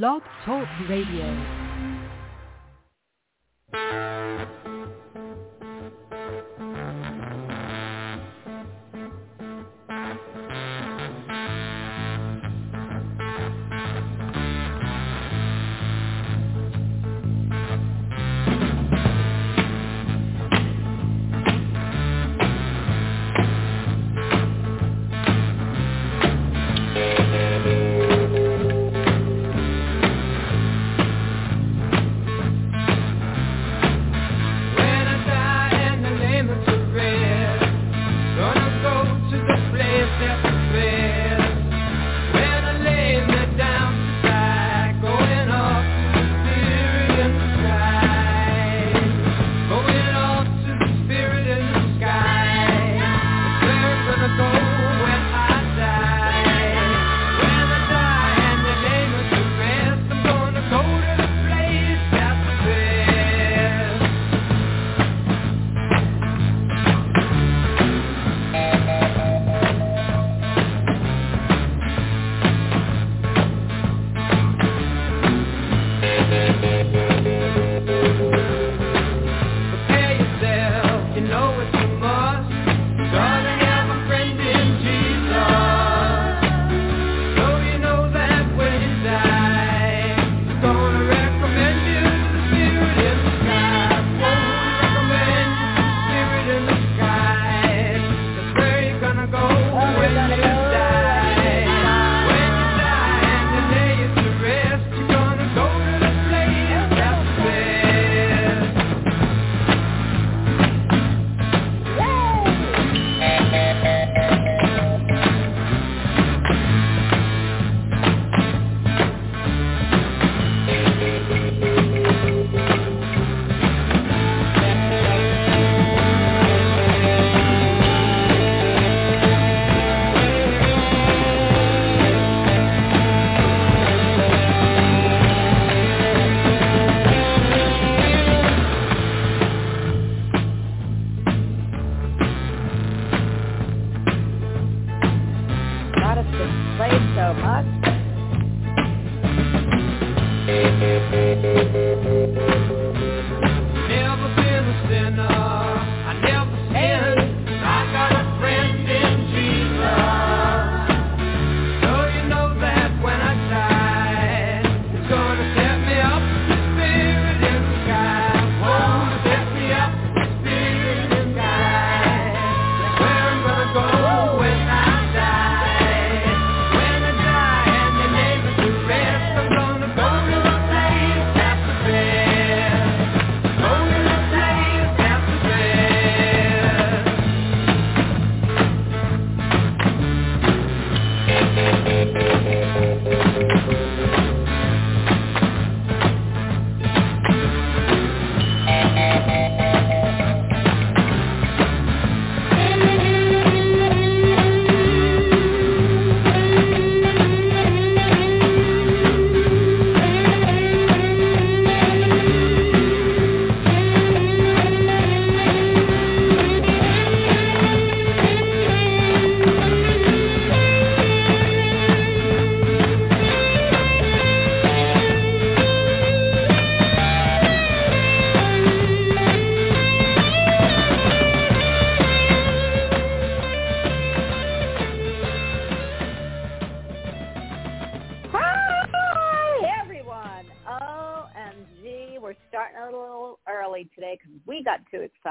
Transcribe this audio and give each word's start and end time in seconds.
Blog 0.00 0.22
Talk 0.46 0.66
Radio. 0.88 1.28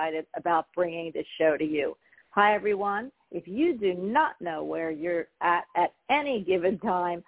Excited 0.01 0.25
about 0.35 0.66
bringing 0.75 1.12
this 1.13 1.25
show 1.38 1.57
to 1.57 1.63
you. 1.63 1.95
Hi, 2.31 2.56
everyone. 2.56 3.12
If 3.31 3.47
you 3.47 3.78
do 3.78 3.94
not 3.94 4.34
know 4.41 4.63
where 4.63 4.89
you're 4.89 5.28
at 5.41 5.63
at 5.75 5.94
any 6.09 6.44
given 6.44 6.79
time, 6.79 7.23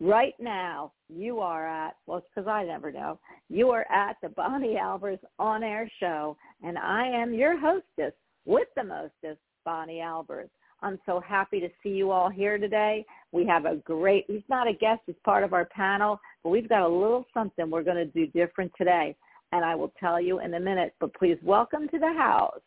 right 0.00 0.34
now 0.38 0.92
you 1.08 1.40
are 1.40 1.66
at, 1.66 1.96
well, 2.06 2.18
it's 2.18 2.26
because 2.34 2.48
I 2.48 2.64
never 2.64 2.92
know, 2.92 3.18
you 3.48 3.70
are 3.70 3.86
at 3.90 4.16
the 4.22 4.28
Bonnie 4.28 4.76
Albers 4.80 5.18
on-air 5.38 5.90
show, 5.98 6.36
and 6.62 6.78
I 6.78 7.08
am 7.08 7.34
your 7.34 7.58
hostess 7.58 8.14
with 8.44 8.68
the 8.76 8.84
mostest, 8.84 9.40
Bonnie 9.64 10.00
Albers. 10.00 10.48
I'm 10.80 10.98
so 11.06 11.20
happy 11.20 11.60
to 11.60 11.68
see 11.82 11.90
you 11.90 12.10
all 12.10 12.28
here 12.28 12.56
today. 12.58 13.04
We 13.32 13.46
have 13.46 13.66
a 13.66 13.76
great, 13.76 14.26
he's 14.28 14.42
not 14.48 14.68
a 14.68 14.72
guest, 14.72 15.00
he's 15.06 15.16
part 15.24 15.44
of 15.44 15.52
our 15.52 15.64
panel, 15.66 16.20
but 16.44 16.50
we've 16.50 16.68
got 16.68 16.82
a 16.82 16.88
little 16.88 17.24
something 17.34 17.68
we're 17.68 17.82
going 17.82 17.96
to 17.96 18.06
do 18.06 18.26
different 18.28 18.72
today. 18.78 19.16
And 19.52 19.64
I 19.64 19.74
will 19.74 19.92
tell 20.00 20.20
you 20.20 20.40
in 20.40 20.54
a 20.54 20.60
minute, 20.60 20.94
but 20.98 21.14
please 21.14 21.36
welcome 21.42 21.88
to 21.88 21.98
the 21.98 22.12
house 22.12 22.60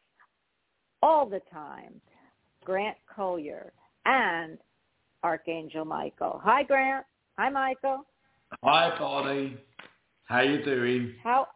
all 1.02 1.26
the 1.26 1.42
time, 1.52 2.00
Grant 2.64 2.98
Colyer 3.14 3.72
and 4.06 4.58
Archangel 5.24 5.86
Michael. 5.86 6.40
Hi, 6.44 6.64
Grant. 6.64 7.06
Hi, 7.38 7.50
Michael. 7.50 8.06
Hi, 8.64 8.98
Bonnie. 8.98 9.58
How 10.26 10.42
you 10.42 10.64
doing? 10.64 11.14
How 11.24 11.48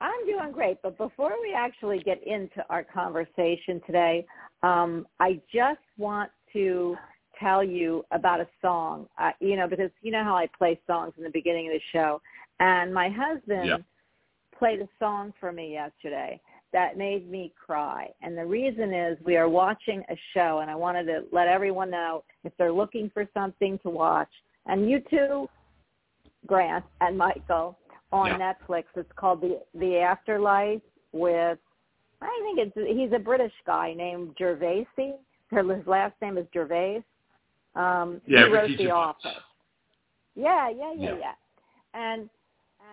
I'm 0.00 0.26
doing 0.26 0.52
great, 0.52 0.78
but 0.82 0.98
before 0.98 1.32
we 1.40 1.54
actually 1.54 1.98
get 2.00 2.22
into 2.26 2.64
our 2.68 2.84
conversation 2.84 3.80
today, 3.86 4.26
um, 4.62 5.06
I 5.20 5.40
just 5.52 5.80
want 5.96 6.30
to 6.52 6.96
tell 7.40 7.64
you 7.64 8.04
about 8.10 8.40
a 8.40 8.48
song, 8.60 9.06
uh, 9.18 9.30
you 9.40 9.56
know, 9.56 9.66
because 9.66 9.90
you 10.02 10.10
know 10.12 10.22
how 10.22 10.36
I 10.36 10.46
play 10.58 10.78
songs 10.86 11.14
in 11.16 11.24
the 11.24 11.30
beginning 11.30 11.68
of 11.68 11.72
the 11.72 11.80
show, 11.92 12.20
and 12.60 12.92
my 12.92 13.08
husband 13.08 13.66
Yeah. 13.66 13.78
Played 14.58 14.80
a 14.80 14.88
song 14.98 15.32
for 15.40 15.52
me 15.52 15.72
yesterday 15.72 16.40
that 16.72 16.98
made 16.98 17.30
me 17.30 17.52
cry. 17.64 18.08
And 18.20 18.36
the 18.36 18.44
reason 18.44 18.92
is 18.92 19.16
we 19.24 19.36
are 19.36 19.48
watching 19.48 20.02
a 20.10 20.16
show, 20.34 20.58
and 20.60 20.70
I 20.70 20.74
wanted 20.74 21.04
to 21.04 21.22
let 21.30 21.46
everyone 21.46 21.90
know 21.90 22.24
if 22.42 22.52
they're 22.58 22.72
looking 22.72 23.10
for 23.14 23.28
something 23.32 23.78
to 23.84 23.90
watch, 23.90 24.30
and 24.66 24.90
you 24.90 25.00
too, 25.08 25.48
Grant 26.46 26.84
and 27.00 27.16
Michael, 27.16 27.78
on 28.12 28.26
Yeah. 28.26 28.54
Netflix. 28.54 28.84
It's 28.96 29.10
called 29.16 29.40
the 29.40 29.62
The 29.74 29.98
Afterlife 29.98 30.82
with 31.12 31.58
I 32.20 32.40
think 32.42 32.58
it's 32.58 32.98
he's 32.98 33.12
a 33.12 33.18
British 33.18 33.52
guy 33.66 33.92
named 33.92 34.36
Gervaisi. 34.36 35.14
His 35.50 35.86
last 35.86 36.14
name 36.22 36.38
is 36.38 36.46
Gervais. 36.52 37.04
Um, 37.74 38.20
Yeah, 38.26 38.46
he 38.46 38.52
wrote 38.52 38.70
The. 38.78 38.90
Office. 38.90 39.42
Yeah, 40.34 40.68
yeah, 40.70 40.92
yeah, 40.94 41.10
Yeah. 41.10 41.18
yeah. 41.18 41.34
And 41.92 42.30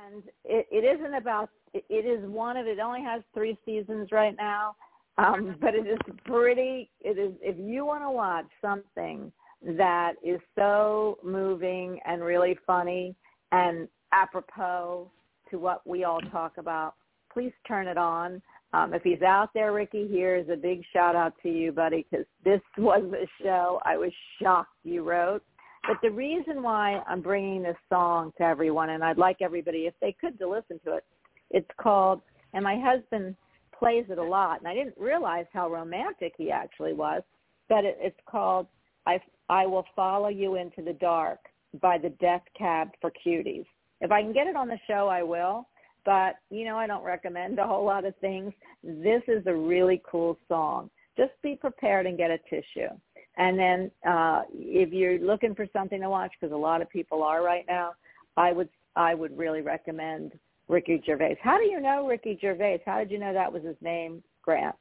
and 0.06 0.24
it, 0.44 0.68
it 0.72 1.00
isn't 1.00 1.14
about. 1.14 1.50
It, 1.74 1.86
it 1.90 2.06
is 2.06 2.28
one 2.30 2.58
of. 2.58 2.68
It 2.68 2.80
only 2.80 3.02
has 3.02 3.22
three 3.34 3.58
seasons 3.66 4.10
right 4.12 4.36
now, 4.38 4.76
um, 5.18 5.56
but 5.62 5.76
it 5.76 5.88
is 5.88 6.00
pretty. 6.26 6.90
It 7.02 7.18
is 7.18 7.34
if 7.42 7.56
you 7.60 7.86
want 7.86 8.04
to 8.04 8.12
watch 8.12 8.48
something 8.62 9.32
that 9.78 10.14
is 10.24 10.40
so 10.56 11.20
moving 11.24 12.00
and 12.06 12.24
really 12.24 12.58
funny 12.66 13.16
and 13.52 13.88
apropos 14.12 15.10
to 15.50 15.60
what 15.60 15.86
we 15.86 16.04
all 16.04 16.22
talk 16.32 16.54
about, 16.58 16.96
please 17.32 17.52
turn 17.68 17.88
it 17.88 17.98
on. 17.98 18.42
Um, 18.74 18.94
if 18.94 19.04
he's 19.04 19.22
out 19.22 19.50
there, 19.54 19.74
Ricky, 19.74 20.08
here's 20.10 20.48
a 20.50 20.56
big 20.56 20.82
shout 20.94 21.16
out 21.16 21.34
to 21.44 21.50
you, 21.50 21.72
buddy, 21.72 22.06
because 22.10 22.26
this 22.44 22.62
was 22.78 23.04
a 23.14 23.44
show 23.44 23.80
I 23.86 23.98
was 23.98 24.12
shocked 24.42 24.70
you 24.84 25.04
wrote. 25.04 25.44
But 25.88 25.98
the 26.02 26.12
reason 26.12 26.62
why 26.62 27.02
I'm 27.08 27.22
bringing 27.22 27.64
this 27.64 27.78
song 27.90 28.32
to 28.38 28.44
everyone, 28.44 28.92
and 28.92 29.04
I'd 29.04 29.18
like 29.18 29.38
everybody, 29.42 29.88
if 29.88 29.94
they 30.00 30.16
could, 30.20 30.38
to 30.40 30.48
listen 30.48 30.80
to 30.86 30.98
it, 30.98 31.06
it's 31.50 31.70
called, 31.80 32.22
and 32.54 32.64
my 32.64 32.80
husband 32.80 33.36
plays 33.78 34.06
it 34.10 34.20
a 34.20 34.24
lot, 34.24 34.60
and 34.60 34.68
I 34.68 34.76
didn't 34.76 34.96
realize 34.98 35.46
how 35.52 35.70
romantic 35.70 36.34
he 36.38 36.52
actually 36.52 36.94
was, 36.94 37.24
but 37.68 37.84
it, 37.84 37.98
it's 38.00 38.20
called 38.30 38.68
I, 39.08 39.20
I 39.50 39.66
Will 39.66 39.86
Follow 39.96 40.30
You 40.30 40.56
Into 40.56 40.84
the 40.84 40.94
Dark 40.94 41.40
by 41.82 41.98
the 41.98 42.10
Death 42.22 42.44
Cab 42.58 42.90
for 43.02 43.12
Cuties. 43.26 43.66
If 44.02 44.12
I 44.12 44.22
can 44.22 44.34
get 44.34 44.48
it 44.48 44.56
on 44.56 44.68
the 44.68 44.80
show, 44.88 45.08
I 45.08 45.24
will. 45.24 45.68
But, 46.04 46.36
you 46.50 46.66
know, 46.66 46.78
I 46.78 46.88
don't 46.88 47.04
recommend 47.04 47.60
a 47.60 47.68
whole 47.68 47.86
lot 47.86 48.06
of 48.06 48.16
things. 48.18 48.54
This 48.84 49.22
is 49.28 49.46
a 49.46 49.54
really 49.54 50.02
cool 50.10 50.38
song. 50.48 50.90
Just 51.16 51.34
be 51.44 51.56
prepared 51.56 52.08
and 52.08 52.18
get 52.18 52.32
a 52.32 52.40
tissue. 52.50 52.90
And 53.38 53.58
then 53.58 53.92
uh, 54.08 54.44
if 54.54 54.92
you're 54.92 55.20
looking 55.20 55.56
for 55.56 55.66
something 55.74 56.02
to 56.02 56.10
watch, 56.10 56.32
because 56.40 56.54
a 56.54 56.58
lot 56.58 56.82
of 56.82 56.90
people 56.90 57.24
are 57.24 57.44
right 57.44 57.66
now, 57.68 57.94
I 58.38 58.52
would 58.52 58.70
I 58.96 59.16
would 59.16 59.38
really 59.38 59.62
recommend 59.62 60.34
Ricky 60.68 61.02
Gervais. 61.06 61.38
How 61.42 61.58
do 61.58 61.64
you 61.64 61.80
know 61.80 62.08
Ricky 62.08 62.38
Gervais? 62.40 62.82
How 62.86 63.00
did 63.00 63.12
you 63.12 63.20
know 63.20 63.34
that 63.34 63.52
was 63.52 63.64
his 63.64 63.78
name, 63.82 64.22
Grant? 64.42 64.76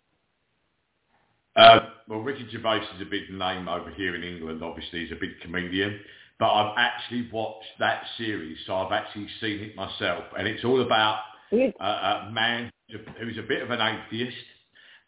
Uh, 1.57 1.81
well, 2.09 2.21
Ricky 2.21 2.47
Gervais 2.51 2.85
is 2.97 3.03
a 3.03 3.11
big 3.11 3.31
name 3.31 3.69
over 3.69 3.91
here 3.91 4.15
in 4.15 4.23
England. 4.23 4.63
Obviously, 4.63 5.01
he's 5.01 5.13
a 5.13 5.21
big 5.21 5.41
comedian. 5.43 6.01
But 6.39 6.53
I've 6.53 6.75
actually 6.79 7.29
watched 7.31 7.67
that 7.81 8.03
series, 8.17 8.57
so 8.67 8.75
I've 8.75 8.93
actually 8.93 9.29
seen 9.41 9.61
it 9.61 9.77
myself, 9.77 10.25
and 10.39 10.49
it's 10.49 10.65
all 10.65 10.81
about 10.81 11.19
a, 11.53 11.85
a 11.85 12.31
man 12.33 12.71
who's 12.89 13.37
a 13.37 13.47
bit 13.47 13.63
of 13.63 13.71
an 13.71 13.81
atheist, 13.81 14.37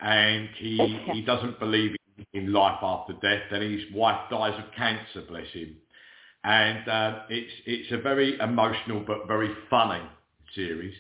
and 0.01 0.49
he 0.59 0.99
he 1.13 1.23
doesn't 1.23 1.59
believe 1.59 1.97
in, 2.33 2.53
life 2.53 2.79
after 2.83 3.15
death. 3.15 3.43
And 3.51 3.63
his 3.63 3.93
wife 3.95 4.21
dies 4.31 4.59
of 4.59 4.73
cancer, 4.77 5.23
bless 5.29 5.49
him. 5.49 5.77
And 6.45 6.89
uh, 6.89 7.21
it's 7.29 7.53
it's 7.67 7.93
a 7.93 7.99
very 7.99 8.39
emotional 8.41 9.05
but 9.07 9.29
very 9.29 9.51
funny 9.71 10.03
series. 10.55 10.95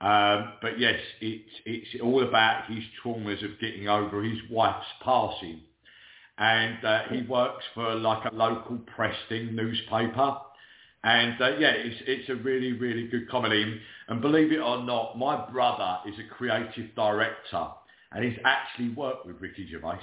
Um, 0.00 0.52
but 0.60 0.78
yes, 0.78 0.98
it's 1.20 1.50
it's 1.64 2.02
all 2.02 2.26
about 2.26 2.70
his 2.70 2.82
traumas 3.02 3.44
of 3.44 3.58
getting 3.60 3.88
over 3.88 4.22
his 4.22 4.38
wife's 4.50 4.86
passing. 5.02 5.60
And 6.38 6.84
uh, 6.84 7.02
he 7.10 7.22
works 7.22 7.64
for 7.74 7.94
like 7.94 8.30
a 8.30 8.34
local 8.34 8.78
Preston 8.94 9.56
newspaper. 9.56 10.36
And 11.04 11.40
uh, 11.40 11.56
yeah, 11.58 11.72
it's 11.72 12.02
it's 12.06 12.28
a 12.28 12.34
really 12.34 12.72
really 12.72 13.06
good 13.08 13.28
comedy. 13.30 13.80
And 14.08 14.20
believe 14.20 14.52
it 14.52 14.58
or 14.58 14.82
not, 14.82 15.18
my 15.18 15.48
brother 15.50 15.98
is 16.06 16.14
a 16.18 16.34
creative 16.34 16.94
director, 16.94 17.68
and 18.12 18.24
he's 18.24 18.38
actually 18.44 18.90
worked 18.90 19.26
with 19.26 19.40
Ricky 19.40 19.68
Gervais. 19.70 20.00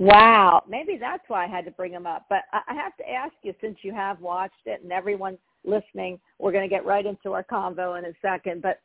Wow, 0.00 0.64
maybe 0.66 0.96
that's 0.98 1.22
why 1.28 1.44
I 1.44 1.46
had 1.46 1.66
to 1.66 1.70
bring 1.70 1.92
him 1.92 2.06
up. 2.06 2.24
But 2.30 2.44
I 2.54 2.72
have 2.72 2.96
to 2.96 3.08
ask 3.08 3.34
you, 3.42 3.52
since 3.60 3.76
you 3.82 3.92
have 3.94 4.18
watched 4.18 4.54
it 4.64 4.82
and 4.82 4.90
everyone 4.90 5.36
listening, 5.62 6.18
we're 6.38 6.52
going 6.52 6.66
to 6.66 6.74
get 6.74 6.86
right 6.86 7.04
into 7.04 7.34
our 7.34 7.44
convo 7.44 7.98
in 7.98 8.06
a 8.06 8.12
second. 8.22 8.62
But 8.62 8.80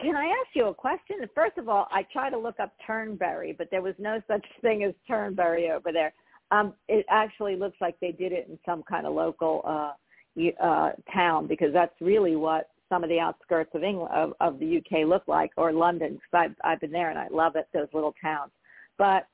can 0.00 0.14
I 0.14 0.26
ask 0.26 0.54
you 0.54 0.66
a 0.68 0.74
question? 0.74 1.16
First 1.34 1.58
of 1.58 1.68
all, 1.68 1.88
I 1.90 2.04
tried 2.12 2.30
to 2.30 2.38
look 2.38 2.60
up 2.60 2.72
Tambury, 2.86 3.52
but 3.52 3.66
there 3.72 3.82
was 3.82 3.96
no 3.98 4.22
such 4.28 4.46
thing 4.62 4.84
as 4.84 4.94
Tambury 5.08 5.72
over 5.72 5.90
there. 5.90 6.12
Um, 6.52 6.74
it 6.88 7.04
actually 7.10 7.56
looks 7.56 7.78
like 7.80 7.98
they 7.98 8.12
did 8.12 8.30
it 8.30 8.46
in 8.48 8.56
some 8.64 8.84
kind 8.84 9.08
of 9.08 9.14
local 9.14 9.60
uh, 9.64 9.92
uh, 10.62 10.92
town 11.12 11.48
because 11.48 11.72
that's 11.72 12.00
really 12.00 12.36
what 12.36 12.68
some 12.88 13.02
of 13.02 13.10
the 13.10 13.18
outskirts 13.18 13.70
of 13.74 13.82
England 13.82 14.14
of, 14.14 14.34
of 14.38 14.60
the 14.60 14.76
UK 14.76 15.04
look 15.04 15.24
like, 15.26 15.50
or 15.56 15.72
London. 15.72 16.12
Because 16.12 16.50
I've 16.50 16.54
I've 16.62 16.80
been 16.80 16.92
there 16.92 17.10
and 17.10 17.18
I 17.18 17.26
love 17.28 17.56
it. 17.56 17.66
Those 17.74 17.88
little 17.92 18.14
towns. 18.22 18.52
But 18.98 19.26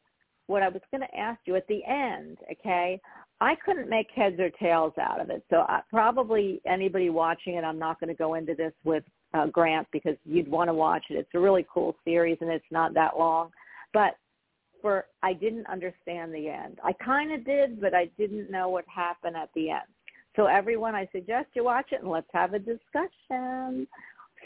what 0.50 0.62
I 0.64 0.69
was 0.69 0.82
going 0.91 1.02
to 1.02 1.17
ask 1.17 1.41
you 1.44 1.55
at 1.55 1.67
the 1.69 1.81
end, 1.85 2.38
okay, 2.50 3.00
I 3.41 3.55
couldn't 3.64 3.88
make 3.88 4.08
heads 4.14 4.38
or 4.41 4.50
tails 4.50 4.93
out 5.00 5.20
of 5.20 5.31
it. 5.31 5.44
So 5.49 5.58
I, 5.69 5.81
probably 5.88 6.61
anybody 6.67 7.08
watching 7.08 7.55
it, 7.55 7.62
I'm 7.62 7.79
not 7.79 8.00
going 8.00 8.08
to 8.08 8.14
go 8.14 8.35
into 8.35 8.55
this 8.55 8.73
with 8.85 9.05
uh, 9.32 9.47
Grant 9.47 9.87
because 9.93 10.17
you'd 10.25 10.50
want 10.50 10.69
to 10.69 10.75
watch 10.75 11.05
it. 11.08 11.14
It's 11.14 11.31
a 11.35 11.38
really 11.38 11.64
cool 11.73 11.94
series 12.05 12.37
and 12.41 12.50
it's 12.50 12.64
not 12.73 12.94
that 12.94 13.17
long. 13.17 13.50
But 13.94 14.17
for 14.82 15.05
I 15.23 15.35
didn't 15.35 15.67
understand 15.69 16.35
the 16.35 16.49
end. 16.49 16.79
I 16.82 16.93
kind 17.05 17.32
of 17.32 17.44
did, 17.44 17.81
but 17.81 17.94
I 17.94 18.06
didn't 18.19 18.50
know 18.50 18.69
what 18.69 18.85
happened 18.93 19.37
at 19.37 19.50
the 19.55 19.70
end. 19.70 19.88
So 20.37 20.47
everyone, 20.47 20.94
I 20.94 21.08
suggest 21.12 21.49
you 21.55 21.64
watch 21.64 21.87
it 21.93 22.02
and 22.02 22.11
let's 22.11 22.26
have 22.32 22.55
a 22.55 22.58
discussion. 22.58 23.87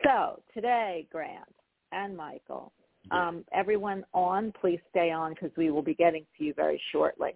So 0.04 0.42
today, 0.52 1.06
Grant 1.10 1.54
and 1.92 2.16
Michael, 2.16 2.72
um, 3.10 3.44
everyone 3.52 4.04
on, 4.12 4.52
please 4.60 4.80
stay 4.90 5.10
on 5.10 5.34
because 5.34 5.50
we 5.56 5.70
will 5.70 5.82
be 5.82 5.94
getting 5.94 6.24
to 6.38 6.44
you 6.44 6.54
very 6.54 6.80
shortly. 6.92 7.32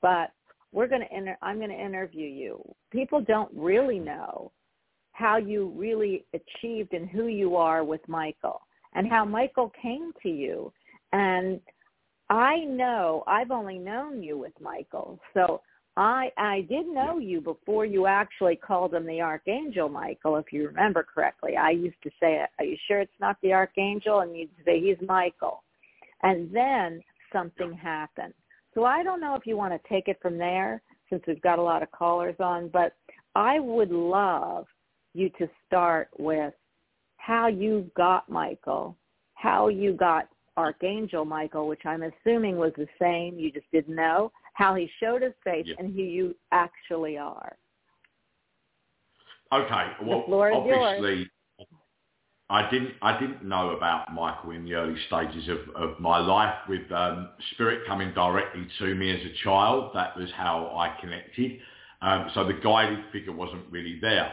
But 0.00 0.32
we're 0.72 0.86
going 0.86 1.02
to 1.02 1.16
inter- 1.16 1.36
I'm 1.42 1.58
going 1.58 1.70
to 1.70 1.84
interview 1.84 2.26
you. 2.26 2.62
People 2.90 3.20
don't 3.20 3.50
really 3.54 3.98
know 3.98 4.52
how 5.12 5.36
you 5.36 5.72
really 5.76 6.24
achieved 6.32 6.94
and 6.94 7.08
who 7.08 7.26
you 7.26 7.56
are 7.56 7.84
with 7.84 8.00
Michael 8.08 8.60
and 8.94 9.08
how 9.08 9.24
Michael 9.24 9.72
came 9.80 10.12
to 10.22 10.28
you. 10.28 10.72
And 11.12 11.60
I 12.30 12.60
know 12.64 13.24
I've 13.26 13.50
only 13.50 13.78
known 13.78 14.22
you 14.22 14.38
with 14.38 14.52
Michael. 14.60 15.18
So 15.34 15.60
I 15.96 16.30
I 16.36 16.60
did 16.68 16.86
know 16.86 17.18
you 17.18 17.40
before 17.40 17.84
you 17.84 18.06
actually 18.06 18.56
called 18.56 18.94
him 18.94 19.06
the 19.06 19.20
Archangel 19.20 19.88
Michael, 19.88 20.36
if 20.36 20.52
you 20.52 20.66
remember 20.66 21.02
correctly. 21.02 21.56
I 21.56 21.70
used 21.70 22.00
to 22.04 22.10
say, 22.20 22.44
Are 22.58 22.64
you 22.64 22.76
sure 22.86 23.00
it's 23.00 23.12
not 23.20 23.36
the 23.42 23.52
Archangel? 23.52 24.20
And 24.20 24.36
you'd 24.36 24.50
say, 24.64 24.80
He's 24.80 25.06
Michael. 25.06 25.62
And 26.22 26.54
then 26.54 27.02
something 27.32 27.72
happened. 27.72 28.34
So 28.74 28.84
I 28.84 29.02
don't 29.02 29.20
know 29.20 29.34
if 29.34 29.46
you 29.46 29.56
want 29.56 29.72
to 29.72 29.88
take 29.88 30.08
it 30.08 30.18
from 30.22 30.38
there 30.38 30.82
since 31.08 31.22
we've 31.26 31.42
got 31.42 31.58
a 31.58 31.62
lot 31.62 31.82
of 31.82 31.90
callers 31.90 32.36
on, 32.38 32.68
but 32.68 32.94
I 33.34 33.58
would 33.58 33.90
love 33.90 34.66
you 35.12 35.28
to 35.38 35.48
start 35.66 36.08
with 36.18 36.54
how 37.16 37.48
you 37.48 37.90
got 37.96 38.28
Michael, 38.28 38.96
how 39.34 39.68
you 39.68 39.92
got 39.92 40.28
Archangel 40.56 41.24
Michael, 41.24 41.66
which 41.66 41.82
I'm 41.84 42.02
assuming 42.02 42.56
was 42.56 42.72
the 42.76 42.86
same, 43.00 43.38
you 43.38 43.50
just 43.50 43.70
didn't 43.72 43.94
know, 43.94 44.30
how 44.60 44.74
he 44.74 44.90
showed 45.00 45.22
his 45.22 45.32
face 45.42 45.66
Yeah. 45.66 45.76
and 45.78 45.94
who 45.94 46.02
you 46.02 46.36
actually 46.52 47.16
are. 47.16 47.56
Okay, 49.52 49.86
well, 50.02 50.24
yours. 50.28 50.54
obviously, 50.54 51.30
I 52.50 52.70
didn't 52.70 52.94
I 53.02 53.18
didn't 53.18 53.42
know 53.42 53.70
about 53.70 54.12
Michael 54.12 54.50
in 54.50 54.64
the 54.64 54.74
early 54.74 54.96
stages 55.06 55.48
of, 55.48 55.60
of 55.74 55.98
my 55.98 56.18
life 56.18 56.54
with 56.68 56.92
um, 56.92 57.30
spirit 57.52 57.86
coming 57.86 58.12
directly 58.12 58.68
to 58.78 58.94
me 58.94 59.10
as 59.10 59.20
a 59.24 59.32
child. 59.42 59.92
That 59.94 60.16
was 60.16 60.30
how 60.36 60.66
I 60.76 60.94
connected. 61.00 61.58
Um, 62.02 62.30
so 62.34 62.44
the 62.44 62.54
guided 62.54 63.00
figure 63.12 63.32
wasn't 63.32 63.64
really 63.70 63.98
there. 64.00 64.32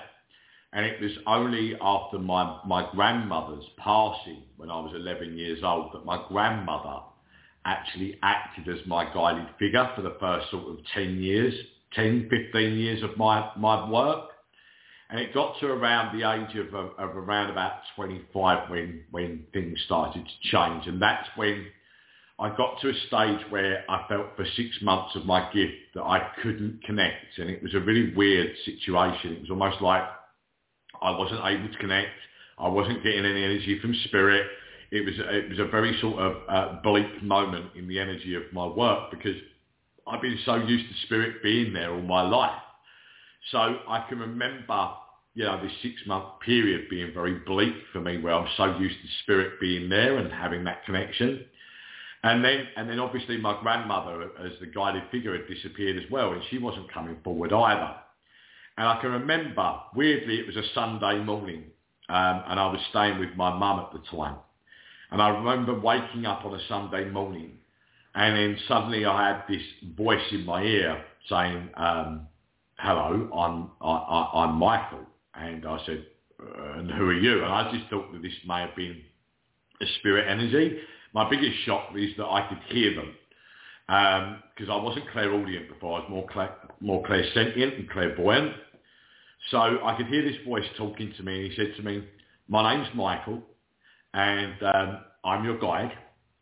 And 0.74 0.86
it 0.86 1.02
was 1.02 1.12
only 1.26 1.76
after 1.82 2.20
my, 2.20 2.60
my 2.66 2.88
grandmother's 2.92 3.66
passing 3.78 4.44
when 4.58 4.70
I 4.70 4.80
was 4.82 4.94
11 4.94 5.38
years 5.38 5.60
old 5.64 5.94
that 5.94 6.06
my 6.06 6.24
grandmother 6.28 7.00
actually 7.68 8.18
acted 8.24 8.68
as 8.68 8.86
my 8.88 9.06
guided 9.14 9.48
figure 9.60 9.90
for 9.96 10.02
the 10.02 10.16
first 10.20 10.50
sort 10.50 10.68
of 10.68 10.78
10 10.96 11.18
years, 11.22 11.54
10, 11.94 12.30
15 12.30 12.78
years 12.78 13.04
of 13.04 13.16
my, 13.18 13.52
my 13.58 13.90
work. 13.90 14.30
And 15.10 15.20
it 15.20 15.34
got 15.34 15.60
to 15.60 15.68
around 15.68 16.18
the 16.18 16.30
age 16.30 16.56
of, 16.58 16.74
of, 16.74 16.92
of 16.98 17.16
around 17.16 17.52
about 17.52 17.74
25 17.96 18.70
when, 18.70 19.04
when 19.12 19.46
things 19.54 19.80
started 19.86 20.26
to 20.26 20.50
change. 20.50 20.88
And 20.88 21.02
that's 21.02 21.28
when 21.36 21.68
I 22.40 22.56
got 22.56 22.80
to 22.82 22.90
a 22.90 22.94
stage 23.08 23.40
where 23.50 23.84
I 23.90 24.06
felt 24.08 24.28
for 24.36 24.46
six 24.56 24.70
months 24.82 25.16
of 25.16 25.26
my 25.26 25.52
gift 25.52 25.74
that 25.96 26.04
I 26.04 26.30
couldn't 26.44 26.84
connect, 26.86 27.40
and 27.40 27.50
it 27.50 27.64
was 27.64 27.74
a 27.74 27.80
really 27.80 28.14
weird 28.14 28.56
situation. 28.64 29.34
It 29.34 29.42
was 29.42 29.50
almost 29.50 29.82
like 29.82 30.04
I 31.02 31.12
wasn't 31.18 31.42
able 31.44 31.68
to 31.68 31.80
connect. 31.80 32.12
I 32.60 32.68
wasn't 32.68 33.04
getting 33.04 33.26
any 33.26 33.44
energy 33.44 33.80
from 33.82 33.96
spirit. 34.06 34.46
It 34.92 35.06
was 35.06 35.16
it 35.18 35.50
was 35.50 35.60
a 35.60 35.66
very 35.66 35.98
sort 36.00 36.20
of 36.20 36.36
uh, 36.48 36.82
bleak 36.82 37.22
moment 37.22 37.72
in 37.76 37.88
the 37.88 38.00
energy 38.00 38.36
of 38.36 38.44
my 38.54 38.66
work 38.66 39.12
because 39.12 39.36
I've 40.08 40.22
been 40.22 40.40
so 40.46 40.56
used 40.56 40.86
to 40.88 41.06
spirit 41.06 41.44
being 41.44 41.74
there 41.74 41.94
all 41.94 42.02
my 42.02 42.22
life. 42.22 42.62
So 43.52 43.58
I 43.58 44.06
can 44.08 44.20
remember, 44.20 44.90
you 45.34 45.46
know, 45.46 45.62
this 45.62 45.72
six 45.82 45.96
month 46.06 46.26
period 46.46 46.90
being 46.90 47.14
very 47.14 47.40
bleak 47.46 47.74
for 47.92 48.00
me 48.00 48.18
where 48.20 48.34
I'm 48.34 48.48
so 48.56 48.78
used 48.78 48.96
to 49.02 49.08
spirit 49.24 49.60
being 49.60 49.90
there 49.90 50.18
and 50.18 50.32
having 50.32 50.64
that 50.66 50.86
connection. 50.86 51.46
And 52.24 52.44
then, 52.44 52.68
and 52.76 52.90
then 52.90 53.00
obviously 53.00 53.38
my 53.38 53.60
grandmother 53.62 54.30
as 54.44 54.52
the 54.60 54.68
guided 54.68 55.04
figure 55.12 55.38
had 55.38 55.48
disappeared 55.48 55.98
as 55.98 56.10
well 56.10 56.34
and 56.34 56.42
she 56.50 56.58
wasn't 56.58 56.92
coming 56.92 57.18
forward 57.24 57.54
either. 57.54 57.96
And 58.78 58.88
I 58.88 59.00
can 59.02 59.12
remember, 59.12 59.80
weirdly, 59.96 60.40
it 60.40 60.48
was 60.48 60.56
a 60.56 60.68
Sunday 60.74 61.24
morning 61.24 61.66
um, 62.10 62.44
and 62.48 62.60
I 62.60 62.68
was 62.68 62.80
staying 62.90 63.20
with 63.20 63.36
my 63.36 63.56
mum 63.56 63.80
at 63.80 63.92
the 63.94 64.18
time. 64.18 64.38
And 65.12 65.22
I 65.22 65.30
remember 65.30 65.80
waking 65.80 66.26
up 66.26 66.46
on 66.46 66.54
a 66.54 66.68
Sunday 66.68 67.10
morning 67.10 67.58
and 68.18 68.36
then 68.36 68.58
suddenly 68.68 69.06
I 69.06 69.28
had 69.28 69.44
this 69.48 69.62
voice 69.96 70.26
in 70.32 70.44
my 70.44 70.64
ear 70.64 71.04
saying, 71.30 71.70
um, 71.76 72.28
hello, 72.80 73.30
I'm, 73.32 73.70
I, 73.80 74.32
I'm 74.34 74.56
Michael. 74.56 75.06
And 75.36 75.64
I 75.68 75.78
said, 75.86 76.04
uh, 76.42 76.80
and 76.80 76.90
who 76.90 77.10
are 77.10 77.14
you? 77.14 77.44
And 77.44 77.54
I 77.54 77.72
just 77.72 77.88
thought 77.92 78.12
that 78.12 78.24
this 78.24 78.34
may 78.48 78.62
have 78.62 78.76
been 78.76 79.00
a 79.82 79.86
spirit 80.00 80.26
energy. 80.28 80.80
My 81.14 81.30
biggest 81.30 81.60
shock 81.64 81.90
is 81.96 82.10
that 82.18 82.26
I 82.26 82.48
could 82.50 82.58
hear 82.70 82.96
them 82.96 83.14
because 83.88 84.70
um, 84.70 84.72
I 84.72 84.84
wasn't 84.84 85.12
clairaudient 85.12 85.70
before. 85.70 86.00
I 86.00 86.02
was 86.02 86.10
more 86.10 86.28
clear, 86.28 86.50
more 86.80 87.04
clairsentient 87.04 87.78
and 87.78 87.88
clairvoyant. 87.88 88.54
So 89.52 89.60
I 89.60 89.96
could 89.96 90.08
hear 90.08 90.24
this 90.24 90.44
voice 90.44 90.66
talking 90.76 91.14
to 91.18 91.24
me, 91.24 91.44
and 91.44 91.52
he 91.52 91.56
said 91.56 91.76
to 91.78 91.84
me, 91.84 92.04
"My 92.50 92.76
name's 92.76 92.90
Michael, 92.96 93.44
and 94.14 94.56
um, 94.64 94.98
I'm 95.24 95.44
your 95.46 95.60
guide, 95.60 95.92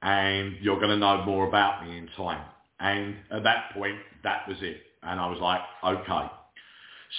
and 0.01 0.55
you're 0.62 0.77
going 0.79 0.89
to 0.89 0.98
know 0.98 1.24
more 1.25 1.48
about 1.48 1.86
me 1.86 1.98
in 1.98 2.07
time." 2.15 2.43
And 2.79 3.15
at 3.31 3.43
that 3.43 3.72
point, 3.74 3.98
that 4.24 4.48
was 4.48 4.57
it, 4.62 4.81
and 5.03 5.19
I 5.19 5.27
was 5.29 5.39
like, 5.39 5.62
"Okay." 5.84 6.29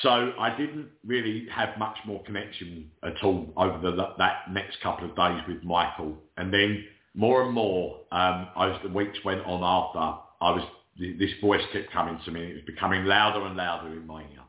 So 0.02 0.32
I 0.38 0.54
didn't 0.56 0.88
really 1.06 1.46
have 1.54 1.78
much 1.78 1.96
more 2.06 2.22
connection 2.24 2.90
at 3.02 3.14
all 3.22 3.52
over 3.56 3.78
the, 3.78 4.14
that 4.18 4.52
next 4.52 4.80
couple 4.82 5.08
of 5.08 5.16
days 5.16 5.40
with 5.48 5.62
Michael, 5.64 6.16
and 6.36 6.52
then 6.52 6.84
more 7.14 7.44
and 7.44 7.52
more 7.52 8.00
um, 8.12 8.48
as 8.56 8.76
the 8.82 8.90
weeks 8.90 9.18
went 9.24 9.40
on 9.46 9.62
after, 9.62 10.22
I 10.40 10.50
was 10.50 10.62
this 10.98 11.30
voice 11.42 11.62
kept 11.72 11.92
coming 11.92 12.18
to 12.24 12.30
me. 12.30 12.42
It 12.42 12.54
was 12.54 12.62
becoming 12.66 13.04
louder 13.04 13.44
and 13.44 13.56
louder 13.56 13.92
in 13.92 14.06
my 14.06 14.22
ear. 14.22 14.42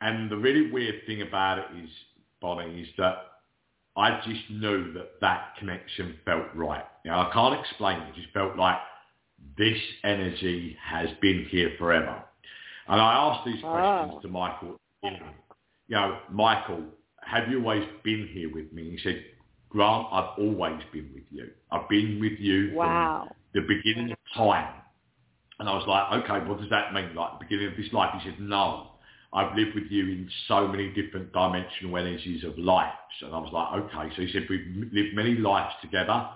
And 0.00 0.30
the 0.30 0.36
really 0.36 0.70
weird 0.70 1.06
thing 1.06 1.22
about 1.22 1.58
it 1.58 1.64
is, 1.82 1.88
Bonnie, 2.40 2.82
is 2.82 2.88
that 2.98 3.16
I 3.96 4.20
just 4.26 4.50
knew 4.50 4.92
that 4.94 5.20
that 5.20 5.54
connection 5.58 6.16
felt 6.24 6.46
right. 6.54 6.84
Now 7.04 7.28
I 7.28 7.32
can't 7.32 7.58
explain 7.60 8.00
it. 8.00 8.08
It 8.08 8.14
just 8.22 8.32
felt 8.34 8.56
like 8.56 8.78
this 9.56 9.78
energy 10.02 10.76
has 10.84 11.08
been 11.20 11.46
here 11.50 11.72
forever. 11.78 12.22
And 12.88 13.00
I 13.00 13.14
asked 13.14 13.46
these 13.46 13.62
ah. 13.64 13.72
questions 13.72 14.14
Oh. 14.18 14.20
to 14.22 14.28
Michael. 14.28 14.80
You 15.02 15.96
know, 15.96 16.18
Michael, 16.30 16.82
have 17.22 17.48
you 17.48 17.58
always 17.60 17.86
been 18.02 18.28
here 18.32 18.52
with 18.52 18.72
me? 18.72 18.90
He 18.90 18.98
said, 19.02 19.22
Grant, 19.68 20.06
I've 20.10 20.38
always 20.38 20.80
been 20.92 21.10
with 21.14 21.24
you. 21.30 21.50
I've 21.70 21.88
been 21.88 22.18
with 22.20 22.38
you 22.38 22.72
Wow. 22.74 23.28
from 23.28 23.60
the 23.62 23.66
beginning 23.68 24.12
of 24.12 24.18
time. 24.34 24.72
And 25.58 25.68
I 25.68 25.74
was 25.74 25.86
like, 25.86 26.24
okay, 26.24 26.48
what 26.48 26.58
does 26.60 26.70
that 26.70 26.92
mean? 26.94 27.14
Like 27.14 27.38
the 27.38 27.44
beginning 27.44 27.68
of 27.72 27.76
this 27.76 27.92
life? 27.92 28.10
He 28.20 28.28
said, 28.30 28.40
no, 28.40 28.92
I've 29.34 29.56
lived 29.56 29.74
with 29.74 29.90
you 29.90 30.04
in 30.04 30.30
so 30.46 30.68
many 30.68 30.90
different 30.90 31.32
dimensional 31.32 31.96
energies 31.96 32.44
of 32.44 32.56
lives. 32.56 32.92
And 33.20 33.34
I 33.34 33.38
was 33.38 33.52
like, 33.52 33.82
okay. 33.84 34.14
So 34.14 34.22
he 34.22 34.32
said, 34.32 34.46
we've 34.48 34.92
lived 34.92 35.14
many 35.14 35.34
lives 35.34 35.74
together. 35.82 36.28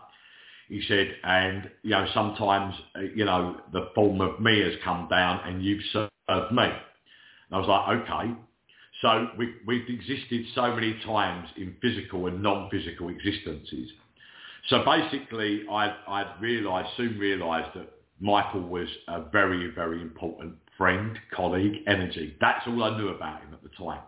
He 0.68 0.82
said, 0.86 1.14
and, 1.22 1.70
you 1.82 1.90
know, 1.90 2.06
sometimes, 2.12 2.74
uh, 2.96 3.00
you 3.14 3.24
know, 3.24 3.60
the 3.72 3.90
form 3.94 4.20
of 4.20 4.40
me 4.40 4.60
has 4.60 4.74
come 4.84 5.08
down 5.08 5.40
and 5.46 5.64
you've 5.64 5.82
served 5.92 6.52
me. 6.52 6.64
And 6.64 7.52
I 7.52 7.58
was 7.58 7.68
like, 7.68 8.02
okay. 8.02 8.34
So 9.00 9.28
we, 9.38 9.54
we've 9.64 9.88
existed 9.88 10.44
so 10.54 10.74
many 10.74 10.98
times 11.06 11.48
in 11.56 11.76
physical 11.80 12.26
and 12.26 12.42
non-physical 12.42 13.10
existences. 13.10 13.90
So 14.68 14.84
basically, 14.84 15.62
I 15.70 15.94
I 16.06 16.34
realised 16.40 16.88
soon 16.96 17.18
realised 17.18 17.70
that 17.74 17.88
Michael 18.20 18.62
was 18.62 18.88
a 19.06 19.22
very 19.30 19.70
very 19.70 20.02
important 20.02 20.56
friend, 20.78 21.18
colleague, 21.34 21.82
energy. 21.86 22.36
That's 22.40 22.66
all 22.66 22.82
I 22.84 22.96
knew 22.96 23.08
about 23.08 23.42
him 23.42 23.52
at 23.52 23.62
the 23.62 23.68
time. 23.70 24.00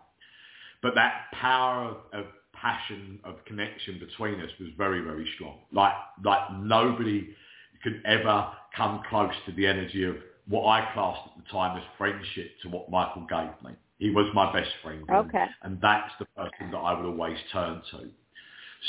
But 0.82 0.94
that 0.94 1.24
power 1.34 1.96
of, 2.14 2.24
passion 2.54 3.18
of 3.24 3.42
connection 3.46 3.98
between 3.98 4.40
us 4.40 4.50
was 4.60 4.68
very 4.76 5.00
very 5.00 5.26
strong. 5.34 5.58
Like 5.72 5.94
like 6.24 6.52
nobody 6.58 7.34
could 7.82 8.02
ever 8.04 8.48
come 8.76 9.02
close 9.08 9.32
to 9.46 9.52
the 9.52 9.66
energy 9.66 10.04
of 10.04 10.16
what 10.46 10.66
I 10.66 10.92
classed 10.92 11.22
at 11.26 11.42
the 11.42 11.50
time 11.50 11.78
as 11.78 11.84
friendship 11.96 12.50
to 12.62 12.68
what 12.68 12.90
Michael 12.90 13.26
gave 13.30 13.50
me. 13.64 13.74
He 13.98 14.10
was 14.10 14.26
my 14.34 14.52
best 14.52 14.70
friend. 14.82 15.04
and- 15.08 15.28
Okay. 15.28 15.46
and 15.62 15.80
that's 15.80 16.12
the 16.18 16.26
person 16.36 16.70
that 16.72 16.76
I 16.78 16.92
would 16.92 17.06
always 17.06 17.38
turn 17.52 17.80
to. 17.92 18.10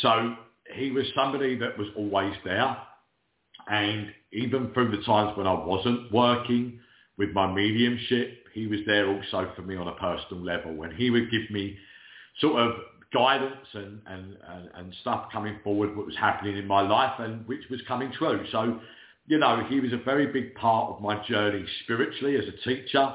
So 0.02 0.36
he 0.74 0.92
was 0.92 1.06
somebody 1.14 1.56
that 1.60 1.78
was 1.78 1.88
always 1.96 2.34
there. 2.44 2.76
And 3.70 4.14
even 4.34 4.74
through 4.74 4.92
the 4.92 5.04
times 5.04 5.38
when 5.38 5.48
I 5.48 5.54
wasn't 5.54 6.12
working 6.12 6.81
with 7.22 7.34
my 7.34 7.46
mediumship, 7.46 8.48
he 8.52 8.66
was 8.66 8.80
there 8.88 9.08
also 9.08 9.52
for 9.56 9.62
me 9.62 9.76
on 9.76 9.88
a 9.88 9.94
personal 9.94 10.44
level. 10.44 10.82
And 10.82 10.92
he 10.94 11.12
would 11.12 11.30
give 11.30 11.50
me 11.52 11.78
sort 12.40 12.60
of 12.60 12.74
guidance 13.14 13.68
and, 13.74 14.02
and, 14.08 14.38
and, 14.50 14.70
and 14.74 14.96
stuff 15.02 15.28
coming 15.32 15.60
forward, 15.64 15.96
what 15.96 16.08
was 16.08 16.18
happening 16.18 16.58
in 16.58 16.66
my 16.66 16.82
life 16.82 17.20
and 17.20 17.46
which 17.48 17.62
was 17.70 17.80
coming 17.88 18.12
true. 18.12 18.44
So, 18.52 18.80
you 19.28 19.38
know, 19.38 19.64
he 19.70 19.80
was 19.80 19.94
a 19.94 19.98
very 19.98 20.28
big 20.28 20.56
part 20.56 20.96
of 20.96 21.02
my 21.02 21.24
journey 21.28 21.64
spiritually 21.84 22.38
as 22.38 22.46
a 22.46 22.68
teacher 22.68 23.14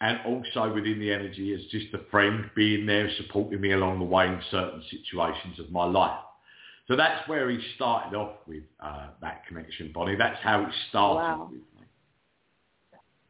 and 0.00 0.18
also 0.26 0.74
within 0.74 0.98
the 0.98 1.12
energy 1.12 1.54
as 1.54 1.60
just 1.70 1.94
a 1.94 2.10
friend 2.10 2.50
being 2.56 2.86
there 2.86 3.08
supporting 3.18 3.60
me 3.60 3.72
along 3.72 4.00
the 4.00 4.04
way 4.04 4.26
in 4.26 4.40
certain 4.50 4.82
situations 4.90 5.60
of 5.60 5.70
my 5.70 5.84
life. 5.84 6.18
So 6.88 6.96
that's 6.96 7.28
where 7.28 7.50
he 7.50 7.58
started 7.76 8.16
off 8.16 8.32
with 8.48 8.62
uh, 8.80 9.08
that 9.20 9.46
connection, 9.46 9.92
Bonnie. 9.94 10.16
That's 10.16 10.42
how 10.42 10.62
it 10.62 10.72
started 10.88 11.38
Wow. 11.38 11.48
with. 11.52 11.60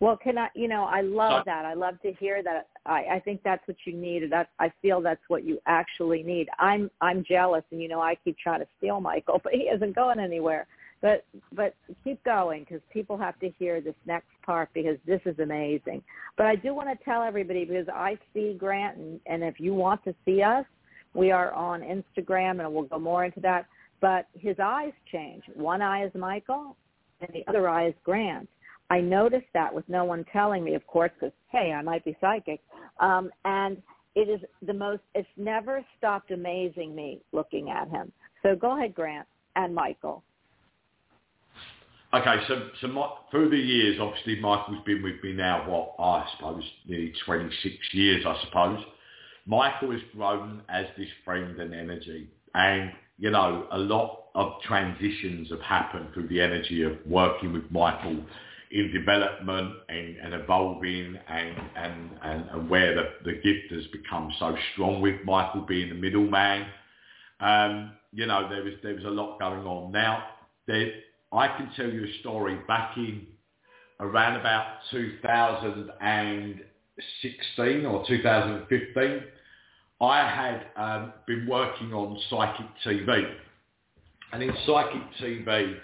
Well, 0.01 0.17
can 0.17 0.39
I, 0.39 0.49
you 0.55 0.69
know, 0.69 0.85
I 0.85 1.01
love 1.01 1.45
that. 1.47 1.65
I 1.65 1.75
love 1.75 2.01
to 2.03 2.13
hear 2.13 2.43
that. 2.45 2.69
I, 2.87 3.05
I 3.15 3.23
think 3.25 3.43
that's 3.43 3.67
what 3.67 3.77
you 3.85 3.95
need. 3.95 4.31
That 4.31 4.51
I 4.61 4.73
feel 4.81 5.01
that's 5.01 5.23
what 5.27 5.45
you 5.45 5.59
actually 5.67 6.23
need. 6.23 6.49
I'm, 6.59 6.89
I'm 7.01 7.25
jealous, 7.25 7.65
and 7.73 7.83
you 7.83 7.89
know, 7.89 8.01
I 8.01 8.15
keep 8.15 8.39
trying 8.39 8.61
to 8.61 8.67
steal 8.79 9.01
Michael, 9.01 9.41
but 9.45 9.53
he 9.53 9.63
isn't 9.63 9.95
going 9.95 10.21
anywhere. 10.21 10.67
But, 11.01 11.25
but 11.53 11.75
keep 12.03 12.23
going 12.25 12.65
because 12.65 12.81
people 12.93 13.17
have 13.17 13.39
to 13.39 13.51
hear 13.59 13.81
this 13.81 13.95
next 14.05 14.31
part 14.45 14.69
because 14.75 14.97
this 15.07 15.21
is 15.27 15.39
amazing. 15.39 16.03
But 16.37 16.47
I 16.47 16.57
do 16.57 16.75
want 16.75 16.89
to 16.89 17.05
tell 17.05 17.23
everybody 17.23 17.65
because 17.65 17.87
I 17.89 18.19
see 18.35 18.55
Grant, 18.59 18.97
and, 18.99 19.21
and 19.27 19.45
if 19.45 19.61
you 19.61 19.75
want 19.75 20.03
to 20.05 20.15
see 20.25 20.43
us, 20.43 20.65
we 21.15 21.31
are 21.31 21.53
on 21.53 21.83
Instagram, 21.83 22.61
and 22.61 22.73
we'll 22.73 22.85
go 22.85 22.99
more 22.99 23.25
into 23.25 23.41
that. 23.41 23.67
But 24.01 24.27
his 24.35 24.57
eyes 24.63 24.93
change. 25.11 25.43
One 25.55 25.83
eye 25.83 26.05
is 26.05 26.13
Michael, 26.15 26.77
and 27.21 27.31
the 27.33 27.45
other 27.49 27.69
eye 27.69 27.89
is 27.89 27.95
Grant. 28.05 28.49
I 28.91 29.01
noticed 29.01 29.47
that 29.55 29.73
with 29.73 29.89
no 29.89 30.05
one 30.05 30.25
telling 30.33 30.65
me, 30.65 30.75
of 30.75 30.87
course, 30.87 31.11
because 31.19 31.35
hey, 31.51 31.73
I 31.73 31.83
might 31.83 32.05
be 32.05 32.17
psychic. 32.21 32.61
Um, 33.01 33.31
and 33.45 33.83
it 34.15 34.29
is 34.29 34.41
the 34.67 34.73
most. 34.73 35.03
It's 35.15 35.29
never 35.37 35.85
stopped 35.99 36.31
amazing 36.31 36.95
me 36.95 37.21
looking 37.33 37.71
at 37.71 37.89
him. 37.89 38.13
So 38.43 38.57
go 38.57 38.77
ahead, 38.77 38.95
Grant 38.95 39.27
and 39.57 39.75
Michael. 39.75 40.23
Okay, 42.15 42.37
so 42.49 42.69
so 42.81 42.89
my, 42.89 43.11
through 43.31 43.51
the 43.51 43.59
years, 43.59 43.99
obviously 44.01 44.41
Michael's 44.41 44.83
been 44.87 45.03
with 45.03 45.23
me 45.23 45.35
now. 45.35 45.69
What 45.69 45.95
I 45.99 46.27
suppose 46.37 46.63
nearly 46.87 47.13
26 47.27 47.75
years, 47.93 48.25
I 48.27 48.41
suppose. 48.47 48.83
Michael 49.45 49.93
has 49.93 50.01
grown 50.15 50.63
as 50.69 50.87
this 50.97 51.09
friend 51.25 51.59
and 51.61 51.75
energy, 51.75 52.29
and 52.55 52.93
you 53.19 53.31
know 53.31 53.67
a 53.71 53.79
lot 53.79 54.25
of 54.35 54.53
transitions 54.67 55.51
have 55.51 55.61
happened 55.61 56.09
through 56.15 56.29
the 56.29 56.41
energy 56.41 56.83
of 56.83 56.93
working 57.07 57.53
with 57.53 57.71
Michael 57.71 58.25
in 58.71 58.93
development 58.93 59.75
and, 59.89 60.17
and 60.17 60.35
evolving, 60.35 61.19
and 61.29 61.57
and 61.77 62.11
and, 62.23 62.49
and 62.51 62.71
where 62.71 62.95
the, 62.95 63.05
the 63.25 63.33
gift 63.33 63.73
has 63.73 63.87
become 63.93 64.33
so 64.39 64.55
strong 64.73 65.01
with 65.01 65.17
Michael 65.25 65.63
being 65.63 65.89
the 65.89 65.95
middleman. 65.95 66.67
Um, 67.41 67.93
you 68.13 68.27
know, 68.27 68.49
there 68.49 68.63
was 68.65 68.75
there 68.83 68.95
was 68.95 69.05
a 69.05 69.11
lot 69.11 69.39
going 69.39 69.65
on. 69.67 69.93
Now, 69.93 70.25
there, 70.67 70.91
I 71.33 71.49
can 71.57 71.71
tell 71.77 71.89
you 71.89 72.05
a 72.05 72.19
story 72.21 72.59
back 72.67 72.97
in 72.97 73.27
around 74.01 74.37
about 74.37 74.79
2016 74.91 77.87
or 77.87 78.05
2015. 78.07 79.23
I 80.01 80.29
had 80.29 80.67
um, 80.77 81.13
been 81.27 81.45
working 81.49 81.93
on 81.93 82.17
Psychic 82.31 82.67
TV, 82.85 83.35
and 84.33 84.41
in 84.43 84.53
Psychic 84.65 85.03
TV, 85.21 85.77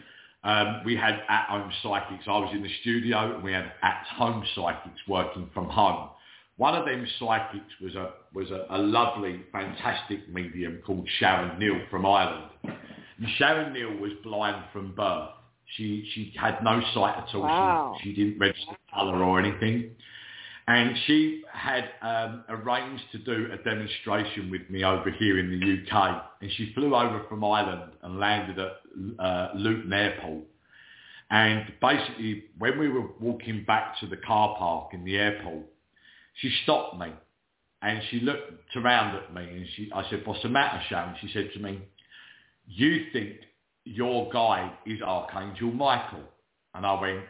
um, 0.45 0.83
we 0.85 0.95
had 0.95 1.21
at-home 1.29 1.73
psychics. 1.83 2.25
I 2.27 2.39
was 2.39 2.51
in 2.55 2.63
the 2.63 2.71
studio 2.83 3.35
and 3.35 3.43
we 3.43 3.53
had 3.53 3.73
at-home 3.83 4.45
psychics 4.55 5.01
working 5.09 5.49
from 5.55 5.71
home. 5.71 6.11
One 6.57 6.75
of 6.75 6.85
them 6.85 7.05
psychics 7.19 7.73
was 7.83 7.95
a 7.95 8.11
was 8.33 8.51
a, 8.51 8.67
a 8.71 8.79
lovely, 8.79 9.41
fantastic 9.51 10.29
medium 10.33 10.81
called 10.87 11.09
Sharon 11.19 11.59
Neal 11.59 11.81
from 11.91 12.07
Ireland. 12.07 12.51
And 12.63 13.27
Sharon 13.39 13.73
Neal 13.73 13.97
was 13.97 14.13
blind 14.23 14.65
from 14.73 14.95
birth. 14.95 15.31
She 15.77 16.09
she 16.15 16.33
had 16.39 16.63
no 16.63 16.81
sight 16.93 17.17
at 17.17 17.35
all. 17.35 17.43
Wow. 17.43 17.97
She, 18.03 18.11
she 18.11 18.15
didn't 18.15 18.39
register 18.39 18.77
colour 18.93 19.25
or 19.25 19.41
anything. 19.41 19.91
And 20.67 20.97
she 21.07 21.43
had 21.53 21.85
um, 22.01 22.45
arranged 22.49 23.05
to 23.13 23.19
do 23.19 23.49
a 23.53 23.63
demonstration 23.65 24.51
with 24.51 24.63
me 24.71 24.83
over 24.83 25.11
here 25.11 25.39
in 25.39 25.51
the 25.51 25.97
UK. 25.97 26.23
And 26.41 26.51
she 26.53 26.73
flew 26.75 26.95
over 26.95 27.23
from 27.29 27.45
Ireland 27.45 27.93
and 28.03 28.19
landed 28.19 28.59
at 28.59 28.73
uh, 29.19 29.49
Luton 29.55 29.93
Airport. 29.93 30.45
And 31.31 31.73
basically, 31.81 32.45
when 32.59 32.79
we 32.79 32.89
were 32.89 33.09
walking 33.21 33.65
back 33.65 33.99
to 34.01 34.07
the 34.07 34.17
car 34.17 34.57
park 34.59 34.91
in 34.93 35.05
the 35.05 35.17
airport, 35.17 35.65
she 36.35 36.53
stopped 36.63 36.99
me 36.99 37.09
and 37.83 38.01
she 38.11 38.21
looked 38.21 38.77
around 38.77 39.17
at 39.17 39.35
me 39.35 39.43
and 39.43 39.67
she, 39.75 39.91
I 39.95 40.09
said, 40.11 40.23
what's 40.25 40.43
the 40.43 40.49
matter, 40.49 40.81
Sharon? 40.89 41.15
She 41.21 41.31
said 41.33 41.51
to 41.55 41.61
me, 41.61 41.81
you 42.67 43.07
think 43.13 43.37
your 43.85 44.31
guide 44.31 44.73
is 44.87 45.01
Archangel 45.03 45.71
Michael? 45.71 46.25
And 46.75 46.85
I 46.85 47.01
went, 47.01 47.21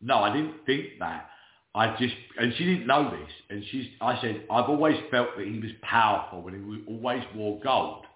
no, 0.00 0.18
I 0.18 0.32
didn't 0.34 0.64
think 0.64 0.98
that. 1.00 1.28
I 1.74 1.94
just, 1.98 2.14
and 2.38 2.54
she 2.56 2.64
didn't 2.64 2.86
know 2.86 3.10
this. 3.10 3.30
And 3.50 3.62
she's, 3.70 3.86
I 4.00 4.20
said, 4.20 4.44
I've 4.50 4.68
always 4.68 4.96
felt 5.10 5.28
that 5.36 5.46
he 5.46 5.58
was 5.58 5.72
powerful 5.82 6.46
and 6.48 6.56
he 6.56 6.92
always 6.94 7.22
wore 7.34 7.60
gold. 7.60 8.06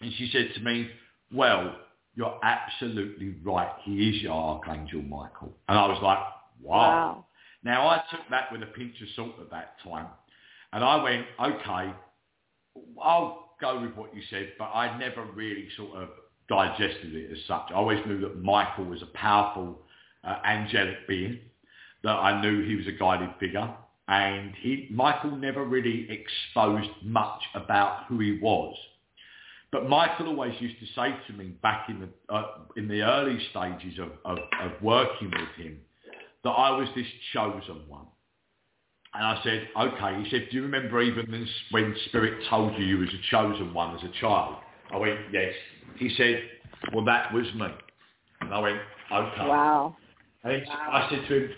And 0.00 0.12
she 0.16 0.30
said 0.32 0.50
to 0.54 0.60
me, 0.60 0.88
well, 1.32 1.76
you're 2.18 2.38
absolutely 2.42 3.36
right. 3.44 3.70
He 3.84 4.08
is 4.08 4.22
your 4.22 4.32
Archangel 4.32 5.02
Michael. 5.02 5.56
And 5.68 5.78
I 5.78 5.86
was 5.86 6.00
like, 6.02 6.18
wow. 6.60 6.88
Wow. 6.90 7.24
Now 7.62 7.86
I 7.86 8.02
took 8.10 8.28
that 8.30 8.50
with 8.50 8.60
a 8.64 8.66
pinch 8.66 9.00
of 9.00 9.06
salt 9.14 9.34
at 9.40 9.50
that 9.52 9.74
time. 9.84 10.08
And 10.72 10.82
I 10.82 11.00
went, 11.00 11.26
okay, 11.40 11.94
I'll 13.00 13.50
go 13.60 13.80
with 13.80 13.94
what 13.94 14.12
you 14.16 14.22
said, 14.30 14.52
but 14.58 14.64
I 14.64 14.98
never 14.98 15.24
really 15.26 15.68
sort 15.76 15.94
of 16.02 16.08
digested 16.48 17.14
it 17.14 17.30
as 17.30 17.38
such. 17.46 17.66
I 17.70 17.74
always 17.74 18.04
knew 18.04 18.20
that 18.22 18.42
Michael 18.42 18.86
was 18.86 19.00
a 19.00 19.16
powerful 19.16 19.78
uh, 20.24 20.38
angelic 20.44 21.06
being, 21.06 21.38
that 22.02 22.10
I 22.10 22.42
knew 22.42 22.66
he 22.66 22.74
was 22.74 22.88
a 22.88 22.98
guided 22.98 23.30
figure. 23.38 23.72
And 24.08 24.54
he, 24.60 24.88
Michael 24.90 25.36
never 25.36 25.64
really 25.64 26.08
exposed 26.10 26.90
much 27.04 27.42
about 27.54 28.06
who 28.08 28.18
he 28.18 28.40
was. 28.42 28.76
But 29.70 29.88
Michael 29.88 30.28
always 30.28 30.54
used 30.60 30.76
to 30.80 30.86
say 30.94 31.14
to 31.26 31.32
me 31.34 31.48
back 31.62 31.88
in 31.90 32.00
the, 32.00 32.34
uh, 32.34 32.58
in 32.76 32.88
the 32.88 33.02
early 33.02 33.38
stages 33.50 33.98
of, 33.98 34.12
of, 34.24 34.38
of 34.62 34.72
working 34.82 35.30
with 35.30 35.48
him 35.66 35.78
that 36.44 36.50
I 36.50 36.70
was 36.70 36.88
this 36.96 37.06
chosen 37.34 37.82
one. 37.86 38.06
And 39.14 39.24
I 39.24 39.40
said, 39.42 39.68
okay. 39.78 40.22
He 40.22 40.30
said, 40.30 40.48
do 40.50 40.56
you 40.56 40.62
remember 40.62 41.00
even 41.02 41.30
when- 41.30 41.48
when 41.70 41.96
Spirit 42.06 42.44
told 42.48 42.78
you 42.78 42.84
you 42.84 42.98
was 42.98 43.08
a 43.08 43.30
chosen 43.30 43.74
one 43.74 43.94
as 43.96 44.02
a 44.04 44.12
child? 44.20 44.56
I 44.92 44.96
went, 44.96 45.18
yes. 45.32 45.52
He 45.96 46.14
said, 46.16 46.42
well, 46.94 47.04
that 47.04 47.32
was 47.32 47.44
me. 47.54 47.66
And 48.40 48.54
I 48.54 48.58
went, 48.60 48.78
okay. 49.12 49.46
Wow. 49.48 49.96
And 50.44 50.62
he- 50.62 50.70
I 50.70 51.08
said 51.10 51.26
to 51.28 51.34
him, 51.46 51.50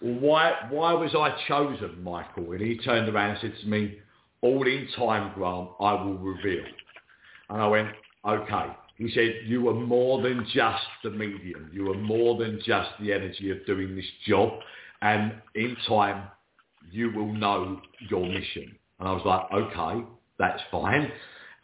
well, 0.00 0.14
why, 0.20 0.52
why 0.70 0.92
was 0.92 1.14
I 1.14 1.34
chosen, 1.48 2.02
Michael? 2.02 2.52
And 2.52 2.60
he 2.60 2.76
turned 2.78 3.08
around 3.08 3.30
and 3.30 3.38
said 3.40 3.54
to 3.62 3.66
me, 3.66 3.98
all 4.42 4.66
in 4.66 4.86
time, 4.96 5.32
Grant, 5.34 5.70
I 5.80 5.94
will 5.94 6.18
reveal. 6.18 6.64
And 7.50 7.60
I 7.60 7.66
went, 7.66 7.88
okay. 8.26 8.66
He 8.96 9.10
said, 9.14 9.40
you 9.44 9.62
were 9.62 9.74
more 9.74 10.22
than 10.22 10.46
just 10.54 10.84
the 11.04 11.10
medium. 11.10 11.70
You 11.72 11.84
were 11.84 11.98
more 11.98 12.38
than 12.38 12.60
just 12.64 12.90
the 13.00 13.12
energy 13.12 13.50
of 13.50 13.64
doing 13.66 13.94
this 13.94 14.06
job. 14.26 14.52
And 15.02 15.34
in 15.54 15.76
time, 15.86 16.24
you 16.90 17.12
will 17.12 17.32
know 17.32 17.80
your 18.08 18.26
mission. 18.26 18.74
And 18.98 19.08
I 19.08 19.12
was 19.12 19.22
like, 19.24 19.52
okay, 19.52 20.06
that's 20.38 20.62
fine. 20.70 21.12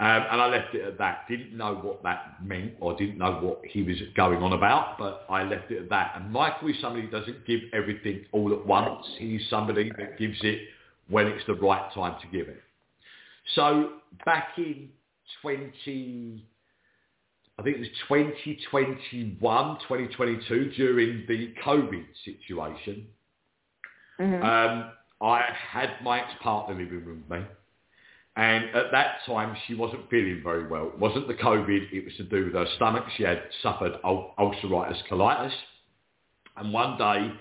Um, 0.00 0.24
and 0.30 0.40
I 0.40 0.46
left 0.46 0.74
it 0.74 0.82
at 0.82 0.98
that. 0.98 1.26
Didn't 1.28 1.56
know 1.56 1.76
what 1.76 2.02
that 2.02 2.44
meant 2.44 2.72
or 2.80 2.96
didn't 2.96 3.18
know 3.18 3.34
what 3.34 3.60
he 3.64 3.82
was 3.82 3.96
going 4.16 4.42
on 4.42 4.52
about, 4.52 4.98
but 4.98 5.24
I 5.30 5.44
left 5.44 5.70
it 5.70 5.82
at 5.82 5.88
that. 5.90 6.14
And 6.16 6.30
Michael 6.30 6.68
is 6.68 6.76
somebody 6.80 7.06
who 7.06 7.10
doesn't 7.10 7.46
give 7.46 7.60
everything 7.72 8.24
all 8.32 8.52
at 8.52 8.66
once. 8.66 9.06
He's 9.18 9.42
somebody 9.48 9.90
that 9.96 10.18
gives 10.18 10.38
it 10.42 10.60
when 11.08 11.28
it's 11.28 11.46
the 11.46 11.54
right 11.54 11.92
time 11.94 12.16
to 12.20 12.26
give 12.36 12.48
it. 12.48 12.60
So 13.54 13.90
back 14.24 14.48
in 14.58 14.88
20, 15.40 16.44
I 17.58 17.62
think 17.62 17.76
it 17.76 17.80
was 17.80 17.88
2021, 18.08 19.78
2022, 19.88 20.70
during 20.76 21.24
the 21.26 21.52
COVID 21.64 22.04
situation, 22.24 23.06
Mhm. 24.18 24.42
um, 24.44 24.92
I 25.20 25.42
had 25.52 26.02
my 26.02 26.20
ex-partner 26.20 26.74
living 26.74 27.04
with 27.06 27.30
me. 27.30 27.46
And 28.34 28.64
at 28.74 28.90
that 28.92 29.22
time, 29.26 29.54
she 29.66 29.74
wasn't 29.74 30.08
feeling 30.08 30.42
very 30.42 30.66
well. 30.66 30.88
It 30.88 30.98
wasn't 30.98 31.28
the 31.28 31.34
COVID, 31.34 31.92
it 31.92 32.04
was 32.04 32.16
to 32.16 32.24
do 32.24 32.46
with 32.46 32.54
her 32.54 32.66
stomach. 32.76 33.04
She 33.16 33.22
had 33.24 33.42
suffered 33.62 33.98
ul- 34.04 34.34
ulcerative 34.38 35.06
colitis. 35.08 35.52
And 36.56 36.72
one 36.72 36.96
day, 36.96 37.32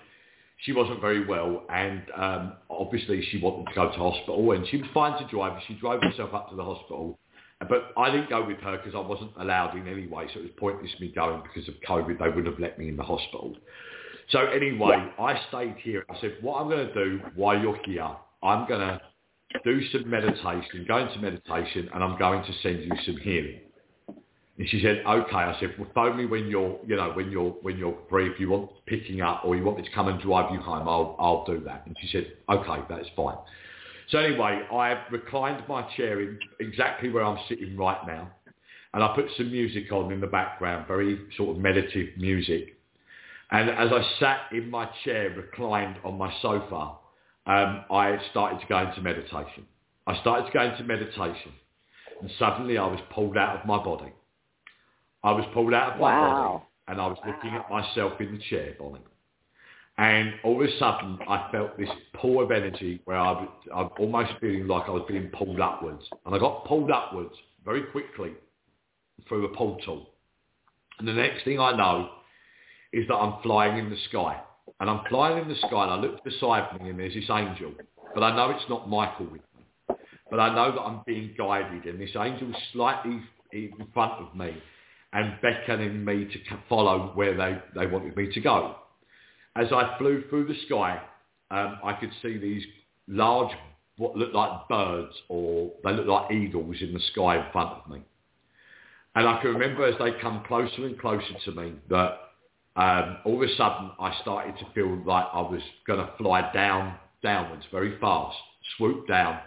she 0.57 0.73
wasn't 0.73 0.99
very 0.99 1.25
well. 1.25 1.63
And 1.69 2.03
um, 2.15 2.53
obviously, 2.69 3.21
she 3.23 3.39
wanted 3.39 3.67
to 3.69 3.73
go 3.73 3.89
to 3.89 3.97
hospital. 3.97 4.51
And 4.51 4.67
she 4.67 4.77
was 4.77 4.87
fine 4.93 5.17
to 5.21 5.27
drive. 5.29 5.61
She 5.63 5.75
drove 5.75 6.03
herself 6.03 6.33
up 6.33 6.49
to 6.49 6.55
the 6.55 6.63
hospital. 6.63 7.17
But 7.69 7.93
I 7.97 8.09
didn't 8.09 8.29
go 8.29 8.45
with 8.45 8.57
her 8.59 8.77
because 8.77 8.95
I 8.95 8.99
wasn't 8.99 9.31
allowed 9.39 9.75
in 9.77 9.87
anyway. 9.87 10.27
So 10.33 10.39
it 10.39 10.43
was 10.43 10.51
pointless 10.57 10.91
me 10.99 11.11
going 11.13 11.43
because 11.43 11.67
of 11.67 11.75
COVID. 11.87 12.19
They 12.19 12.27
wouldn't 12.27 12.47
have 12.47 12.59
let 12.59 12.79
me 12.79 12.89
in 12.89 12.97
the 12.97 13.03
hospital. 13.03 13.55
So 14.29 14.39
anyway, 14.47 15.11
I 15.19 15.39
stayed 15.49 15.75
here. 15.83 16.05
I 16.09 16.19
said, 16.21 16.37
what 16.41 16.59
I'm 16.59 16.69
going 16.69 16.87
to 16.87 16.93
do 16.93 17.21
while 17.35 17.59
you're 17.59 17.77
here, 17.85 18.09
I'm 18.41 18.67
going 18.67 18.79
to 18.79 19.01
do 19.63 19.81
some 19.91 20.09
meditation, 20.09 20.85
go 20.87 20.97
into 20.97 21.19
meditation, 21.19 21.89
and 21.93 22.03
I'm 22.03 22.17
going 22.17 22.41
to 22.43 22.53
send 22.63 22.83
you 22.83 22.91
some 23.05 23.17
healing. 23.17 23.59
And 24.57 24.69
she 24.69 24.81
said, 24.81 25.03
okay. 25.05 25.35
I 25.35 25.57
said, 25.59 25.75
well, 25.77 25.89
phone 25.93 26.17
me 26.17 26.25
when 26.25 26.47
you're, 26.47 26.79
you 26.85 26.95
know, 26.95 27.11
when 27.13 27.31
you're, 27.31 27.51
when 27.61 27.77
you're 27.77 27.97
free. 28.09 28.29
If 28.29 28.39
you 28.39 28.49
want 28.49 28.71
picking 28.85 29.21
up 29.21 29.43
or 29.43 29.55
you 29.55 29.63
want 29.63 29.77
me 29.77 29.83
to 29.83 29.91
come 29.91 30.07
and 30.07 30.21
drive 30.21 30.53
you 30.53 30.59
home, 30.59 30.87
I'll, 30.87 31.15
I'll 31.19 31.45
do 31.45 31.61
that. 31.65 31.83
And 31.85 31.97
she 31.99 32.07
said, 32.11 32.31
okay, 32.49 32.83
that's 32.89 33.07
fine. 33.15 33.37
So 34.11 34.17
anyway, 34.17 34.61
I 34.71 35.01
reclined 35.09 35.63
my 35.69 35.83
chair 35.95 36.19
in 36.21 36.37
exactly 36.59 37.09
where 37.09 37.23
I'm 37.23 37.39
sitting 37.47 37.77
right 37.77 38.05
now. 38.05 38.29
And 38.93 39.01
I 39.01 39.15
put 39.15 39.25
some 39.37 39.49
music 39.49 39.89
on 39.93 40.11
in 40.11 40.19
the 40.19 40.27
background, 40.27 40.85
very 40.85 41.17
sort 41.37 41.55
of 41.55 41.61
meditative 41.61 42.17
music. 42.17 42.77
And 43.51 43.69
as 43.69 43.89
I 43.91 44.05
sat 44.19 44.39
in 44.51 44.69
my 44.69 44.89
chair, 45.05 45.29
reclined 45.29 45.95
on 46.03 46.17
my 46.17 46.33
sofa, 46.41 46.95
um, 47.47 47.85
I 47.89 48.17
started 48.31 48.59
to 48.59 48.67
go 48.67 48.79
into 48.79 49.01
meditation. 49.01 49.65
I 50.07 50.19
started 50.19 50.47
to 50.47 50.51
go 50.51 50.61
into 50.61 50.83
meditation. 50.83 51.53
And 52.21 52.29
suddenly 52.37 52.77
I 52.77 52.85
was 52.85 52.99
pulled 53.13 53.37
out 53.37 53.61
of 53.61 53.65
my 53.65 53.81
body. 53.81 54.11
I 55.23 55.31
was 55.31 55.45
pulled 55.53 55.73
out 55.73 55.93
of 55.93 55.99
my 56.01 56.11
body. 56.11 56.63
And 56.89 56.99
I 56.99 57.07
was 57.07 57.17
looking 57.25 57.51
at 57.51 57.69
myself 57.69 58.19
in 58.19 58.33
the 58.33 58.41
chair, 58.49 58.75
Bonnie. 58.77 58.99
And 60.01 60.33
all 60.43 60.59
of 60.59 60.67
a 60.67 60.77
sudden, 60.79 61.19
I 61.29 61.47
felt 61.51 61.77
this 61.77 61.87
pull 62.19 62.41
of 62.41 62.49
energy 62.49 62.99
where 63.05 63.17
I 63.17 63.33
was, 63.33 63.49
I'm 63.71 63.89
almost 63.99 64.31
feeling 64.41 64.65
like 64.65 64.87
I 64.87 64.91
was 64.91 65.05
being 65.07 65.27
pulled 65.27 65.59
upwards. 65.59 66.01
And 66.25 66.33
I 66.33 66.39
got 66.39 66.65
pulled 66.65 66.89
upwards 66.89 67.35
very 67.63 67.83
quickly 67.83 68.31
through 69.27 69.45
a 69.45 69.55
portal. 69.55 70.09
And 70.97 71.07
the 71.07 71.13
next 71.13 71.43
thing 71.43 71.59
I 71.59 71.77
know 71.77 72.09
is 72.91 73.07
that 73.09 73.13
I'm 73.13 73.43
flying 73.43 73.77
in 73.77 73.91
the 73.91 73.97
sky. 74.09 74.41
And 74.79 74.89
I'm 74.89 75.01
flying 75.07 75.37
in 75.37 75.47
the 75.47 75.55
sky 75.67 75.83
and 75.83 75.91
I 75.91 75.97
look 75.97 76.23
beside 76.23 76.81
me 76.81 76.89
and 76.89 76.99
there's 76.99 77.13
this 77.13 77.29
angel. 77.29 77.71
But 78.15 78.23
I 78.23 78.35
know 78.35 78.49
it's 78.49 78.69
not 78.69 78.89
Michael 78.89 79.27
with 79.27 79.41
me. 79.55 79.95
But 80.31 80.39
I 80.39 80.55
know 80.55 80.71
that 80.71 80.81
I'm 80.81 81.01
being 81.05 81.35
guided 81.37 81.85
and 81.85 82.01
this 82.01 82.15
angel's 82.19 82.55
slightly 82.73 83.21
in 83.53 83.71
front 83.93 84.13
of 84.13 84.35
me 84.35 84.57
and 85.13 85.35
beckoning 85.43 86.03
me 86.03 86.25
to 86.25 86.39
follow 86.67 87.11
where 87.13 87.37
they, 87.37 87.59
they 87.79 87.85
wanted 87.85 88.17
me 88.17 88.33
to 88.33 88.41
go. 88.41 88.77
As 89.55 89.67
I 89.71 89.97
flew 89.97 90.23
through 90.29 90.47
the 90.47 90.55
sky, 90.65 91.01
um, 91.49 91.77
I 91.83 91.93
could 91.93 92.11
see 92.21 92.37
these 92.37 92.63
large, 93.07 93.51
what 93.97 94.15
looked 94.15 94.33
like 94.33 94.67
birds 94.69 95.13
or 95.27 95.71
they 95.83 95.91
looked 95.91 96.07
like 96.07 96.31
eagles 96.31 96.77
in 96.81 96.93
the 96.93 97.01
sky 97.11 97.37
in 97.37 97.51
front 97.51 97.71
of 97.71 97.89
me. 97.91 98.01
And 99.15 99.27
I 99.27 99.41
can 99.41 99.51
remember 99.51 99.85
as 99.85 99.95
they 99.99 100.19
come 100.21 100.43
closer 100.47 100.85
and 100.85 100.97
closer 100.97 101.33
to 101.45 101.51
me 101.51 101.73
that 101.89 102.17
um, 102.77 103.17
all 103.25 103.43
of 103.43 103.49
a 103.49 103.53
sudden 103.55 103.91
I 103.99 104.17
started 104.21 104.57
to 104.59 104.65
feel 104.73 104.95
like 105.05 105.25
I 105.33 105.41
was 105.41 105.61
going 105.85 105.99
to 105.99 106.13
fly 106.17 106.49
down, 106.53 106.95
downwards 107.21 107.65
very 107.71 107.99
fast, 107.99 108.37
swoop 108.77 109.07
down, 109.07 109.39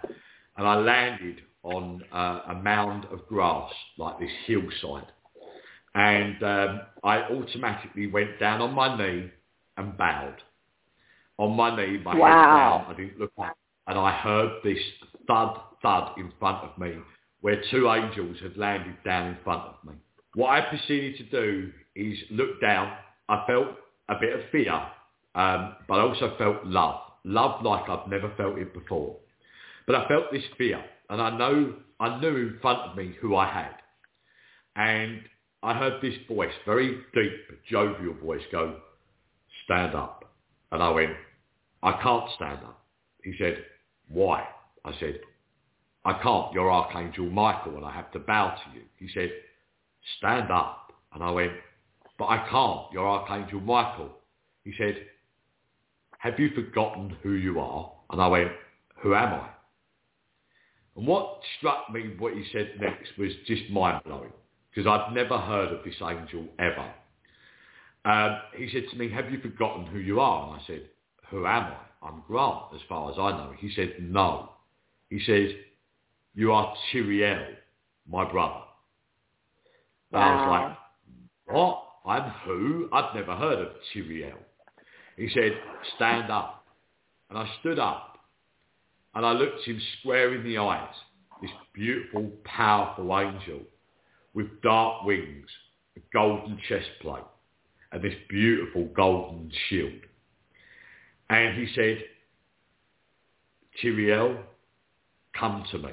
and 0.59 0.67
I 0.67 0.75
landed 0.77 1.40
on 1.62 2.03
uh, 2.12 2.40
a 2.49 2.55
mound 2.55 3.07
of 3.07 3.27
grass, 3.27 3.73
like 3.97 4.19
this 4.19 4.31
hillside. 4.47 5.07
And 5.95 6.43
um, 6.43 6.81
I 7.03 7.23
automatically 7.23 8.09
went 8.09 8.38
down 8.38 8.61
on 8.61 8.75
my 8.75 8.99
knee 8.99 9.31
and 9.77 9.97
bowed. 9.97 10.37
On 11.39 11.57
my 11.57 11.75
knee, 11.75 11.99
my 11.99 12.17
Wow. 12.17 12.29
head 12.29 12.57
down, 12.57 12.85
I 12.89 12.95
didn't 12.95 13.19
look 13.19 13.33
up, 13.39 13.57
and 13.87 13.99
I 13.99 14.11
heard 14.13 14.63
this 14.63 14.79
thud, 15.27 15.61
thud 15.83 16.17
in 16.19 16.31
front 16.39 16.65
of 16.65 16.79
me, 16.79 16.99
where 17.41 17.61
two 17.71 17.91
angels 17.91 18.39
had 18.41 18.57
landed 18.57 19.03
down 19.05 19.29
in 19.29 19.37
front 19.45 19.63
of 19.63 19.85
me. 19.85 19.95
What 20.35 20.51
I 20.51 20.61
proceeded 20.63 21.17
to 21.19 21.25
do 21.25 21.73
is 21.95 22.19
look 22.31 22.61
down 22.61 22.97
I 23.29 23.45
felt 23.47 23.69
a 24.09 24.15
bit 24.21 24.35
of 24.35 24.41
fear, 24.51 24.73
um, 25.35 25.77
but 25.89 25.95
I 25.95 26.01
also 26.03 26.37
felt 26.37 26.65
love. 26.65 27.01
Love 27.25 27.65
like 27.65 27.89
I've 27.89 28.09
never 28.09 28.31
felt 28.37 28.59
it 28.59 28.75
before. 28.75 29.17
But 29.87 29.97
I 29.97 30.09
felt 30.09 30.31
this 30.31 30.45
fear, 30.59 30.83
and 31.09 31.21
I 31.23 31.37
know 31.37 31.75
I 32.01 32.21
knew 32.21 32.37
in 32.37 32.59
front 32.61 32.81
of 32.81 32.97
me 32.97 33.15
who 33.21 33.37
I 33.37 33.47
had. 33.47 33.75
And 34.77 35.23
I 35.63 35.75
heard 35.75 36.03
this 36.03 36.15
voice, 36.29 36.53
very 36.67 36.99
deep, 37.15 37.65
jovial 37.71 38.15
voice, 38.15 38.43
go, 38.53 38.77
stand 39.64 39.94
up. 39.94 40.24
And 40.72 40.83
I 40.83 40.90
went, 40.90 41.12
I 41.83 41.92
can't 42.03 42.31
stand 42.37 42.59
up. 42.64 42.83
He 43.22 43.35
said, 43.38 43.64
why? 44.09 44.46
I 44.85 44.92
said, 45.00 45.20
I 46.05 46.14
can't. 46.22 46.53
You're 46.53 46.70
Archangel 46.70 47.31
Michael 47.31 47.77
and 47.77 47.85
I 47.85 47.92
have 47.92 48.12
to 48.12 48.18
bow 48.18 48.50
to 48.50 48.79
you. 48.79 48.85
He 48.98 49.09
said, 49.14 49.31
stand 50.18 50.50
up. 50.50 50.92
And 51.14 51.22
I 51.22 51.31
went, 51.31 51.53
but 52.18 52.27
I 52.27 52.46
can't. 52.50 52.92
You're 52.92 53.09
Archangel 53.09 53.61
Michael. 53.61 54.11
He 54.64 54.72
said, 54.77 54.96
have 56.18 56.38
you 56.38 56.50
forgotten 56.55 57.16
who 57.22 57.33
you 57.33 57.61
are? 57.61 57.92
And 58.11 58.20
I 58.20 58.27
went, 58.29 58.50
who 59.03 59.14
am 59.14 59.35
I? 59.35 59.48
And 60.96 61.07
what 61.07 61.40
struck 61.59 61.90
me, 61.92 62.14
what 62.18 62.35
he 62.35 62.44
said 62.53 62.72
next, 62.81 63.11
was 63.18 63.31
just 63.46 63.68
mind-blowing 63.70 64.33
because 64.70 64.88
I've 64.88 65.12
never 65.12 65.38
heard 65.38 65.72
of 65.72 65.85
this 65.85 65.94
angel 66.03 66.46
ever. 66.59 66.90
Um, 68.05 68.38
he 68.57 68.69
said 68.71 68.85
to 68.90 68.97
me, 68.97 69.11
have 69.11 69.31
you 69.31 69.40
forgotten 69.40 69.87
who 69.87 69.99
you 69.99 70.21
are? 70.21 70.49
And 70.53 70.61
I 70.61 70.67
said, 70.67 70.83
who 71.31 71.47
am 71.47 71.64
I? 71.64 71.77
I'm 72.07 72.23
Grant, 72.27 72.75
as 72.75 72.81
far 72.88 73.11
as 73.11 73.17
I 73.19 73.31
know. 73.31 73.55
He 73.59 73.73
said, 73.75 73.95
no. 74.01 74.51
He 75.09 75.21
says, 75.25 75.51
you 76.35 76.53
are 76.53 76.75
Tyriel, 76.93 77.55
my 78.09 78.31
brother. 78.31 78.61
And 80.12 80.23
I 80.23 80.35
was 80.35 80.77
like, 81.47 81.57
what? 81.57 81.81
I'm 82.07 82.31
who? 82.45 82.88
I've 82.93 83.14
never 83.14 83.35
heard 83.35 83.59
of 83.61 83.69
Tyriel. 83.95 84.37
He 85.17 85.31
said, 85.33 85.53
stand 85.97 86.31
up. 86.31 86.64
And 87.31 87.38
I 87.38 87.49
stood 87.61 87.79
up 87.79 88.19
and 89.14 89.25
I 89.25 89.33
looked 89.33 89.64
him 89.64 89.81
square 89.99 90.35
in 90.35 90.45
the 90.45 90.59
eyes, 90.59 90.95
this 91.40 91.51
beautiful, 91.73 92.31
powerful 92.45 93.19
angel 93.19 93.61
with 94.35 94.61
dark 94.62 95.05
wings, 95.05 95.47
a 95.97 96.01
golden 96.12 96.59
chest 96.69 96.88
plate, 97.01 97.23
and 97.94 98.02
this 98.02 98.14
beautiful 98.28 98.87
golden 98.87 99.50
shield. 99.68 99.92
And 101.30 101.57
he 101.57 101.72
said, 101.74 101.98
Tyriel, 103.83 104.37
come 105.38 105.64
to 105.70 105.78
me. 105.78 105.92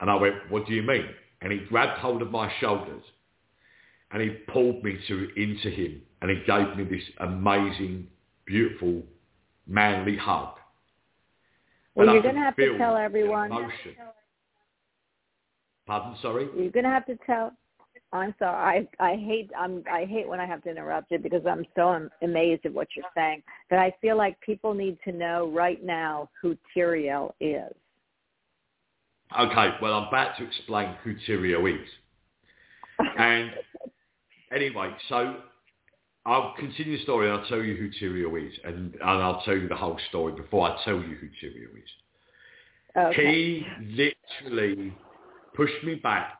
And 0.00 0.10
I 0.10 0.14
went, 0.16 0.34
what 0.48 0.66
do 0.66 0.72
you 0.72 0.82
mean? 0.82 1.06
And 1.42 1.52
he 1.52 1.58
grabbed 1.58 2.00
hold 2.00 2.22
of 2.22 2.30
my 2.30 2.50
shoulders 2.60 3.02
and 4.10 4.22
he 4.22 4.30
pulled 4.30 4.82
me 4.82 4.98
to 5.06 5.28
into 5.36 5.68
him 5.68 6.00
and 6.22 6.30
he 6.30 6.38
gave 6.46 6.76
me 6.76 6.84
this 6.84 7.04
amazing, 7.20 8.08
beautiful, 8.46 9.02
manly 9.66 10.16
hug. 10.16 10.54
Well, 11.94 12.08
And 12.08 12.14
you're 12.14 12.22
going 12.22 12.36
to 12.36 12.40
have 12.40 12.56
to 12.56 12.78
tell 12.78 12.96
everyone. 12.96 13.52
Emotion. 13.52 13.96
Pardon, 15.86 16.16
sorry? 16.22 16.48
You're 16.56 16.70
going 16.70 16.84
to 16.84 16.90
have 16.90 17.06
to 17.06 17.18
tell. 17.26 17.52
I'm 18.14 18.34
sorry. 18.38 18.88
I 19.00 19.04
I 19.04 19.16
hate 19.16 19.50
I'm 19.58 19.82
I 19.92 20.04
hate 20.04 20.28
when 20.28 20.38
I 20.38 20.46
have 20.46 20.62
to 20.62 20.70
interrupt 20.70 21.10
you 21.10 21.18
because 21.18 21.42
I'm 21.46 21.64
so 21.74 22.08
amazed 22.22 22.64
at 22.64 22.72
what 22.72 22.86
you're 22.96 23.04
saying. 23.14 23.42
That 23.70 23.80
I 23.80 23.92
feel 24.00 24.16
like 24.16 24.40
people 24.40 24.72
need 24.72 24.98
to 25.04 25.12
know 25.12 25.50
right 25.52 25.82
now 25.84 26.30
who 26.40 26.56
Tyriel 26.74 27.32
is. 27.40 27.74
Okay, 29.38 29.70
well, 29.82 29.94
I'm 29.94 30.08
about 30.08 30.36
to 30.38 30.44
explain 30.44 30.94
who 31.02 31.14
Tyriel 31.28 31.74
is. 31.74 31.88
And 33.18 33.50
anyway, 34.54 34.94
so 35.08 35.38
I'll 36.24 36.54
continue 36.56 36.96
the 36.96 37.02
story 37.02 37.28
and 37.28 37.40
I'll 37.40 37.48
tell 37.48 37.60
you 37.60 37.74
who 37.74 37.90
Tyriel 37.90 38.46
is. 38.46 38.52
And, 38.62 38.94
and 38.94 39.02
I'll 39.02 39.42
tell 39.42 39.56
you 39.56 39.66
the 39.66 39.74
whole 39.74 39.98
story 40.10 40.32
before 40.32 40.70
I 40.70 40.84
tell 40.84 40.94
you 40.94 41.16
who 41.16 41.26
Tyriel 41.26 41.76
is. 41.76 41.90
Okay. 42.96 43.32
He 43.32 43.66
literally 44.40 44.94
pushed 45.56 45.82
me 45.82 45.96
back 45.96 46.38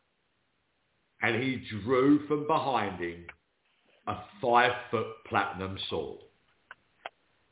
and 1.24 1.42
he 1.42 1.62
drew 1.82 2.26
from 2.26 2.46
behind 2.46 3.00
him 3.00 3.24
a 4.06 4.16
five 4.42 4.72
foot 4.90 5.06
platinum 5.26 5.78
sword. 5.88 6.18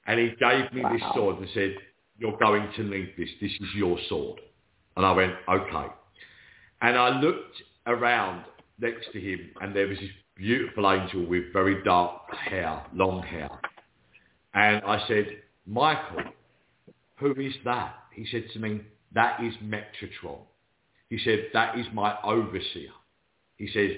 And 0.07 0.21
he 0.21 0.29
gave 0.39 0.71
me 0.75 0.83
this 0.93 1.03
sword 1.15 1.39
and 1.39 1.49
said, 1.55 1.77
you're 2.19 2.37
going 2.37 2.69
to 2.77 2.83
need 2.83 3.15
this. 3.17 3.31
This 3.41 3.51
is 3.51 3.69
your 3.75 3.97
sword. 4.11 4.41
And 4.95 5.07
I 5.07 5.13
went, 5.13 5.33
okay. 5.49 5.87
And 6.83 6.99
I 6.99 7.19
looked 7.19 7.63
around 7.87 8.45
next 8.79 9.11
to 9.15 9.21
him 9.21 9.41
and 9.63 9.75
there 9.75 9.87
was 9.87 9.99
this 9.99 10.11
beautiful 10.37 10.91
angel 10.91 11.25
with 11.25 11.51
very 11.55 11.83
dark 11.83 12.31
hair, 12.35 12.85
long 12.93 13.23
hair. 13.23 13.49
And 14.53 14.85
I 14.85 15.03
said, 15.09 15.29
Michael, 15.67 16.25
who 17.17 17.33
is 17.41 17.55
that? 17.65 17.95
He 18.13 18.27
said 18.31 18.45
to 18.53 18.59
me, 18.59 18.83
that 19.15 19.43
is 19.43 19.55
Metatron. 19.65 20.41
He 21.09 21.19
said, 21.25 21.47
that 21.55 21.79
is 21.79 21.87
my 21.95 22.17
overseer. 22.23 22.91
He 23.63 23.69
says, 23.69 23.93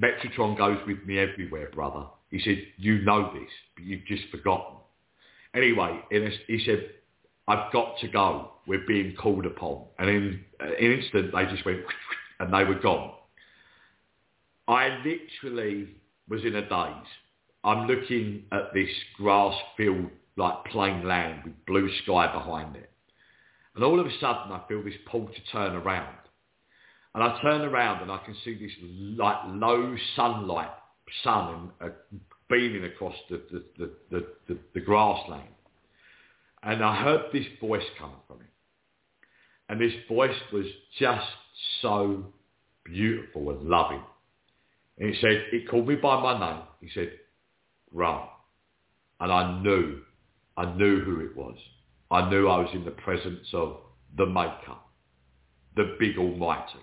Metatron 0.00 0.56
goes 0.56 0.78
with 0.86 1.04
me 1.04 1.18
everywhere, 1.18 1.68
brother. 1.74 2.06
He 2.30 2.38
said, 2.38 2.62
you 2.76 3.00
know 3.00 3.32
this, 3.34 3.50
but 3.74 3.84
you've 3.84 4.04
just 4.06 4.22
forgotten. 4.30 4.76
Anyway, 5.52 5.98
he 6.10 6.62
said, 6.64 6.90
I've 7.48 7.72
got 7.72 7.98
to 7.98 8.06
go. 8.06 8.52
We're 8.68 8.86
being 8.86 9.16
called 9.16 9.46
upon. 9.46 9.86
And 9.98 10.08
in 10.08 10.40
uh, 10.60 10.66
an 10.66 10.92
instant, 10.92 11.32
they 11.34 11.46
just 11.46 11.64
went 11.66 11.80
and 12.38 12.54
they 12.54 12.62
were 12.62 12.78
gone. 12.78 13.14
I 14.68 14.96
literally 15.04 15.88
was 16.28 16.44
in 16.44 16.54
a 16.54 16.62
daze. 16.62 17.08
I'm 17.64 17.88
looking 17.88 18.44
at 18.52 18.72
this 18.74 18.90
grass 19.16 19.56
field, 19.76 20.06
like 20.36 20.66
plain 20.66 21.04
land 21.04 21.40
with 21.42 21.66
blue 21.66 21.90
sky 22.04 22.32
behind 22.32 22.76
it. 22.76 22.90
And 23.74 23.82
all 23.82 23.98
of 23.98 24.06
a 24.06 24.12
sudden, 24.20 24.52
I 24.52 24.60
feel 24.68 24.84
this 24.84 24.94
pull 25.10 25.26
to 25.26 25.52
turn 25.52 25.74
around. 25.74 26.17
And 27.14 27.24
I 27.24 27.40
turn 27.40 27.62
around 27.62 28.02
and 28.02 28.10
I 28.10 28.18
can 28.18 28.36
see 28.44 28.54
this 28.54 28.72
like 29.16 29.38
low 29.46 29.96
sunlight, 30.14 30.70
sun 31.24 31.70
uh, 31.80 31.88
beaming 32.48 32.84
across 32.84 33.14
the, 33.28 33.42
the, 33.50 33.90
the, 34.10 34.26
the, 34.48 34.58
the, 34.74 34.80
grassland. 34.80 35.48
And 36.62 36.84
I 36.84 37.02
heard 37.02 37.22
this 37.32 37.46
voice 37.60 37.84
coming 37.98 38.16
from 38.26 38.38
him. 38.38 38.48
And 39.68 39.80
this 39.80 39.92
voice 40.08 40.36
was 40.52 40.66
just 40.98 41.26
so 41.82 42.24
beautiful 42.84 43.50
and 43.50 43.62
loving. 43.68 44.02
And 44.98 45.14
he 45.14 45.20
said, 45.20 45.44
it 45.52 45.68
called 45.70 45.86
me 45.86 45.96
by 45.96 46.20
my 46.20 46.38
name. 46.38 46.62
He 46.80 46.88
said, 46.94 47.12
Ram. 47.92 48.22
And 49.20 49.32
I 49.32 49.60
knew, 49.62 50.00
I 50.56 50.74
knew 50.74 51.00
who 51.00 51.20
it 51.20 51.36
was. 51.36 51.56
I 52.10 52.28
knew 52.30 52.48
I 52.48 52.58
was 52.58 52.70
in 52.72 52.84
the 52.84 52.90
presence 52.90 53.46
of 53.52 53.76
the 54.16 54.26
Maker, 54.26 54.76
the 55.76 55.96
big 55.98 56.16
Almighty. 56.16 56.78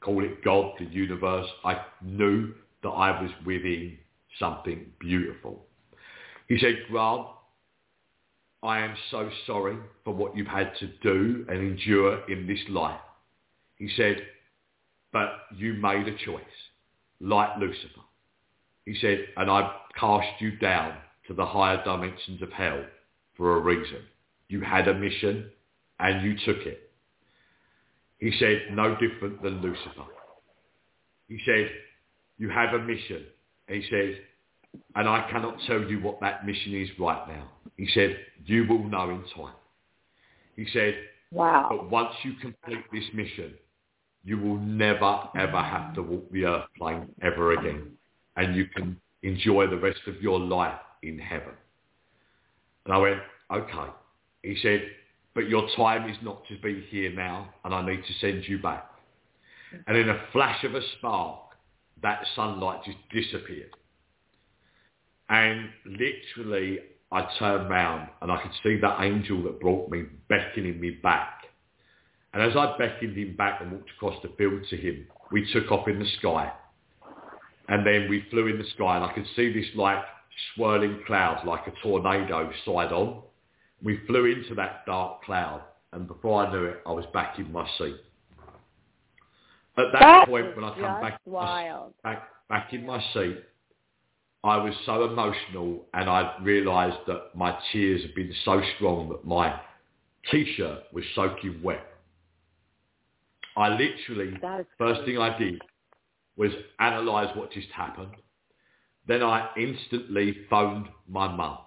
Call 0.00 0.24
it 0.24 0.42
God, 0.42 0.72
the 0.78 0.86
universe. 0.86 1.46
I 1.64 1.80
knew 2.02 2.54
that 2.82 2.88
I 2.88 3.20
was 3.20 3.30
within 3.44 3.98
something 4.38 4.86
beautiful. 4.98 5.66
He 6.48 6.58
said, 6.58 6.78
Grant, 6.90 7.26
I 8.62 8.80
am 8.80 8.94
so 9.10 9.30
sorry 9.46 9.76
for 10.04 10.14
what 10.14 10.36
you've 10.36 10.46
had 10.46 10.72
to 10.80 10.86
do 11.02 11.46
and 11.48 11.58
endure 11.58 12.28
in 12.28 12.46
this 12.46 12.60
life. 12.68 13.00
He 13.76 13.88
said, 13.96 14.16
but 15.12 15.30
you 15.56 15.74
made 15.74 16.06
a 16.06 16.16
choice, 16.24 16.44
like 17.20 17.58
Lucifer. 17.58 18.02
He 18.84 18.96
said, 19.00 19.26
and 19.36 19.50
I 19.50 19.74
cast 19.98 20.40
you 20.40 20.56
down 20.58 20.96
to 21.26 21.34
the 21.34 21.46
higher 21.46 21.82
dimensions 21.84 22.42
of 22.42 22.52
hell 22.52 22.84
for 23.36 23.56
a 23.56 23.60
reason. 23.60 24.02
You 24.48 24.60
had 24.60 24.88
a 24.88 24.94
mission 24.94 25.50
and 25.98 26.22
you 26.22 26.34
took 26.44 26.66
it. 26.66 26.89
He 28.20 28.32
said, 28.38 28.62
no 28.72 28.96
different 28.96 29.42
than 29.42 29.62
Lucifer. 29.62 30.04
He 31.28 31.38
said, 31.46 31.70
you 32.38 32.50
have 32.50 32.74
a 32.74 32.78
mission. 32.78 33.24
And 33.68 33.82
he 33.82 33.88
said, 33.90 34.20
and 34.94 35.08
I 35.08 35.28
cannot 35.30 35.56
tell 35.66 35.80
you 35.82 36.00
what 36.00 36.20
that 36.20 36.46
mission 36.46 36.74
is 36.74 36.88
right 36.98 37.26
now. 37.28 37.50
He 37.76 37.88
said, 37.94 38.18
you 38.44 38.66
will 38.68 38.84
know 38.84 39.10
in 39.10 39.22
time. 39.34 39.54
He 40.56 40.66
said, 40.72 40.94
Wow. 41.32 41.68
but 41.70 41.90
once 41.90 42.12
you 42.22 42.32
complete 42.40 42.84
this 42.92 43.04
mission, 43.14 43.54
you 44.24 44.36
will 44.38 44.58
never 44.58 45.28
ever 45.36 45.62
have 45.62 45.94
to 45.94 46.02
walk 46.02 46.30
the 46.30 46.44
earth 46.44 46.64
plane 46.76 47.08
ever 47.22 47.52
again. 47.52 47.92
And 48.36 48.54
you 48.54 48.66
can 48.66 49.00
enjoy 49.22 49.66
the 49.66 49.76
rest 49.76 50.00
of 50.06 50.20
your 50.20 50.38
life 50.38 50.78
in 51.02 51.18
heaven. 51.18 51.54
And 52.84 52.94
I 52.94 52.98
went, 52.98 53.20
okay. 53.52 53.90
He 54.42 54.56
said, 54.62 54.82
but 55.34 55.48
your 55.48 55.68
time 55.76 56.08
is 56.10 56.16
not 56.22 56.42
to 56.48 56.56
be 56.58 56.84
here 56.90 57.12
now 57.12 57.48
and 57.64 57.74
I 57.74 57.84
need 57.84 58.02
to 58.04 58.12
send 58.20 58.46
you 58.48 58.58
back. 58.58 58.86
And 59.86 59.96
in 59.96 60.08
a 60.08 60.20
flash 60.32 60.64
of 60.64 60.74
a 60.74 60.80
spark, 60.98 61.38
that 62.02 62.26
sunlight 62.34 62.80
just 62.84 62.98
disappeared. 63.12 63.70
And 65.28 65.68
literally, 65.86 66.80
I 67.12 67.28
turned 67.38 67.70
round 67.70 68.08
and 68.20 68.32
I 68.32 68.42
could 68.42 68.52
see 68.62 68.78
that 68.80 69.00
angel 69.02 69.42
that 69.44 69.60
brought 69.60 69.90
me 69.90 70.04
beckoning 70.28 70.80
me 70.80 70.90
back. 70.90 71.44
And 72.32 72.42
as 72.42 72.56
I 72.56 72.76
beckoned 72.78 73.16
him 73.16 73.36
back 73.36 73.60
and 73.60 73.72
walked 73.72 73.90
across 73.96 74.20
the 74.22 74.30
field 74.38 74.62
to 74.70 74.76
him, 74.76 75.06
we 75.30 75.50
took 75.52 75.70
off 75.70 75.88
in 75.88 75.98
the 75.98 76.08
sky. 76.18 76.52
And 77.68 77.86
then 77.86 78.08
we 78.08 78.24
flew 78.30 78.48
in 78.48 78.58
the 78.58 78.68
sky 78.74 78.96
and 78.96 79.04
I 79.04 79.12
could 79.12 79.26
see 79.36 79.52
this 79.52 79.66
like 79.76 80.02
swirling 80.54 81.00
cloud 81.06 81.44
like 81.46 81.66
a 81.66 81.72
tornado 81.82 82.50
side 82.64 82.92
on. 82.92 83.22
We 83.82 84.00
flew 84.06 84.26
into 84.26 84.54
that 84.56 84.84
dark 84.86 85.22
cloud 85.22 85.62
and 85.92 86.06
before 86.06 86.44
I 86.44 86.52
knew 86.52 86.64
it, 86.64 86.80
I 86.86 86.92
was 86.92 87.04
back 87.12 87.38
in 87.38 87.50
my 87.52 87.66
seat. 87.78 87.96
At 89.76 89.92
that, 89.92 90.00
That 90.00 90.28
point, 90.28 90.56
when 90.56 90.64
I 90.64 90.74
come 90.74 91.00
back, 91.00 91.20
wild. 91.24 91.94
back, 92.02 92.28
back 92.48 92.72
in 92.72 92.84
my 92.86 93.02
seat, 93.14 93.38
I 94.42 94.56
was 94.56 94.74
so 94.86 95.04
emotional 95.04 95.86
and 95.94 96.08
I 96.08 96.36
realised 96.42 96.98
that 97.06 97.34
my 97.34 97.56
tears 97.72 98.02
had 98.02 98.14
been 98.14 98.34
so 98.44 98.62
strong 98.76 99.08
that 99.10 99.24
my 99.24 99.60
t-shirt 100.30 100.84
was 100.92 101.04
soaking 101.14 101.60
wet. 101.62 101.86
I 103.56 103.68
literally, 103.68 104.38
first 104.78 105.04
thing 105.04 105.18
I 105.18 105.36
did 105.38 105.60
was 106.36 106.50
analyse 106.78 107.34
what 107.36 107.52
just 107.52 107.68
happened. 107.68 108.16
Then 109.06 109.22
I 109.22 109.48
instantly 109.56 110.46
phoned 110.48 110.88
my 111.08 111.28
mum 111.28 111.58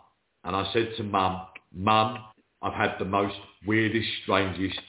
and 0.43 0.55
I 0.55 0.71
said 0.73 0.93
to 0.97 1.03
mum, 1.03 1.41
mum, 1.73 2.17
I've 2.61 2.73
had 2.73 2.95
the 2.99 3.05
most 3.05 3.35
weirdest, 3.65 4.07
strangest 4.23 4.79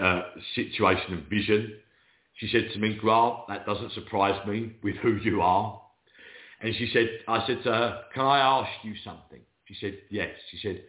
uh, 0.00 0.22
situation 0.54 1.14
and 1.14 1.26
vision. 1.28 1.74
She 2.36 2.48
said 2.48 2.68
to 2.72 2.78
me, 2.78 2.96
Grant, 3.00 3.48
that 3.48 3.66
doesn't 3.66 3.92
surprise 3.92 4.38
me 4.46 4.72
with 4.82 4.96
who 4.96 5.16
you 5.16 5.40
are. 5.40 5.80
And 6.60 6.74
she 6.74 6.90
said, 6.92 7.08
I 7.26 7.46
said 7.46 7.62
to 7.64 7.72
her, 7.72 8.02
can 8.14 8.24
I 8.24 8.38
ask 8.40 8.70
you 8.84 8.94
something? 9.04 9.40
She 9.66 9.76
said, 9.80 9.98
yes. 10.10 10.30
She 10.50 10.58
said, 10.62 10.82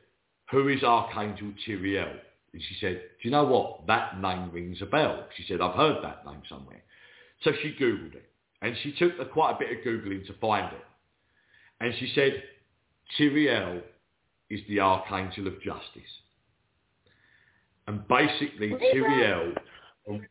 who 0.51 0.67
is 0.67 0.83
Archangel 0.83 1.53
Tyriel? 1.67 2.15
And 2.53 2.61
she 2.61 2.75
said, 2.81 3.01
do 3.21 3.27
you 3.27 3.31
know 3.31 3.45
what? 3.45 3.85
That 3.87 4.19
name 4.19 4.51
rings 4.51 4.81
a 4.81 4.85
bell. 4.85 5.25
She 5.35 5.45
said, 5.47 5.61
I've 5.61 5.75
heard 5.75 6.03
that 6.03 6.25
name 6.25 6.41
somewhere. 6.49 6.81
So 7.43 7.51
she 7.61 7.75
Googled 7.79 8.15
it. 8.15 8.29
And 8.61 8.75
she 8.83 8.93
took 8.97 9.31
quite 9.31 9.55
a 9.55 9.59
bit 9.59 9.71
of 9.71 9.85
Googling 9.85 10.25
to 10.27 10.33
find 10.39 10.73
it. 10.73 10.85
And 11.79 11.93
she 11.99 12.11
said, 12.15 12.43
Tyriel 13.17 13.81
is 14.49 14.61
the 14.67 14.79
Archangel 14.79 15.47
of 15.47 15.61
Justice. 15.61 16.11
And 17.87 18.07
basically? 18.07 18.69
Tyriel, 18.93 19.55
from, 20.05 20.25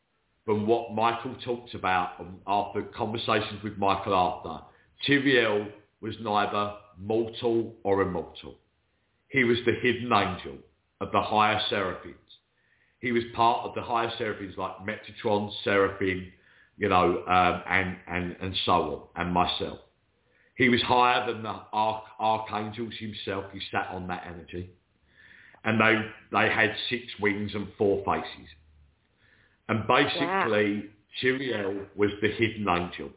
from 0.44 0.66
what 0.66 0.92
Michael 0.94 1.34
talks 1.44 1.74
about 1.74 2.24
after 2.46 2.82
conversations 2.82 3.62
with 3.62 3.76
Michael 3.78 4.14
after, 4.14 4.64
Tyriel 5.06 5.68
was 6.00 6.14
neither 6.20 6.74
mortal 6.98 7.74
or 7.82 8.02
immortal. 8.02 8.58
He 9.28 9.44
was 9.44 9.58
the 9.66 9.74
hidden 9.74 10.12
angel 10.12 10.56
of 11.00 11.12
the 11.12 11.20
higher 11.20 11.60
seraphims. 11.68 12.14
He 13.00 13.12
was 13.12 13.22
part 13.34 13.64
of 13.64 13.74
the 13.74 13.82
higher 13.82 14.10
seraphims 14.18 14.54
like 14.56 14.72
Metatron, 14.78 15.52
Seraphim, 15.62 16.32
you 16.76 16.88
know, 16.88 17.24
um, 17.26 17.62
and, 17.68 17.96
and, 18.08 18.36
and 18.40 18.56
so 18.64 18.72
on, 19.16 19.22
and 19.22 19.32
myself. 19.34 19.78
He 20.58 20.68
was 20.68 20.82
higher 20.82 21.24
than 21.32 21.44
the 21.44 21.54
arch- 21.72 22.02
archangels 22.18 22.92
himself. 22.98 23.44
He 23.52 23.60
sat 23.70 23.88
on 23.92 24.08
that 24.08 24.24
energy. 24.26 24.70
And 25.64 25.80
they, 25.80 26.00
they 26.32 26.52
had 26.52 26.74
six 26.90 27.04
wings 27.20 27.52
and 27.54 27.68
four 27.78 28.04
faces. 28.04 28.48
And 29.68 29.86
basically, 29.86 30.90
Tyriel 31.22 31.86
was 31.94 32.10
the 32.20 32.28
hidden 32.28 32.66
angel. 32.68 33.10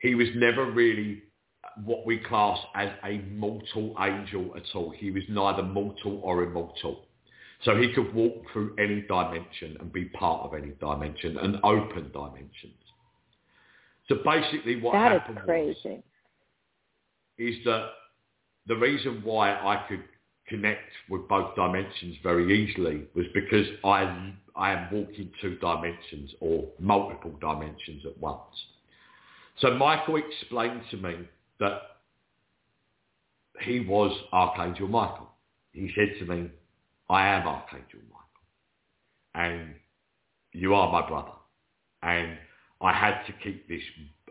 He 0.00 0.14
was 0.14 0.28
never 0.36 0.70
really 0.70 1.22
what 1.84 2.04
we 2.04 2.18
class 2.18 2.58
as 2.74 2.90
a 3.04 3.18
mortal 3.32 3.96
angel 3.98 4.54
at 4.54 4.64
all. 4.74 4.90
He 4.90 5.10
was 5.10 5.22
neither 5.30 5.62
mortal 5.62 6.20
or 6.22 6.42
immortal. 6.42 7.06
So 7.64 7.74
he 7.80 7.90
could 7.94 8.12
walk 8.14 8.44
through 8.52 8.74
any 8.78 9.00
dimension 9.00 9.78
and 9.80 9.90
be 9.90 10.04
part 10.06 10.42
of 10.42 10.52
any 10.52 10.72
dimension 10.78 11.38
and 11.38 11.56
open 11.64 12.10
dimensions. 12.12 12.74
So 14.08 14.16
basically 14.22 14.82
what 14.82 14.92
That 14.92 15.12
is 15.12 15.20
happened 15.20 15.36
was 15.36 15.44
crazy. 15.46 16.02
Is 17.38 17.56
that 17.64 17.90
the 18.66 18.76
reason 18.76 19.20
why 19.24 19.52
I 19.52 19.84
could 19.88 20.02
connect 20.48 20.90
with 21.08 21.26
both 21.28 21.54
dimensions 21.54 22.16
very 22.22 22.62
easily 22.62 23.04
was 23.14 23.26
because 23.34 23.66
I 23.84 24.32
I 24.56 24.72
am 24.72 24.88
walking 24.92 25.30
two 25.40 25.56
dimensions 25.56 26.32
or 26.40 26.64
multiple 26.78 27.32
dimensions 27.40 28.04
at 28.06 28.16
once. 28.18 28.54
So 29.58 29.74
Michael 29.74 30.16
explained 30.16 30.82
to 30.92 30.96
me 30.96 31.16
that 31.58 31.80
he 33.60 33.80
was 33.80 34.12
Archangel 34.32 34.86
Michael. 34.88 35.28
He 35.72 35.90
said 35.96 36.14
to 36.20 36.32
me, 36.32 36.50
I 37.10 37.26
am 37.28 37.48
Archangel 37.48 38.00
Michael 38.08 38.24
and 39.34 39.74
you 40.52 40.74
are 40.74 40.90
my 40.90 41.06
brother. 41.06 41.32
And 42.02 42.36
I 42.80 42.92
had 42.92 43.24
to 43.26 43.32
keep 43.42 43.68
this 43.68 43.82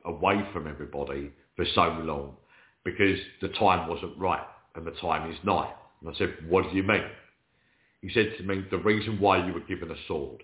away 0.05 0.41
from 0.53 0.67
everybody 0.67 1.31
for 1.55 1.65
so 1.75 1.83
long 2.03 2.35
because 2.83 3.17
the 3.41 3.49
time 3.49 3.87
wasn't 3.87 4.17
right 4.17 4.45
and 4.75 4.85
the 4.85 4.91
time 4.91 5.31
is 5.31 5.37
nigh. 5.43 5.71
And 6.01 6.13
I 6.13 6.17
said, 6.17 6.35
what 6.47 6.69
do 6.69 6.75
you 6.75 6.83
mean? 6.83 7.03
He 8.01 8.09
said 8.13 8.33
to 8.37 8.43
me, 8.43 8.65
the 8.69 8.77
reason 8.77 9.19
why 9.19 9.45
you 9.45 9.53
were 9.53 9.61
given 9.61 9.89
a 9.89 9.95
sword 10.07 10.43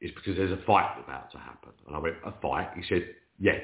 is 0.00 0.10
because 0.14 0.36
there's 0.36 0.52
a 0.52 0.64
fight 0.66 0.96
about 1.02 1.30
to 1.32 1.38
happen. 1.38 1.70
And 1.86 1.94
I 1.94 1.98
went, 1.98 2.16
a 2.24 2.32
fight? 2.40 2.70
He 2.76 2.82
said, 2.88 3.08
yes. 3.38 3.62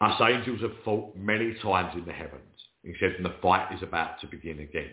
Us 0.00 0.20
angels 0.20 0.60
have 0.62 0.72
fought 0.84 1.16
many 1.16 1.54
times 1.62 1.92
in 1.96 2.04
the 2.04 2.12
heavens. 2.12 2.42
He 2.82 2.94
said, 2.98 3.12
and 3.16 3.24
the 3.24 3.34
fight 3.40 3.72
is 3.74 3.82
about 3.82 4.20
to 4.20 4.26
begin 4.26 4.60
again. 4.60 4.90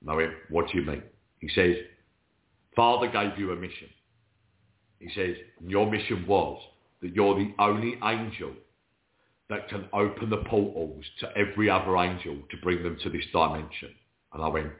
And 0.00 0.10
I 0.10 0.14
went, 0.14 0.32
what 0.48 0.66
do 0.70 0.78
you 0.78 0.86
mean? 0.86 1.02
He 1.38 1.48
says, 1.54 1.76
Father 2.76 3.08
gave 3.08 3.38
you 3.38 3.52
a 3.52 3.56
mission. 3.56 3.88
He 4.98 5.08
says, 5.14 5.36
your 5.60 5.90
mission 5.90 6.24
was 6.26 6.60
that 7.02 7.14
you're 7.14 7.34
the 7.34 7.52
only 7.58 7.98
angel 8.02 8.52
that 9.50 9.68
can 9.68 9.86
open 9.92 10.30
the 10.30 10.38
portals 10.48 11.04
to 11.20 11.28
every 11.36 11.68
other 11.68 11.96
angel 11.96 12.36
to 12.50 12.56
bring 12.62 12.82
them 12.82 12.98
to 13.02 13.10
this 13.10 13.24
dimension. 13.32 13.90
And 14.32 14.42
I 14.42 14.48
went, 14.48 14.72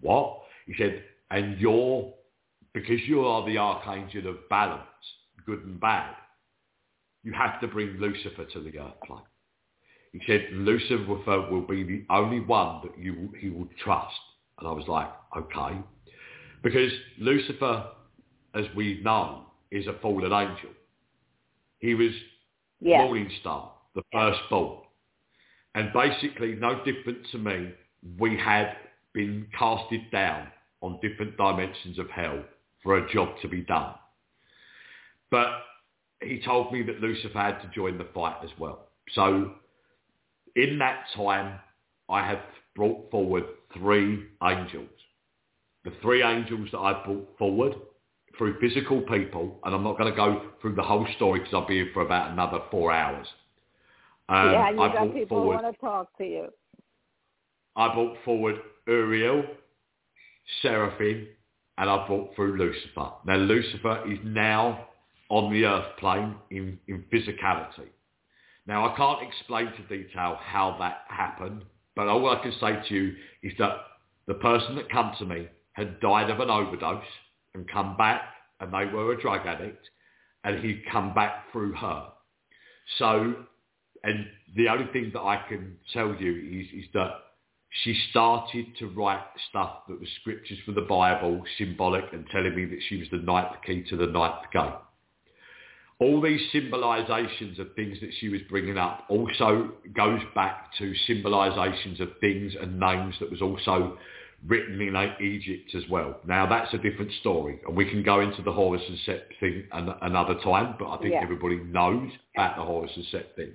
what? 0.00 0.40
He 0.66 0.74
said, 0.78 1.02
and 1.30 1.58
you're, 1.58 2.12
because 2.72 3.00
you 3.06 3.24
are 3.24 3.46
the 3.46 3.58
archangel 3.58 4.28
of 4.28 4.48
balance, 4.48 4.82
good 5.46 5.64
and 5.64 5.80
bad, 5.80 6.14
you 7.22 7.32
have 7.32 7.60
to 7.60 7.68
bring 7.68 7.98
Lucifer 7.98 8.44
to 8.44 8.60
the 8.60 8.78
earth 8.78 8.94
plane. 9.04 9.20
He 10.12 10.20
said, 10.26 10.48
Lucifer 10.52 11.48
will 11.50 11.66
be 11.66 11.84
the 11.84 12.04
only 12.10 12.40
one 12.40 12.80
that 12.84 12.98
you, 12.98 13.32
he 13.38 13.50
will 13.50 13.68
trust. 13.82 14.14
And 14.58 14.66
I 14.66 14.72
was 14.72 14.88
like, 14.88 15.08
okay. 15.36 15.78
Because 16.62 16.90
Lucifer, 17.18 17.84
as 18.54 18.64
we 18.74 19.00
know, 19.04 19.44
is 19.70 19.86
a 19.86 19.98
fallen 20.00 20.32
angel. 20.32 20.70
He 21.78 21.94
was 21.94 22.10
Yes. 22.80 22.98
Morning 22.98 23.30
Star, 23.40 23.72
the 23.94 24.02
first 24.12 24.40
born. 24.50 24.78
And 25.74 25.92
basically, 25.92 26.54
no 26.54 26.82
different 26.84 27.26
to 27.32 27.38
me, 27.38 27.72
we 28.18 28.36
had 28.36 28.76
been 29.12 29.46
casted 29.58 30.10
down 30.10 30.48
on 30.80 31.00
different 31.02 31.36
dimensions 31.36 31.98
of 31.98 32.08
hell 32.10 32.42
for 32.82 32.98
a 32.98 33.12
job 33.12 33.28
to 33.42 33.48
be 33.48 33.62
done. 33.62 33.94
But 35.30 35.48
he 36.22 36.40
told 36.44 36.72
me 36.72 36.82
that 36.84 37.00
Lucifer 37.00 37.38
had 37.38 37.60
to 37.62 37.70
join 37.74 37.98
the 37.98 38.06
fight 38.14 38.36
as 38.42 38.50
well. 38.58 38.88
So 39.14 39.52
in 40.56 40.78
that 40.78 41.04
time, 41.14 41.58
I 42.08 42.26
have 42.26 42.40
brought 42.74 43.10
forward 43.10 43.44
three 43.74 44.24
angels. 44.42 44.88
The 45.84 45.92
three 46.02 46.22
angels 46.22 46.68
that 46.72 46.78
I 46.78 47.04
brought 47.04 47.28
forward 47.38 47.74
through 48.38 48.58
physical 48.60 49.02
people, 49.02 49.58
and 49.64 49.74
I'm 49.74 49.82
not 49.82 49.98
going 49.98 50.10
to 50.10 50.16
go 50.16 50.42
through 50.62 50.76
the 50.76 50.82
whole 50.82 51.06
story 51.16 51.40
because 51.40 51.52
I'll 51.52 51.66
be 51.66 51.74
here 51.74 51.90
for 51.92 52.02
about 52.02 52.30
another 52.30 52.60
four 52.70 52.92
hours. 52.92 53.26
Um, 54.28 54.52
yeah, 54.52 54.70
you 54.70 54.80
I 54.80 54.88
got 54.88 54.94
brought 54.94 55.14
people 55.14 55.36
who 55.38 55.42
forward, 55.42 55.62
want 55.62 55.74
to 55.74 55.80
talk 55.80 56.18
to 56.18 56.24
you. 56.24 56.46
I 57.76 57.92
brought 57.92 58.16
forward 58.24 58.56
Uriel, 58.86 59.44
Seraphim, 60.62 61.26
and 61.78 61.90
I 61.90 62.06
brought 62.06 62.34
through 62.34 62.56
Lucifer. 62.56 63.10
Now 63.26 63.36
Lucifer 63.36 64.10
is 64.10 64.18
now 64.24 64.88
on 65.30 65.52
the 65.52 65.64
earth 65.64 65.96
plane 65.98 66.34
in, 66.50 66.78
in 66.88 67.04
physicality. 67.12 67.88
Now 68.66 68.86
I 68.86 68.96
can't 68.96 69.22
explain 69.26 69.66
to 69.66 69.82
detail 69.96 70.38
how 70.40 70.76
that 70.80 71.04
happened, 71.08 71.64
but 71.96 72.08
all 72.08 72.28
I 72.28 72.42
can 72.42 72.52
say 72.60 72.88
to 72.88 72.94
you 72.94 73.14
is 73.42 73.52
that 73.58 73.76
the 74.26 74.34
person 74.34 74.76
that 74.76 74.90
come 74.90 75.12
to 75.18 75.24
me 75.24 75.48
had 75.72 76.00
died 76.00 76.30
of 76.30 76.40
an 76.40 76.50
overdose 76.50 77.02
and 77.54 77.68
come 77.70 77.96
back 77.96 78.22
and 78.60 78.72
they 78.72 78.92
were 78.92 79.12
a 79.12 79.20
drug 79.20 79.46
addict 79.46 79.88
and 80.44 80.64
he'd 80.64 80.82
come 80.90 81.14
back 81.14 81.50
through 81.52 81.74
her. 81.74 82.08
So, 82.98 83.34
and 84.04 84.26
the 84.56 84.68
only 84.68 84.86
thing 84.92 85.10
that 85.12 85.20
I 85.20 85.42
can 85.48 85.76
tell 85.92 86.14
you 86.14 86.60
is, 86.60 86.84
is 86.84 86.90
that 86.94 87.10
she 87.82 88.00
started 88.10 88.66
to 88.78 88.86
write 88.88 89.24
stuff 89.50 89.80
that 89.88 90.00
was 90.00 90.08
scriptures 90.20 90.58
from 90.64 90.74
the 90.74 90.82
Bible, 90.82 91.42
symbolic, 91.58 92.04
and 92.12 92.26
telling 92.30 92.56
me 92.56 92.64
that 92.64 92.80
she 92.88 92.96
was 92.96 93.08
the 93.10 93.18
ninth 93.18 93.56
key 93.66 93.84
to 93.90 93.96
the 93.96 94.06
ninth 94.06 94.50
gate. 94.52 94.72
All 96.00 96.20
these 96.20 96.40
symbolizations 96.54 97.58
of 97.58 97.74
things 97.74 97.98
that 98.00 98.10
she 98.20 98.28
was 98.28 98.40
bringing 98.48 98.78
up 98.78 99.04
also 99.08 99.72
goes 99.94 100.20
back 100.34 100.70
to 100.78 100.94
symbolizations 101.08 102.00
of 102.00 102.10
things 102.20 102.54
and 102.60 102.78
names 102.78 103.16
that 103.20 103.30
was 103.30 103.42
also 103.42 103.98
written 104.46 104.80
in 104.80 104.92
like, 104.92 105.20
Egypt 105.20 105.74
as 105.74 105.82
well. 105.88 106.20
Now 106.24 106.46
that's 106.46 106.72
a 106.72 106.78
different 106.78 107.12
story, 107.20 107.58
and 107.66 107.76
we 107.76 107.88
can 107.88 108.02
go 108.02 108.20
into 108.20 108.42
the 108.42 108.52
Horus 108.52 108.82
and 108.88 108.98
Set 109.04 109.28
thing 109.40 109.64
an- 109.72 109.94
another 110.02 110.34
time. 110.36 110.76
But 110.78 110.90
I 110.90 110.96
think 110.98 111.12
Yeah. 111.14 111.22
everybody 111.22 111.56
knows 111.56 112.10
about 112.34 112.56
the 112.56 112.62
Horus 112.62 112.94
and 112.96 113.04
Set 113.06 113.34
thing. 113.36 113.52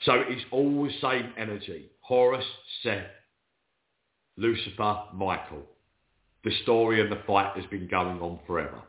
So 0.00 0.14
it's 0.14 0.44
all 0.50 0.84
the 0.84 0.92
same 1.00 1.32
energy. 1.36 1.90
Horus, 2.00 2.46
Seth, 2.82 3.10
Lucifer, 4.36 5.02
Michael. 5.12 5.66
The 6.44 6.50
story 6.62 7.02
and 7.02 7.12
the 7.12 7.16
fight 7.26 7.54
has 7.56 7.66
been 7.66 7.86
going 7.86 8.20
on 8.22 8.38
forever. 8.46 8.80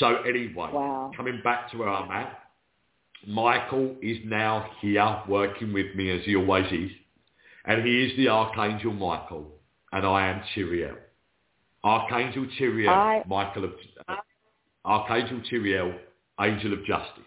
So 0.00 0.22
anyway, 0.22 0.70
Wow. 0.72 1.12
coming 1.16 1.40
back 1.42 1.70
to 1.70 1.78
where 1.78 1.88
I'm 1.88 2.10
at, 2.10 2.40
Michael 3.26 3.96
is 4.02 4.18
now 4.24 4.68
here 4.80 5.22
working 5.28 5.72
with 5.72 5.94
me 5.94 6.10
as 6.10 6.24
he 6.24 6.34
always 6.34 6.70
is. 6.72 6.90
And 7.64 7.86
he 7.86 8.04
is 8.04 8.16
the 8.16 8.28
Archangel 8.28 8.92
Michael. 8.92 9.53
And 9.94 10.04
I 10.04 10.26
am 10.26 10.42
Tyriel. 10.54 10.96
Archangel 11.84 12.46
Tyriel, 12.58 12.88
I- 12.88 13.22
Michael 13.28 13.64
of, 13.64 13.74
uh, 14.08 14.16
Archangel 14.84 15.40
Tyriel, 15.48 15.96
Angel 16.40 16.72
of 16.72 16.84
Justice. 16.84 17.22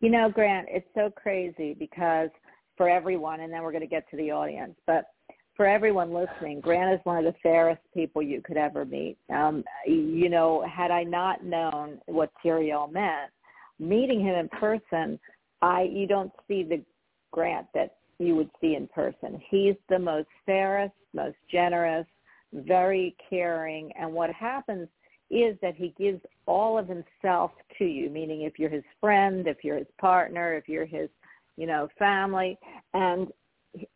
You 0.00 0.10
know, 0.10 0.30
Grant, 0.30 0.68
it's 0.70 0.86
so 0.94 1.10
crazy 1.10 1.72
because 1.72 2.28
for 2.76 2.86
everyone, 2.86 3.40
and 3.40 3.50
then 3.50 3.62
we're 3.62 3.72
going 3.72 3.80
to 3.80 3.86
get 3.86 4.08
to 4.10 4.16
the 4.18 4.30
audience, 4.30 4.78
but 4.86 5.06
for 5.54 5.66
everyone 5.66 6.12
listening, 6.12 6.60
Grant 6.60 6.92
is 6.92 7.00
one 7.04 7.16
of 7.16 7.24
the 7.24 7.38
fairest 7.42 7.80
people 7.94 8.20
you 8.20 8.42
could 8.42 8.58
ever 8.58 8.84
meet. 8.84 9.16
Um, 9.30 9.64
you 9.86 10.28
know, 10.28 10.66
had 10.68 10.90
I 10.90 11.02
not 11.02 11.44
known 11.44 11.98
what 12.06 12.30
Tyriel 12.44 12.92
meant, 12.92 13.30
meeting 13.78 14.20
him 14.20 14.34
in 14.34 14.48
person, 14.50 15.18
I 15.62 15.82
you 15.82 16.06
don't 16.06 16.32
see 16.46 16.62
the 16.62 16.82
Grant 17.30 17.68
that 17.72 17.96
you 18.18 18.36
would 18.36 18.50
see 18.60 18.74
in 18.74 18.88
person. 18.88 19.40
He's 19.48 19.74
the 19.88 19.98
most 19.98 20.28
fairest, 20.46 20.94
most 21.12 21.36
generous, 21.50 22.06
very 22.52 23.16
caring, 23.28 23.92
and 23.98 24.12
what 24.12 24.30
happens 24.30 24.88
is 25.30 25.56
that 25.62 25.74
he 25.74 25.94
gives 25.98 26.20
all 26.46 26.78
of 26.78 26.86
himself 26.86 27.52
to 27.78 27.84
you, 27.84 28.10
meaning 28.10 28.42
if 28.42 28.58
you're 28.58 28.68
his 28.68 28.84
friend, 29.00 29.46
if 29.46 29.64
you're 29.64 29.78
his 29.78 29.86
partner, 29.98 30.54
if 30.54 30.68
you're 30.68 30.84
his, 30.84 31.08
you 31.56 31.66
know, 31.66 31.88
family, 31.98 32.58
and 32.92 33.28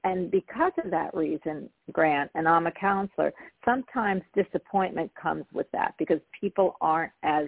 and 0.05 0.31
because 0.31 0.72
of 0.83 0.90
that 0.90 1.14
reason, 1.14 1.68
Grant, 1.92 2.31
and 2.35 2.48
I'm 2.48 2.66
a 2.66 2.72
counselor, 2.72 3.35
sometimes 3.62 4.22
disappointment 4.35 5.12
comes 5.20 5.44
with 5.52 5.70
that 5.72 5.94
because 5.98 6.18
people 6.40 6.76
aren't 6.81 7.12
as 7.22 7.46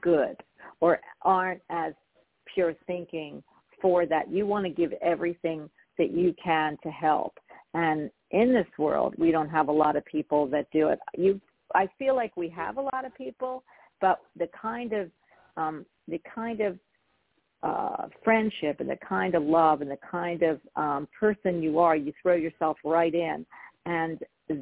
good 0.00 0.36
or 0.80 1.00
aren't 1.22 1.62
as 1.68 1.94
pure 2.54 2.74
thinking 2.86 3.42
for 3.82 4.06
that. 4.06 4.30
You 4.30 4.46
want 4.46 4.64
to 4.64 4.70
give 4.70 4.92
everything 5.02 5.68
that 5.98 6.12
you 6.12 6.34
can 6.42 6.78
to 6.82 6.90
help. 6.90 7.38
And 7.74 8.10
in 8.30 8.52
this 8.52 8.66
world, 8.78 9.14
we 9.18 9.30
don't 9.30 9.48
have 9.48 9.68
a 9.68 9.72
lot 9.72 9.96
of 9.96 10.04
people 10.06 10.46
that 10.48 10.66
do 10.72 10.88
it. 10.88 10.98
You, 11.16 11.40
I 11.74 11.88
feel 11.98 12.16
like 12.16 12.36
we 12.36 12.48
have 12.50 12.78
a 12.78 12.82
lot 12.82 13.04
of 13.04 13.14
people, 13.14 13.64
but 14.00 14.20
the 14.38 14.48
kind 14.60 14.92
of 14.92 15.10
um, 15.56 15.84
the 16.08 16.20
kind 16.34 16.60
of 16.62 16.78
uh, 17.62 18.08
friendship 18.24 18.80
and 18.80 18.88
the 18.88 18.98
kind 19.06 19.34
of 19.34 19.42
love 19.42 19.82
and 19.82 19.90
the 19.90 19.98
kind 20.10 20.42
of 20.42 20.60
um, 20.76 21.06
person 21.18 21.62
you 21.62 21.78
are, 21.78 21.94
you 21.94 22.12
throw 22.22 22.34
yourself 22.34 22.78
right 22.84 23.14
in, 23.14 23.44
and 23.84 24.18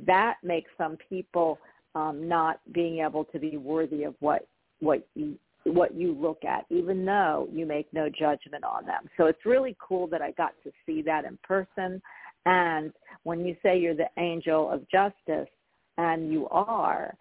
that 0.06 0.37
makes 0.42 0.70
some 0.76 0.98
people 1.09 1.59
um, 1.94 2.28
not 2.28 2.61
being 2.72 2.98
able 2.98 3.24
to 3.24 3.38
be 3.38 3.56
worthy 3.56 4.02
of 4.04 4.14
what 4.20 4.46
what 4.80 5.06
you 5.14 5.38
what 5.64 5.94
you 5.94 6.12
look 6.12 6.44
at, 6.44 6.64
even 6.70 7.05
though 7.05 7.49
you 7.53 7.66
make 7.66 7.92
no 7.92 8.09
judgment 8.09 8.64
on 8.64 8.87
them. 8.87 9.09
So 9.16 9.27
it's 9.27 9.44
really 9.44 9.77
cool 9.79 10.07
that 10.09 10.23
I 10.23 10.31
got 10.33 10.53
to 10.64 10.70
see 10.87 11.03
that 11.03 11.25
in 11.25 11.38
person. 11.42 12.01
And 12.46 12.92
when 13.25 13.44
you 13.44 13.55
say 13.62 13.79
you're 13.79 13.94
the 13.94 14.09
angel 14.18 14.70
of 14.70 14.88
justice, 14.90 15.49
and 16.01 16.33
you 16.33 16.49
are, 16.49 17.14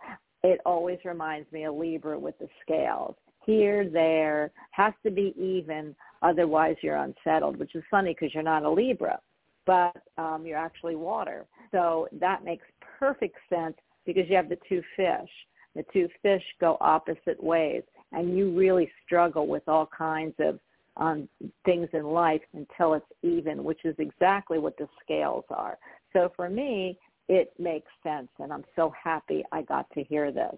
it 0.44 0.62
always 0.66 1.00
reminds 1.04 1.52
me 1.52 1.66
of 1.66 1.76
Libra 1.76 2.18
with 2.18 2.38
the 2.40 2.48
scales. 2.62 3.16
Here, 3.46 3.90
there, 3.90 4.52
has 4.72 4.94
to 5.04 5.12
be 5.12 5.34
even, 5.38 5.96
otherwise 6.22 6.76
you're 6.82 6.98
unsettled, 6.98 7.58
which 7.58 7.76
is 7.76 7.84
funny 7.92 8.16
because 8.18 8.34
you're 8.34 8.44
not 8.44 8.64
a 8.64 8.70
Libra, 8.70 9.20
but 9.66 10.02
um, 10.18 10.44
you're 10.46 10.58
actually 10.58 10.96
water. 10.96 11.46
So 11.72 12.08
that 12.14 12.46
makes 12.46 12.66
perfect 13.00 13.36
sense 13.50 13.76
because 14.06 14.24
you 14.30 14.36
have 14.36 14.50
the 14.50 14.60
two 14.68 14.82
fish. 14.96 15.30
The 15.76 15.84
two 15.94 16.08
fish 16.22 16.44
go 16.60 16.78
opposite 16.82 17.42
ways, 17.42 17.84
and 18.12 18.38
you 18.38 18.52
really 18.58 18.90
struggle 19.06 19.48
with 19.48 19.68
all 19.68 19.88
kinds 19.96 20.34
of 20.40 20.60
um, 20.98 21.30
things 21.66 21.88
in 21.94 22.04
life 22.04 22.42
until 22.54 22.94
it's 22.94 23.06
even, 23.22 23.64
which 23.64 23.86
is 23.86 23.96
exactly 24.00 24.60
what 24.60 24.78
the 24.78 24.88
scales 25.04 25.46
are. 25.50 25.78
So 26.14 26.32
for 26.36 26.50
me, 26.50 26.98
it 27.28 27.54
makes 27.60 27.90
sense, 28.04 28.28
and 28.40 28.52
I'm 28.52 28.66
so 28.76 28.92
happy 29.02 29.44
I 29.52 29.62
got 29.62 29.90
to 29.94 30.04
hear 30.04 30.32
this. 30.32 30.56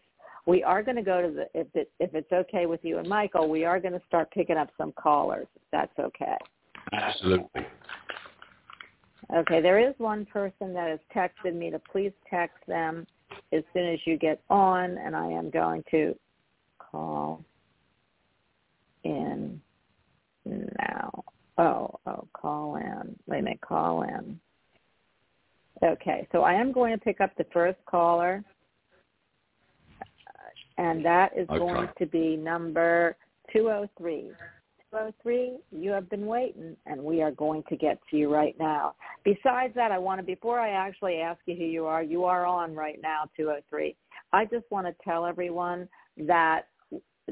We 0.47 0.63
are 0.63 0.81
going 0.81 0.95
to 0.95 1.03
go 1.03 1.21
to 1.21 1.31
the 1.31 1.47
if 1.53 1.67
it 1.75 1.91
if 1.99 2.15
it's 2.15 2.31
okay 2.31 2.65
with 2.65 2.79
you 2.83 2.97
and 2.97 3.07
Michael, 3.07 3.47
we 3.47 3.63
are 3.63 3.79
going 3.79 3.93
to 3.93 4.01
start 4.07 4.31
picking 4.31 4.57
up 4.57 4.69
some 4.77 4.91
callers. 4.93 5.45
If 5.55 5.61
that's 5.71 5.99
okay. 5.99 6.37
Absolutely. 6.93 7.67
Okay, 9.35 9.61
there 9.61 9.79
is 9.87 9.93
one 9.97 10.25
person 10.25 10.73
that 10.73 10.89
has 10.89 10.99
texted 11.15 11.55
me 11.55 11.69
to 11.69 11.79
please 11.79 12.11
text 12.29 12.57
them 12.67 13.05
as 13.53 13.63
soon 13.73 13.93
as 13.93 13.99
you 14.05 14.17
get 14.17 14.41
on, 14.49 14.97
and 14.97 15.15
I 15.15 15.27
am 15.27 15.49
going 15.49 15.83
to 15.91 16.15
call 16.91 17.43
in 19.03 19.61
now. 20.45 21.23
Oh, 21.57 21.99
oh, 22.05 22.27
call 22.33 22.75
in. 22.77 23.15
Wait 23.27 23.39
a 23.39 23.41
minute, 23.41 23.61
call 23.61 24.03
in. 24.03 24.39
Okay, 25.83 26.27
so 26.31 26.41
I 26.41 26.53
am 26.53 26.71
going 26.71 26.93
to 26.93 27.03
pick 27.03 27.21
up 27.21 27.31
the 27.37 27.45
first 27.51 27.79
caller, 27.85 28.43
and 30.77 31.03
that 31.03 31.31
is 31.35 31.47
Okay. 31.49 31.59
going 31.59 31.89
to 31.97 32.05
be 32.05 32.35
number 32.35 33.15
203. 33.51 34.31
203, 34.91 35.57
you 35.71 35.89
have 35.91 36.09
been 36.09 36.25
waiting, 36.25 36.75
and 36.85 37.01
we 37.01 37.21
are 37.21 37.31
going 37.31 37.63
to 37.69 37.77
get 37.77 37.97
to 38.11 38.17
you 38.17 38.31
right 38.31 38.55
now. 38.59 38.93
Besides 39.23 39.73
that, 39.75 39.91
I 39.91 39.97
want 39.97 40.19
to, 40.19 40.25
before 40.25 40.59
I 40.59 40.71
actually 40.71 41.15
ask 41.15 41.39
you 41.45 41.55
who 41.55 41.63
you 41.63 41.85
are, 41.85 42.03
you 42.03 42.25
are 42.25 42.45
on 42.45 42.75
right 42.75 42.99
now, 43.01 43.23
203. 43.37 43.95
I 44.33 44.45
just 44.45 44.69
want 44.69 44.87
to 44.87 44.95
tell 45.03 45.25
everyone 45.25 45.87
that 46.17 46.67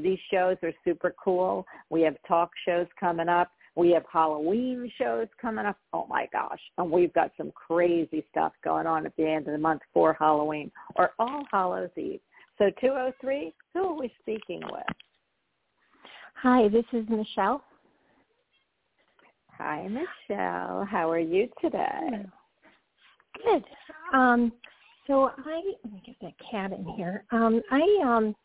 these 0.04 0.20
shows 0.32 0.58
are 0.64 0.74
super 0.84 1.14
cool. 1.24 1.66
We 1.90 2.02
have 2.02 2.16
talk 2.28 2.52
shows 2.66 2.88
coming 3.00 3.30
up. 3.30 3.52
We 3.76 3.92
have 3.92 4.04
Halloween 4.12 4.92
shows 4.98 5.28
coming 5.42 5.66
up. 5.66 5.78
Oh 5.94 6.06
my 6.10 6.28
gosh. 6.34 6.60
And 6.78 6.92
we've 6.92 7.14
got 7.14 7.32
some 7.38 7.52
crazy 7.52 8.26
stuff 8.30 8.54
going 8.64 8.88
on 8.88 9.06
at 9.06 9.16
the 9.16 9.28
end 9.28 9.48
of 9.48 9.54
the 9.54 9.60
month 9.60 9.82
for 9.94 10.14
Halloween 10.14 10.72
or 10.96 11.12
All 11.20 11.44
Hallows 11.52 11.92
Eve. 11.96 12.20
So 12.58 12.72
203, 12.82 13.54
who 13.74 13.80
are 13.80 13.98
we 13.98 14.12
speaking 14.20 14.62
with? 14.70 14.84
Hi, 16.36 16.68
this 16.68 16.86
is 16.94 17.08
Michelle. 17.10 17.64
Hi, 19.58 19.88
Michelle. 19.88 20.86
How 20.90 21.10
are 21.10 21.20
you 21.20 21.48
today? 21.62 22.26
Good. 23.44 23.64
Um, 24.14 24.52
so 25.08 25.32
I 25.38 25.62
let 25.84 25.94
me 25.94 26.02
get 26.06 26.16
that 26.22 26.34
cat 26.52 26.72
in 26.72 26.86
here. 26.96 27.26
Um, 27.32 27.62
I 27.72 27.82
um, 28.06 28.36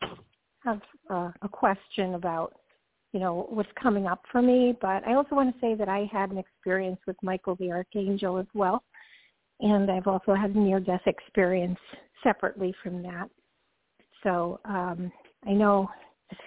have 0.64 0.81
uh, 1.11 1.31
a 1.42 1.48
question 1.48 2.14
about 2.14 2.55
you 3.12 3.20
know 3.20 3.46
what's 3.50 3.68
coming 3.81 4.07
up 4.07 4.22
for 4.33 4.42
me, 4.42 4.77
but 4.81 5.07
I 5.07 5.14
also 5.14 5.37
want 5.37 5.55
to 5.55 5.61
say 5.61 5.74
that 5.74 5.88
I 5.88 6.09
had 6.12 6.31
an 6.31 6.38
experience 6.38 6.98
with 7.07 7.16
Michael 7.22 7.57
the 7.57 7.70
Archangel 7.70 8.38
as 8.38 8.46
well, 8.55 8.83
and 9.61 9.90
I've 9.90 10.07
also 10.07 10.35
had 10.35 10.50
a 10.55 10.59
near-death 10.59 11.07
experience 11.07 11.79
separately 12.22 12.74
from 12.83 13.03
that. 13.03 13.29
So 14.24 14.61
um, 14.64 15.12
I 15.46 15.53
know. 15.53 15.88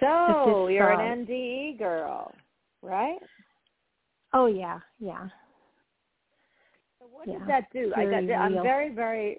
So 0.00 0.44
This 0.44 0.70
is, 0.70 0.74
you're 0.74 0.92
uh, 0.92 1.12
an 1.12 1.26
NDE 1.26 1.78
girl, 1.78 2.34
right? 2.82 3.18
Oh 4.34 4.46
yeah, 4.46 4.80
yeah. 4.98 5.28
So 6.98 7.06
what 7.10 7.26
Yeah, 7.26 7.38
does 7.38 7.48
that 7.48 7.64
do? 7.72 7.92
I, 7.96 8.04
that, 8.06 8.36
I'm 8.38 8.52
real. 8.54 8.62
very, 8.62 8.92
very. 8.92 9.38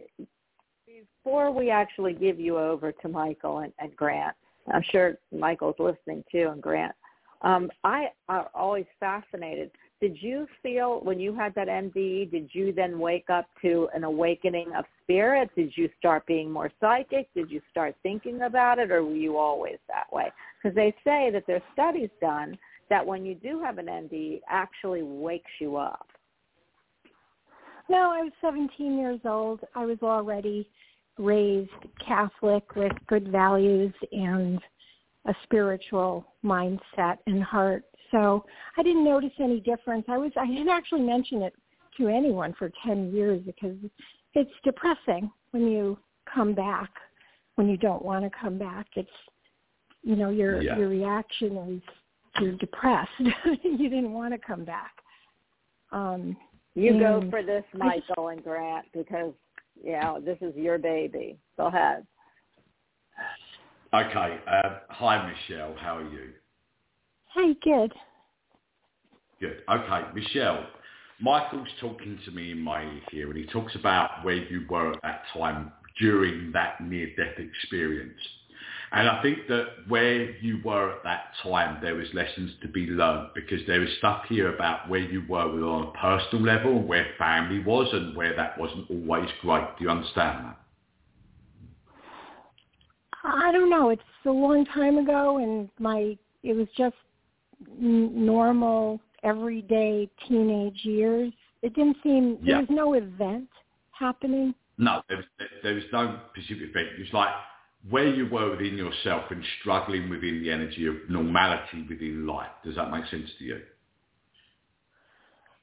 Before 1.23 1.51
we 1.51 1.69
actually 1.69 2.13
give 2.13 2.39
you 2.39 2.57
over 2.57 2.91
to 2.91 3.07
Michael 3.07 3.59
and, 3.59 3.71
and 3.77 3.95
Grant, 3.95 4.35
I'm 4.71 4.83
sure 4.91 5.15
Michael's 5.31 5.75
listening 5.79 6.23
too, 6.31 6.49
and 6.51 6.61
Grant. 6.61 6.93
Um, 7.41 7.69
I 7.83 8.07
am 8.29 8.45
always 8.53 8.85
fascinated. 8.99 9.71
Did 10.01 10.17
you 10.21 10.47
feel 10.63 11.01
when 11.01 11.19
you 11.19 11.33
had 11.33 11.53
that 11.55 11.67
NDE? 11.67 12.31
Did 12.31 12.49
you 12.53 12.71
then 12.73 12.99
wake 12.99 13.29
up 13.29 13.47
to 13.61 13.89
an 13.93 14.03
awakening 14.03 14.73
of 14.77 14.85
spirit? 15.03 15.49
Did 15.55 15.71
you 15.75 15.89
start 15.97 16.25
being 16.25 16.51
more 16.51 16.71
psychic? 16.79 17.33
Did 17.33 17.51
you 17.51 17.61
start 17.69 17.95
thinking 18.03 18.41
about 18.41 18.79
it, 18.79 18.91
or 18.91 19.03
were 19.03 19.15
you 19.15 19.37
always 19.37 19.77
that 19.87 20.11
way? 20.11 20.31
Because 20.61 20.75
they 20.75 20.93
say 21.03 21.29
that 21.31 21.43
there's 21.47 21.61
studies 21.73 22.09
done 22.21 22.57
that 22.89 23.05
when 23.05 23.25
you 23.25 23.35
do 23.35 23.61
have 23.61 23.77
an 23.77 23.85
NDE, 23.85 24.41
actually 24.49 25.03
wakes 25.03 25.51
you 25.59 25.75
up. 25.77 26.07
No, 27.89 28.11
I 28.11 28.21
was 28.21 28.31
17 28.41 28.97
years 28.99 29.19
old. 29.25 29.61
I 29.75 29.85
was 29.85 29.97
already 30.03 30.69
raised 31.19 31.69
Catholic 32.05 32.75
with 32.75 32.93
good 33.07 33.27
values 33.27 33.93
and 34.11 34.59
a 35.27 35.35
spiritual 35.43 36.25
mindset 36.43 37.17
and 37.27 37.43
heart. 37.43 37.83
So 38.09 38.45
I 38.77 38.83
didn't 38.83 39.03
notice 39.03 39.33
any 39.39 39.59
difference. 39.59 40.05
I 40.07 40.17
was 40.17 40.31
I 40.39 40.47
didn't 40.47 40.69
actually 40.69 41.01
mention 41.01 41.43
it 41.43 41.53
to 41.97 42.07
anyone 42.07 42.55
for 42.57 42.71
10 42.85 43.13
years 43.13 43.41
because 43.45 43.75
it's 44.33 44.51
depressing 44.63 45.29
when 45.51 45.67
you 45.67 45.99
come 46.33 46.53
back 46.55 46.89
when 47.55 47.67
you 47.67 47.75
don't 47.75 48.03
want 48.03 48.23
to 48.23 48.31
come 48.39 48.57
back. 48.57 48.87
It's 48.95 49.09
you 50.01 50.15
know 50.15 50.29
your 50.29 50.61
Yeah. 50.61 50.77
your 50.77 50.87
reaction 50.87 51.57
is 51.57 51.81
you're 52.41 52.53
depressed. 52.53 53.11
you 53.19 53.89
didn't 53.89 54.13
want 54.13 54.33
to 54.33 54.39
come 54.39 54.63
back. 54.63 54.93
Um, 55.91 56.37
You 56.75 56.97
go 56.97 57.29
for 57.29 57.43
this, 57.43 57.65
I 57.73 57.77
Michael 57.77 58.29
and 58.29 58.41
Grant, 58.41 58.85
because 58.93 59.33
you 59.83 59.93
know 59.93 60.19
this 60.23 60.37
is 60.41 60.55
your 60.55 60.77
baby. 60.77 61.37
Go 61.57 61.67
ahead. 61.67 62.05
Okay. 63.93 64.39
Uh, 64.47 64.79
hi, 64.89 65.31
Michelle. 65.31 65.75
How 65.79 65.97
are 65.97 66.09
you? 66.09 66.29
Hey, 67.33 67.55
good. 67.63 67.91
Good. 69.39 69.63
Okay, 69.69 70.01
Michelle. 70.13 70.67
Michael's 71.21 71.67
talking 71.81 72.17
to 72.25 72.31
me 72.31 72.51
in 72.51 72.59
my 72.59 72.83
ear 72.83 73.01
here, 73.11 73.29
and 73.29 73.37
he 73.37 73.45
talks 73.47 73.75
about 73.75 74.23
where 74.23 74.35
you 74.35 74.65
were 74.69 74.91
at 74.91 75.01
that 75.01 75.21
time 75.33 75.71
during 75.99 76.51
that 76.53 76.79
near-death 76.81 77.37
experience. 77.37 78.19
And 78.91 79.07
I 79.07 79.21
think 79.21 79.47
that 79.47 79.65
where 79.87 80.31
you 80.39 80.61
were 80.63 80.91
at 80.91 81.03
that 81.03 81.25
time, 81.43 81.77
there 81.81 81.93
was 81.93 82.07
lessons 82.13 82.51
to 82.61 82.67
be 82.67 82.87
learned 82.87 83.29
because 83.35 83.59
there 83.67 83.83
is 83.83 83.89
stuff 83.99 84.23
here 84.27 84.53
about 84.53 84.89
where 84.89 84.99
you 84.99 85.23
were 85.29 85.39
on 85.39 85.87
a 85.87 85.91
personal 85.91 86.43
level 86.43 86.77
and 86.77 86.87
where 86.87 87.05
family 87.17 87.59
was 87.59 87.87
and 87.93 88.15
where 88.15 88.35
that 88.35 88.57
wasn't 88.57 88.89
always 88.89 89.29
great. 89.41 89.65
Do 89.77 89.83
you 89.83 89.91
understand 89.91 90.45
that? 90.45 90.59
I 93.23 93.51
don't 93.51 93.69
know. 93.69 93.89
It's 93.89 94.01
a 94.25 94.31
long 94.31 94.65
time 94.65 94.97
ago, 94.97 95.37
and 95.37 95.69
my 95.77 96.17
it 96.41 96.53
was 96.53 96.67
just 96.77 96.95
normal, 97.77 98.99
everyday 99.23 100.09
teenage 100.27 100.79
years. 100.83 101.31
It 101.61 101.73
didn't 101.75 101.97
seem 102.01 102.37
Yeah. 102.41 102.53
there 102.53 102.59
was 102.61 102.69
no 102.69 102.93
event 102.93 103.49
happening. 103.91 104.55
No, 104.77 105.03
there 105.09 105.17
was, 105.17 105.25
there 105.61 105.73
was 105.73 105.83
no 105.91 106.19
specific 106.31 106.71
thing. 106.73 106.85
It 106.85 106.99
was 106.99 107.13
like 107.13 107.35
where 107.89 108.07
you 108.07 108.27
were 108.27 108.51
within 108.51 108.75
yourself 108.77 109.25
and 109.29 109.43
struggling 109.59 110.09
within 110.09 110.41
the 110.41 110.51
energy 110.51 110.85
of 110.85 110.95
normality 111.09 111.85
within 111.87 112.27
life. 112.27 112.49
Does 112.63 112.75
that 112.75 112.91
make 112.91 113.05
sense 113.07 113.29
to 113.37 113.43
you? 113.43 113.61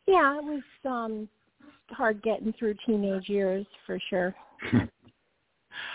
Yeah, 0.06 0.38
it 0.38 0.44
was 0.44 0.62
um 0.84 1.28
hard 1.90 2.22
getting 2.22 2.52
through 2.58 2.74
teenage 2.86 3.28
years 3.28 3.66
for 3.86 3.98
sure. 4.08 4.34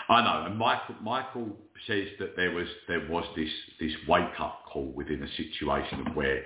I 0.08 0.22
know, 0.22 0.46
and 0.46 0.58
Michael 0.58 0.94
Michael 1.02 1.56
says 1.86 2.06
that 2.20 2.36
there 2.36 2.52
was 2.52 2.68
there 2.86 3.06
was 3.08 3.24
this 3.36 3.50
this 3.80 3.92
wake 4.06 4.38
up 4.38 4.64
call 4.66 4.92
within 4.92 5.22
a 5.22 5.36
situation 5.36 6.06
of 6.06 6.14
where, 6.14 6.44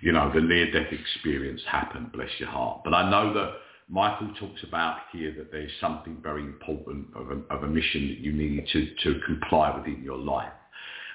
you 0.00 0.12
know, 0.12 0.30
the 0.34 0.40
near 0.40 0.70
death 0.70 0.92
experience 0.92 1.60
happened. 1.66 2.12
Bless 2.12 2.30
your 2.38 2.48
heart. 2.48 2.82
But 2.84 2.94
I 2.94 3.10
know 3.10 3.34
that 3.34 3.52
Michael 3.88 4.28
talks 4.38 4.62
about 4.64 4.98
here 5.12 5.34
that 5.38 5.50
there's 5.50 5.70
something 5.80 6.18
very 6.22 6.42
important 6.42 7.06
of 7.14 7.30
a, 7.30 7.54
of 7.54 7.62
a 7.62 7.66
mission 7.66 8.08
that 8.08 8.18
you 8.18 8.32
need 8.32 8.66
to 8.72 8.94
to 9.04 9.20
comply 9.26 9.74
with 9.76 9.86
in 9.86 10.02
your 10.02 10.18
life. 10.18 10.52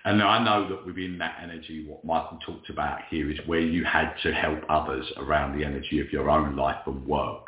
And 0.06 0.22
I 0.22 0.44
know 0.44 0.68
that 0.68 0.86
within 0.86 1.18
that 1.20 1.38
energy, 1.42 1.86
what 1.88 2.04
Michael 2.04 2.38
talked 2.46 2.70
about 2.70 3.00
here 3.10 3.32
is 3.32 3.38
where 3.46 3.62
you 3.62 3.86
had 3.86 4.14
to 4.24 4.34
help 4.34 4.60
others 4.68 5.06
around 5.16 5.58
the 5.58 5.64
energy 5.64 6.02
of 6.02 6.12
your 6.12 6.30
own 6.30 6.58
life 6.58 6.82
and 6.86 7.06
work. 7.08 7.46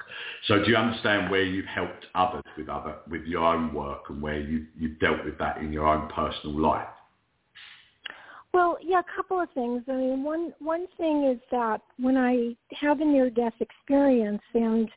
So 0.48 0.64
do 0.64 0.72
you 0.72 0.78
understand 0.78 1.30
where 1.30 1.44
you've 1.44 1.66
helped 1.66 2.06
others 2.16 2.44
with 2.58 2.70
other 2.70 2.96
with 3.10 3.24
your 3.24 3.44
own 3.44 3.74
work 3.74 4.04
and 4.10 4.22
where 4.22 4.40
you 4.40 4.68
you've 4.78 5.00
dealt 5.00 5.26
with 5.26 5.38
that 5.40 5.58
in 5.58 5.74
your 5.74 5.88
own 5.88 6.08
personal 6.10 6.58
life? 6.58 6.88
Well, 8.54 8.78
yeah, 8.82 9.02
a 9.02 9.16
couple 9.18 9.42
of 9.42 9.50
things. 9.52 9.84
I 9.90 9.94
mean, 9.94 10.24
one 10.24 10.54
one 10.60 10.88
thing 10.96 11.26
is 11.26 11.42
that 11.52 11.82
when 12.00 12.16
I 12.16 12.56
have 12.80 13.02
a 13.02 13.06
near 13.06 13.30
death 13.30 13.60
experience 13.60 14.42
and 14.54 14.90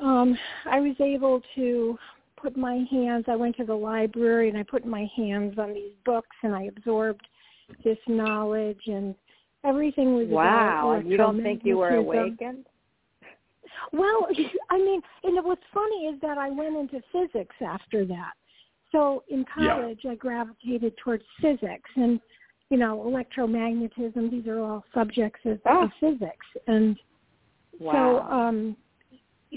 um 0.00 0.36
I 0.66 0.80
was 0.80 0.96
able 1.00 1.42
to 1.54 1.98
put 2.40 2.56
my 2.56 2.84
hands 2.90 3.24
I 3.28 3.36
went 3.36 3.56
to 3.56 3.64
the 3.64 3.74
library 3.74 4.48
and 4.48 4.58
I 4.58 4.62
put 4.62 4.86
my 4.86 5.08
hands 5.16 5.58
on 5.58 5.74
these 5.74 5.92
books 6.04 6.36
and 6.42 6.54
I 6.54 6.64
absorbed 6.64 7.26
this 7.84 7.98
knowledge 8.06 8.80
and 8.86 9.14
everything 9.64 10.14
was 10.14 10.28
Wow, 10.28 10.92
and 10.92 11.10
you 11.10 11.16
don't 11.16 11.42
think 11.42 11.62
you 11.64 11.78
were 11.78 11.96
awakened? 11.96 12.66
Well, 13.92 14.28
I 14.70 14.78
mean, 14.78 15.02
and 15.24 15.44
what's 15.44 15.62
funny 15.72 16.06
is 16.06 16.20
that 16.20 16.38
I 16.38 16.50
went 16.50 16.76
into 16.76 17.02
physics 17.12 17.56
after 17.60 18.04
that. 18.06 18.32
So 18.92 19.24
in 19.28 19.44
Yeah. 19.58 19.74
college, 19.74 20.00
I 20.08 20.14
gravitated 20.14 20.96
towards 20.98 21.24
physics 21.40 21.90
and, 21.96 22.20
you 22.70 22.76
know, 22.76 22.98
electromagnetism. 23.06 24.30
These 24.30 24.46
are 24.46 24.60
all 24.60 24.84
subjects 24.94 25.40
of, 25.44 25.60
Ah. 25.66 25.84
of 25.84 25.92
physics, 26.00 26.46
and 26.66 26.98
Wow. 27.78 27.92
so, 27.92 28.34
um, 28.34 28.76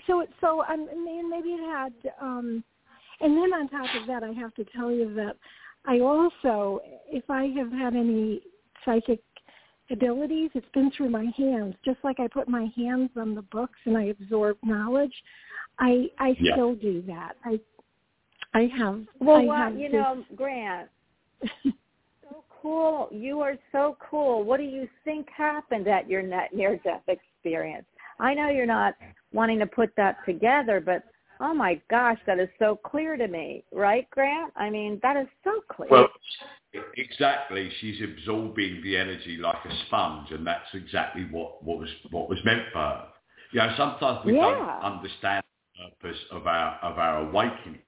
so 0.07 0.21
it- 0.21 0.29
so 0.41 0.61
um, 0.63 0.87
and 0.91 1.05
then 1.07 1.29
maybe 1.29 1.49
it 1.49 1.61
had, 1.65 1.93
um, 2.21 2.63
and 3.21 3.35
then 3.37 3.53
on 3.53 3.67
top 3.69 3.93
of 3.95 4.05
that, 4.07 4.23
I 4.23 4.31
have 4.33 4.53
to 4.55 4.65
tell 4.75 4.91
you 4.91 5.13
that 5.15 5.35
I 5.85 5.99
also, 5.99 6.81
if 7.07 7.29
I 7.29 7.45
have 7.57 7.71
had 7.71 7.95
any 7.95 8.41
psychic 8.85 9.21
abilities, 9.91 10.51
it's 10.53 10.69
been 10.73 10.91
through 10.91 11.09
my 11.09 11.25
hands. 11.37 11.75
Just 11.83 11.97
like 12.03 12.19
I 12.19 12.27
put 12.27 12.47
my 12.47 12.67
hands 12.75 13.09
on 13.17 13.33
the 13.35 13.41
books 13.43 13.79
and 13.85 13.97
I 13.97 14.05
absorb 14.05 14.57
knowledge, 14.63 15.13
I 15.79 16.09
I 16.19 16.35
Yeah. 16.39 16.53
still 16.53 16.75
do 16.75 17.01
that. 17.03 17.35
I 17.43 17.59
I 18.53 18.65
have. 18.77 19.05
well, 19.19 19.37
I 19.37 19.45
what 19.45 19.57
have 19.57 19.73
you 19.77 19.89
this- 19.89 19.93
know, 19.93 20.25
Grant, 20.35 20.89
so 22.23 22.43
cool. 22.61 23.07
You 23.11 23.41
are 23.41 23.57
so 23.71 23.97
cool. 24.09 24.43
What 24.43 24.57
do 24.57 24.63
you 24.63 24.87
think 25.03 25.29
happened 25.29 25.87
at 25.87 26.09
your 26.09 26.21
net 26.21 26.53
near-death 26.53 27.03
experience? 27.07 27.87
I 28.19 28.33
know 28.33 28.49
you're 28.49 28.65
not 28.65 28.95
wanting 29.31 29.59
to 29.59 29.65
put 29.65 29.91
that 29.97 30.17
together, 30.25 30.81
but 30.81 31.03
oh 31.39 31.53
my 31.53 31.81
gosh, 31.89 32.17
that 32.25 32.39
is 32.39 32.49
so 32.59 32.75
clear 32.83 33.15
to 33.17 33.27
me, 33.27 33.63
right, 33.71 34.09
Grant? 34.11 34.51
I 34.55 34.69
mean, 34.69 34.99
that 35.01 35.17
is 35.17 35.27
so 35.43 35.61
clear. 35.69 35.89
Well, 35.89 36.09
exactly. 36.97 37.71
She's 37.79 38.01
absorbing 38.03 38.81
the 38.83 38.97
energy 38.97 39.37
like 39.37 39.63
a 39.65 39.85
sponge, 39.87 40.31
and 40.31 40.45
that's 40.45 40.67
exactly 40.73 41.27
what, 41.31 41.63
what 41.63 41.79
was 41.79 41.89
what 42.11 42.29
was 42.29 42.39
meant 42.43 42.63
for 42.73 42.79
her. 42.79 43.05
You 43.51 43.59
know, 43.59 43.73
sometimes 43.77 44.25
we 44.25 44.35
Yeah. 44.35 44.41
don't 44.41 44.93
understand 44.93 45.43
the 45.77 45.89
purpose 46.01 46.19
of 46.31 46.45
our 46.45 46.77
of 46.81 46.99
our 46.99 47.29
awakening, 47.29 47.81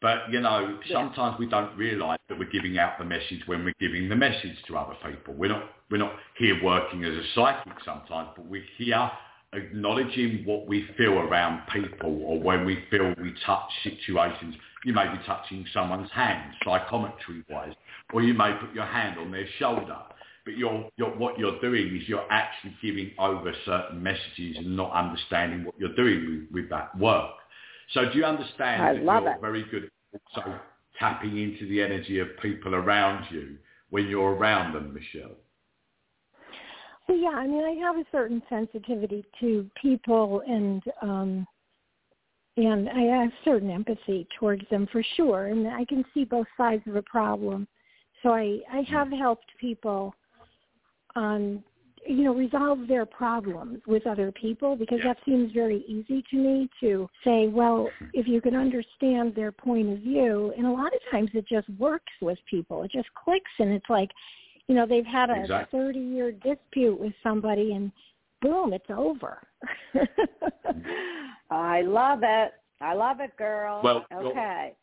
but 0.00 0.30
you 0.30 0.40
know, 0.40 0.78
sometimes 0.92 1.38
we 1.38 1.46
don't 1.46 1.76
realise 1.76 2.20
that 2.28 2.38
we're 2.38 2.50
giving 2.50 2.78
out 2.78 2.98
the 2.98 3.04
message 3.04 3.42
when 3.46 3.64
we're 3.64 3.74
giving 3.80 4.08
the 4.08 4.16
message 4.16 4.62
to 4.68 4.76
other 4.76 4.96
people. 5.04 5.34
We're 5.34 5.48
not 5.48 5.64
we're 5.90 5.98
not 5.98 6.12
here 6.36 6.62
working 6.62 7.04
as 7.04 7.14
a 7.14 7.24
psychic 7.34 7.72
sometimes, 7.84 8.30
but 8.36 8.46
we're 8.46 8.64
here 8.76 9.10
acknowledging 9.52 10.44
what 10.44 10.66
we 10.66 10.86
feel 10.96 11.14
around 11.14 11.62
people 11.72 12.22
or 12.24 12.40
when 12.40 12.64
we 12.64 12.84
feel 12.90 13.14
we 13.20 13.34
touch 13.44 13.70
situations. 13.82 14.54
You 14.84 14.94
may 14.94 15.06
be 15.06 15.18
touching 15.26 15.66
someone's 15.74 16.10
hand, 16.12 16.54
psychometry 16.64 17.42
wise, 17.50 17.74
or 18.12 18.22
you 18.22 18.34
may 18.34 18.54
put 18.60 18.74
your 18.74 18.86
hand 18.86 19.18
on 19.18 19.30
their 19.30 19.46
shoulder. 19.58 19.96
But 20.44 20.56
you're, 20.56 20.88
you're, 20.96 21.10
what 21.16 21.38
you're 21.38 21.60
doing 21.60 21.96
is 21.96 22.08
you're 22.08 22.30
actually 22.30 22.74
giving 22.80 23.10
over 23.18 23.52
certain 23.66 24.02
messages 24.02 24.56
and 24.56 24.76
not 24.76 24.92
understanding 24.92 25.64
what 25.64 25.74
you're 25.78 25.94
doing 25.94 26.48
with, 26.52 26.62
with 26.62 26.70
that 26.70 26.96
work. 26.98 27.32
So 27.92 28.10
do 28.10 28.18
you 28.18 28.24
understand 28.24 28.82
I 28.82 28.94
that 28.94 29.02
you're 29.02 29.32
it. 29.32 29.40
very 29.40 29.64
good 29.70 29.84
at 30.14 30.20
also 30.34 30.58
tapping 30.98 31.36
into 31.36 31.68
the 31.68 31.82
energy 31.82 32.20
of 32.20 32.28
people 32.40 32.74
around 32.74 33.26
you 33.30 33.56
when 33.90 34.06
you're 34.06 34.34
around 34.34 34.74
them, 34.74 34.94
Michelle? 34.94 35.36
Yeah, 37.16 37.30
I 37.30 37.46
mean, 37.46 37.64
I 37.64 37.72
have 37.84 37.96
a 37.96 38.04
certain 38.12 38.42
sensitivity 38.48 39.24
to 39.40 39.68
people, 39.80 40.42
and 40.46 40.82
um, 41.02 41.46
and 42.56 42.88
I 42.88 43.22
have 43.22 43.30
certain 43.44 43.70
empathy 43.70 44.26
towards 44.38 44.68
them 44.70 44.86
for 44.92 45.02
sure, 45.16 45.46
and 45.46 45.66
I 45.68 45.84
can 45.84 46.04
see 46.12 46.24
both 46.24 46.46
sides 46.56 46.82
of 46.86 46.96
a 46.96 47.02
problem. 47.02 47.66
So 48.22 48.30
I 48.30 48.60
I 48.72 48.82
have 48.88 49.10
helped 49.10 49.46
people, 49.58 50.14
um, 51.16 51.64
you 52.06 52.24
know, 52.24 52.34
resolve 52.34 52.86
their 52.86 53.06
problems 53.06 53.80
with 53.86 54.06
other 54.06 54.30
people 54.32 54.76
because 54.76 54.98
Yeah. 54.98 55.14
that 55.14 55.24
seems 55.24 55.52
very 55.52 55.84
easy 55.86 56.22
to 56.30 56.36
me 56.36 56.68
to 56.80 57.08
say, 57.24 57.48
well, 57.48 57.92
if 58.12 58.26
you 58.26 58.40
can 58.40 58.54
understand 58.54 59.34
their 59.34 59.52
point 59.52 59.88
of 59.90 59.98
view, 59.98 60.52
and 60.56 60.66
a 60.66 60.70
lot 60.70 60.94
of 60.94 61.00
times 61.10 61.30
it 61.34 61.46
just 61.46 61.68
works 61.70 62.12
with 62.20 62.38
people. 62.46 62.82
It 62.82 62.90
just 62.90 63.12
clicks, 63.14 63.50
and 63.58 63.72
it's 63.72 63.90
like 63.90 64.10
you 64.70 64.76
know 64.76 64.86
they've 64.86 65.04
had 65.04 65.30
a 65.30 65.40
Exactly. 65.40 65.78
30 65.78 65.98
year 65.98 66.32
dispute 66.32 66.98
with 66.98 67.12
somebody 67.22 67.72
and 67.72 67.92
boom 68.40 68.72
it's 68.72 68.86
over 68.88 69.42
mm-hmm. 69.94 70.78
I 71.50 71.82
love 71.82 72.20
it. 72.22 72.52
I 72.80 72.94
love 72.94 73.20
it, 73.20 73.36
girl. 73.36 73.80
Well, 73.82 74.06
okay. 74.12 74.74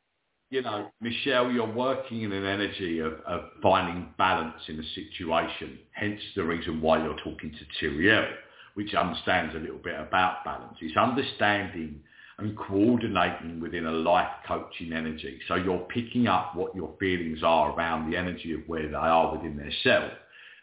you 0.50 0.62
know, 0.62 0.92
Michelle, 1.02 1.50
you're 1.52 1.72
working 1.72 2.24
in 2.24 2.32
an 2.32 2.46
energy 2.46 3.00
of, 3.00 3.14
of 3.26 3.42
finding 3.64 4.10
balance 4.18 4.62
in 4.68 4.80
a 4.80 4.84
situation. 4.94 5.80
Hence 5.94 6.20
the 6.36 6.44
reason 6.44 6.82
why 6.82 7.04
you're 7.04 7.18
talking 7.18 7.52
to 7.52 7.86
Tyriel, 7.86 8.30
which 8.76 8.94
understands 8.94 9.56
a 9.56 9.60
little 9.60 9.80
bit 9.80 10.00
about 10.00 10.44
balance. 10.44 10.78
It's 10.82 10.98
understanding 10.98 12.02
and 12.40 12.58
coordinating 12.58 13.60
within 13.60 13.86
a 13.86 13.92
life 13.92 14.30
coaching 14.48 14.94
energy. 14.94 15.40
So 15.48 15.56
you're 15.56 15.80
picking 15.80 16.28
up 16.28 16.56
what 16.56 16.76
your 16.76 16.94
feelings 17.00 17.40
are 17.44 17.72
around 17.72 18.12
the 18.12 18.18
energy 18.18 18.54
of 18.54 18.62
where 18.68 18.88
they 18.88 18.96
are 18.96 19.36
within 19.36 19.58
their 19.58 19.72
self. 19.84 20.12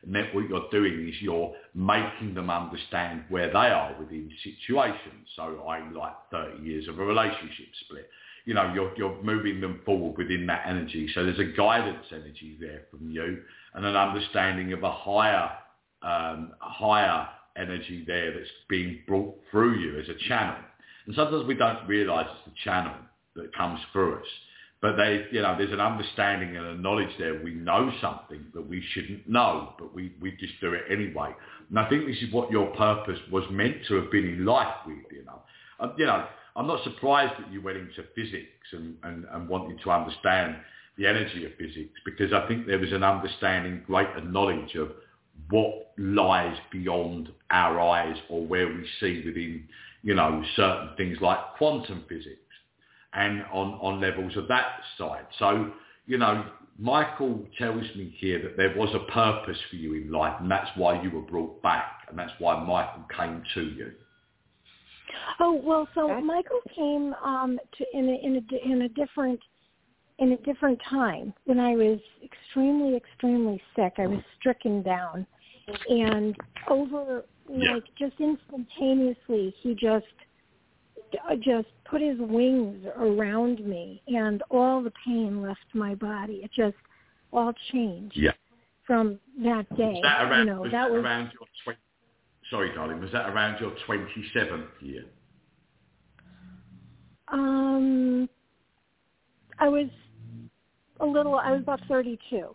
And 0.05 0.15
then 0.15 0.29
what 0.33 0.49
you're 0.49 0.69
doing 0.71 1.09
is 1.09 1.15
you're 1.21 1.55
making 1.75 2.35
them 2.35 2.51
understand 2.51 3.25
where 3.29 3.49
they 3.49 3.55
are 3.55 3.97
within 3.99 4.31
situations. 4.43 5.29
So 5.35 5.65
I 5.67 5.89
like 5.91 6.15
30 6.31 6.63
years 6.63 6.87
of 6.89 6.99
a 6.99 7.05
relationship 7.05 7.67
split 7.85 8.09
you 8.45 8.53
know, 8.53 8.73
you're, 8.75 8.95
you're 8.97 9.23
moving 9.23 9.61
them 9.61 9.81
forward 9.85 10.19
within 10.19 10.47
that 10.47 10.65
energy. 10.67 11.11
So 11.15 11.25
there's 11.25 11.39
a 11.39 11.57
guidance 11.57 12.05
energy 12.13 12.57
there 12.61 12.83
from 12.91 13.11
you 13.11 13.43
and 13.75 13.85
an 13.85 13.97
understanding 13.97 14.73
of 14.73 14.83
a 14.83 14.93
higher, 14.93 15.51
um, 16.03 16.53
higher 16.59 17.27
energy 17.57 18.05
there 18.07 18.35
that's 18.35 18.51
being 18.69 19.01
brought 19.07 19.35
through 19.51 19.79
you 19.79 19.99
as 19.99 20.09
a 20.09 20.29
channel. 20.29 20.57
And 21.07 21.15
sometimes 21.15 21.47
we 21.47 21.55
don't 21.55 21.87
realise 21.87 22.27
it's 22.31 22.55
the 22.55 22.71
channel 22.71 22.95
that 23.37 23.55
comes 23.55 23.81
through 23.93 24.17
us. 24.17 24.27
But 24.81 24.97
they, 24.97 25.25
you 25.33 25.41
know, 25.41 25.57
there's 25.57 25.73
an 25.73 25.81
understanding 25.81 26.57
and 26.57 26.67
a 26.67 26.75
knowledge 26.75 27.09
there. 27.19 27.43
We 27.43 27.55
know 27.55 27.91
something 28.03 28.45
that 28.55 28.69
we 28.69 28.85
shouldn't 28.93 29.29
know, 29.29 29.73
but 29.79 29.95
we, 29.95 30.13
we 30.21 30.33
just 30.33 30.61
do 30.61 30.75
it 30.75 30.83
anyway. 30.91 31.31
And 31.71 31.79
I 31.79 31.89
think 31.89 32.07
this 32.07 32.19
is 32.23 32.33
what 32.33 32.51
your 32.51 32.67
purpose 32.77 33.19
was 33.33 33.45
meant 33.51 33.77
to 33.89 33.95
have 33.95 34.11
been 34.11 34.27
in 34.27 34.45
life, 34.45 34.75
weirdly 34.87 35.21
enough. 35.21 35.41
Um, 35.81 35.95
you 35.97 36.05
know, 36.05 36.27
I'm 36.57 36.67
not 36.67 36.85
surprised 36.85 37.33
that 37.43 37.51
you 37.51 37.63
went 37.63 37.79
into 37.79 38.05
physics 38.15 38.69
and, 38.73 38.97
and, 39.03 39.25
and 39.33 39.49
wanted 39.49 39.81
to 39.83 39.91
understand 39.91 40.57
the 40.97 41.07
energy 41.07 41.45
of 41.45 41.53
physics 41.59 41.99
because 42.05 42.33
I 42.33 42.47
think 42.47 42.67
there 42.67 42.79
was 42.79 42.93
an 42.93 43.03
understanding, 43.03 43.83
greater 43.87 44.21
knowledge 44.21 44.75
of 44.77 44.93
what 45.51 45.93
lies 45.99 46.57
beyond 46.71 47.31
our 47.51 47.81
eyes 47.81 48.17
or 48.29 48.47
where 48.47 48.69
we 48.69 48.87
see 49.01 49.23
within, 49.25 49.67
you 50.05 50.15
know, 50.15 50.45
certain 50.55 50.91
things 50.97 51.17
like 51.23 51.39
quantum 51.57 52.05
physics 52.09 52.39
and 53.15 53.43
on, 53.51 53.79
on 53.81 54.01
levels 54.01 54.37
of 54.37 54.47
that 54.49 54.81
side. 54.99 55.27
So, 55.39 55.73
you 56.07 56.19
know, 56.19 56.45
Michael 56.79 57.47
tells 57.59 57.83
me 57.97 58.15
here 58.19 58.43
that 58.43 58.57
there 58.59 58.75
was 58.77 58.95
a 58.95 59.11
purpose 59.11 59.57
for 59.71 59.77
you 59.77 59.95
in 59.95 60.13
life 60.13 60.35
and 60.41 60.51
that's 60.51 60.71
why 60.77 61.03
you 61.03 61.11
were 61.11 61.23
brought 61.23 61.63
back 61.63 62.07
and 62.09 62.19
that's 62.19 62.33
why 62.39 62.63
Michael 62.63 63.05
came 63.17 63.43
to 63.55 63.63
you. 63.63 63.93
Oh 65.41 65.55
well, 65.55 65.89
so 65.95 66.21
Michael 66.21 66.61
came 66.75 67.15
um, 67.25 67.59
to 67.79 67.85
in 67.95 68.09
a, 68.09 68.27
in 68.27 68.37
a 68.37 68.73
in 68.73 68.83
a 68.83 68.89
different 68.89 69.41
in 70.19 70.33
a 70.33 70.37
different 70.39 70.79
time 70.91 71.33
when 71.45 71.61
I 71.61 71.77
was 71.77 71.99
extremely 72.23 72.97
extremely 72.97 73.63
sick. 73.77 73.95
I 73.99 74.07
was 74.07 74.21
stricken 74.39 74.83
down, 74.83 75.27
and 75.89 76.37
over 76.69 77.25
Yeah. 77.49 77.75
like 77.75 77.85
just 77.99 78.15
instantaneously, 78.21 79.55
he 79.61 79.75
just 79.75 80.07
uh, 81.31 81.37
just 81.37 81.69
put 81.89 82.01
his 82.01 82.19
wings 82.19 82.85
around 82.97 83.65
me, 83.65 84.03
and 84.09 84.43
all 84.51 84.83
the 84.83 84.93
pain 85.07 85.43
left 85.43 85.61
my 85.75 85.95
body. 85.95 86.41
It 86.45 86.51
just 86.57 86.77
all 87.33 87.53
changed 87.73 88.17
Yeah. 88.17 88.33
from 88.87 89.19
that 89.43 89.69
day. 89.77 89.85
Was 89.93 90.01
that 90.03 90.23
around, 90.25 90.39
you 90.41 90.45
know, 90.47 90.61
was 90.63 90.73
that 90.73 90.87
that 90.87 90.91
was 90.91 91.05
around 91.05 91.33
your 91.33 91.49
20, 91.65 91.79
sorry 92.51 92.75
darling, 92.75 93.01
was 93.01 93.13
that 93.13 93.29
around 93.29 93.61
your 93.61 93.73
27th 93.87 94.69
year? 94.81 95.05
Um, 97.29 98.29
I 99.59 99.69
was 99.69 99.89
a 101.01 101.07
little. 101.07 101.37
I 101.37 101.53
was 101.53 101.63
about 101.63 101.81
thirty-two. 101.89 102.55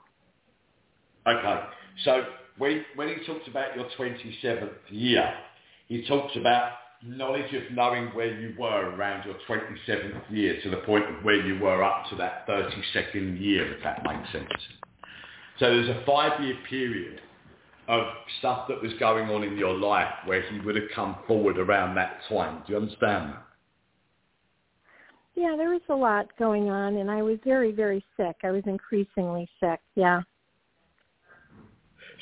Okay. 1.27 1.63
So 2.05 2.25
when, 2.59 2.85
when 2.95 3.07
he 3.07 3.25
talks 3.25 3.47
about 3.47 3.75
your 3.75 3.85
27th 3.97 4.69
year, 4.89 5.33
he 5.87 6.05
talks 6.07 6.35
about 6.35 6.73
knowledge 7.03 7.53
of 7.53 7.63
knowing 7.73 8.07
where 8.07 8.39
you 8.39 8.53
were 8.59 8.91
around 8.91 9.25
your 9.25 9.35
27th 9.47 10.21
year 10.29 10.59
to 10.61 10.69
the 10.69 10.77
point 10.77 11.05
of 11.05 11.23
where 11.23 11.43
you 11.43 11.59
were 11.59 11.83
up 11.83 12.03
to 12.09 12.15
that 12.17 12.45
32nd 12.47 13.39
year, 13.39 13.73
if 13.73 13.83
that 13.83 14.03
makes 14.03 14.31
sense. 14.31 14.47
So 15.59 15.65
there's 15.65 15.89
a 15.89 16.03
five-year 16.05 16.57
period 16.69 17.21
of 17.87 18.03
stuff 18.39 18.67
that 18.67 18.81
was 18.81 18.91
going 18.99 19.29
on 19.29 19.43
in 19.43 19.57
your 19.57 19.73
life 19.73 20.13
where 20.25 20.41
he 20.51 20.59
would 20.59 20.75
have 20.75 20.89
come 20.93 21.17
forward 21.27 21.57
around 21.57 21.95
that 21.95 22.19
time. 22.29 22.61
Do 22.67 22.73
you 22.73 22.79
understand 22.79 23.33
that? 23.33 23.45
Yeah, 25.35 25.55
there 25.57 25.69
was 25.69 25.81
a 25.89 25.95
lot 25.95 26.27
going 26.37 26.69
on, 26.69 26.97
and 26.97 27.09
I 27.09 27.21
was 27.21 27.39
very, 27.45 27.71
very 27.71 28.03
sick. 28.17 28.35
I 28.43 28.51
was 28.51 28.63
increasingly 28.65 29.49
sick. 29.59 29.79
Yeah. 29.95 30.21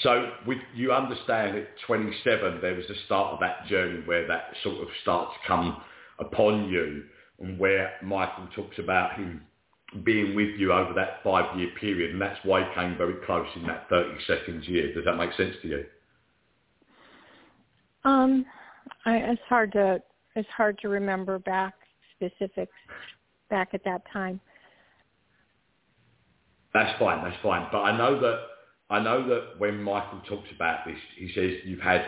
So 0.04 0.32
with, 0.46 0.60
you 0.76 0.92
understand 0.92 1.58
at 1.58 1.68
27 1.88 2.60
there 2.62 2.76
was 2.76 2.86
the 2.88 2.96
start 3.06 3.34
of 3.34 3.40
that 3.40 3.66
journey 3.68 4.02
where 4.06 4.28
that 4.28 4.54
sort 4.64 4.82
of 4.82 4.88
starts 5.02 5.34
to 5.34 5.48
come 5.48 5.82
upon 6.20 6.70
you 6.70 7.04
and 7.40 7.58
where 7.58 7.94
Michael 8.04 8.48
talks 8.56 8.78
about 8.80 9.16
him 9.18 9.42
being 10.04 10.36
with 10.36 10.60
you 10.60 10.74
over 10.74 10.94
that 10.94 11.24
five 11.24 11.58
year 11.58 11.70
period 11.80 12.12
and 12.12 12.22
that's 12.22 12.40
why 12.44 12.68
he 12.68 12.76
came 12.76 12.98
very 12.98 13.16
close 13.26 13.48
in 13.56 13.66
that 13.68 13.88
30 13.90 14.18
seconds 14.28 14.68
year. 14.68 14.94
Does 14.94 15.06
that 15.06 15.16
make 15.16 15.34
sense 15.34 15.56
to 15.62 15.68
you? 15.68 15.86
Um, 18.04 18.46
I, 19.06 19.18
it's 19.18 19.42
hard 19.50 19.72
to 19.74 20.02
it's 20.36 20.48
hard 20.56 20.78
to 20.80 20.90
remember 20.90 21.40
back 21.40 21.74
specifics 22.16 22.72
back 23.50 23.70
at 23.74 23.84
that 23.86 24.02
time. 24.12 24.40
That's 26.74 26.98
fine, 27.00 27.24
that's 27.24 27.42
fine. 27.42 27.68
But 27.72 27.80
I 27.80 27.98
know 27.98 28.20
that 28.20 28.40
I 28.90 29.00
know 29.00 29.28
that 29.28 29.60
when 29.60 29.82
Michael 29.82 30.22
talks 30.28 30.50
about 30.56 30.86
this, 30.86 30.98
he 31.18 31.32
says 31.36 31.52
you've 31.66 31.82
had 31.82 32.06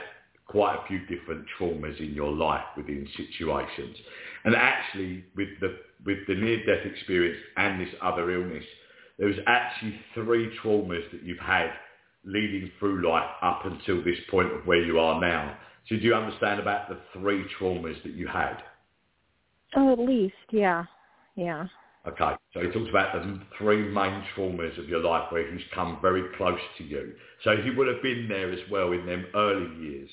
quite 0.48 0.76
a 0.76 0.88
few 0.88 1.00
different 1.06 1.46
traumas 1.60 2.00
in 2.00 2.14
your 2.14 2.32
life 2.32 2.64
within 2.76 3.08
situations. 3.16 3.98
And 4.46 4.56
actually 4.56 5.26
with 5.36 5.50
the 5.60 5.78
with 6.06 6.20
the 6.28 6.36
near 6.36 6.58
death 6.66 6.86
experience 6.86 7.40
and 7.58 7.82
this 7.82 7.94
other 8.02 8.32
illness, 8.32 8.64
there 9.18 9.28
was 9.28 9.38
actually 9.48 10.00
three 10.14 10.50
traumas 10.64 11.12
that 11.12 11.24
you've 11.24 11.40
had 11.40 11.70
leading 12.24 12.72
through 12.80 13.08
life 13.08 13.30
up 13.42 13.62
until 13.66 14.04
this 14.04 14.18
point 14.32 14.52
of 14.52 14.66
where 14.66 14.84
you 14.84 15.00
are 15.00 15.20
now. 15.20 15.58
So 15.88 15.96
do 15.96 16.02
you 16.02 16.14
understand 16.14 16.60
about 16.60 16.90
the 16.90 17.00
three 17.14 17.46
traumas 17.60 18.02
that 18.04 18.14
you 18.14 18.28
had? 18.28 18.58
Oh, 19.76 19.94
at 19.94 20.00
least, 20.00 20.34
yeah, 20.52 20.86
yeah. 21.36 21.68
Okay, 22.08 22.32
so 22.54 22.62
he 22.62 22.68
talks 22.72 22.90
about 22.90 23.14
the 23.14 23.40
three 23.58 23.84
main 23.90 24.24
traumas 24.36 24.78
of 24.80 24.88
your 24.88 25.02
life 25.02 25.32
where 25.32 25.52
he's 25.52 25.66
come 25.76 26.00
very 26.02 26.24
close 26.38 26.60
to 26.78 26.84
you. 26.84 27.14
So 27.44 27.58
he 27.58 27.72
would 27.72 27.88
have 27.88 28.02
been 28.02 28.28
there 28.30 28.52
as 28.52 28.60
well 28.72 28.94
in 28.94 29.06
them 29.06 29.26
early 29.36 29.76
years, 29.84 30.10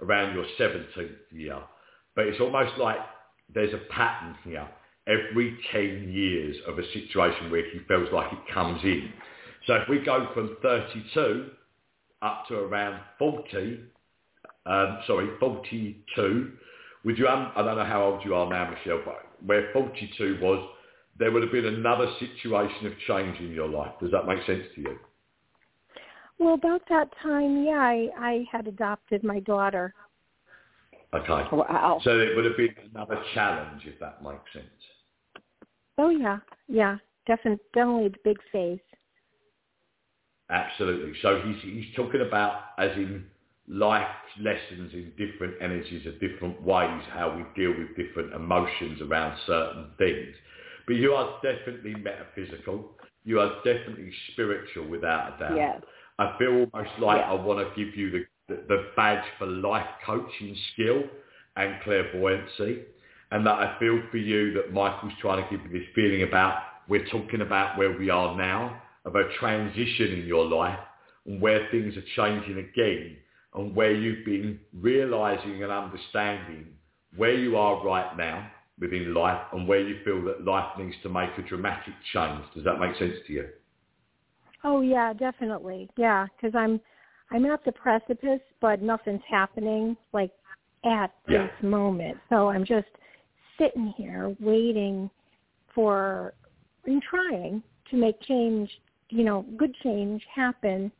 around 0.00 0.34
your 0.34 0.44
17th 0.58 1.10
year. 1.30 1.58
But 2.16 2.26
it's 2.26 2.40
almost 2.40 2.72
like 2.78 2.98
there's 3.54 3.72
a 3.72 3.92
pattern 3.92 4.34
here. 4.44 4.68
Every 5.06 5.56
10 5.72 6.10
years 6.12 6.56
of 6.66 6.78
a 6.78 6.92
situation 6.92 7.50
where 7.50 7.64
he 7.70 7.78
feels 7.86 8.08
like 8.12 8.32
it 8.32 8.52
comes 8.52 8.82
in. 8.82 9.12
So 9.66 9.74
if 9.74 9.88
we 9.88 10.00
go 10.00 10.28
from 10.34 10.56
32 10.60 11.50
up 12.20 12.46
to 12.48 12.56
around 12.56 13.00
40, 13.18 13.80
um, 14.66 14.98
sorry, 15.06 15.28
42, 15.38 16.52
would 17.04 17.16
you, 17.16 17.28
um, 17.28 17.52
I 17.56 17.62
don't 17.62 17.78
know 17.78 17.84
how 17.84 18.02
old 18.02 18.24
you 18.24 18.34
are 18.34 18.50
now, 18.50 18.70
Michelle, 18.70 19.02
but 19.04 19.24
where 19.46 19.70
42 19.72 20.38
was, 20.42 20.68
there 21.18 21.32
would 21.32 21.42
have 21.42 21.52
been 21.52 21.66
another 21.66 22.06
situation 22.18 22.86
of 22.86 22.92
change 23.06 23.38
in 23.40 23.52
your 23.52 23.68
life. 23.68 23.92
Does 24.00 24.10
that 24.12 24.26
make 24.26 24.44
sense 24.46 24.64
to 24.74 24.80
you? 24.80 24.98
Well, 26.38 26.54
about 26.54 26.82
that 26.88 27.08
time, 27.22 27.64
yeah, 27.64 27.78
I, 27.78 28.08
I 28.16 28.44
had 28.50 28.68
adopted 28.68 29.24
my 29.24 29.40
daughter. 29.40 29.94
Okay. 31.12 31.48
Oh, 31.52 31.56
wow. 31.56 32.00
So 32.04 32.18
it 32.18 32.36
would 32.36 32.44
have 32.44 32.56
been 32.56 32.74
another 32.94 33.20
challenge, 33.34 33.82
if 33.86 33.98
that 33.98 34.22
makes 34.22 34.52
sense. 34.52 34.66
Oh 35.96 36.10
yeah, 36.10 36.38
yeah, 36.68 36.98
definitely, 37.26 37.64
definitely 37.74 38.06
a 38.06 38.10
big 38.22 38.36
phase. 38.52 38.78
Absolutely. 40.50 41.12
So 41.20 41.42
he's, 41.44 41.56
he's 41.62 41.94
talking 41.96 42.20
about 42.26 42.60
as 42.78 42.92
in 42.96 43.24
life 43.66 44.06
lessons 44.40 44.92
in 44.94 45.12
different 45.18 45.54
energies 45.60 46.06
of 46.06 46.20
different 46.20 46.62
ways, 46.62 47.02
how 47.10 47.34
we 47.36 47.44
deal 47.60 47.74
with 47.76 47.96
different 47.96 48.32
emotions 48.32 49.00
around 49.02 49.36
certain 49.46 49.90
things. 49.98 50.34
But 50.88 50.96
you 50.96 51.12
are 51.12 51.38
definitely 51.42 51.94
metaphysical. 51.96 52.92
You 53.22 53.40
are 53.40 53.56
definitely 53.56 54.10
spiritual 54.32 54.88
without 54.88 55.34
a 55.34 55.38
doubt. 55.38 55.56
Yes. 55.56 55.82
I 56.18 56.34
feel 56.38 56.66
almost 56.72 56.98
like 56.98 57.18
Yeah. 57.18 57.30
I 57.30 57.34
want 57.34 57.58
to 57.60 57.84
give 57.84 57.94
you 57.94 58.10
the, 58.10 58.26
the, 58.48 58.62
the 58.68 58.86
badge 58.96 59.24
for 59.38 59.46
life 59.46 59.86
coaching 60.04 60.56
skill 60.72 61.02
and 61.56 61.76
clairvoyancy. 61.84 62.84
And 63.30 63.46
that 63.46 63.52
I 63.52 63.78
feel 63.78 64.00
for 64.10 64.16
you 64.16 64.54
that 64.54 64.72
Michael's 64.72 65.12
trying 65.20 65.44
to 65.44 65.50
give 65.50 65.70
you 65.70 65.78
this 65.78 65.88
feeling 65.94 66.22
about, 66.22 66.62
we're 66.88 67.06
talking 67.08 67.42
about 67.42 67.76
where 67.76 67.96
we 67.98 68.08
are 68.08 68.34
now, 68.34 68.80
of 69.04 69.14
a 69.14 69.30
transition 69.38 70.20
in 70.20 70.26
your 70.26 70.46
life 70.46 70.78
and 71.26 71.38
where 71.42 71.68
things 71.70 71.94
are 71.98 72.04
changing 72.16 72.58
again 72.58 73.16
and 73.54 73.76
where 73.76 73.92
you've 73.92 74.24
been 74.24 74.58
realizing 74.72 75.62
and 75.62 75.70
understanding 75.70 76.68
where 77.16 77.34
you 77.34 77.58
are 77.58 77.84
right 77.84 78.16
now 78.16 78.50
within 78.80 79.14
life 79.14 79.40
and 79.52 79.66
where 79.66 79.80
you 79.80 79.96
feel 80.04 80.22
that 80.24 80.44
life 80.44 80.78
needs 80.78 80.96
to 81.02 81.08
make 81.08 81.30
a 81.38 81.42
dramatic 81.42 81.94
change. 82.12 82.44
Does 82.54 82.64
that 82.64 82.78
make 82.78 82.96
sense 82.96 83.14
to 83.26 83.32
you? 83.32 83.48
Oh 84.64 84.80
yeah, 84.80 85.12
definitely, 85.12 85.88
yeah, 85.96 86.26
because 86.36 86.54
I'm 86.54 86.80
I'm 87.30 87.44
at 87.46 87.64
the 87.64 87.72
precipice, 87.72 88.40
but 88.60 88.82
nothing's 88.82 89.22
happening 89.28 89.96
like 90.12 90.30
at 90.84 91.12
Yeah. 91.28 91.46
this 91.46 91.62
moment. 91.62 92.18
So 92.28 92.48
I'm 92.48 92.64
just 92.64 92.88
sitting 93.58 93.92
here 93.96 94.34
waiting 94.40 95.10
for 95.74 96.34
and 96.86 97.02
trying 97.02 97.62
to 97.90 97.96
make 97.96 98.20
change, 98.22 98.70
you 99.10 99.24
know, 99.24 99.44
good 99.56 99.74
change 99.82 100.24
happen, 100.34 100.90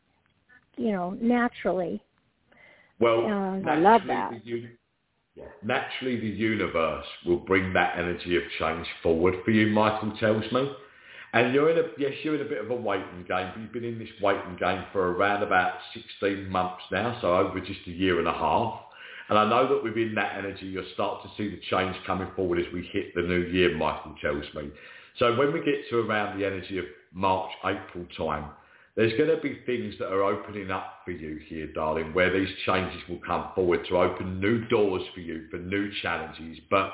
you 0.76 0.92
know, 0.92 1.16
naturally. 1.20 2.02
Well, 3.00 3.26
Um, 3.26 3.66
I 3.68 3.76
love 3.76 4.02
that. 4.06 4.32
Naturally 5.62 6.20
the 6.20 6.26
universe 6.26 7.06
will 7.26 7.38
bring 7.38 7.72
that 7.72 7.98
energy 7.98 8.36
of 8.36 8.42
change 8.58 8.86
forward 9.02 9.34
for 9.44 9.50
you, 9.50 9.68
Michael 9.68 10.12
tells 10.18 10.50
me. 10.52 10.70
And 11.34 11.52
you're 11.52 11.70
in 11.70 11.78
a, 11.78 11.88
yes, 11.98 12.12
you're 12.22 12.36
in 12.36 12.40
a 12.40 12.48
bit 12.48 12.64
of 12.64 12.70
a 12.70 12.74
waiting 12.74 13.24
game, 13.28 13.50
but 13.54 13.60
you've 13.60 13.72
been 13.72 13.84
in 13.84 13.98
this 13.98 14.08
waiting 14.22 14.56
game 14.58 14.84
for 14.92 15.12
around 15.12 15.42
about 15.42 15.74
16 15.92 16.48
months 16.48 16.82
now, 16.90 17.18
so 17.20 17.34
over 17.36 17.60
just 17.60 17.80
a 17.86 17.90
year 17.90 18.18
and 18.18 18.26
a 18.26 18.32
half. 18.32 18.80
And 19.28 19.38
I 19.38 19.48
know 19.48 19.68
that 19.68 19.84
within 19.84 20.14
that 20.14 20.38
energy, 20.38 20.66
you'll 20.66 20.86
start 20.94 21.22
to 21.22 21.28
see 21.36 21.50
the 21.50 21.60
change 21.70 21.94
coming 22.06 22.28
forward 22.34 22.58
as 22.58 22.72
we 22.72 22.88
hit 22.92 23.14
the 23.14 23.20
new 23.20 23.42
year, 23.42 23.76
Michael 23.76 24.14
tells 24.22 24.44
me. 24.54 24.70
So 25.18 25.36
when 25.36 25.52
we 25.52 25.60
get 25.60 25.88
to 25.90 25.98
around 25.98 26.38
the 26.38 26.46
energy 26.46 26.78
of 26.78 26.86
March, 27.12 27.50
April 27.64 28.06
time, 28.16 28.50
there's 28.98 29.16
going 29.16 29.30
to 29.30 29.40
be 29.40 29.60
things 29.64 29.94
that 30.00 30.12
are 30.12 30.24
opening 30.24 30.72
up 30.72 31.02
for 31.04 31.12
you 31.12 31.38
here, 31.46 31.68
darling, 31.72 32.12
where 32.14 32.32
these 32.36 32.52
changes 32.66 33.00
will 33.08 33.20
come 33.24 33.46
forward 33.54 33.86
to 33.88 33.96
open 33.96 34.40
new 34.40 34.66
doors 34.66 35.02
for 35.14 35.20
you, 35.20 35.46
for 35.52 35.58
new 35.58 35.88
challenges. 36.02 36.58
But 36.68 36.90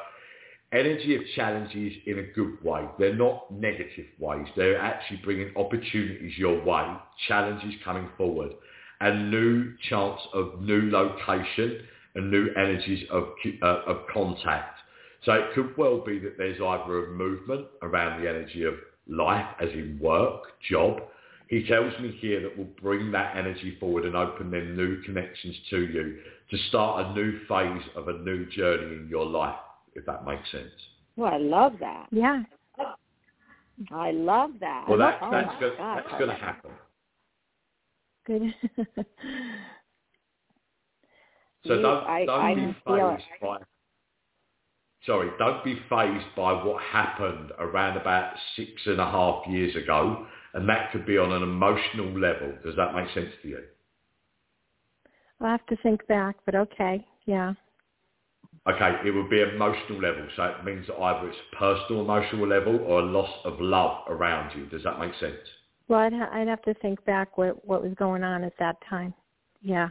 energy 0.70 1.16
of 1.16 1.22
challenges 1.34 1.94
in 2.04 2.18
a 2.18 2.22
good 2.34 2.62
way. 2.62 2.84
They're 2.98 3.14
not 3.14 3.50
negative 3.50 4.04
ways. 4.18 4.46
They're 4.54 4.78
actually 4.78 5.22
bringing 5.24 5.56
opportunities 5.56 6.36
your 6.36 6.62
way, 6.62 6.84
challenges 7.26 7.72
coming 7.82 8.10
forward, 8.18 8.50
and 9.00 9.30
new 9.30 9.72
chance 9.88 10.20
of 10.34 10.60
new 10.60 10.90
location 10.90 11.86
and 12.16 12.30
new 12.30 12.50
energies 12.54 13.08
of, 13.10 13.28
uh, 13.62 13.80
of 13.86 14.06
contact. 14.12 14.78
So 15.24 15.32
it 15.32 15.54
could 15.54 15.74
well 15.78 16.04
be 16.04 16.18
that 16.18 16.36
there's 16.36 16.60
either 16.60 17.06
a 17.06 17.10
movement 17.12 17.64
around 17.80 18.22
the 18.22 18.28
energy 18.28 18.64
of 18.64 18.74
life, 19.08 19.46
as 19.58 19.70
in 19.70 19.98
work, 20.02 20.42
job. 20.68 21.00
He 21.48 21.66
tells 21.66 21.92
me 22.00 22.16
here 22.20 22.40
that 22.42 22.56
will 22.56 22.68
bring 22.80 23.12
that 23.12 23.36
energy 23.36 23.76
forward 23.78 24.04
and 24.06 24.16
open 24.16 24.50
them 24.50 24.76
new 24.76 25.02
connections 25.02 25.54
to 25.70 25.78
you 25.86 26.18
to 26.50 26.56
start 26.68 27.06
a 27.06 27.12
new 27.14 27.38
phase 27.46 27.82
of 27.96 28.08
a 28.08 28.18
new 28.18 28.46
journey 28.50 28.96
in 28.96 29.08
your 29.10 29.26
life 29.26 29.56
if 29.94 30.04
that 30.06 30.24
makes 30.24 30.50
sense. 30.50 30.72
Well, 31.16 31.32
I 31.32 31.38
love 31.38 31.74
that. 31.80 32.06
Yeah. 32.10 32.42
I 33.92 34.12
love 34.12 34.50
that. 34.60 34.86
Well, 34.88 34.98
that, 34.98 35.18
oh 35.22 35.30
that's 35.30 35.60
go, 35.60 35.74
God, 35.76 35.96
that's 35.98 36.10
going 36.18 36.30
to 36.30 36.36
happen. 36.36 36.70
Good. 38.26 38.54
so 41.66 41.74
You- 41.74 41.82
don't 41.82 42.04
I- 42.06 42.24
don't 42.24 42.40
I 42.40 42.54
be 42.54 42.76
feel 42.86 43.16
phased 43.16 43.24
by. 43.42 43.58
Sorry, 45.06 45.30
don't 45.38 45.62
be 45.62 45.74
phased 45.90 46.24
by 46.34 46.52
what 46.64 46.82
happened 46.82 47.52
around 47.58 47.98
about 47.98 48.32
six 48.56 48.70
and 48.86 48.98
a 48.98 49.04
half 49.04 49.46
years 49.46 49.76
ago, 49.76 50.26
and 50.54 50.68
that 50.68 50.92
could 50.92 51.04
be 51.04 51.18
on 51.18 51.32
an 51.32 51.42
emotional 51.42 52.18
level. 52.18 52.52
Does 52.64 52.76
that 52.76 52.94
make 52.94 53.12
sense 53.12 53.30
to 53.42 53.48
you? 53.48 53.62
I'll 55.40 55.50
have 55.50 55.66
to 55.66 55.76
think 55.82 56.06
back, 56.06 56.36
but 56.46 56.54
okay. 56.54 57.04
Yeah. 57.26 57.54
Okay, 58.66 58.96
it 59.06 59.10
would 59.10 59.28
be 59.28 59.42
emotional 59.42 60.00
level, 60.00 60.26
so 60.36 60.44
it 60.44 60.64
means 60.64 60.86
either 60.88 61.28
it's 61.28 61.38
personal 61.58 62.00
emotional 62.00 62.48
level 62.48 62.78
or 62.86 63.00
a 63.00 63.04
loss 63.04 63.30
of 63.44 63.60
love 63.60 64.04
around 64.08 64.56
you. 64.56 64.64
Does 64.66 64.82
that 64.84 64.98
make 64.98 65.12
sense? 65.20 65.36
Well, 65.88 66.00
I'd, 66.00 66.14
ha- 66.14 66.30
I'd 66.32 66.48
have 66.48 66.62
to 66.62 66.72
think 66.74 67.04
back 67.04 67.36
what 67.36 67.62
what 67.66 67.82
was 67.82 67.92
going 67.98 68.22
on 68.22 68.42
at 68.42 68.54
that 68.58 68.76
time. 68.88 69.12
Yeah. 69.60 69.90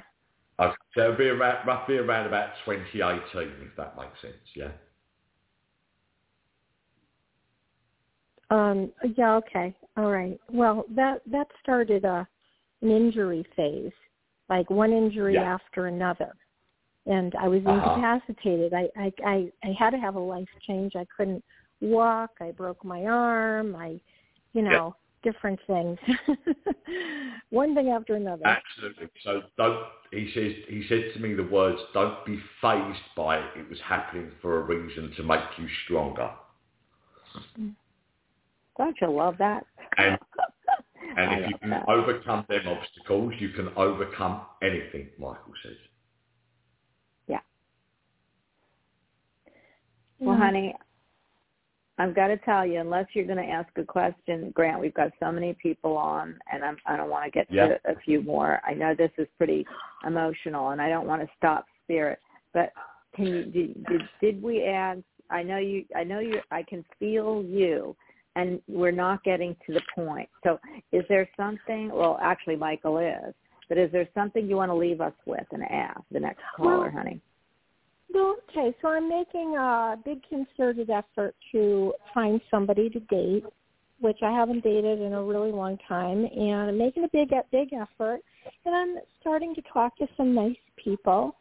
Okay, 0.59 0.75
so 0.95 1.03
it'll 1.03 1.17
be 1.17 1.27
around, 1.27 1.67
roughly 1.67 1.97
around 1.97 2.25
about 2.25 2.51
2018, 2.65 3.21
if 3.61 3.75
that 3.77 3.95
makes 3.95 4.19
sense, 4.21 4.33
yeah? 4.55 4.69
Um. 8.53 8.91
Yeah. 9.17 9.35
Okay. 9.35 9.75
All 9.97 10.11
right. 10.11 10.39
Well, 10.51 10.85
that 10.95 11.21
that 11.31 11.47
started 11.61 12.05
a 12.05 12.27
an 12.81 12.91
injury 12.91 13.45
phase, 13.55 13.91
like 14.49 14.69
one 14.69 14.91
injury 14.91 15.35
Yeah. 15.35 15.55
after 15.55 15.87
another, 15.87 16.31
and 17.05 17.33
I 17.35 17.47
was 17.47 17.65
Uh-huh. 17.65 17.93
incapacitated. 17.95 18.73
I, 18.73 18.89
I 18.95 19.13
I 19.25 19.51
I 19.63 19.71
had 19.71 19.91
to 19.91 19.97
have 19.97 20.15
a 20.15 20.19
life 20.19 20.49
change. 20.67 20.95
I 20.95 21.05
couldn't 21.15 21.43
walk. 21.81 22.31
I 22.39 22.51
broke 22.51 22.83
my 22.83 23.05
arm. 23.05 23.75
I, 23.75 23.99
you 24.53 24.61
know, 24.61 24.95
different 25.23 25.59
things. 25.65 25.97
one 27.49 27.73
thing 27.75 27.89
after 27.89 28.15
another. 28.15 28.45
Absolutely. 28.45 29.09
So 29.23 29.41
don't, 29.57 29.85
he 30.11 30.29
says, 30.33 30.51
he 30.67 30.85
said 30.87 31.13
to 31.13 31.19
me 31.19 31.33
the 31.33 31.43
words, 31.43 31.79
don't 31.93 32.23
be 32.25 32.39
phased 32.61 32.99
by 33.15 33.37
it. 33.37 33.51
It 33.57 33.69
was 33.69 33.79
happening 33.81 34.31
for 34.41 34.59
a 34.59 34.63
reason 34.63 35.13
to 35.17 35.23
make 35.23 35.39
you 35.57 35.67
stronger. 35.85 36.31
Don't 38.77 38.95
you 39.01 39.11
love 39.11 39.37
that? 39.39 39.65
And, 39.97 40.17
and 41.17 41.41
if 41.43 41.49
you 41.49 41.57
can 41.59 41.69
that. 41.71 41.87
overcome 41.87 42.45
them 42.49 42.67
obstacles, 42.67 43.33
you 43.39 43.49
can 43.49 43.69
overcome 43.75 44.41
anything, 44.61 45.09
Michael 45.17 45.53
says. 45.63 45.77
Yeah. 47.27 47.39
Well, 50.19 50.37
Yeah. 50.37 50.45
honey, 50.45 50.75
I've 51.99 52.15
got 52.15 52.27
to 52.27 52.37
tell 52.37 52.65
you, 52.65 52.79
unless 52.79 53.05
you're 53.13 53.25
going 53.25 53.37
to 53.37 53.51
ask 53.51 53.69
a 53.77 53.83
question, 53.83 54.49
Grant, 54.55 54.81
we've 54.81 54.93
got 54.95 55.11
so 55.19 55.31
many 55.31 55.53
people 55.61 55.95
on, 55.95 56.39
and 56.51 56.63
I'm, 56.63 56.77
I 56.87 56.97
don't 56.97 57.09
want 57.09 57.25
to 57.25 57.31
get 57.31 57.47
Yeah. 57.51 57.67
to 57.67 57.79
a 57.85 57.95
few 58.03 58.23
more. 58.23 58.59
I 58.65 58.73
know 58.73 58.95
this 58.95 59.11
is 59.17 59.27
pretty 59.37 59.65
emotional, 60.05 60.69
and 60.69 60.81
I 60.81 60.89
don't 60.89 61.05
want 61.05 61.21
to 61.21 61.29
stop 61.37 61.65
spirit. 61.83 62.19
But 62.51 62.71
can 63.15 63.25
you 63.27 63.43
did, 63.45 63.85
did 63.85 64.01
did 64.21 64.41
we 64.41 64.63
add? 64.63 65.03
I 65.29 65.43
know 65.43 65.57
you. 65.57 65.85
I 65.95 66.03
know 66.03 66.19
you. 66.19 66.41
I 66.49 66.63
can 66.63 66.83
feel 66.99 67.43
you, 67.43 67.95
and 68.35 68.61
we're 68.67 68.91
not 68.91 69.23
getting 69.23 69.55
to 69.65 69.73
the 69.73 69.81
point. 69.95 70.29
So, 70.43 70.59
is 70.91 71.03
there 71.09 71.29
something? 71.37 71.91
Well, 71.93 72.19
actually, 72.21 72.55
Michael 72.55 72.97
is. 72.97 73.33
But 73.69 73.77
is 73.77 73.91
there 73.91 74.07
something 74.13 74.47
you 74.47 74.55
want 74.55 74.69
to 74.71 74.75
leave 74.75 75.01
us 75.01 75.13
with 75.25 75.45
and 75.51 75.63
ask 75.63 76.01
the 76.11 76.19
next 76.19 76.41
caller, 76.55 76.81
Well, 76.81 76.91
honey? 76.91 77.21
Well, 78.13 78.35
okay, 78.49 78.75
so 78.81 78.89
I'm 78.89 79.09
making 79.09 79.55
a 79.57 79.97
big 80.03 80.19
concerted 80.29 80.89
effort 80.89 81.35
to 81.51 81.93
find 82.13 82.39
somebody 82.51 82.89
to 82.89 82.99
date, 82.99 83.45
which 84.01 84.19
I 84.21 84.31
haven't 84.31 84.63
dated 84.63 85.01
in 85.01 85.13
a 85.13 85.23
really 85.23 85.51
long 85.51 85.77
time, 85.87 86.25
and 86.25 86.69
I'm 86.69 86.77
making 86.77 87.05
a 87.05 87.07
big, 87.07 87.29
big 87.51 87.73
effort, 87.73 88.19
and 88.65 88.75
I'm 88.75 88.97
starting 89.21 89.55
to 89.55 89.61
talk 89.73 89.97
to 89.97 90.07
some 90.15 90.35
nice 90.35 90.55
people. 90.75 91.35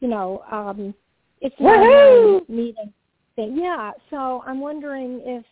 You 0.00 0.08
know, 0.08 0.42
um, 0.50 0.94
it's 1.40 1.56
Woohoo! 1.56 2.48
meeting 2.48 2.92
thing. 3.36 3.58
Yeah, 3.60 3.90
so 4.10 4.42
I'm 4.46 4.60
wondering 4.60 5.20
if 5.24 5.44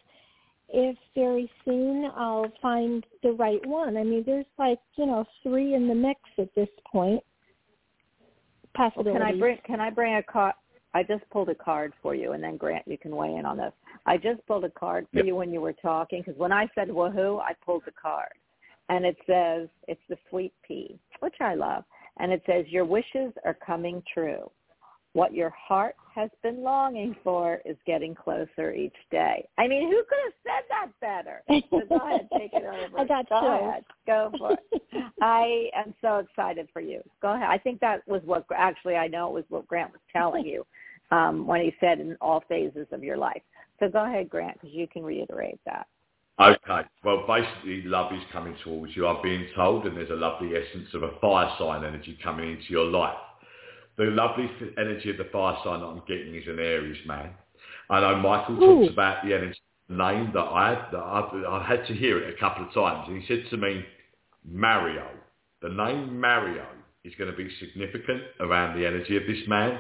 if 0.73 0.97
very 1.15 1.51
soon 1.65 2.11
I'll 2.17 2.51
find 2.61 3.05
the 3.23 3.33
right 3.33 3.65
one. 3.67 3.97
I 3.97 4.03
mean, 4.03 4.25
there's 4.25 4.47
like 4.59 4.79
you 4.97 5.07
know 5.07 5.25
three 5.43 5.75
in 5.75 5.89
the 5.89 5.95
mix 5.95 6.21
at 6.39 6.55
this 6.55 6.69
point. 6.91 7.23
Well, 8.79 9.05
can 9.05 9.23
I 9.23 9.39
bring 9.39 9.59
can 9.67 9.81
I 9.81 9.91
bring 9.91 10.17
a 10.17 10.23
card? 10.23 10.55
I 10.95 11.03
just 11.03 11.29
pulled 11.31 11.49
a 11.49 11.55
card 11.55 11.93
for 12.03 12.15
you, 12.15 12.33
and 12.33 12.43
then 12.43 12.57
Grant, 12.57 12.87
you 12.87 12.99
can 12.99 13.17
weigh 13.17 13.35
in 13.35 13.47
on 13.47 13.57
this. 13.57 13.73
I 14.05 14.17
just 14.17 14.47
pulled 14.47 14.65
a 14.65 14.71
card 14.71 15.07
for 15.11 15.19
Yep. 15.19 15.27
you 15.27 15.37
when 15.37 15.53
you 15.53 15.61
were 15.61 15.73
talking 15.73 16.21
because 16.21 16.39
when 16.39 16.53
I 16.53 16.69
said 16.75 16.89
woohoo, 16.89 17.41
I 17.41 17.55
pulled 17.65 17.85
the 17.87 17.93
card, 17.93 18.33
and 18.89 19.05
it 19.05 19.17
says 19.27 19.69
it's 19.89 20.01
the 20.09 20.19
sweet 20.29 20.53
pea, 20.67 20.99
which 21.21 21.37
I 21.41 21.55
love, 21.55 21.85
and 22.19 22.33
it 22.33 22.43
says 22.47 22.67
your 22.69 22.85
wishes 22.85 23.33
are 23.45 23.55
coming 23.55 24.03
true. 24.13 24.51
What 25.15 25.35
your 25.35 25.51
heart 25.51 25.95
has 26.15 26.31
been 26.43 26.63
longing 26.63 27.15
for 27.23 27.61
is 27.67 27.77
getting 27.87 28.15
closer 28.15 28.73
each 28.73 28.97
day. 29.11 29.47
I 29.59 29.69
mean, 29.69 29.91
who 29.91 30.03
could 30.09 30.19
have 30.25 30.33
said 30.43 30.65
that 30.71 30.91
better? 31.01 31.43
So 31.71 31.81
go 31.89 31.97
ahead, 31.97 32.29
take 32.39 32.53
it 32.53 32.65
over. 32.65 33.01
I 33.01 33.05
got 33.05 33.29
go 33.29 33.41
chills. 33.41 33.61
ahead, 33.63 33.85
go 34.07 34.33
for 34.39 34.53
it. 34.53 34.83
I 35.23 35.71
am 35.75 35.95
so 36.01 36.19
excited 36.19 36.69
for 36.73 36.81
you. 36.81 37.03
Go 37.21 37.35
ahead. 37.35 37.49
I 37.49 37.59
think 37.59 37.81
that 37.81 38.07
was 38.07 38.23
what 38.25 38.47
actually 38.55 38.97
I 38.97 39.09
know 39.09 39.29
it 39.29 39.35
was 39.35 39.45
what 39.49 39.67
Grant 39.67 39.93
was 39.93 40.01
telling 40.13 40.45
you 40.45 40.67
um, 41.11 41.47
when 41.47 41.61
he 41.61 41.75
said 41.81 42.01
in 42.01 42.17
all 42.21 42.43
phases 42.49 42.87
of 42.93 43.03
your 43.03 43.17
life. 43.17 43.43
So 43.81 43.89
go 43.89 44.05
ahead, 44.05 44.31
Grant, 44.31 44.61
because 44.61 44.75
you 44.75 44.87
can 44.87 45.03
reiterate 45.03 45.61
that. 45.67 45.87
Okay. 46.41 46.89
Well, 47.05 47.25
basically, 47.27 47.83
love 47.83 48.13
is 48.13 48.23
coming 48.33 48.57
towards 48.65 48.97
you. 48.97 49.07
I'm 49.07 49.23
being 49.23 49.47
told, 49.55 49.87
and 49.87 49.97
there's 49.97 50.11
a 50.11 50.15
lovely 50.15 50.53
essence 50.57 50.89
of 50.95 51.03
a 51.03 51.11
fire 51.21 51.53
sign 51.59 51.85
energy 51.85 52.19
coming 52.23 52.53
into 52.53 52.71
your 52.71 52.87
life. 52.87 53.17
The 54.03 54.11
lovely 54.11 54.51
energy 54.79 55.11
of 55.11 55.17
the 55.17 55.29
fire 55.31 55.57
sign 55.63 55.79
that 55.79 55.87
I'm 55.87 56.03
getting 56.09 56.35
is 56.35 56.49
an 56.49 56.59
Aries 56.59 56.99
man. 57.07 57.31
I 57.89 58.01
know 58.01 58.17
Michael 58.17 58.57
Ooh. 58.57 58.81
talks 58.81 58.93
about 58.93 59.25
the 59.25 59.33
energy 59.33 59.61
name 59.89 60.33
that 60.35 60.41
I 60.41 60.71
had. 60.71 60.79
That 60.91 61.05
I've, 61.05 61.33
I've 61.49 61.67
had 61.67 61.87
to 61.87 61.95
hear 61.95 62.19
it 62.19 62.35
a 62.35 62.41
couple 62.41 62.67
of 62.67 62.75
times, 62.75 63.07
and 63.07 63.23
he 63.23 63.29
said 63.29 63.49
to 63.51 63.57
me, 63.57 63.85
Mario. 64.45 65.07
The 65.61 65.69
name 65.69 66.21
Mario 66.21 66.67
is 67.05 67.13
going 67.17 67.31
to 67.31 67.37
be 67.37 67.49
significant 67.61 68.23
around 68.41 68.77
the 68.77 68.85
energy 68.85 69.17
of 69.17 69.23
this 69.29 69.47
man. 69.47 69.79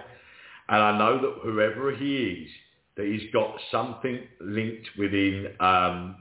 And 0.68 0.80
I 0.80 0.96
know 0.96 1.20
that 1.20 1.40
whoever 1.42 1.92
he 1.92 2.44
is, 2.44 2.48
that 2.96 3.06
he's 3.06 3.28
got 3.32 3.56
something 3.72 4.20
linked 4.40 4.88
within, 4.96 5.48
um, 5.58 6.14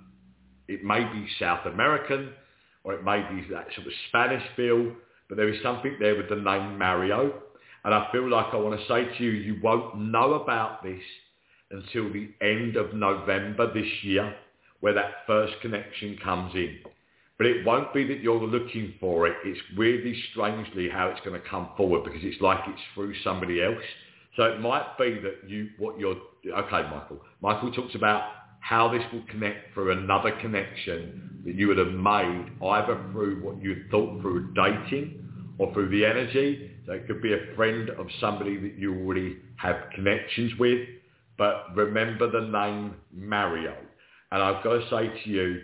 it 0.68 0.84
may 0.84 1.04
be 1.04 1.28
South 1.40 1.68
American 1.68 2.32
or 2.84 2.96
it 2.96 3.04
may 3.04 3.22
be 3.30 3.48
that 3.52 3.68
sort 3.76 3.86
of 3.86 3.94
Spanish 4.08 4.44
feel, 4.56 4.92
but 5.30 5.38
there 5.38 5.50
is 5.50 5.62
something 5.62 5.98
there 6.00 6.16
with 6.16 6.30
the 6.30 6.36
name 6.36 6.80
Mario. 6.80 7.44
And 7.84 7.94
I 7.94 8.12
feel 8.12 8.30
like 8.30 8.48
I 8.54 8.58
want 8.58 8.80
to 8.80 8.88
say 8.88 9.18
to 9.18 9.24
you, 9.24 9.32
you 9.32 9.60
won't 9.62 9.98
know 10.00 10.34
about 10.34 10.84
this 10.84 11.02
until 11.72 12.12
the 12.12 12.30
end 12.42 12.76
of 12.76 12.94
November 12.94 13.74
this 13.74 13.90
year, 14.04 14.36
where 14.82 14.94
that 14.94 15.26
first 15.26 15.54
connection 15.62 16.18
comes 16.24 16.54
in. 16.54 16.80
But 17.38 17.48
it 17.48 17.66
won't 17.66 17.94
be 17.94 18.06
that 18.08 18.20
you're 18.20 18.40
looking 18.40 18.94
for 19.00 19.26
it. 19.28 19.36
It's 19.44 19.60
weirdly, 19.76 20.16
strangely 20.32 20.90
how 20.90 21.08
it's 21.08 21.26
going 21.26 21.42
to 21.42 21.48
come 21.48 21.70
forward 21.76 22.04
because 22.04 22.20
it's 22.24 22.40
like 22.40 22.60
it's 22.68 22.82
through 22.94 23.16
somebody 23.24 23.64
else. 23.64 23.84
So 24.36 24.44
it 24.44 24.62
might 24.62 24.98
be 24.98 25.20
that 25.22 25.50
you, 25.50 25.70
what 25.80 26.00
you're, 26.00 26.18
okay, 26.46 26.84
Michael. 26.84 27.20
Michael 27.42 27.72
talks 27.72 27.96
about 27.96 28.24
how 28.60 28.90
this 28.90 29.02
will 29.12 29.24
connect 29.30 29.74
through 29.74 29.92
another 29.92 30.32
connection 30.40 31.42
that 31.46 31.56
you 31.56 31.68
would 31.68 31.80
have 31.80 31.94
made 31.94 32.46
either 32.64 33.04
through 33.12 33.44
what 33.44 33.62
you 33.62 33.86
thought 33.90 34.22
through 34.22 34.54
dating 34.54 35.28
or 35.58 35.74
through 35.74 35.90
the 35.90 36.06
energy. 36.06 36.71
So 36.86 36.94
it 36.94 37.08
could 37.08 37.22
be 37.22 37.34
a 37.34 37.56
friend 37.56 37.90
of 37.92 38.08
somebody 38.20 38.58
that 38.58 38.78
you 38.78 39.00
already 39.00 39.38
have 39.58 39.76
connections 39.94 40.54
with. 40.60 40.88
But 41.38 41.76
remember 41.76 42.30
the 42.30 42.48
name 42.48 42.96
Mario. 43.14 43.76
And 44.32 44.42
I've 44.42 44.64
got 44.64 44.74
to 44.74 44.90
say 44.90 45.24
to 45.24 45.30
you, 45.30 45.62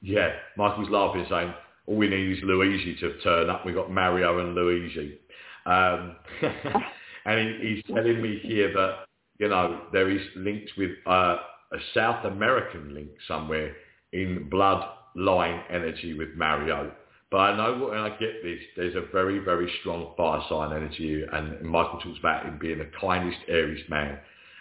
yeah, 0.00 0.32
Michael's 0.56 0.90
laughing 0.90 1.26
saying, 1.28 1.52
all 1.86 1.96
we 1.96 2.08
need 2.08 2.36
is 2.36 2.44
Luigi 2.44 2.96
to 3.00 3.18
turn 3.20 3.48
up. 3.48 3.64
We've 3.64 3.74
got 3.74 3.90
Mario 3.90 4.38
and 4.38 4.54
Luigi. 4.54 5.18
Um, 5.66 6.16
and 7.24 7.40
he, 7.40 7.74
he's 7.74 7.94
telling 7.94 8.20
me 8.20 8.40
here 8.42 8.72
that, 8.72 9.06
you 9.38 9.48
know, 9.48 9.82
there 9.92 10.10
is 10.10 10.20
links 10.36 10.70
with 10.76 10.90
uh, 11.06 11.36
a 11.72 11.78
South 11.94 12.24
American 12.24 12.94
link 12.94 13.10
somewhere 13.26 13.74
in 14.12 14.48
bloodline 14.52 15.62
energy 15.70 16.14
with 16.14 16.30
Mario. 16.36 16.92
But 17.30 17.38
I 17.38 17.56
know 17.56 17.88
when 17.88 17.98
I 17.98 18.08
get 18.10 18.42
this, 18.42 18.60
there's 18.76 18.94
a 18.94 19.04
very, 19.12 19.38
very 19.38 19.70
strong 19.80 20.14
fire 20.16 20.40
sign 20.48 20.74
energy. 20.74 21.24
And 21.30 21.60
Michael 21.62 22.00
talks 22.00 22.18
about 22.18 22.46
him 22.46 22.58
being 22.58 22.78
the 22.78 22.90
kindest 22.98 23.38
Aries 23.48 23.84
man 23.88 24.18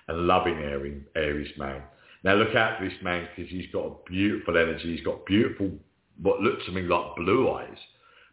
and 0.08 0.28
loving 0.28 0.60
Aries 1.16 1.52
man. 1.58 1.82
Now 2.24 2.36
look 2.36 2.56
out 2.56 2.80
for 2.80 2.86
this 2.86 2.98
man 3.02 3.28
because 3.36 3.50
he's 3.50 3.72
got 3.72 3.86
a 3.86 3.96
beautiful 4.10 4.58
energy. 4.58 4.96
He's 4.96 5.06
got 5.06 5.26
beautiful, 5.26 5.72
what 6.22 6.42
looks 6.42 6.66
to 6.66 6.72
me 6.72 6.82
like 6.82 7.16
blue 7.16 7.50
eyes, 7.52 7.78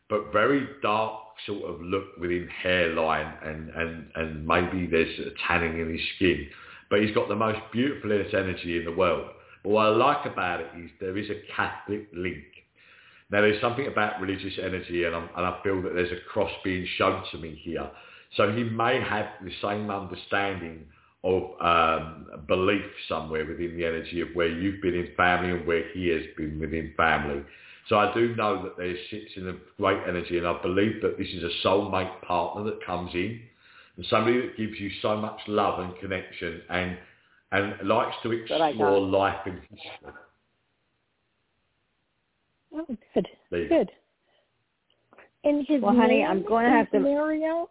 but 0.09 0.33
very 0.33 0.67
dark 0.83 1.21
sort 1.47 1.63
of 1.65 1.81
look 1.81 2.17
within 2.19 2.49
hairline 2.63 3.35
and, 3.45 3.71
and, 3.71 4.07
and 4.15 4.47
maybe 4.47 4.87
there's 4.87 5.19
a 5.21 5.31
tanning 5.47 5.81
in 5.81 5.91
his 5.91 6.01
skin. 6.17 6.49
But 6.91 7.03
he's 7.03 7.15
got 7.15 7.29
the 7.29 7.37
most 7.37 7.61
beautiful 7.73 8.13
energy 8.13 8.79
in 8.79 8.85
the 8.85 8.93
world. 8.93 9.31
But 9.63 9.71
what 9.71 9.87
I 9.87 9.89
like 9.91 10.27
about 10.27 10.61
it 10.61 10.71
is 10.77 10.91
there 11.01 11.17
is 11.17 11.31
a 11.31 11.41
Catholic 11.55 12.09
link. 12.13 12.45
Now 13.35 13.41
there's 13.41 13.61
something 13.61 13.89
about 13.89 14.21
religious 14.21 14.53
energy 14.63 15.03
and, 15.03 15.17
and 15.17 15.29
i 15.35 15.59
feel 15.65 15.83
that 15.83 15.93
there's 15.93 16.13
a 16.13 16.23
cross 16.31 16.53
being 16.63 16.87
shown 16.97 17.25
to 17.33 17.39
me 17.39 17.61
here. 17.65 17.91
So 18.37 18.53
he 18.53 18.63
may 18.63 19.01
have 19.01 19.27
the 19.43 19.51
same 19.61 19.91
understanding 19.91 20.87
of 21.25 21.43
um, 21.61 22.27
belief 22.47 22.85
somewhere 23.09 23.45
within 23.45 23.77
the 23.77 23.85
energy 23.85 24.21
of 24.21 24.29
where 24.35 24.47
you've 24.47 24.81
been 24.81 24.95
in 24.95 25.09
family 25.17 25.51
and 25.51 25.67
where 25.67 25.83
he 25.93 26.11
has 26.11 26.23
been 26.37 26.61
within 26.61 26.95
family. 26.97 27.43
So 27.89 27.97
I 27.97 28.15
do 28.15 28.37
know 28.37 28.63
that 28.63 28.77
there 28.77 28.95
sits 29.11 29.33
in 29.35 29.49
a 29.49 29.55
great 29.79 29.99
energy 30.07 30.39
and 30.39 30.47
I 30.47 30.63
believe 30.63 31.03
that 31.03 31.19
this 31.19 31.27
is 31.35 31.43
a 31.43 31.67
soulmate 31.67 32.23
partner 32.23 32.63
that 32.67 32.87
comes 32.87 33.13
in 33.15 33.41
and 33.97 34.07
somebody 34.11 34.43
that 34.43 34.57
gives 34.57 34.79
you 34.79 34.91
so 35.03 35.17
much 35.17 35.41
love 35.49 35.81
and 35.81 35.99
connection 35.99 36.63
and 36.71 36.97
and 37.51 37.89
likes 37.89 38.15
to 38.23 38.31
explore 38.31 39.01
life 39.01 39.41
and 39.47 39.61
history. 39.71 40.13
Oh, 42.75 42.87
good. 43.15 43.29
Good. 43.51 43.91
In 45.45 45.65
his 45.69 45.83
well, 45.83 45.95
honey, 45.95 46.25
I'm 46.25 46.45
going 46.45 46.65
to 46.65 46.71
have 46.71 46.91
to. 46.91 47.01
Mario? 47.01 47.71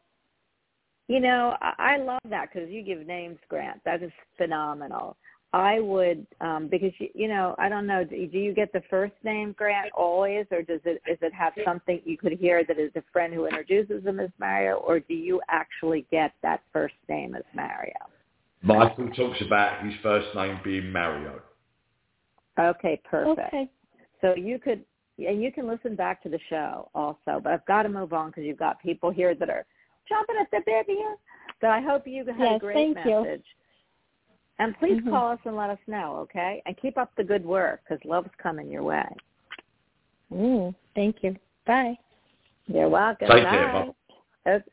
You 1.07 1.19
know, 1.19 1.57
I, 1.61 1.73
I 1.77 1.97
love 1.97 2.21
that 2.29 2.49
because 2.53 2.69
you 2.69 2.81
give 2.83 3.05
names, 3.05 3.37
Grant. 3.49 3.81
That 3.83 4.01
is 4.03 4.11
phenomenal. 4.37 5.17
I 5.53 5.79
would 5.79 6.25
um 6.41 6.67
because 6.67 6.91
you, 6.97 7.09
you 7.13 7.27
know 7.27 7.55
I 7.59 7.69
don't 7.69 7.85
know 7.85 8.03
do 8.03 8.15
you 8.15 8.53
get 8.55 8.73
the 8.73 8.81
first 8.89 9.13
name 9.23 9.53
Grant 9.55 9.91
always 9.93 10.47
or 10.49 10.63
does 10.63 10.79
it 10.83 10.99
does 11.07 11.19
it 11.21 11.31
have 11.31 11.53
something 11.63 12.01
you 12.05 12.17
could 12.17 12.31
hear 12.33 12.63
that 12.65 12.79
is 12.79 12.91
a 12.95 13.03
friend 13.13 13.33
who 13.33 13.45
introduces 13.45 14.03
him 14.03 14.19
as 14.19 14.31
Mario 14.39 14.77
or 14.77 14.99
do 14.99 15.13
you 15.13 15.41
actually 15.49 16.07
get 16.09 16.33
that 16.41 16.63
first 16.73 16.95
name 17.07 17.35
as 17.35 17.43
Mario? 17.53 17.93
Michael 18.63 19.09
talks 19.09 19.41
about 19.41 19.85
his 19.85 19.93
first 20.01 20.27
name 20.33 20.59
being 20.63 20.91
Mario. 20.91 21.39
Okay, 22.59 22.99
perfect. 23.03 23.53
Okay. 23.53 23.69
So 24.21 24.35
you 24.35 24.57
could 24.57 24.83
and 25.17 25.41
you 25.41 25.51
can 25.51 25.67
listen 25.67 25.95
back 25.95 26.23
to 26.23 26.29
the 26.29 26.39
show 26.49 26.89
also, 26.95 27.39
but 27.43 27.47
I've 27.47 27.65
got 27.65 27.83
to 27.83 27.89
move 27.89 28.13
on 28.13 28.29
because 28.29 28.43
you've 28.43 28.57
got 28.57 28.81
people 28.81 29.11
here 29.11 29.35
that 29.35 29.49
are 29.49 29.65
jumping 30.09 30.35
at 30.39 30.49
the 30.51 30.61
bit 30.65 30.85
here. 30.87 31.15
But 31.61 31.69
I 31.69 31.81
hope 31.81 32.07
you 32.07 32.25
had 32.25 32.35
yes, 32.37 32.55
a 32.55 32.59
great 32.59 32.73
thank 32.73 32.95
message. 32.95 33.43
You. 33.45 33.59
And 34.59 34.77
please 34.79 34.99
mm-hmm. 34.99 35.09
call 35.09 35.31
us 35.31 35.39
and 35.45 35.55
let 35.55 35.69
us 35.69 35.79
know, 35.87 36.17
okay? 36.17 36.61
And 36.65 36.77
keep 36.77 36.97
up 36.97 37.11
the 37.17 37.23
good 37.23 37.45
work 37.45 37.81
because 37.87 38.03
love's 38.05 38.29
coming 38.41 38.69
your 38.69 38.83
way. 38.83 39.07
Mm, 40.31 40.75
thank 40.95 41.17
you. 41.21 41.35
Bye. 41.65 41.97
You're 42.67 42.89
welcome. 42.89 43.27
Take 43.29 43.43
Bye. 43.43 43.49
care. 43.49 43.93
Okay. 44.47 44.63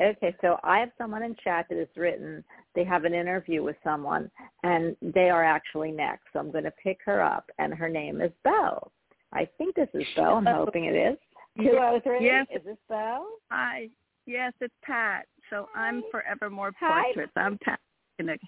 okay, 0.00 0.36
so 0.40 0.58
I 0.62 0.78
have 0.80 0.90
someone 0.98 1.22
in 1.22 1.36
chat 1.42 1.66
that 1.68 1.78
has 1.78 1.88
written 1.96 2.44
they 2.74 2.84
have 2.84 3.04
an 3.04 3.14
interview 3.14 3.62
with 3.62 3.76
someone 3.82 4.30
and 4.62 4.96
they 5.00 5.30
are 5.30 5.42
actually 5.42 5.90
next. 5.90 6.24
So 6.32 6.38
I'm 6.38 6.52
going 6.52 6.64
to 6.64 6.72
pick 6.82 6.98
her 7.06 7.22
up 7.22 7.50
and 7.58 7.72
her 7.72 7.88
name 7.88 8.20
is 8.20 8.30
Belle. 8.44 8.92
I 9.32 9.48
think 9.58 9.74
this 9.74 9.88
is 9.94 10.04
Belle. 10.14 10.36
I'm 10.36 10.46
hoping 10.46 10.84
it 10.84 10.94
is. 10.94 11.18
Two 11.58 11.78
oh 11.78 12.00
three. 12.02 12.24
Yes. 12.24 12.46
Is 12.54 12.62
this 12.64 12.76
Belle? 12.88 13.26
Hi. 13.50 13.88
Yes, 14.26 14.52
it's 14.60 14.74
Pat. 14.82 15.26
So 15.50 15.68
I'm 15.74 16.02
Forevermore 16.10 16.72
Hi. 16.80 17.04
Portraits. 17.04 17.32
I'm 17.36 17.58
Pat. 17.58 17.80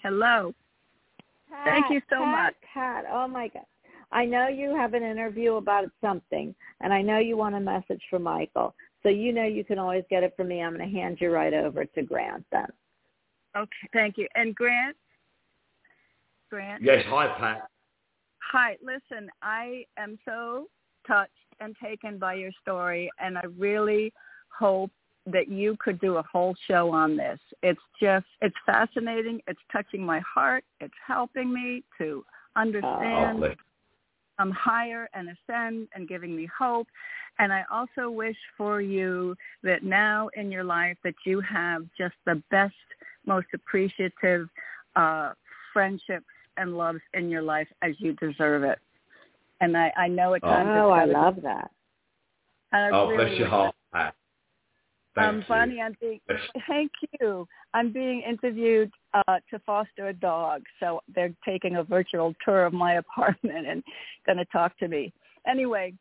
Hello. 0.03 0.55
Pat, 1.51 1.65
Thank 1.65 1.91
you 1.91 2.01
so 2.11 2.17
Pat, 2.19 2.27
much. 2.27 2.55
Pat, 2.75 3.05
oh 3.11 3.29
my 3.29 3.49
God. 3.49 3.65
I 4.11 4.25
know 4.25 4.49
you 4.49 4.75
have 4.75 4.95
an 4.95 5.03
interview 5.03 5.55
about 5.55 5.91
something, 6.01 6.55
and 6.81 6.93
I 6.93 7.03
know 7.03 7.19
you 7.19 7.37
want 7.37 7.55
a 7.55 7.61
message 7.61 8.01
from 8.09 8.23
Michael. 8.23 8.75
So 9.03 9.11
you 9.11 9.33
know 9.33 9.45
you 9.45 9.65
can 9.65 9.79
always 9.79 10.05
get 10.11 10.23
it 10.23 10.35
from 10.37 10.49
me. 10.49 10.63
I'm 10.63 10.75
going 10.75 10.91
to 10.91 10.99
hand 10.99 11.19
you 11.21 11.31
right 11.31 11.53
over 11.53 11.85
to 11.85 12.03
Grant 12.03 12.45
then. 12.51 12.67
Okay, 13.57 13.89
thank 13.93 14.17
you. 14.17 14.27
And 14.35 14.55
Grant? 14.55 14.97
Grant? 16.51 16.83
Yes, 16.83 17.05
hi 17.09 17.29
Pat. 17.39 17.69
Hi, 18.51 18.77
listen, 18.83 19.29
I 19.43 19.85
am 19.99 20.19
so 20.25 20.69
touched 21.07 21.33
and 21.61 21.77
taken 21.83 22.19
by 22.19 22.35
your 22.35 22.51
story, 22.63 23.11
and 23.19 23.37
I 23.37 23.43
really 23.59 24.11
hope 24.49 24.91
that 25.27 25.49
you 25.49 25.77
could 25.79 26.01
do 26.01 26.17
a 26.17 26.23
whole 26.23 26.57
show 26.67 26.91
on 26.91 27.15
this. 27.15 27.39
It's 27.63 27.81
just, 28.01 28.25
it's 28.41 28.57
fascinating. 28.65 29.43
It's 29.47 29.61
touching 29.71 30.03
my 30.03 30.21
heart. 30.21 30.65
It's 30.81 30.95
helping 31.07 31.53
me 31.53 31.85
to 31.99 32.25
understand 32.57 33.45
Oh, 33.45 33.55
um, 34.39 34.51
higher 34.53 35.11
and 35.13 35.29
ascend 35.29 35.89
and 35.95 36.09
giving 36.09 36.35
me 36.35 36.49
hope. 36.59 36.87
And 37.39 37.53
I 37.53 37.65
also 37.71 38.09
wish 38.09 38.37
for 38.57 38.81
you 38.81 39.37
that 39.63 39.83
now 39.83 40.31
in 40.35 40.51
your 40.51 40.65
life 40.65 40.97
that 41.05 41.15
you 41.27 41.41
have 41.41 41.83
just 41.99 42.15
the 42.25 42.43
best, 42.51 42.73
most 43.27 43.49
appreciative 43.53 44.49
uh, 44.97 45.33
friendships 45.73 46.25
and 46.59 46.77
loves 46.77 47.01
in 47.15 47.29
your 47.29 47.43
life 47.43 47.69
as 47.83 47.93
you 47.99 48.15
deserve 48.15 48.63
it. 48.63 48.79
And 49.61 49.77
I, 49.77 49.93
I 49.97 50.09
know 50.09 50.35
at 50.35 50.43
times 50.43 50.71
Oh, 50.75 50.91
I 50.91 51.05
it's 51.05 51.13
love 51.13 51.37
that. 51.43 51.71
and 52.73 52.95
I 52.95 52.99
Oh, 52.99 53.09
really 53.09 53.25
bless 53.25 53.39
your 53.39 53.49
wish 53.49 53.75
heart, 53.93 54.15
Thank 55.15 55.29
um, 55.29 55.39
you. 55.39 55.45
Bonnie, 55.49 55.81
I'm 55.81 55.97
being 56.01 56.21
thank 56.69 56.93
you. 57.21 57.47
I'm 57.75 57.93
being 57.93 58.23
interviewed 58.23 58.91
uh, 59.15 59.39
to 59.51 59.59
foster 59.67 60.09
a 60.09 60.13
dog, 60.13 60.63
so 60.81 61.01
they're 61.15 61.35
taking 61.45 61.77
a 61.77 61.83
virtual 61.83 62.35
tour 62.45 62.67
of 62.67 62.73
my 62.73 62.95
apartment 62.99 63.67
and 63.67 63.83
going 64.27 64.39
to 64.39 64.45
talk 64.47 64.79
to 64.79 64.89
me. 64.89 65.13
Anyway, 65.47 65.93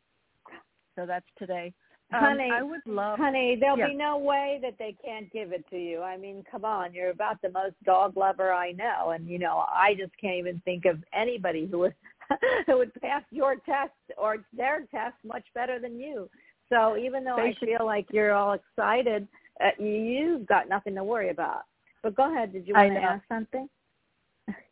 so 0.94 1.04
that's 1.06 1.26
today. 1.38 1.72
Um, 2.10 2.20
honey, 2.20 2.50
I 2.50 2.62
would 2.62 2.80
love. 2.86 3.18
honey, 3.18 3.56
there'll 3.56 3.76
Yeah. 3.78 3.88
be 3.88 3.94
no 3.94 4.16
way 4.16 4.58
that 4.62 4.78
they 4.78 4.92
can't 5.04 5.30
give 5.30 5.52
it 5.52 5.68
to 5.68 5.76
you. 5.78 6.00
I 6.02 6.16
mean, 6.16 6.42
come 6.50 6.64
on, 6.64 6.94
you're 6.94 7.10
about 7.10 7.40
the 7.42 7.50
most 7.50 7.74
dog 7.84 8.16
lover 8.16 8.50
I 8.52 8.72
know, 8.72 9.10
and 9.10 9.28
you 9.28 9.38
know, 9.38 9.64
I 9.68 9.94
just 9.94 10.16
can't 10.18 10.36
even 10.36 10.58
think 10.64 10.86
of 10.86 11.04
anybody 11.12 11.66
who 11.66 11.80
would 11.80 11.94
who 12.66 12.78
would 12.78 12.94
pass 13.02 13.22
your 13.30 13.56
test 13.56 13.92
or 14.16 14.38
their 14.54 14.86
test 14.90 15.16
much 15.24 15.44
better 15.54 15.78
than 15.78 15.98
you. 16.00 16.30
So 16.70 16.96
even 16.96 17.24
though 17.24 17.36
They 17.36 17.48
I 17.48 17.52
should- 17.54 17.68
feel 17.68 17.84
like 17.84 18.06
you're 18.10 18.32
all 18.32 18.52
excited, 18.54 19.28
uh, 19.60 19.70
you've 19.78 20.46
got 20.46 20.68
nothing 20.68 20.94
to 20.94 21.04
worry 21.04 21.28
about. 21.30 21.64
But 22.02 22.14
go 22.14 22.30
ahead. 22.32 22.52
Did 22.52 22.66
you 22.66 22.74
want 22.74 22.94
to 22.94 23.00
ask 23.02 23.26
something? 23.28 23.68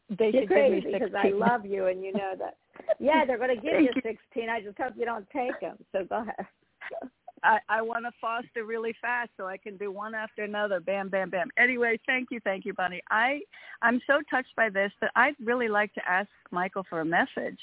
They 0.08 0.30
You're 0.30 0.42
should 0.42 0.48
give 0.48 0.58
me 0.70 0.80
crazy 0.80 0.92
because 0.92 1.14
I 1.14 1.28
love 1.30 1.66
you 1.66 1.86
and 1.86 2.02
you 2.04 2.12
know 2.12 2.34
that. 2.38 2.56
Yeah, 3.00 3.24
they're 3.26 3.38
going 3.38 3.54
to 3.56 3.60
give 3.60 3.80
you. 3.80 3.90
16. 4.02 4.48
I 4.48 4.60
just 4.60 4.78
hope 4.78 4.92
you 4.96 5.04
don't 5.04 5.28
take 5.30 5.58
them. 5.60 5.76
So 5.92 6.04
go 6.04 6.22
ahead. 6.22 6.46
I, 7.42 7.58
I 7.68 7.82
want 7.82 8.04
to 8.04 8.12
foster 8.20 8.64
really 8.64 8.94
fast 9.00 9.30
so 9.36 9.46
I 9.46 9.56
can 9.56 9.76
do 9.76 9.90
one 9.90 10.14
after 10.14 10.42
another. 10.42 10.80
Bam, 10.80 11.08
bam, 11.08 11.30
bam. 11.30 11.48
Anyway, 11.58 11.98
thank 12.06 12.28
you, 12.30 12.40
thank 12.44 12.64
you, 12.64 12.72
Bonnie. 12.72 13.02
I 13.10 13.40
I'm 13.82 14.00
so 14.06 14.20
touched 14.30 14.54
by 14.56 14.70
this 14.70 14.92
that 15.00 15.10
I'd 15.16 15.34
really 15.44 15.68
like 15.68 15.92
to 15.94 16.08
ask 16.08 16.28
Michael 16.50 16.84
for 16.88 17.00
a 17.00 17.04
message. 17.04 17.58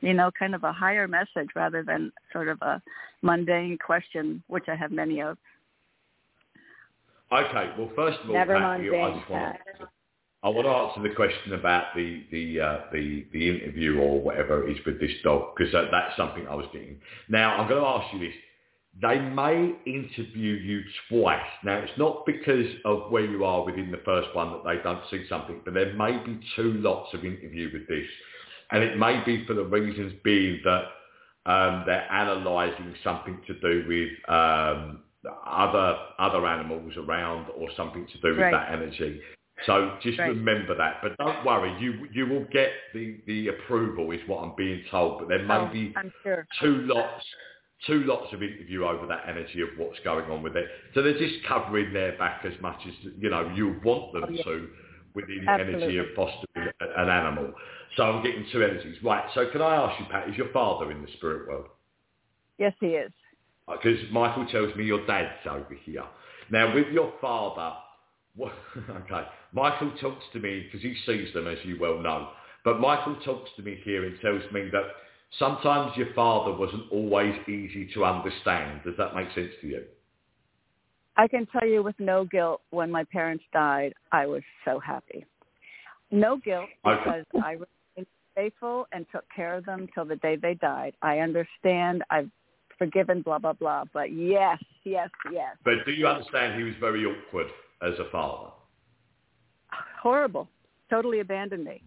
You 0.00 0.12
know, 0.12 0.30
kind 0.38 0.54
of 0.54 0.64
a 0.64 0.72
higher 0.72 1.08
message 1.08 1.48
rather 1.54 1.82
than 1.82 2.12
sort 2.32 2.48
of 2.48 2.60
a 2.60 2.82
mundane 3.22 3.78
question, 3.78 4.42
which 4.48 4.64
I 4.68 4.74
have 4.74 4.90
many 4.92 5.22
of. 5.22 5.38
Okay, 7.32 7.72
well, 7.78 7.90
first 7.96 8.18
of 8.22 8.28
all, 8.28 8.34
Never 8.36 8.58
Pat, 8.58 8.82
you- 8.82 8.94
I 8.94 9.16
just 9.18 9.30
want 9.30 9.56
to, 9.56 9.88
I 10.42 10.48
want 10.50 10.66
to 10.66 10.70
answer 10.70 11.08
the 11.08 11.14
question 11.14 11.54
about 11.54 11.94
the 11.96 12.24
the 12.30 12.60
uh, 12.60 12.80
the 12.92 13.26
the 13.32 13.48
interview 13.48 13.98
or 13.98 14.20
whatever 14.20 14.68
it 14.68 14.76
is 14.76 14.84
with 14.84 15.00
this 15.00 15.10
dog 15.22 15.54
because 15.56 15.72
that, 15.72 15.86
that's 15.90 16.14
something 16.18 16.46
I 16.46 16.54
was 16.54 16.66
getting. 16.72 17.00
Now 17.30 17.56
I'm 17.56 17.66
going 17.66 17.80
to 17.80 17.86
ask 17.88 18.12
you 18.12 18.20
this: 18.20 18.34
they 19.02 19.18
may 19.18 19.72
interview 19.86 20.54
you 20.54 20.82
twice. 21.08 21.40
Now, 21.64 21.78
it's 21.78 21.98
not 21.98 22.24
because 22.26 22.66
of 22.84 23.10
where 23.10 23.24
you 23.24 23.44
are 23.44 23.64
within 23.64 23.90
the 23.90 24.00
first 24.04 24.28
one 24.34 24.52
that 24.52 24.64
they 24.64 24.82
don't 24.82 25.02
see 25.10 25.26
something, 25.28 25.60
but 25.64 25.74
there 25.74 25.92
may 25.94 26.18
be 26.24 26.38
two 26.54 26.74
lots 26.74 27.12
of 27.12 27.24
interview 27.24 27.70
with 27.72 27.88
this. 27.88 28.06
And 28.70 28.82
it 28.84 28.96
may 28.96 29.22
be 29.24 29.44
for 29.46 29.54
the 29.54 29.64
reasons 29.64 30.12
being 30.22 30.60
that 30.64 30.84
um, 31.46 31.82
they're 31.86 32.06
analysing 32.10 32.94
something 33.02 33.40
to 33.46 33.54
do 33.60 33.84
with 33.88 34.30
um, 34.30 35.00
other 35.46 35.96
other 36.18 36.46
animals 36.46 36.92
around 36.96 37.46
or 37.56 37.68
something 37.76 38.06
to 38.06 38.18
do 38.20 38.28
with 38.28 38.38
Right. 38.38 38.52
that 38.52 38.72
energy. 38.72 39.20
So 39.66 39.96
just 40.02 40.18
Right. 40.18 40.28
remember 40.28 40.74
that. 40.74 41.00
But 41.02 41.16
don't 41.18 41.44
worry, 41.44 41.74
you 41.80 42.08
you 42.12 42.26
will 42.26 42.44
get 42.44 42.70
the, 42.92 43.20
the 43.26 43.48
approval 43.48 44.10
is 44.12 44.20
what 44.26 44.42
I'm 44.42 44.54
being 44.56 44.84
told. 44.90 45.18
But 45.20 45.28
there 45.28 45.42
may 45.44 45.56
Oh, 45.56 45.66
be 45.66 45.94
sure. 46.22 46.46
two 46.60 46.82
lots 46.82 47.24
two 47.86 48.04
lots 48.04 48.32
of 48.32 48.42
interview 48.42 48.84
over 48.84 49.06
that 49.06 49.24
energy 49.28 49.60
of 49.60 49.68
what's 49.76 49.98
going 50.04 50.30
on 50.30 50.42
with 50.42 50.56
it. 50.56 50.66
So 50.94 51.02
they're 51.02 51.18
just 51.18 51.44
covering 51.46 51.92
their 51.92 52.16
back 52.18 52.44
as 52.44 52.60
much 52.60 52.80
as 52.86 52.94
you 53.18 53.30
know 53.30 53.50
you 53.54 53.80
want 53.84 54.12
them 54.12 54.24
Oh, 54.26 54.30
yeah. 54.30 54.42
to 54.44 54.68
within 55.14 55.44
the 55.44 55.52
energy 55.52 55.98
of 55.98 56.06
fostering 56.16 56.68
an 56.80 57.08
animal. 57.08 57.52
So 57.96 58.02
I'm 58.02 58.24
getting 58.24 58.44
two 58.52 58.62
energies. 58.62 58.96
Right, 59.02 59.24
so 59.34 59.48
can 59.50 59.62
I 59.62 59.76
ask 59.76 60.00
you, 60.00 60.06
Pat, 60.10 60.28
is 60.28 60.36
your 60.36 60.48
father 60.52 60.90
in 60.90 61.02
the 61.02 61.08
spirit 61.16 61.48
world? 61.48 61.66
Yes, 62.58 62.72
he 62.80 62.88
is. 62.88 63.12
Uh, 63.68 63.76
because 63.80 63.98
Michael 64.12 64.46
tells 64.46 64.74
me 64.76 64.84
your 64.84 65.06
dad's 65.06 65.46
over 65.48 65.76
here. 65.84 66.04
Now, 66.50 66.74
with 66.74 66.88
your 66.88 67.12
father, 67.20 67.74
what, 68.36 68.52
okay, 68.90 69.26
Michael 69.52 69.92
talks 70.00 70.24
to 70.32 70.40
me 70.40 70.64
because 70.64 70.82
he 70.82 70.96
sees 71.06 71.32
them, 71.32 71.46
as 71.46 71.58
you 71.64 71.78
well 71.80 72.00
know. 72.00 72.30
But 72.64 72.80
Michael 72.80 73.16
talks 73.24 73.50
to 73.56 73.62
me 73.62 73.78
here 73.84 74.04
and 74.04 74.18
tells 74.20 74.42
me 74.52 74.68
that 74.72 74.84
sometimes 75.38 75.96
your 75.96 76.12
father 76.14 76.52
wasn't 76.52 76.90
always 76.90 77.34
easy 77.48 77.88
to 77.94 78.04
understand. 78.04 78.80
Does 78.84 78.94
that 78.98 79.14
make 79.14 79.28
sense 79.34 79.50
to 79.60 79.66
you? 79.66 79.84
I 81.16 81.28
can 81.28 81.46
tell 81.46 81.66
you 81.66 81.82
with 81.82 81.94
no 81.98 82.24
guilt, 82.24 82.60
when 82.70 82.90
my 82.90 83.04
parents 83.04 83.44
died, 83.52 83.94
I 84.10 84.26
was 84.26 84.42
so 84.64 84.80
happy. 84.80 85.24
No 86.10 86.36
guilt 86.36 86.68
Okay. 86.84 87.00
because 87.04 87.24
I 87.42 87.52
remained 87.52 88.06
faithful 88.34 88.86
and 88.92 89.06
took 89.12 89.24
care 89.34 89.54
of 89.54 89.64
them 89.64 89.86
till 89.94 90.04
the 90.04 90.16
day 90.16 90.36
they 90.36 90.54
died. 90.54 90.94
I 91.02 91.20
understand. 91.20 92.02
I've 92.10 92.30
forgiven, 92.78 93.22
blah, 93.22 93.38
blah, 93.38 93.52
blah. 93.52 93.84
But 93.92 94.12
yes, 94.12 94.58
yes, 94.84 95.08
yes. 95.32 95.56
But 95.64 95.84
do 95.86 95.92
you 95.92 96.06
understand 96.06 96.58
he 96.58 96.64
was 96.64 96.74
very 96.80 97.04
awkward 97.04 97.46
as 97.82 97.94
a 97.98 98.10
father? 98.10 98.50
Horrible. 100.02 100.48
Totally 100.90 101.20
abandoned 101.20 101.64
me. 101.64 101.82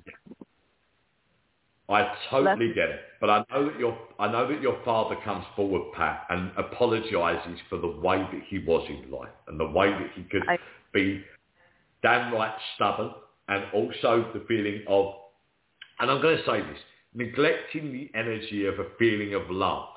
I 1.89 2.13
totally 2.29 2.73
get 2.73 2.89
it, 2.89 2.99
but 3.21 3.29
I 3.29 3.45
know 3.49 3.69
that 3.69 3.79
your 3.79 3.97
I 4.19 4.29
know 4.29 4.47
that 4.47 4.61
your 4.61 4.77
father 4.83 5.15
comes 5.23 5.45
forward, 5.55 5.93
Pat, 5.93 6.25
and 6.29 6.51
apologises 6.57 7.59
for 7.69 7.77
the 7.77 7.88
way 7.88 8.17
that 8.17 8.41
he 8.47 8.59
was 8.59 8.85
in 8.89 9.09
life 9.09 9.29
and 9.47 9.57
the 9.57 9.67
way 9.67 9.89
that 9.91 10.11
he 10.13 10.23
could 10.23 10.43
I- 10.49 10.59
be 10.93 11.23
downright 12.03 12.53
stubborn, 12.75 13.11
and 13.47 13.63
also 13.73 14.29
the 14.33 14.41
feeling 14.47 14.83
of, 14.88 15.13
and 15.99 16.11
I'm 16.11 16.21
going 16.21 16.38
to 16.38 16.45
say 16.45 16.61
this, 16.61 16.79
neglecting 17.13 17.91
the 17.91 18.11
energy 18.17 18.65
of 18.65 18.79
a 18.79 18.85
feeling 18.99 19.33
of 19.33 19.49
love. 19.49 19.88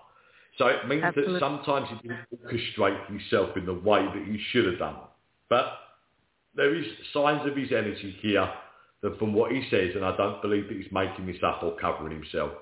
So 0.58 0.66
it 0.66 0.86
means 0.88 1.02
Absolutely. 1.04 1.34
that 1.34 1.40
sometimes 1.40 1.88
he 1.88 2.08
didn't 2.08 2.26
orchestrate 2.44 3.06
himself 3.06 3.56
in 3.56 3.66
the 3.66 3.74
way 3.74 4.04
that 4.04 4.24
he 4.26 4.38
should 4.50 4.66
have 4.66 4.78
done. 4.78 4.96
But 5.48 5.66
there 6.54 6.74
is 6.74 6.86
signs 7.12 7.48
of 7.48 7.56
his 7.56 7.72
energy 7.72 8.16
here 8.20 8.48
that 9.02 9.18
from 9.18 9.32
what 9.32 9.52
he 9.52 9.62
says, 9.70 9.90
and 9.94 10.04
I 10.04 10.16
don't 10.16 10.42
believe 10.42 10.68
that 10.68 10.76
he's 10.76 10.92
making 10.92 11.26
this 11.26 11.42
up 11.42 11.62
or 11.62 11.76
covering 11.76 12.12
himself, 12.12 12.52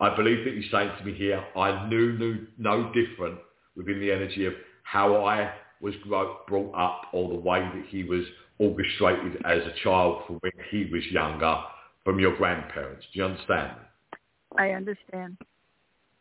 I 0.00 0.14
believe 0.14 0.44
that 0.44 0.54
he's 0.54 0.70
saying 0.70 0.90
to 0.98 1.04
me 1.04 1.14
here, 1.14 1.42
I 1.56 1.88
knew, 1.88 2.18
knew 2.18 2.46
no 2.58 2.92
different 2.92 3.38
within 3.76 4.00
the 4.00 4.10
energy 4.10 4.46
of 4.46 4.54
how 4.82 5.24
I 5.24 5.52
was 5.80 5.94
brought 6.06 6.74
up 6.74 7.02
or 7.12 7.28
the 7.28 7.38
way 7.38 7.60
that 7.60 7.84
he 7.88 8.04
was 8.04 8.24
orchestrated 8.58 9.36
as 9.44 9.58
a 9.62 9.72
child 9.82 10.22
from 10.26 10.36
when 10.36 10.52
he 10.70 10.88
was 10.92 11.04
younger 11.10 11.56
from 12.04 12.18
your 12.18 12.36
grandparents. 12.36 13.04
Do 13.12 13.18
you 13.18 13.24
understand? 13.24 13.72
I 14.56 14.70
understand. 14.70 15.38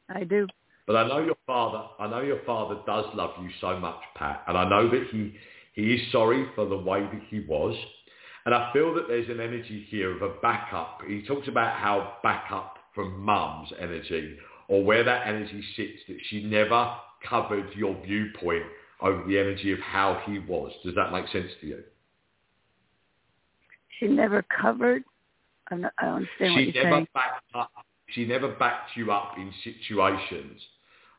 I 0.09 0.24
do. 0.24 0.47
But 0.86 0.97
I 0.97 1.07
know 1.07 1.19
your 1.19 1.38
father. 1.47 1.88
I 1.99 2.07
know 2.07 2.21
your 2.21 2.41
father 2.45 2.80
does 2.86 3.05
love 3.13 3.32
you 3.41 3.49
so 3.61 3.80
much, 3.80 3.99
Pat, 4.15 4.43
and 4.47 4.57
I 4.57 4.67
know 4.67 4.89
that 4.89 5.07
he 5.11 5.36
he 5.74 5.93
is 5.93 6.11
sorry 6.11 6.45
for 6.55 6.65
the 6.65 6.78
way 6.78 7.01
that 7.01 7.21
he 7.30 7.45
was. 7.47 7.76
And 8.46 8.54
I 8.54 8.72
feel 8.74 8.94
that 8.96 9.08
there's 9.08 9.30
an 9.30 9.39
energy 9.39 9.86
here 9.89 10.16
of 10.16 10.22
a 10.22 10.36
backup. 10.41 11.02
He 11.08 11.22
talks 11.26 11.48
about 11.48 11.80
how 11.80 12.18
backup 12.24 12.78
from 12.94 13.20
mum's 13.20 13.72
energy, 13.80 14.38
or 14.68 14.84
where 14.84 15.04
that 15.04 15.28
energy 15.28 15.64
sits, 15.76 16.00
that 16.08 16.18
she 16.30 16.44
never 16.44 16.94
covered 17.28 17.74
your 17.76 17.96
viewpoint 18.06 18.64
over 19.02 19.24
the 19.28 19.38
energy 19.38 19.72
of 19.72 19.80
how 19.80 20.22
he 20.26 20.39
was. 20.39 20.72
Does 20.84 20.96
that 20.96 21.12
make 21.12 21.28
sense 21.30 21.50
to 21.62 21.68
you? 21.68 21.84
She 24.00 24.08
never 24.08 24.44
covered. 24.62 25.04
I 25.70 25.76
don't 25.76 25.86
understand 26.02 26.54
what 26.54 26.60
she 26.60 26.72
you're 26.74 26.84
never 26.84 26.96
saying. 26.98 27.08
backed 27.14 27.56
up. 27.56 27.72
She 28.10 28.26
never 28.26 28.50
backed 28.50 28.91
you 28.96 29.12
up 29.12 29.34
in 29.38 29.52
situations, 29.64 30.62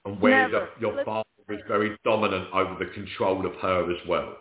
and 0.04 0.20
where 0.20 0.48
the, 0.48 0.68
your 0.80 1.04
father 1.04 1.28
was 1.48 1.58
very 1.66 1.96
dominant 2.04 2.48
over 2.52 2.76
the 2.78 2.90
control 2.92 3.46
of 3.46 3.54
her 3.54 3.90
as 3.90 3.98
well. 4.08 4.36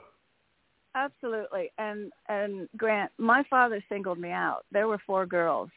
Absolutely. 0.95 1.71
And 1.77 2.11
and 2.29 2.69
Grant, 2.77 3.11
my 3.17 3.43
father 3.49 3.83
singled 3.89 4.19
me 4.19 4.29
out. 4.29 4.65
There 4.71 4.87
were 4.87 4.99
four 5.05 5.25
girls, 5.25 5.69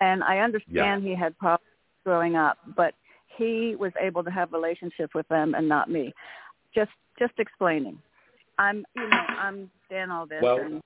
and 0.00 0.24
I 0.24 0.38
understand 0.38 1.04
he 1.04 1.14
had 1.14 1.38
problems 1.38 1.68
growing 2.04 2.36
up, 2.36 2.58
but 2.76 2.94
he 3.36 3.76
was 3.78 3.92
able 4.00 4.24
to 4.24 4.30
have 4.30 4.52
relationships 4.52 5.14
with 5.14 5.28
them 5.28 5.54
and 5.54 5.68
not 5.68 5.90
me. 5.90 6.12
Just 6.74 6.92
just 7.18 7.34
explaining. 7.38 7.98
I'm 8.58 8.84
you 8.96 9.08
know 9.08 9.16
I'm 9.16 9.70
saying 9.90 10.10
all 10.10 10.26
this. 10.26 10.40
Well, 10.42 10.58
and 10.60 10.80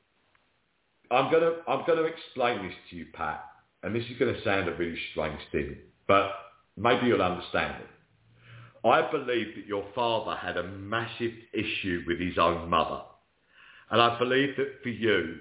I'm 1.10 1.30
gonna 1.30 1.52
I'm 1.68 1.84
gonna 1.86 2.02
explain 2.02 2.62
this 2.66 2.74
to 2.90 2.96
you, 2.96 3.06
Pat, 3.12 3.44
and 3.82 3.94
this 3.94 4.04
is 4.04 4.18
gonna 4.18 4.42
sound 4.44 4.68
a 4.68 4.74
really 4.74 4.98
strange 5.12 5.40
thing, 5.52 5.76
but 6.06 6.32
maybe 6.76 7.06
you'll 7.06 7.22
understand 7.22 7.76
it. 7.80 7.88
I 8.86 9.10
believe 9.10 9.54
that 9.56 9.66
your 9.66 9.84
father 9.94 10.36
had 10.36 10.56
a 10.56 10.62
massive 10.62 11.32
issue 11.52 12.04
with 12.06 12.20
his 12.20 12.38
own 12.38 12.68
mother. 12.70 13.02
And 13.90 14.00
I 14.00 14.18
believe 14.18 14.56
that 14.56 14.82
for 14.82 14.88
you, 14.90 15.36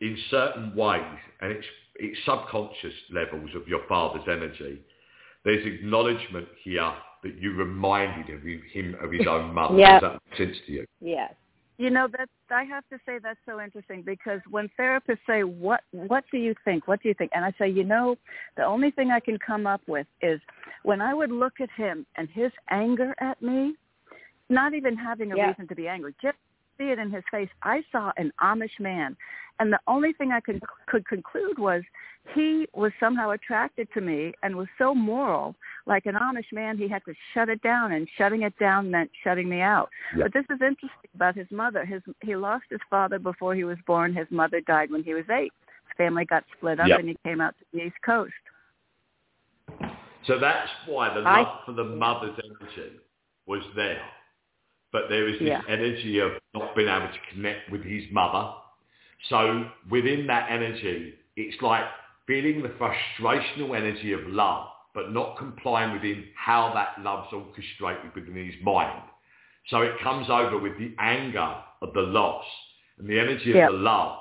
in 0.00 0.16
certain 0.30 0.74
ways, 0.74 1.02
and 1.40 1.52
it's, 1.52 1.66
it's 1.96 2.18
subconscious 2.24 2.94
levels 3.12 3.50
of 3.54 3.66
your 3.68 3.80
father's 3.88 4.26
energy, 4.28 4.80
there's 5.44 5.66
acknowledgement 5.66 6.48
here 6.62 6.92
that 7.24 7.36
you 7.38 7.54
reminded 7.54 8.34
of 8.34 8.42
him- 8.42 8.62
him 8.72 8.96
of 9.02 9.10
his 9.12 9.26
own 9.28 9.52
mother. 9.58 9.78
Yeah. 9.78 10.00
Does 10.00 10.12
that 10.12 10.20
make 10.30 10.38
sense 10.38 10.56
to 10.66 10.72
you? 10.72 10.86
Yes. 11.00 11.34
you 11.78 11.90
know 11.90 12.06
that 12.16 12.28
I 12.50 12.62
have 12.64 12.84
to 12.90 12.98
say 13.06 13.18
that's 13.20 13.40
so 13.46 13.60
interesting 13.60 14.02
because 14.02 14.40
when 14.50 14.68
therapists 14.78 15.18
say 15.26 15.42
what 15.42 15.80
what 15.90 16.22
do 16.30 16.36
you 16.38 16.54
think 16.64 16.86
what 16.86 17.02
do 17.02 17.08
you 17.08 17.14
think 17.14 17.32
and 17.34 17.44
I 17.44 17.52
say 17.58 17.68
you 17.68 17.82
know 17.82 18.16
the 18.56 18.62
only 18.62 18.90
thing 18.92 19.10
I 19.10 19.18
can 19.20 19.38
come 19.38 19.66
up 19.66 19.80
with 19.88 20.06
is 20.20 20.38
when 20.84 21.00
I 21.00 21.12
would 21.14 21.32
look 21.32 21.54
at 21.60 21.70
him 21.76 22.06
and 22.16 22.28
his 22.28 22.52
anger 22.70 23.14
at 23.20 23.40
me 23.42 23.74
not 24.50 24.74
even 24.74 24.96
having 24.96 25.32
a 25.32 25.36
Yeah. 25.36 25.48
reason 25.48 25.66
to 25.68 25.74
be 25.74 25.88
angry 25.88 26.14
just 26.22 26.36
see 26.78 26.90
it 26.90 26.98
in 26.98 27.10
his 27.10 27.24
face 27.30 27.48
I 27.62 27.82
saw 27.92 28.12
an 28.16 28.32
Amish 28.40 28.78
man 28.80 29.16
and 29.60 29.72
the 29.72 29.78
only 29.86 30.12
thing 30.12 30.32
I 30.32 30.40
could 30.40 30.60
could 30.86 31.06
conclude 31.06 31.58
was 31.58 31.82
he 32.34 32.68
was 32.74 32.92
somehow 33.00 33.30
attracted 33.30 33.88
to 33.94 34.00
me 34.00 34.32
and 34.42 34.56
was 34.56 34.68
so 34.78 34.94
moral 34.94 35.54
like 35.86 36.06
an 36.06 36.14
Amish 36.14 36.52
man 36.52 36.78
he 36.78 36.88
had 36.88 37.04
to 37.04 37.14
shut 37.34 37.48
it 37.48 37.60
down 37.62 37.92
and 37.92 38.08
shutting 38.16 38.42
it 38.42 38.56
down 38.58 38.90
meant 38.90 39.10
shutting 39.24 39.48
me 39.48 39.60
out 39.60 39.88
Yeah. 40.16 40.24
but 40.24 40.32
this 40.32 40.44
is 40.44 40.60
interesting 40.62 41.10
about 41.14 41.36
his 41.36 41.50
mother. 41.50 41.84
His 41.84 42.02
he 42.22 42.36
lost 42.36 42.64
his 42.70 42.80
father 42.88 43.18
before 43.18 43.54
he 43.54 43.64
was 43.64 43.78
born. 43.86 44.14
His 44.14 44.26
mother 44.30 44.60
died 44.62 44.90
when 44.90 45.02
he 45.04 45.14
was 45.14 45.24
eight. 45.30 45.52
His 45.88 45.96
family 45.98 46.24
got 46.24 46.44
split 46.56 46.80
up, 46.80 46.88
Yep. 46.88 47.00
and 47.00 47.08
he 47.10 47.16
came 47.24 47.40
out 47.40 47.54
to 47.58 47.64
the 47.72 47.84
East 47.84 47.96
Coast. 48.04 48.32
So 50.26 50.38
that's 50.38 50.70
why 50.86 51.12
the 51.12 51.20
I- 51.20 51.42
love 51.42 51.64
for 51.66 51.72
the 51.72 51.84
mother's 51.84 52.38
energy 52.42 52.98
was 53.46 53.62
there. 53.74 54.02
But 54.92 55.08
there 55.08 55.24
was 55.24 55.38
this 55.38 55.48
Yeah. 55.48 55.62
energy 55.68 56.18
of 56.20 56.38
not 56.54 56.74
being 56.76 56.88
able 56.88 57.08
to 57.08 57.34
connect 57.34 57.70
with 57.70 57.82
his 57.82 58.04
mother. 58.12 58.52
So 59.28 59.64
within 59.90 60.26
that 60.26 60.50
energy, 60.50 61.14
it's 61.36 61.60
like 61.62 61.84
feeling 62.26 62.62
the 62.62 62.70
frustrational 62.70 63.76
energy 63.76 64.12
of 64.12 64.20
love, 64.26 64.68
but 64.94 65.12
not 65.12 65.38
complying 65.38 65.92
within 65.92 66.24
how 66.36 66.72
that 66.74 67.02
love's 67.02 67.32
orchestrated 67.32 68.14
within 68.14 68.36
his 68.36 68.54
mind. 68.62 69.02
So 69.68 69.82
it 69.82 69.92
comes 70.02 70.28
over 70.28 70.58
with 70.58 70.76
the 70.78 70.94
anger 70.98 71.54
of 71.80 71.94
the 71.94 72.00
loss 72.00 72.44
and 72.98 73.08
the 73.08 73.18
energy 73.18 73.50
of 73.50 73.56
Yeah. 73.56 73.66
the 73.68 73.72
love 73.76 74.18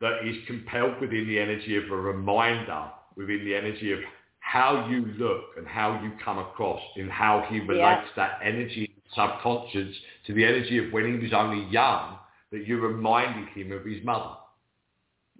that 0.00 0.24
is 0.24 0.36
compelled 0.46 1.00
within 1.00 1.26
the 1.26 1.38
energy 1.38 1.76
of 1.76 1.90
a 1.90 1.96
reminder, 1.96 2.84
within 3.16 3.44
the 3.44 3.54
energy 3.54 3.92
of 3.92 3.98
how 4.40 4.86
you 4.88 5.04
look 5.18 5.56
and 5.56 5.66
how 5.66 6.00
you 6.02 6.12
come 6.24 6.38
across 6.38 6.80
and 6.96 7.10
how 7.10 7.42
he 7.50 7.60
relates 7.60 8.08
that 8.14 8.40
energy 8.42 8.88
subconscious 9.14 9.94
to 10.26 10.34
the 10.34 10.44
energy 10.44 10.78
of 10.78 10.92
when 10.92 11.12
he 11.12 11.18
was 11.18 11.32
only 11.32 11.70
young 11.70 12.18
that 12.52 12.66
you 12.66 12.80
reminded 12.80 13.48
him 13.50 13.72
of 13.72 13.84
his 13.84 14.02
mother. 14.04 14.34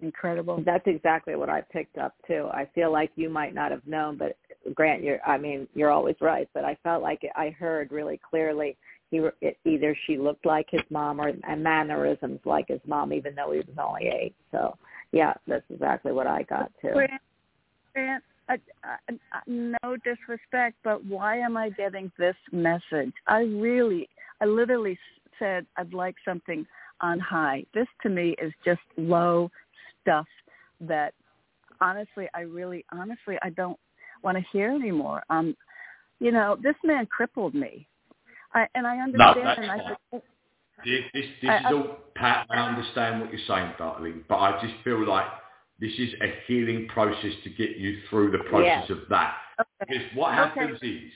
Incredible. 0.00 0.62
That's 0.64 0.86
exactly 0.86 1.34
what 1.34 1.48
I 1.48 1.60
picked 1.60 1.98
up 1.98 2.14
too. 2.26 2.48
I 2.52 2.68
feel 2.74 2.92
like 2.92 3.10
you 3.16 3.28
might 3.28 3.54
not 3.54 3.72
have 3.72 3.84
known, 3.86 4.16
but 4.16 4.36
Grant, 4.74 5.02
you're 5.02 5.20
I 5.26 5.38
mean 5.38 5.66
you're 5.74 5.90
always 5.90 6.16
right, 6.20 6.48
but 6.54 6.64
I 6.64 6.76
felt 6.82 7.02
like 7.02 7.22
I 7.34 7.50
heard 7.50 7.90
really 7.90 8.20
clearly 8.28 8.76
he 9.10 9.26
it, 9.40 9.58
either 9.64 9.96
she 10.06 10.16
looked 10.16 10.46
like 10.46 10.66
his 10.70 10.82
mom 10.90 11.20
or 11.20 11.32
and 11.48 11.62
mannerisms 11.62 12.38
like 12.44 12.68
his 12.68 12.80
mom, 12.86 13.12
even 13.12 13.34
though 13.34 13.50
he 13.50 13.58
was 13.58 13.76
only 13.82 14.06
eight. 14.08 14.34
So 14.52 14.76
yeah, 15.10 15.34
that's 15.46 15.64
exactly 15.70 16.12
what 16.12 16.26
I 16.26 16.42
got 16.44 16.70
too. 16.80 16.92
Grant, 16.92 17.22
Grant, 17.94 18.24
uh, 18.48 18.56
uh, 18.84 19.40
no 19.46 19.96
disrespect, 20.04 20.76
but 20.82 21.04
why 21.04 21.38
am 21.38 21.56
I 21.56 21.70
getting 21.70 22.10
this 22.18 22.36
message? 22.52 23.12
I 23.26 23.40
really, 23.40 24.08
I 24.40 24.46
literally 24.46 24.98
said 25.38 25.66
I'd 25.76 25.92
like 25.92 26.16
something 26.24 26.66
on 27.00 27.18
high. 27.20 27.64
This 27.74 27.86
to 28.02 28.08
me 28.08 28.34
is 28.42 28.52
just 28.64 28.80
low 28.96 29.50
stuff 30.02 30.26
that 30.80 31.14
honestly, 31.80 32.28
I 32.34 32.40
really, 32.40 32.84
honestly, 32.92 33.36
I 33.42 33.50
don't 33.50 33.78
want 34.22 34.36
to 34.36 34.44
hear 34.52 34.70
anymore. 34.70 35.22
Um, 35.30 35.56
you 36.20 36.32
know, 36.32 36.56
this 36.62 36.74
man 36.84 37.06
crippled 37.06 37.54
me. 37.54 37.86
I, 38.54 38.66
and 38.74 38.86
I 38.86 38.98
understand. 38.98 39.36
No, 39.36 39.44
that's 39.44 39.60
and 39.60 39.70
I 39.70 39.76
fine. 39.78 39.96
said, 40.12 40.22
This, 40.84 41.00
this, 41.14 41.24
this 41.42 41.50
I- 41.50 41.58
is 41.58 41.74
all, 41.74 41.96
Pat, 42.14 42.46
I 42.50 42.56
understand 42.58 43.20
what 43.20 43.30
you're 43.30 43.40
saying, 43.46 43.74
darling, 43.78 44.24
but 44.28 44.36
I 44.38 44.60
just 44.60 44.74
feel 44.82 45.06
like 45.06 45.26
this 45.80 45.92
is 45.98 46.12
a 46.20 46.32
healing 46.46 46.88
process 46.88 47.32
to 47.44 47.50
get 47.50 47.76
you 47.76 47.98
through 48.10 48.32
the 48.32 48.38
process 48.50 48.90
of 48.90 48.98
that. 49.10 49.34
okay, 49.60 49.68
Because 49.88 50.16
what 50.16 50.34
happens 50.34 50.78
is, 50.82 51.10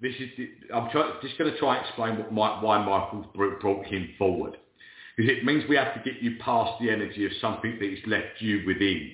this 0.00 0.14
is, 0.18 0.28
the, 0.36 0.74
I'm 0.74 0.90
try, 0.90 1.12
just 1.22 1.36
going 1.38 1.52
to 1.52 1.58
try 1.58 1.76
and 1.76 1.86
explain 1.86 2.18
what 2.18 2.32
my, 2.32 2.62
why 2.62 2.78
Michael 2.78 3.26
brought 3.60 3.86
him 3.86 4.10
forward. 4.18 4.56
Because 5.16 5.32
it 5.32 5.44
means 5.44 5.64
we 5.68 5.76
have 5.76 5.94
to 5.94 6.00
get 6.10 6.22
you 6.22 6.36
past 6.40 6.80
the 6.80 6.90
energy 6.90 7.24
of 7.24 7.32
something 7.40 7.78
that 7.80 7.88
has 7.90 7.98
left 8.06 8.40
you 8.40 8.62
within. 8.66 9.12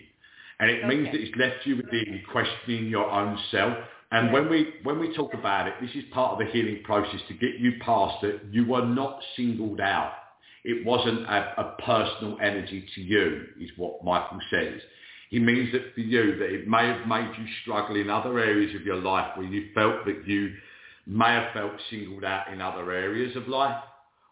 And 0.58 0.70
it 0.70 0.86
means 0.86 1.06
that 1.06 1.20
it's 1.20 1.36
left 1.36 1.64
you 1.64 1.76
within 1.76 2.22
questioning 2.30 2.86
your 2.86 3.10
own 3.10 3.38
self. 3.50 3.76
And 4.12 4.26
Yeah. 4.26 4.32
when 4.32 4.48
we 4.48 4.74
when 4.82 4.98
we 5.00 5.14
talk 5.14 5.32
about 5.34 5.66
it, 5.68 5.74
this 5.80 5.90
is 5.94 6.04
part 6.12 6.32
of 6.32 6.38
the 6.38 6.52
healing 6.52 6.82
process 6.84 7.20
to 7.28 7.34
get 7.34 7.56
you 7.58 7.74
past 7.80 8.22
it. 8.22 8.42
You 8.50 8.66
were 8.66 8.84
not 8.84 9.22
singled 9.36 9.80
out. 9.80 10.12
It 10.64 10.86
wasn't 10.86 11.22
a, 11.22 11.54
a 11.60 11.76
personal 11.84 12.38
energy 12.40 12.86
to 12.94 13.00
you, 13.00 13.46
is 13.60 13.70
what 13.76 14.04
Michael 14.04 14.38
says. 14.50 14.80
He 15.30 15.38
means 15.38 15.72
that 15.72 15.94
for 15.94 16.00
you, 16.00 16.36
that 16.38 16.52
it 16.52 16.68
may 16.68 16.86
have 16.86 17.06
made 17.06 17.32
you 17.38 17.46
struggle 17.62 17.96
in 17.96 18.10
other 18.10 18.38
areas 18.38 18.74
of 18.76 18.82
your 18.82 18.96
life 18.96 19.36
where 19.36 19.46
you 19.46 19.70
felt 19.74 20.04
that 20.04 20.26
you 20.26 20.52
may 21.06 21.30
have 21.30 21.52
felt 21.52 21.72
singled 21.90 22.22
out 22.24 22.52
in 22.52 22.60
other 22.60 22.92
areas 22.92 23.34
of 23.36 23.48
life, 23.48 23.82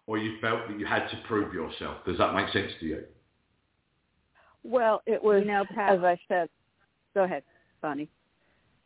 or 0.06 0.18
you 0.18 0.38
felt 0.40 0.68
that 0.68 0.78
you 0.78 0.86
had 0.86 1.08
to 1.08 1.16
prove 1.26 1.52
yourself. 1.52 1.96
Does 2.04 2.18
that 2.18 2.34
make 2.34 2.52
sense 2.52 2.72
to 2.80 2.86
you? 2.86 3.04
well, 4.62 5.02
it 5.06 5.22
was, 5.22 5.42
You 5.42 5.50
know, 5.50 5.64
Pat- 5.74 5.98
as 5.98 6.04
I 6.04 6.18
said, 6.28 6.48
go 7.14 7.24
ahead, 7.24 7.42
Bonnie. 7.80 8.08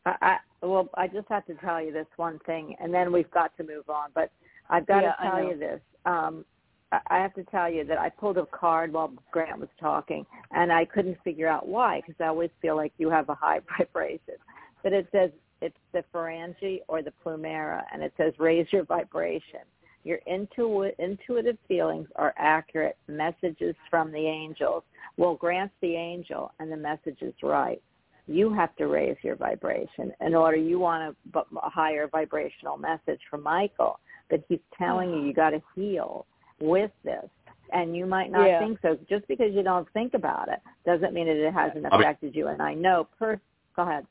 I, 0.06 0.16
I 0.62 0.66
well, 0.66 0.88
I 0.94 1.08
just 1.08 1.28
have 1.28 1.44
to 1.46 1.54
tell 1.54 1.82
you 1.82 1.92
this 1.92 2.06
one 2.16 2.38
thing, 2.46 2.76
and 2.80 2.92
then 2.92 3.12
we've 3.12 3.30
got 3.30 3.56
to 3.56 3.64
move 3.64 3.88
on. 3.88 4.10
But 4.14 4.30
I've 4.70 4.86
got 4.86 5.02
Yeah, 5.02 5.12
to 5.12 5.16
tell 5.22 5.44
you 5.44 5.58
this. 5.58 5.80
Um, 6.06 6.44
I 6.92 7.18
have 7.18 7.34
to 7.34 7.44
tell 7.44 7.70
you 7.70 7.84
that 7.84 7.98
I 7.98 8.08
pulled 8.08 8.38
a 8.38 8.46
card 8.46 8.92
while 8.92 9.12
Grant 9.32 9.58
was 9.58 9.68
talking, 9.80 10.24
and 10.52 10.72
I 10.72 10.84
couldn't 10.84 11.18
figure 11.24 11.48
out 11.48 11.66
why 11.66 12.00
because 12.00 12.20
I 12.20 12.28
always 12.28 12.50
feel 12.62 12.76
like 12.76 12.92
you 12.98 13.10
have 13.10 13.28
a 13.28 13.34
high 13.34 13.60
vibration. 13.78 14.34
But 14.82 14.92
it 14.92 15.08
says 15.10 15.30
it's 15.60 15.76
the 15.92 16.04
pharynge 16.14 16.80
or 16.88 17.02
the 17.02 17.12
plumeria, 17.24 17.82
and 17.92 18.02
it 18.02 18.12
says 18.16 18.34
raise 18.38 18.66
your 18.72 18.84
vibration. 18.84 19.60
Your 20.04 20.18
intu- 20.26 20.90
intuitive 20.98 21.56
feelings 21.66 22.08
are 22.16 22.34
accurate 22.36 22.98
messages 23.08 23.74
from 23.88 24.12
the 24.12 24.26
angels. 24.26 24.82
Well, 25.16 25.34
Grant's 25.34 25.74
the 25.80 25.96
angel, 25.96 26.52
and 26.60 26.70
the 26.70 26.76
message 26.76 27.18
is 27.22 27.34
right 27.42 27.82
you 28.26 28.52
have 28.52 28.74
to 28.76 28.86
raise 28.86 29.16
your 29.22 29.36
vibration 29.36 30.12
in 30.20 30.34
order 30.34 30.56
you 30.56 30.78
want 30.78 31.14
a, 31.34 31.38
a 31.38 31.70
higher 31.70 32.08
vibrational 32.08 32.76
message 32.76 33.20
from 33.30 33.42
Michael 33.42 34.00
but 34.30 34.42
he's 34.48 34.60
telling 34.78 35.10
you 35.10 35.22
you 35.22 35.34
got 35.34 35.50
to 35.50 35.62
heal 35.74 36.26
with 36.60 36.90
this 37.04 37.24
and 37.72 37.96
you 37.96 38.06
might 38.06 38.30
not 38.30 38.46
Yeah. 38.46 38.58
think 38.60 38.78
so 38.82 38.96
just 39.08 39.26
because 39.28 39.52
you 39.54 39.62
don't 39.62 39.88
think 39.92 40.14
about 40.14 40.48
it 40.48 40.60
doesn't 40.86 41.12
mean 41.12 41.26
that 41.26 41.36
it 41.36 41.52
hasn't 41.52 41.86
I 41.86 41.90
mean- 41.90 42.00
affected 42.00 42.34
you 42.36 42.48
and 42.48 42.60
I 42.62 42.74
know 42.74 43.08
per 43.18 43.40
go 43.76 43.82
ahead 43.82 44.06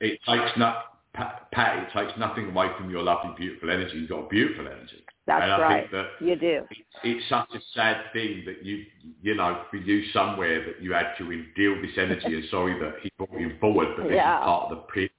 It 0.00 0.18
takes 0.26 0.56
not, 0.56 0.94
Pat, 1.12 1.50
Pat, 1.52 1.78
it 1.82 1.90
takes 1.92 2.16
nothing 2.18 2.48
away 2.50 2.68
from 2.76 2.90
your 2.90 3.02
lovely, 3.02 3.32
beautiful 3.36 3.70
energy. 3.70 3.98
You've 3.98 4.08
got 4.08 4.30
beautiful 4.30 4.66
energy. 4.66 5.04
that's 5.26 5.42
and 5.42 5.52
I 5.52 5.58
right 5.60 5.90
think 5.90 5.92
that 5.92 6.26
you 6.26 6.36
do 6.36 6.66
it's, 6.70 6.80
it's 7.04 7.28
such 7.28 7.48
a 7.54 7.60
sad 7.74 7.96
thing 8.12 8.44
that 8.46 8.64
you, 8.64 8.84
you 9.22 9.34
know, 9.34 9.62
for 9.70 9.76
you 9.76 10.04
somewhere 10.12 10.64
that 10.64 10.80
you 10.82 10.92
had 10.94 11.14
to 11.18 11.30
indeal 11.30 11.80
this 11.82 11.96
energy. 11.98 12.34
and 12.34 12.44
sorry 12.50 12.78
that 12.80 12.94
he 13.02 13.10
brought 13.18 13.38
you 13.38 13.56
forward, 13.60 13.88
but 13.96 14.04
this 14.04 14.14
is 14.14 14.20
part 14.22 14.70
of 14.72 14.78
the 14.78 14.82
pre- 14.88 15.10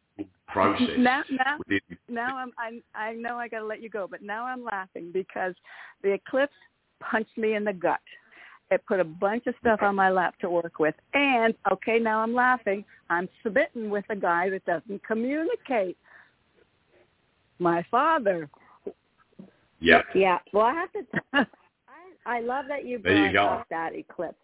process. 0.52 0.88
Now, 0.98 1.24
now, 1.32 1.58
now 2.08 2.38
I'm, 2.38 2.52
I'm 2.58 2.84
I 2.96 3.14
know 3.14 3.38
I 3.38 3.48
got 3.48 3.60
to 3.60 3.66
let 3.66 3.82
you 3.82 3.90
go, 3.90 4.08
but 4.10 4.22
now 4.22 4.46
I'm 4.46 4.64
laughing 4.64 5.12
because 5.14 5.54
the 6.04 6.12
eclipse 6.14 6.54
punched 7.00 7.38
me 7.38 7.56
in 7.56 7.64
the 7.64 7.74
gut. 7.74 8.00
It 8.72 8.84
put 8.88 9.00
a 9.00 9.04
bunch 9.04 9.48
of 9.48 9.56
stuff 9.60 9.80
on 9.82 9.96
my 9.96 10.12
lap 10.12 10.36
to 10.42 10.50
work 10.50 10.78
with, 10.80 10.94
and 11.14 11.56
okay, 11.72 11.98
now 11.98 12.20
I'm 12.20 12.36
laughing. 12.36 12.86
I'm 13.10 13.28
smitten 13.42 13.90
with 13.90 14.06
a 14.10 14.16
guy 14.16 14.50
that 14.52 14.64
doesn't 14.66 15.04
communicate. 15.04 15.98
My 17.58 17.86
father. 17.92 18.50
yeah. 19.82 20.02
yeah 20.16 20.38
well 20.54 20.66
I 20.66 20.74
have 20.74 20.92
to 20.94 21.00
I, 21.34 22.38
I 22.38 22.40
love 22.40 22.66
that 22.70 22.86
you 22.86 23.00
There 23.00 23.26
you 23.26 23.32
brought 23.34 23.62
up 23.62 23.68
that 23.70 23.94
eclipse 23.94 24.38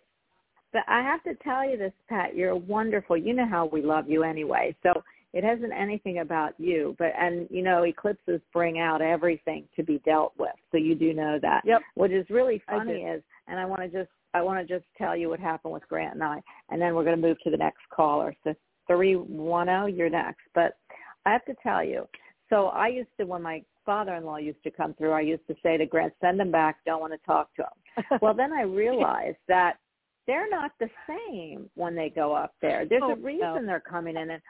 But 0.74 0.84
I 0.90 1.02
have 1.02 1.24
to 1.24 1.34
tell 1.36 1.70
you 1.70 1.78
this, 1.78 1.94
Pat. 2.10 2.36
You're 2.36 2.56
wonderful. 2.56 3.16
You 3.16 3.34
know 3.34 3.48
how 3.48 3.68
we 3.68 3.82
love 3.82 4.10
you 4.10 4.24
anyway. 4.24 4.76
So 4.84 5.02
it 5.36 5.44
hasn't 5.44 5.74
anything 5.74 6.20
about 6.20 6.54
you. 6.58 6.96
But 6.98 7.12
and 7.20 7.48
you 7.52 7.62
know, 7.62 7.84
eclipses 7.84 8.40
bring 8.54 8.80
out 8.80 9.02
everything 9.02 9.66
to 9.76 9.84
be 9.84 10.02
dealt 10.06 10.34
with. 10.40 10.56
So 10.72 10.78
you 10.78 10.96
do 10.96 11.14
know 11.14 11.38
that. 11.42 11.62
Yep. 11.66 11.82
What 11.96 12.12
is 12.12 12.26
really 12.30 12.64
funny 12.68 13.02
is, 13.02 13.22
and 13.48 13.60
I 13.60 13.66
want 13.66 13.82
to 13.82 13.90
just 13.90 14.10
I 14.34 14.42
want 14.42 14.66
to 14.66 14.74
just 14.74 14.86
tell 14.98 15.16
you 15.16 15.30
what 15.30 15.40
happened 15.40 15.74
with 15.74 15.88
Grant 15.90 16.16
and 16.16 16.24
I, 16.24 16.42
and 16.70 16.82
then 16.82 16.96
we're 16.96 17.04
going 17.04 17.22
to 17.22 17.28
move 17.28 17.38
to 17.44 17.52
the 17.52 17.58
next 17.58 17.82
caller. 17.94 18.34
So 18.46 18.56
three 18.88 19.16
one 19.16 19.68
zero, 19.68 19.88
you're 19.88 20.10
next. 20.10 20.42
But 20.56 20.78
I 21.26 21.34
have 21.34 21.46
to 21.46 21.56
tell 21.62 21.84
you. 21.84 22.08
So 22.50 22.68
I 22.68 22.88
used 22.88 23.10
to 23.20 23.26
when 23.26 23.42
my 23.42 23.62
father-in-law 23.86 24.38
used 24.38 24.64
to 24.64 24.72
come 24.72 24.94
through, 24.94 25.12
I 25.12 25.22
used 25.22 25.46
to 25.48 25.56
say 25.62 25.76
to 25.76 25.86
Grant, 25.86 26.14
"Send 26.22 26.40
them 26.40 26.52
back. 26.52 26.78
Don't 26.86 27.02
want 27.02 27.12
to 27.12 27.20
talk 27.26 27.54
to 27.56 27.64
them." 27.64 28.20
well, 28.22 28.34
then 28.34 28.54
I 28.54 28.62
realized 28.62 29.38
that 29.50 29.80
they're 30.28 30.50
not 30.50 30.72
the 30.80 30.90
same 31.08 31.70
when 31.76 31.94
they 31.94 32.10
go 32.10 32.34
up 32.34 32.56
there. 32.62 32.86
There's 32.86 33.04
Oh, 33.04 33.12
a 33.12 33.16
reason 33.16 33.40
no. 33.40 33.66
they're 33.66 33.80
coming 33.80 34.16
in, 34.16 34.32
and 34.32 34.42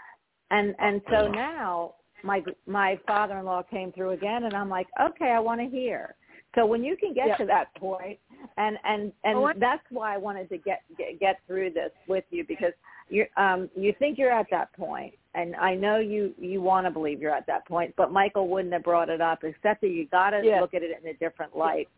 and 0.51 0.75
and 0.79 1.01
so 1.09 1.27
now 1.27 1.95
my 2.23 2.43
my 2.65 2.99
father-in-law 3.07 3.63
came 3.63 3.91
through 3.91 4.11
again, 4.11 4.45
and 4.45 4.55
I'm 4.55 4.69
like, 4.69 4.87
okay, 5.01 5.31
I 5.31 5.39
want 5.39 5.61
to 5.61 5.67
hear. 5.67 6.15
So 6.55 6.65
when 6.65 6.83
you 6.83 6.95
can 6.95 7.13
get 7.13 7.27
Yeah. 7.27 7.37
to 7.37 7.45
that 7.45 7.73
point, 7.75 8.19
and 8.57 8.77
and 8.83 9.11
and 9.23 9.37
Oh, 9.37 9.53
that's 9.59 9.83
why 9.89 10.13
I 10.13 10.17
wanted 10.17 10.49
to 10.49 10.57
get, 10.57 10.83
get 10.97 11.19
get 11.19 11.39
through 11.47 11.71
this 11.71 11.91
with 12.07 12.23
you 12.29 12.45
because 12.47 12.73
you 13.09 13.25
um 13.37 13.69
you 13.75 13.93
think 13.99 14.17
you're 14.17 14.31
at 14.31 14.47
that 14.51 14.71
point, 14.73 15.13
and 15.33 15.55
I 15.55 15.75
know 15.75 15.99
you 15.99 16.33
you 16.37 16.61
want 16.61 16.87
to 16.87 16.91
believe 16.91 17.21
you're 17.21 17.35
at 17.35 17.47
that 17.47 17.67
point, 17.67 17.93
but 17.97 18.11
Michael 18.11 18.47
wouldn't 18.47 18.73
have 18.73 18.83
brought 18.83 19.09
it 19.09 19.21
up 19.21 19.43
except 19.43 19.81
that 19.81 19.89
you 19.89 20.07
got 20.07 20.31
to 20.31 20.41
Yes. 20.43 20.61
look 20.61 20.73
at 20.73 20.83
it 20.83 20.97
in 21.01 21.09
a 21.09 21.13
different 21.13 21.55
light. 21.57 21.89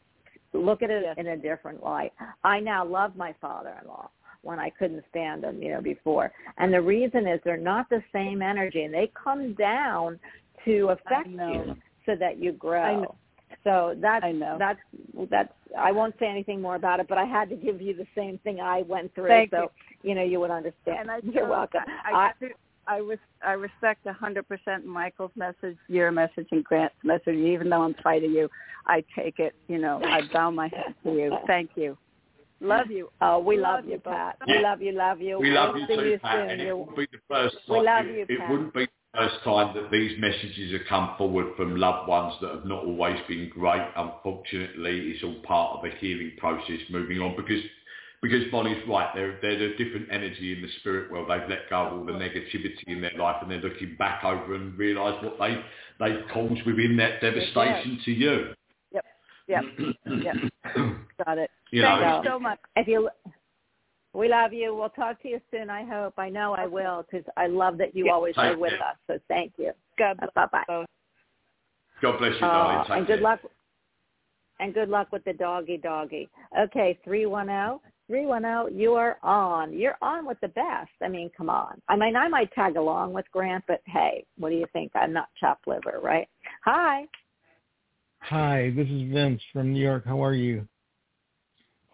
Look 0.53 0.81
at 0.81 0.89
it 0.89 1.03
Yes. 1.03 1.15
in 1.17 1.27
a 1.27 1.37
different 1.37 1.83
light. 1.83 2.13
I 2.43 2.59
now 2.59 2.83
love 2.83 3.15
my 3.15 3.33
father-in-law 3.39 4.09
when 4.41 4.59
I 4.59 4.69
couldn't 4.69 5.03
stand 5.09 5.43
them, 5.43 5.61
you 5.61 5.71
know, 5.71 5.81
before. 5.81 6.31
And 6.57 6.73
the 6.73 6.81
reason 6.81 7.27
is 7.27 7.39
they're 7.43 7.57
not 7.57 7.89
the 7.89 8.03
same 8.13 8.41
energy, 8.41 8.83
and 8.83 8.93
they 8.93 9.11
come 9.21 9.53
down 9.53 10.19
to 10.65 10.89
affect 10.89 11.27
you 11.27 11.75
so 12.05 12.15
that 12.15 12.37
you 12.37 12.51
grow. 12.53 12.81
I 12.81 12.95
know. 12.95 13.15
So 13.63 13.95
that's 13.99 14.23
I 14.23 14.31
know. 14.31 14.57
that's 14.59 14.79
that's. 15.29 15.53
I 15.77 15.91
won't 15.91 16.15
say 16.19 16.27
anything 16.27 16.61
more 16.61 16.75
about 16.75 16.99
it, 16.99 17.07
but 17.07 17.17
I 17.17 17.25
had 17.25 17.49
to 17.49 17.55
give 17.55 17.81
you 17.81 17.95
the 17.95 18.07
same 18.15 18.37
thing 18.39 18.59
I 18.59 18.83
went 18.83 19.13
through, 19.15 19.27
Thank 19.27 19.51
so 19.51 19.71
you. 20.03 20.15
know 20.15 20.23
you 20.23 20.39
would 20.39 20.51
understand. 20.51 20.99
And 20.99 21.11
I 21.11 21.19
You're 21.23 21.49
welcome. 21.49 21.81
I, 22.05 22.11
I, 22.11 22.31
do- 22.39 22.53
I, 22.87 22.97
res- 22.97 23.19
I 23.45 23.51
respect 23.53 24.05
a 24.05 24.13
100% 24.13 24.85
Michael's 24.85 25.31
message, 25.35 25.77
your 25.87 26.11
message, 26.11 26.47
and 26.51 26.63
Grant's 26.63 26.95
message. 27.03 27.35
Even 27.35 27.69
though 27.69 27.81
I'm 27.81 27.95
fighting 28.03 28.31
you, 28.31 28.49
I 28.85 29.03
take 29.17 29.39
it. 29.39 29.53
You 29.67 29.79
know, 29.79 30.01
I 30.03 30.21
bow 30.33 30.51
my 30.51 30.67
head 30.69 30.95
to 31.03 31.11
you. 31.11 31.37
Thank 31.45 31.71
you. 31.75 31.97
Love 32.59 32.89
you. 32.89 33.09
Oh, 33.21 33.39
we 33.39 33.57
Love 33.57 33.75
love, 33.81 33.85
you 33.85 33.91
you. 33.93 33.99
Pat. 33.99 34.37
Yeah. 34.47 34.55
We 34.57 34.63
love 34.63 34.81
you, 34.81 34.91
love 34.93 35.21
you. 35.21 35.39
We 35.39 35.51
love 35.51 35.73
We'll 35.73 35.81
you 35.81 35.87
see 35.87 35.95
too, 35.95 36.09
you 36.09 36.19
Pat, 36.19 36.33
soon. 36.35 36.49
and 36.49 36.61
it 36.61 36.65
You're- 36.65 36.79
wouldn't 36.79 36.97
be 36.97 37.05
the 37.11 37.21
first 37.27 37.55
We 37.69 37.75
time. 37.75 37.85
love 37.85 38.05
you, 38.07 38.25
it 38.27 38.39
Pat. 38.39 38.49
wouldn't 38.49 38.73
be 38.73 38.85
the 38.85 39.19
first 39.19 39.43
time 39.43 39.75
that 39.75 39.91
these 39.91 40.19
messages 40.19 40.71
have 40.73 40.85
come 40.87 41.15
forward 41.17 41.55
from 41.55 41.75
loved 41.75 42.07
ones 42.07 42.33
that 42.41 42.49
have 42.51 42.65
not 42.65 42.83
always 42.83 43.19
been 43.27 43.49
great. 43.49 43.85
Unfortunately, 43.95 45.11
it's 45.11 45.23
all 45.23 45.35
part 45.43 45.77
of 45.79 45.85
a 45.85 45.95
healing 45.97 46.31
process 46.37 46.79
moving 46.89 47.19
on 47.21 47.35
because 47.35 47.63
because 48.19 48.43
Bonnie's 48.51 48.81
right. 48.87 49.13
They're 49.13 49.37
they're 49.43 49.61
a 49.61 49.77
different 49.77 50.07
energy 50.11 50.51
in 50.53 50.63
the 50.63 50.69
spirit 50.79 51.11
world. 51.11 51.29
They've 51.29 51.47
let 51.47 51.69
go 51.69 51.85
of 51.85 51.93
all 51.93 52.03
the 52.05 52.13
negativity 52.13 52.83
in 52.87 52.99
their 53.01 53.11
life, 53.17 53.35
and 53.43 53.51
they're 53.51 53.61
looking 53.61 53.95
back 53.99 54.23
over 54.23 54.55
and 54.55 54.75
realise 54.77 55.21
what 55.23 55.37
they 55.37 55.63
they 55.99 56.17
caused 56.33 56.63
within 56.65 56.97
that 56.97 57.21
devastation 57.21 57.99
to 58.05 58.11
you. 58.11 58.53
Yep. 59.47 59.63
Yep. 60.05 60.35
Got 61.25 61.37
it. 61.37 61.51
You 61.71 61.81
Thank 61.81 62.01
know, 62.01 62.21
you 62.23 62.29
so 62.29 62.39
much. 62.39 62.59
If 62.75 62.87
you 62.87 63.09
We 64.13 64.29
love 64.29 64.53
you. 64.53 64.75
We'll 64.75 64.89
talk 64.89 65.21
to 65.21 65.29
you 65.29 65.39
soon. 65.51 65.69
I 65.69 65.83
hope. 65.85 66.15
I 66.17 66.29
know 66.29 66.53
I 66.53 66.65
will 66.65 67.05
because 67.09 67.25
I 67.37 67.47
love 67.47 67.77
that 67.77 67.95
you 67.95 68.09
always 68.11 68.35
are 68.37 68.57
with 68.57 68.73
us. 68.73 68.95
So 69.07 69.19
thank 69.27 69.53
you. 69.57 69.71
God 69.97 70.17
bless 70.17 70.31
bye 70.33 70.47
bye. 70.51 70.85
God 72.01 72.17
bless 72.19 72.33
you, 72.33 72.39
darling. 72.39 72.77
Uh, 72.77 72.83
Take 72.83 72.97
and 72.97 73.07
good 73.07 73.13
care. 73.15 73.23
luck. 73.23 73.39
And 74.59 74.73
good 74.73 74.89
luck 74.89 75.11
with 75.11 75.23
the 75.23 75.33
doggy 75.33 75.77
doggy. 75.77 76.29
Okay, 76.57 76.97
three 77.03 77.25
one 77.25 77.47
zero. 77.47 77.81
310, 78.07 78.79
you 78.79 78.93
are 78.93 79.17
on. 79.21 79.73
You're 79.73 79.97
on 80.01 80.25
with 80.25 80.39
the 80.39 80.47
best. 80.47 80.89
I 81.03 81.09
mean, 81.09 81.29
come 81.35 81.49
on. 81.49 81.81
I 81.89 81.97
mean, 81.97 82.15
I 82.15 82.29
might 82.29 82.51
tag 82.53 82.77
along 82.77 83.13
with 83.13 83.25
Grant, 83.31 83.65
but 83.67 83.81
hey, 83.85 84.25
what 84.37 84.49
do 84.49 84.55
you 84.55 84.65
think? 84.71 84.91
I'm 84.95 85.11
not 85.11 85.27
chopped 85.37 85.67
liver, 85.67 85.99
right? 86.01 86.27
Hi. 86.63 87.05
Hi, 88.29 88.71
this 88.75 88.87
is 88.89 89.03
Vince 89.11 89.41
from 89.53 89.71
New 89.73 89.79
York. 89.81 90.03
How 90.05 90.21
are 90.23 90.33
you? 90.33 90.67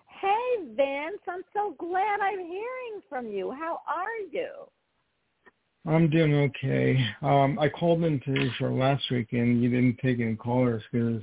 Hey, 0.08 0.64
Vince. 0.76 1.20
I'm 1.28 1.44
so 1.54 1.76
glad 1.78 2.20
I'm 2.22 2.40
hearing 2.40 3.02
from 3.08 3.28
you. 3.28 3.52
How 3.52 3.82
are 3.88 4.18
you? 4.32 4.50
I'm 5.86 6.10
doing 6.10 6.34
okay. 6.34 6.98
Um, 7.22 7.60
I 7.60 7.70
called 7.70 8.04
into 8.04 8.32
the 8.34 8.50
show 8.58 8.74
last 8.74 9.04
week 9.12 9.28
and 9.34 9.62
you 9.62 9.70
didn't 9.70 9.98
take 10.00 10.20
any 10.22 10.36
callers 10.36 10.82
because 10.92 11.22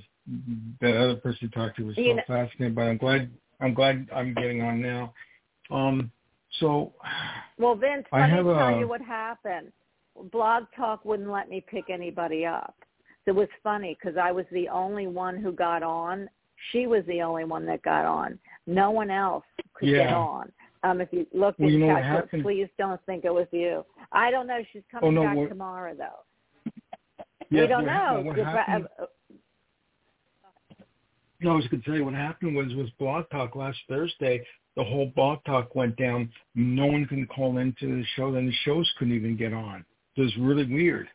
that 0.80 0.96
other 0.96 1.16
person 1.16 1.38
you 1.42 1.48
talked 1.48 1.78
to 1.78 1.86
was 1.86 1.96
so 1.96 2.02
You 2.02 2.14
know- 2.16 2.22
fascinating. 2.26 2.74
But 2.74 2.82
I'm 2.82 2.98
glad 2.98 3.30
I'm 3.60 3.74
glad 3.74 4.06
I'm 4.14 4.32
getting 4.34 4.62
on 4.62 4.80
now. 4.80 5.12
Um, 5.70 6.10
so 6.60 6.92
Well, 7.58 7.74
Vince, 7.74 8.06
I 8.12 8.20
let 8.20 8.30
me 8.30 8.36
have 8.36 8.44
tell 8.44 8.68
a- 8.74 8.78
you 8.78 8.86
what 8.88 9.00
happened. 9.00 9.72
Blog 10.30 10.64
Talk 10.76 11.04
wouldn't 11.04 11.30
let 11.30 11.48
me 11.48 11.62
pick 11.66 11.88
anybody 11.90 12.44
up. 12.46 12.74
It 13.26 13.32
was 13.32 13.48
funny 13.62 13.96
because 14.00 14.16
I 14.16 14.32
was 14.32 14.46
the 14.50 14.68
only 14.68 15.06
one 15.06 15.36
who 15.36 15.52
got 15.52 15.82
on. 15.82 16.28
She 16.72 16.86
was 16.86 17.04
the 17.06 17.22
only 17.22 17.44
one 17.44 17.64
that 17.66 17.82
got 17.82 18.04
on. 18.04 18.38
No 18.66 18.90
one 18.90 19.10
else 19.10 19.44
could 19.74 19.90
get 19.90 20.12
on. 20.12 20.50
Um, 20.82 21.00
if 21.00 21.08
you 21.12 21.26
look 21.32 21.54
Well, 21.58 21.68
in 21.68 21.74
you 21.74 21.86
know 21.86 22.22
so 22.30 22.42
please 22.42 22.68
don't 22.78 23.00
think 23.04 23.24
it 23.24 23.32
was 23.32 23.46
you. 23.50 23.84
I 24.12 24.30
don't 24.30 24.46
know. 24.46 24.60
She's 24.72 24.82
coming 24.90 25.14
no, 25.14 25.22
back 25.22 25.36
what- 25.36 25.48
tomorrow, 25.48 25.94
though. 25.94 26.72
yeah, 27.50 27.62
we 27.62 27.66
don't 27.66 27.84
know. 27.86 28.32
Happened, 28.44 28.88
uh, 28.98 29.06
no, 31.42 31.52
I 31.52 31.56
was 31.56 31.66
going 31.68 31.82
to 31.82 31.86
tell 31.86 31.96
you 31.96 32.04
what 32.04 32.14
happened 32.14 32.54
was 32.54 32.74
was 32.74 32.88
Blog 32.98 33.28
Talk 33.30 33.56
last 33.56 33.78
Thursday. 33.88 34.44
The 34.76 34.84
whole 34.84 35.12
Blog 35.14 35.38
Talk 35.44 35.74
went 35.74 35.96
down. 35.96 36.30
No 36.54 36.86
one 36.86 37.06
can 37.06 37.26
call 37.26 37.58
into 37.58 37.86
the 37.86 38.04
show. 38.16 38.32
Then 38.32 38.46
the 38.46 38.52
shows 38.64 38.90
couldn't 38.98 39.14
even 39.14 39.36
get 39.36 39.52
on. 39.52 39.84
It 40.16 40.20
was 40.20 40.36
really 40.38 40.64
weird. 40.64 41.08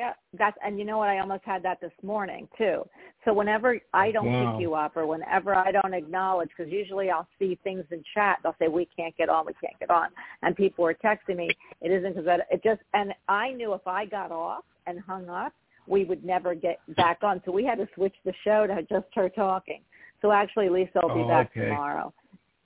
Yeah, 0.00 0.14
that's 0.38 0.56
and 0.64 0.78
you 0.78 0.86
know 0.86 0.96
what? 0.96 1.10
I 1.10 1.18
almost 1.18 1.42
had 1.44 1.62
that 1.64 1.78
this 1.82 1.92
morning 2.02 2.48
too. 2.56 2.88
So 3.26 3.34
whenever 3.34 3.78
I 3.92 4.10
don't 4.10 4.28
Wow. 4.28 4.52
pick 4.54 4.62
you 4.62 4.72
up, 4.72 4.96
or 4.96 5.06
whenever 5.06 5.54
I 5.54 5.70
don't 5.70 5.92
acknowledge, 5.92 6.48
because 6.56 6.72
usually 6.72 7.10
I'll 7.10 7.28
see 7.38 7.58
things 7.62 7.84
in 7.90 8.02
chat, 8.14 8.38
they'll 8.42 8.56
say 8.58 8.68
we 8.68 8.88
can't 8.96 9.14
get 9.18 9.28
on, 9.28 9.44
we 9.44 9.52
can't 9.62 9.78
get 9.78 9.90
on, 9.90 10.08
and 10.40 10.56
people 10.56 10.86
are 10.86 10.94
texting 10.94 11.36
me. 11.36 11.50
It 11.82 11.92
isn't 11.92 12.16
because 12.16 12.40
it 12.50 12.62
just 12.64 12.80
and 12.94 13.12
I 13.28 13.50
knew 13.50 13.74
if 13.74 13.86
I 13.86 14.06
got 14.06 14.32
off 14.32 14.64
and 14.86 14.98
hung 15.00 15.28
up, 15.28 15.52
we 15.86 16.04
would 16.04 16.24
never 16.24 16.54
get 16.54 16.78
back 16.96 17.18
on. 17.22 17.42
So 17.44 17.52
we 17.52 17.66
had 17.66 17.76
to 17.76 17.86
switch 17.94 18.16
the 18.24 18.32
show 18.42 18.66
to 18.66 18.80
just 18.84 19.14
her 19.14 19.28
talking. 19.28 19.82
So 20.22 20.32
actually, 20.32 20.70
Lisa 20.70 21.00
will 21.02 21.14
be 21.14 21.20
Oh, 21.24 21.28
back 21.28 21.50
okay. 21.50 21.64
tomorrow. 21.64 22.14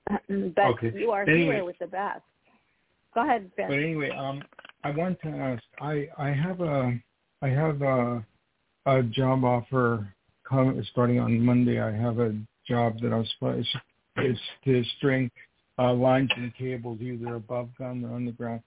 but 0.29 0.67
Okay. 0.67 0.93
you 0.95 1.11
are 1.11 1.23
Anyway. 1.23 1.55
here 1.57 1.65
with 1.65 1.81
the 1.81 1.89
best. 1.89 2.23
Go 3.13 3.23
ahead, 3.25 3.51
Ben. 3.57 3.71
But 3.71 3.79
anyway, 3.79 4.11
um, 4.11 4.41
I 4.85 4.93
want 4.93 5.21
to 5.23 5.29
ask. 5.31 5.65
I 5.81 6.07
I 6.17 6.31
have 6.31 6.61
a 6.61 6.97
I 7.45 7.49
have 7.49 7.83
a 7.83 8.25
a 8.87 9.03
job 9.03 9.45
offer 9.45 10.09
coming 10.49 10.83
starting 10.91 11.21
on 11.21 11.39
Monday. 11.45 11.79
I 11.79 11.93
have 11.93 12.19
a 12.19 12.35
job 12.67 12.99
that 13.03 13.13
I 13.13 13.17
was 13.17 13.31
supposed 13.35 13.69
is 14.17 14.39
to 14.65 14.83
string 14.97 15.31
uh, 15.79 15.93
lines 15.93 16.31
and 16.37 16.55
cables 16.57 17.01
either 17.03 17.35
above 17.35 17.75
ground 17.75 18.03
or 18.03 18.15
underground. 18.15 18.63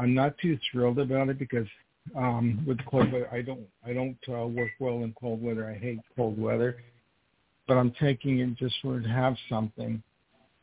I'm 0.00 0.14
not 0.14 0.36
too 0.38 0.58
thrilled 0.70 0.98
about 0.98 1.28
it 1.28 1.38
because 1.38 1.68
um, 2.16 2.64
with 2.66 2.78
cold 2.86 3.12
weather, 3.12 3.28
I 3.30 3.40
don't 3.40 3.66
I 3.86 3.92
don't 3.92 4.18
uh, 4.28 4.48
work 4.48 4.70
well 4.80 5.04
in 5.04 5.14
cold 5.20 5.40
weather. 5.40 5.70
I 5.70 5.78
hate 5.78 6.00
cold 6.16 6.40
weather, 6.40 6.78
but 7.68 7.76
I'm 7.76 7.92
taking 8.00 8.40
it 8.40 8.56
just 8.56 8.74
for 8.82 8.98
to 8.98 9.08
have 9.08 9.36
something. 9.48 10.02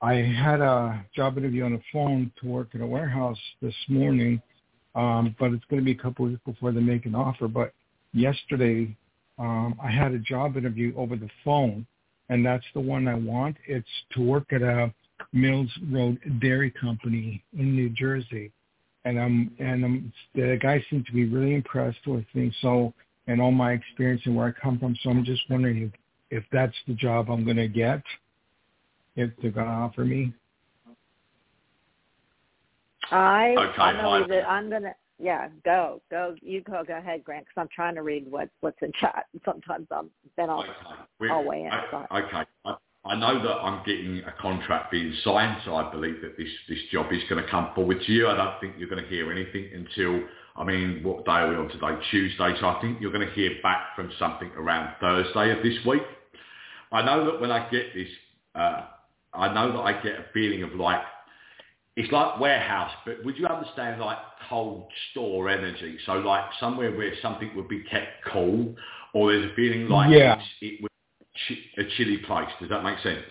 I 0.02 0.16
had 0.16 0.60
a 0.60 1.06
job 1.16 1.38
interview 1.38 1.64
on 1.64 1.72
the 1.72 1.82
phone 1.94 2.34
to 2.42 2.48
work 2.48 2.76
at 2.76 2.82
a 2.82 2.86
warehouse 2.86 3.40
this 3.62 3.76
morning, 3.88 4.42
um, 4.96 5.36
but 5.40 5.52
it's 5.52 5.66
going 5.70 5.82
to 5.82 5.86
be 5.86 5.92
a 5.92 6.02
couple 6.02 6.26
weeks 6.26 6.42
before 6.46 6.72
they 6.72 6.82
make 6.82 7.06
an 7.06 7.16
offer. 7.16 7.48
But 7.48 7.74
yesterday, 8.14 8.96
um, 9.38 9.80
I 9.84 9.92
had 9.92 10.14
a 10.14 10.20
job 10.20 10.58
interview 10.58 10.94
over 10.96 11.16
the 11.16 11.30
phone, 11.44 11.86
and 12.30 12.46
that's 12.46 12.66
the 12.74 12.80
one 12.80 13.08
I 13.08 13.16
want. 13.16 13.58
It's 13.68 13.88
to 14.14 14.22
work 14.22 14.52
at 14.52 14.62
a 14.62 14.94
Mills 15.34 15.72
Road 15.92 16.20
Dairy 16.42 16.72
Company 16.72 17.44
in 17.58 17.76
New 17.76 17.90
Jersey, 17.90 18.52
and 19.06 19.20
I'm 19.20 19.52
and 19.60 19.86
I'm, 19.86 20.14
the 20.34 20.58
guy 20.62 20.84
seemed 20.90 21.06
to 21.08 21.14
be 21.14 21.26
really 21.26 21.54
impressed 21.56 22.06
with 22.08 22.26
me. 22.34 22.54
So 22.62 22.94
and 23.28 23.42
all 23.42 23.52
my 23.52 23.74
experience 23.74 24.22
and 24.26 24.36
where 24.36 24.48
I 24.48 24.52
come 24.52 24.80
from. 24.80 24.96
So 25.02 25.10
I'm 25.10 25.26
just 25.26 25.42
wondering 25.50 25.84
if 25.84 25.92
if 26.32 26.44
that's 26.52 26.76
the 26.88 26.94
job 26.94 27.30
I'm 27.30 27.44
going 27.44 27.58
to 27.58 27.68
get 27.68 28.02
if 29.16 29.30
they're 29.42 29.52
going 29.52 29.68
to 29.68 29.72
offer 29.72 30.04
me. 30.04 30.34
I 33.12 33.56
Okay, 33.58 33.82
I'm 33.82 33.96
gonna 33.96 34.08
fine. 34.08 34.22
leave 34.22 34.32
it. 34.32 34.46
I'm 34.48 34.70
gonna 34.70 34.96
yeah 35.20 35.50
go 35.64 36.02
go 36.12 36.36
you 36.42 36.62
go 36.62 36.84
go 36.86 36.98
ahead 36.98 37.24
Grant 37.24 37.46
because 37.46 37.62
I'm 37.62 37.70
trying 37.74 37.96
to 37.96 38.02
read 38.02 38.30
what 38.30 38.50
what's 38.62 38.82
in 38.82 38.92
chat. 39.00 39.26
Sometimes 39.46 39.88
I'm 39.92 40.10
then 40.38 40.50
I'll 40.50 40.60
Okay. 40.60 41.32
I'll 41.32 41.44
weigh 41.44 41.64
in. 41.64 41.72
I- 41.72 41.86
Okay. 42.12 42.46
I, 42.66 42.76
I 43.06 43.16
know 43.16 43.42
that 43.44 43.58
I'm 43.62 43.84
getting 43.86 44.24
a 44.26 44.32
contract 44.42 44.90
being 44.92 45.14
signed, 45.24 45.62
so 45.64 45.76
I 45.76 45.92
believe 45.92 46.22
that 46.22 46.38
this, 46.38 46.50
this 46.68 46.80
job 46.92 47.12
is 47.12 47.22
going 47.30 47.44
to 47.44 47.48
come 47.50 47.70
forward 47.76 48.02
to 48.04 48.12
you. 48.12 48.28
I 48.28 48.36
don't 48.36 48.60
think 48.60 48.76
you're 48.80 48.90
going 48.90 49.04
to 49.04 49.08
hear 49.08 49.32
anything 49.32 49.70
until, 49.76 50.28
I 50.56 50.64
mean, 50.64 51.04
what 51.04 51.24
day 51.24 51.34
are 51.34 51.50
we 51.50 51.56
on 51.56 51.70
today? 51.70 52.02
Tuesday. 52.10 52.56
So 52.60 52.68
I 52.68 52.82
think 52.82 53.00
you're 53.00 53.12
going 53.12 53.28
to 53.28 53.34
hear 53.34 53.52
back 53.62 53.96
from 53.96 54.12
something 54.18 54.50
around 54.58 54.96
Thursday 55.00 55.52
of 55.56 55.62
this 55.62 55.76
week. 55.86 56.02
I 56.92 57.06
know 57.06 57.26
that 57.26 57.40
when 57.40 57.52
I 57.52 57.70
get 57.70 57.94
this, 57.94 58.08
uh, 58.56 58.86
I 59.36 59.54
know 59.54 59.72
that 59.74 59.82
I 59.82 59.94
get 60.02 60.14
a 60.14 60.26
feeling 60.34 60.64
of 60.64 60.74
like, 60.74 61.02
it's 61.96 62.12
like 62.12 62.40
warehouse, 62.40 62.92
but 63.06 63.24
would 63.24 63.38
you 63.38 63.48
understand 63.48 64.02
like 64.02 64.18
cold 64.50 64.92
store 65.12 65.50
energy? 65.50 65.98
So 66.06 66.14
like 66.14 66.44
somewhere 66.60 66.92
where 66.96 67.14
something 67.22 67.52
would 67.56 67.70
be 67.70 67.84
kept 67.84 68.26
cool, 68.32 68.76
or 69.14 69.32
there's 69.32 69.52
a 69.52 69.56
feeling 69.56 69.88
like 69.88 70.12
Yeah. 70.12 70.36
it's, 70.36 70.50
it 70.62 70.82
would 70.82 70.92
chi- 71.48 71.82
a 71.82 71.86
chilly 71.96 72.18
place. 72.18 72.50
Does 72.60 72.70
that 72.70 72.84
make 72.84 73.00
sense? 73.00 73.26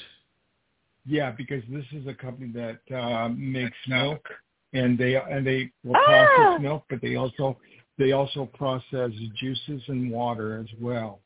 Yeah, 1.04 1.30
because 1.30 1.62
this 1.68 1.84
is 1.92 2.06
a 2.06 2.14
company 2.14 2.50
that 2.52 2.80
uh, 2.96 3.28
makes 3.28 3.76
milk, 3.86 4.26
and 4.72 4.96
they 4.96 5.16
and 5.16 5.46
they 5.46 5.70
will 5.84 5.96
Ah! 6.06 6.28
process 6.28 6.58
milk, 6.58 6.84
but 6.88 7.02
they 7.02 7.16
also 7.16 7.58
they 7.98 8.12
also 8.12 8.46
process 8.46 9.12
juices 9.34 9.82
and 9.88 10.10
water 10.10 10.58
as 10.58 10.72
well. 10.80 11.20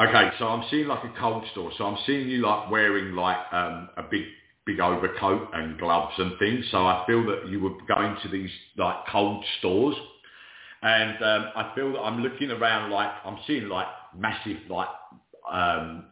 Okay, 0.00 0.30
so 0.38 0.48
I'm 0.48 0.64
seeing 0.70 0.88
like 0.88 1.04
a 1.04 1.12
cold 1.20 1.46
store. 1.52 1.70
So 1.76 1.84
I'm 1.86 1.98
seeing 2.06 2.28
you 2.28 2.38
like 2.38 2.70
wearing 2.70 3.14
like 3.14 3.38
um, 3.52 3.90
a 3.96 4.02
big 4.02 4.24
big 4.70 4.80
overcoat 4.80 5.48
and 5.52 5.78
gloves 5.78 6.14
and 6.18 6.38
things. 6.38 6.64
So 6.70 6.86
I 6.86 7.04
feel 7.06 7.24
that 7.26 7.48
you 7.48 7.60
were 7.60 7.74
going 7.88 8.16
to 8.22 8.28
these 8.28 8.50
like 8.76 9.06
cold 9.10 9.44
stores, 9.58 9.96
and 10.82 11.16
um, 11.22 11.46
I 11.56 11.72
feel 11.74 11.92
that 11.92 12.00
I'm 12.00 12.22
looking 12.22 12.50
around 12.50 12.90
like 12.90 13.10
I'm 13.24 13.38
seeing 13.46 13.68
like 13.68 13.88
massive 14.16 14.58
like 14.68 14.88
um, 15.50 16.04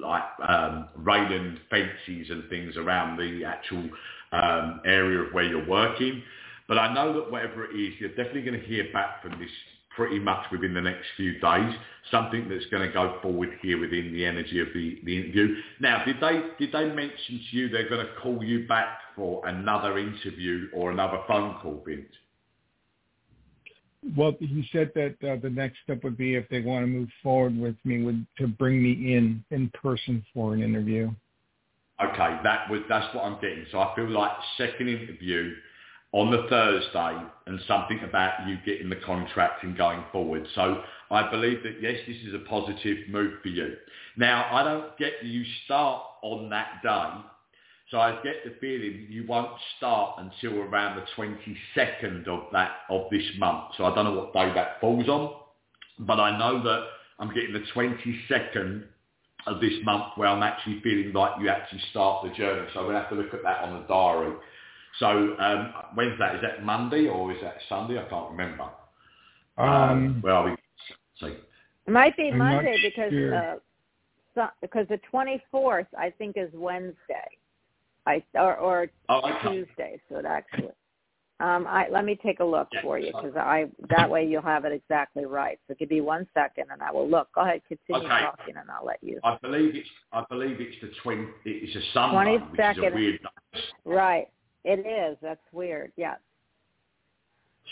like 0.00 0.22
um, 0.48 0.88
railing 0.96 1.58
fences 1.70 2.30
and 2.30 2.48
things 2.48 2.76
around 2.76 3.18
the 3.18 3.44
actual 3.44 3.88
um, 4.32 4.80
area 4.84 5.20
of 5.20 5.32
where 5.32 5.44
you're 5.44 5.68
working. 5.68 6.22
But 6.66 6.78
I 6.78 6.94
know 6.94 7.12
that 7.14 7.30
whatever 7.30 7.64
it 7.64 7.76
is, 7.76 7.94
you're 7.98 8.10
definitely 8.10 8.42
going 8.42 8.60
to 8.60 8.66
hear 8.66 8.86
back 8.92 9.22
from 9.22 9.32
this 9.38 9.50
pretty 9.96 10.18
much 10.18 10.44
within 10.50 10.74
the 10.74 10.80
next 10.80 11.06
few 11.16 11.38
days. 11.40 11.74
Something 12.10 12.48
that's 12.48 12.66
going 12.66 12.86
to 12.86 12.92
go 12.92 13.18
forward 13.22 13.50
here 13.62 13.80
within 13.80 14.12
the 14.12 14.24
energy 14.24 14.60
of 14.60 14.68
the, 14.74 15.00
the 15.04 15.18
interview. 15.18 15.56
Now, 15.80 16.04
did 16.04 16.16
they 16.20 16.42
did 16.58 16.72
they 16.72 16.84
mention 16.94 17.40
to 17.50 17.56
you 17.56 17.68
they're 17.68 17.88
going 17.88 18.04
to 18.04 18.12
call 18.20 18.42
you 18.42 18.66
back 18.66 18.98
for 19.16 19.46
another 19.46 19.98
interview 19.98 20.68
or 20.74 20.90
another 20.90 21.20
phone 21.26 21.56
call, 21.62 21.82
Vince? 21.86 22.06
Well, 24.16 24.34
he 24.38 24.68
said 24.70 24.90
that 24.94 25.16
uh, 25.26 25.36
the 25.40 25.48
next 25.48 25.78
step 25.82 26.04
would 26.04 26.18
be 26.18 26.34
if 26.34 26.46
they 26.50 26.60
want 26.60 26.82
to 26.82 26.86
move 26.86 27.08
forward 27.22 27.58
with 27.58 27.76
me, 27.84 28.02
would 28.04 28.26
to 28.36 28.46
bring 28.46 28.82
me 28.82 29.14
in 29.14 29.42
in 29.50 29.70
person 29.70 30.24
for 30.34 30.52
an 30.52 30.62
interview. 30.62 31.10
Okay, 32.02 32.38
that 32.42 32.68
was 32.68 32.80
that's 32.88 33.14
what 33.14 33.24
I'm 33.24 33.40
getting. 33.40 33.64
So 33.72 33.78
I 33.78 33.94
feel 33.94 34.10
like 34.10 34.32
second 34.58 34.88
interview 34.88 35.54
on 36.14 36.30
the 36.30 36.46
Thursday 36.48 37.20
and 37.46 37.58
something 37.66 37.98
about 38.04 38.46
you 38.46 38.56
getting 38.64 38.88
the 38.88 39.04
contract 39.04 39.64
and 39.64 39.76
going 39.76 40.04
forward. 40.12 40.46
So 40.54 40.80
I 41.10 41.28
believe 41.28 41.64
that 41.64 41.82
yes, 41.82 41.96
this 42.06 42.16
is 42.24 42.32
a 42.32 42.48
positive 42.48 42.98
move 43.08 43.42
for 43.42 43.48
you. 43.48 43.74
Now 44.16 44.48
I 44.52 44.62
don't 44.62 44.96
get 44.96 45.24
you 45.24 45.42
start 45.64 46.04
on 46.22 46.48
that 46.50 46.80
day. 46.84 47.20
So 47.90 47.98
I 47.98 48.12
get 48.22 48.44
the 48.44 48.54
feeling 48.60 49.08
you 49.10 49.26
won't 49.26 49.50
start 49.76 50.18
until 50.18 50.60
around 50.60 51.00
the 51.00 51.04
22nd 51.20 52.28
of 52.28 52.44
that 52.52 52.70
of 52.88 53.10
this 53.10 53.26
month. 53.36 53.74
So 53.76 53.84
I 53.84 53.92
don't 53.92 54.04
know 54.04 54.14
what 54.14 54.32
day 54.32 54.52
that 54.54 54.80
falls 54.80 55.08
on, 55.08 55.34
but 55.98 56.20
I 56.20 56.38
know 56.38 56.62
that 56.62 56.84
I'm 57.18 57.34
getting 57.34 57.54
the 57.54 57.64
22nd 57.74 58.84
of 59.48 59.60
this 59.60 59.74
month 59.82 60.04
where 60.14 60.28
I'm 60.28 60.44
actually 60.44 60.80
feeling 60.80 61.12
like 61.12 61.32
you 61.40 61.48
actually 61.48 61.82
start 61.90 62.24
the 62.24 62.30
journey. 62.34 62.68
So 62.72 62.86
we'll 62.86 62.96
have 62.96 63.10
to 63.10 63.16
look 63.16 63.34
at 63.34 63.42
that 63.42 63.62
on 63.62 63.80
the 63.80 63.86
diary. 63.88 64.34
So 64.98 65.36
um, 65.38 65.72
when's 65.94 66.18
that? 66.18 66.36
Is 66.36 66.42
that 66.42 66.64
Monday 66.64 67.08
or 67.08 67.32
is 67.32 67.40
that 67.42 67.56
Sunday? 67.68 67.98
I 67.98 68.08
can't 68.08 68.30
remember. 68.30 68.68
Um, 69.58 70.18
where 70.20 70.34
are 70.34 70.44
we? 70.50 70.56
See. 71.20 71.26
It 71.86 71.90
might 71.90 72.16
be 72.16 72.30
I'm 72.32 72.38
Monday 72.38 72.78
because 72.82 73.10
sure. 73.10 73.34
uh, 73.34 73.54
so, 74.34 74.46
because 74.60 74.86
the 74.88 75.00
24th 75.12 75.86
I 75.98 76.10
think 76.10 76.36
is 76.36 76.50
Wednesday, 76.54 77.28
I 78.06 78.22
or, 78.34 78.56
or 78.56 78.86
Oh, 79.08 79.20
okay. 79.20 79.48
Tuesday. 79.48 80.00
So 80.08 80.18
it 80.18 80.24
actually, 80.24 80.72
um, 81.40 81.66
I 81.68 81.88
let 81.90 82.04
me 82.04 82.18
take 82.22 82.40
a 82.40 82.44
look 82.44 82.68
Yeah, 82.72 82.82
for 82.82 82.98
you 82.98 83.08
because 83.08 83.36
I 83.36 83.66
that 83.90 84.08
way 84.08 84.26
you'll 84.26 84.42
have 84.42 84.64
it 84.64 84.72
exactly 84.72 85.24
right. 85.24 85.58
So 85.68 85.74
give 85.78 85.90
me 85.90 86.00
one 86.00 86.26
second 86.34 86.66
and 86.72 86.82
I 86.82 86.90
will 86.90 87.08
look. 87.08 87.28
Go 87.34 87.42
ahead, 87.42 87.62
continue 87.68 88.06
Okay. 88.08 88.20
talking 88.24 88.56
and 88.56 88.70
I'll 88.70 88.84
let 88.84 89.02
you. 89.02 89.20
I 89.24 89.36
believe 89.42 89.74
it's 89.76 89.88
I 90.12 90.24
believe 90.28 90.56
it's 90.60 90.76
the 90.80 90.90
twenty. 91.02 91.30
It's 91.44 91.76
a 91.76 91.92
Sunday, 91.92 92.38
which 92.50 92.60
is 92.60 92.78
a 92.78 92.80
22nd. 92.80 92.94
weird. 92.94 93.20
Right, 93.84 94.28
it 94.64 94.86
is. 94.86 95.18
That's 95.22 95.40
weird. 95.52 95.92
Yeah. 95.96 96.14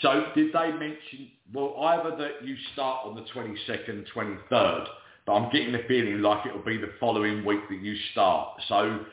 So 0.01 0.25
did 0.35 0.51
they 0.53 0.71
mention, 0.71 1.31
well, 1.53 1.75
either 1.83 2.15
that 2.17 2.45
you 2.45 2.55
start 2.73 3.05
on 3.05 3.15
the 3.15 3.23
22nd, 3.33 4.05
23rd, 4.15 4.85
but 5.25 5.33
I'm 5.33 5.51
getting 5.51 5.71
the 5.71 5.83
feeling 5.87 6.21
like 6.21 6.45
it'll 6.45 6.63
be 6.63 6.77
the 6.77 6.91
following 6.99 7.45
week 7.45 7.61
that 7.69 7.79
you 7.79 7.95
start. 8.11 8.59
So 8.67 9.05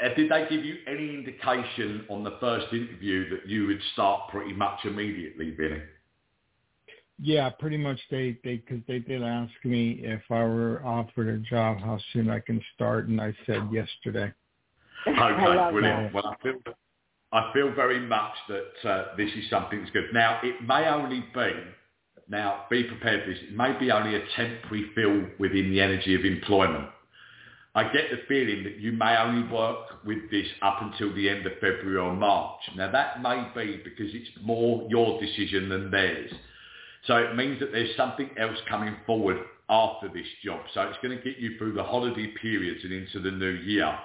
uh, 0.00 0.14
did 0.14 0.30
they 0.30 0.46
give 0.50 0.64
you 0.64 0.76
any 0.86 1.14
indication 1.14 2.04
on 2.10 2.22
the 2.22 2.36
first 2.38 2.66
interview 2.72 3.30
that 3.30 3.48
you 3.48 3.66
would 3.66 3.80
start 3.94 4.30
pretty 4.30 4.52
much 4.52 4.80
immediately, 4.84 5.54
Vinny? 5.56 5.80
yeah, 7.20 7.50
pretty 7.50 7.76
much 7.76 7.98
they 8.10 8.38
they 8.44 8.56
because 8.56 8.80
they 8.86 9.00
did 9.00 9.22
ask 9.22 9.52
me 9.64 10.00
if 10.02 10.22
I 10.30 10.44
were 10.44 10.84
offered 10.84 11.28
a 11.28 11.38
job, 11.38 11.78
how 11.78 11.98
soon 12.12 12.30
I 12.30 12.38
can 12.38 12.62
start, 12.74 13.08
and 13.08 13.20
I 13.20 13.34
said 13.44 13.68
yesterday. 13.72 14.32
I 15.06 15.32
Okay, 15.32 15.72
brilliant. 15.72 16.12
that. 16.12 16.14
Well, 16.14 16.26
I 16.26 16.42
feel, 16.42 16.74
I 17.32 17.50
feel 17.52 17.74
very 17.74 18.00
much 18.00 18.32
that 18.48 18.90
uh, 18.90 19.04
this 19.16 19.30
is 19.36 19.48
something 19.50 19.80
that's 19.80 19.90
good. 19.90 20.12
Now, 20.12 20.40
it 20.42 20.62
may 20.66 20.88
only 20.88 21.24
be, 21.34 21.50
now 22.28 22.64
be 22.70 22.84
prepared 22.84 23.24
for 23.24 23.30
this, 23.30 23.40
it 23.42 23.56
may 23.56 23.78
be 23.78 23.90
only 23.90 24.16
a 24.16 24.22
temporary 24.34 24.90
fill 24.94 25.26
within 25.38 25.70
the 25.70 25.80
energy 25.80 26.14
of 26.14 26.24
employment. 26.24 26.88
I 27.74 27.84
get 27.92 28.10
the 28.10 28.18
feeling 28.26 28.64
that 28.64 28.78
you 28.78 28.92
may 28.92 29.16
only 29.16 29.48
work 29.52 30.04
with 30.04 30.30
this 30.30 30.46
up 30.62 30.78
until 30.80 31.14
the 31.14 31.28
end 31.28 31.46
of 31.46 31.52
February 31.54 31.98
or 31.98 32.14
March. 32.14 32.60
Now, 32.76 32.90
that 32.90 33.22
may 33.22 33.46
be 33.54 33.80
because 33.84 34.12
it's 34.14 34.30
more 34.42 34.86
your 34.90 35.20
decision 35.20 35.68
than 35.68 35.90
theirs. 35.90 36.32
So 37.06 37.16
it 37.16 37.36
means 37.36 37.60
that 37.60 37.70
there's 37.70 37.96
something 37.96 38.30
else 38.36 38.58
coming 38.68 38.96
forward 39.06 39.36
after 39.68 40.08
this 40.08 40.26
job. 40.44 40.60
So 40.74 40.82
it's 40.82 40.98
going 41.02 41.16
to 41.16 41.22
get 41.22 41.38
you 41.38 41.56
through 41.58 41.74
the 41.74 41.84
holiday 41.84 42.32
periods 42.40 42.80
and 42.82 42.92
into 42.92 43.20
the 43.20 43.30
new 43.30 43.50
year 43.50 43.96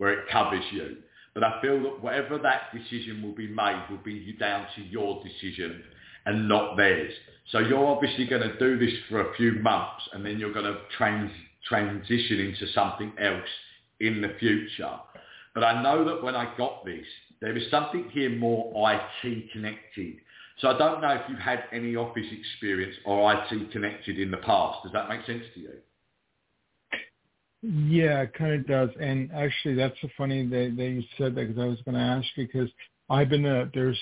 where 0.00 0.18
it 0.18 0.28
covers 0.32 0.64
you. 0.72 0.96
But 1.34 1.44
I 1.44 1.60
feel 1.60 1.78
that 1.82 2.02
whatever 2.02 2.38
that 2.38 2.72
decision 2.74 3.22
will 3.22 3.34
be 3.34 3.48
made 3.48 3.84
will 3.90 3.98
be 4.02 4.34
down 4.40 4.66
to 4.74 4.82
your 4.82 5.22
decision 5.22 5.82
and 6.24 6.48
not 6.48 6.78
theirs. 6.78 7.12
So 7.52 7.58
you're 7.58 7.86
obviously 7.86 8.26
going 8.26 8.40
to 8.40 8.58
do 8.58 8.78
this 8.78 8.94
for 9.10 9.20
a 9.20 9.34
few 9.34 9.52
months 9.60 10.08
and 10.14 10.24
then 10.24 10.38
you're 10.38 10.54
going 10.54 10.64
to 10.72 10.78
trans- 10.96 11.30
transition 11.68 12.40
into 12.40 12.66
something 12.72 13.12
else 13.20 13.48
in 14.00 14.22
the 14.22 14.34
future. 14.40 14.90
But 15.54 15.64
I 15.64 15.82
know 15.82 16.02
that 16.06 16.22
when 16.22 16.34
I 16.34 16.50
got 16.56 16.86
this, 16.86 17.04
there 17.42 17.52
was 17.52 17.64
something 17.70 18.08
here 18.10 18.30
more 18.30 18.72
IT 18.90 19.52
connected. 19.52 20.16
So 20.60 20.68
I 20.68 20.78
don't 20.78 21.02
know 21.02 21.10
if 21.10 21.22
you've 21.28 21.38
had 21.38 21.64
any 21.72 21.94
office 21.94 22.26
experience 22.32 22.96
or 23.04 23.30
IT 23.34 23.70
connected 23.70 24.18
in 24.18 24.30
the 24.30 24.38
past. 24.38 24.82
Does 24.82 24.92
that 24.92 25.10
make 25.10 25.26
sense 25.26 25.44
to 25.54 25.60
you? 25.60 25.72
Yeah, 27.62 28.22
it 28.22 28.34
kind 28.34 28.54
of 28.54 28.66
does. 28.66 28.90
And 29.00 29.30
actually, 29.32 29.74
that's 29.74 29.94
so 30.00 30.08
funny 30.16 30.46
that, 30.46 30.74
that 30.76 30.84
you 30.84 31.02
said 31.18 31.34
that 31.34 31.48
because 31.48 31.58
I 31.58 31.66
was 31.66 31.78
going 31.84 31.94
to 31.94 32.00
ask 32.00 32.26
you 32.36 32.46
because 32.46 32.70
I've 33.10 33.28
been 33.28 33.44
uh 33.44 33.66
there's 33.74 33.98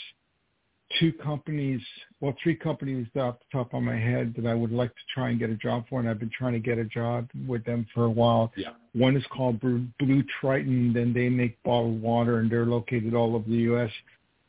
two 0.98 1.12
companies, 1.12 1.80
well, 2.20 2.34
three 2.42 2.54
companies 2.56 3.06
off 3.16 3.36
the 3.38 3.58
top 3.58 3.74
of 3.74 3.82
my 3.82 3.96
head 3.96 4.34
that 4.36 4.46
I 4.46 4.54
would 4.54 4.72
like 4.72 4.90
to 4.90 5.02
try 5.14 5.30
and 5.30 5.38
get 5.38 5.50
a 5.50 5.54
job 5.54 5.84
for, 5.88 6.00
and 6.00 6.08
I've 6.08 6.18
been 6.18 6.30
trying 6.36 6.54
to 6.54 6.60
get 6.60 6.78
a 6.78 6.84
job 6.84 7.28
with 7.46 7.64
them 7.64 7.86
for 7.94 8.04
a 8.04 8.10
while. 8.10 8.52
Yeah. 8.56 8.70
One 8.94 9.16
is 9.16 9.24
called 9.30 9.60
Blue, 9.60 9.86
Blue 9.98 10.22
Triton, 10.40 10.92
then 10.92 11.12
they 11.12 11.28
make 11.28 11.62
bottled 11.62 12.00
water, 12.00 12.38
and 12.38 12.50
they're 12.50 12.66
located 12.66 13.14
all 13.14 13.34
over 13.36 13.48
the 13.48 13.56
U.S. 13.56 13.90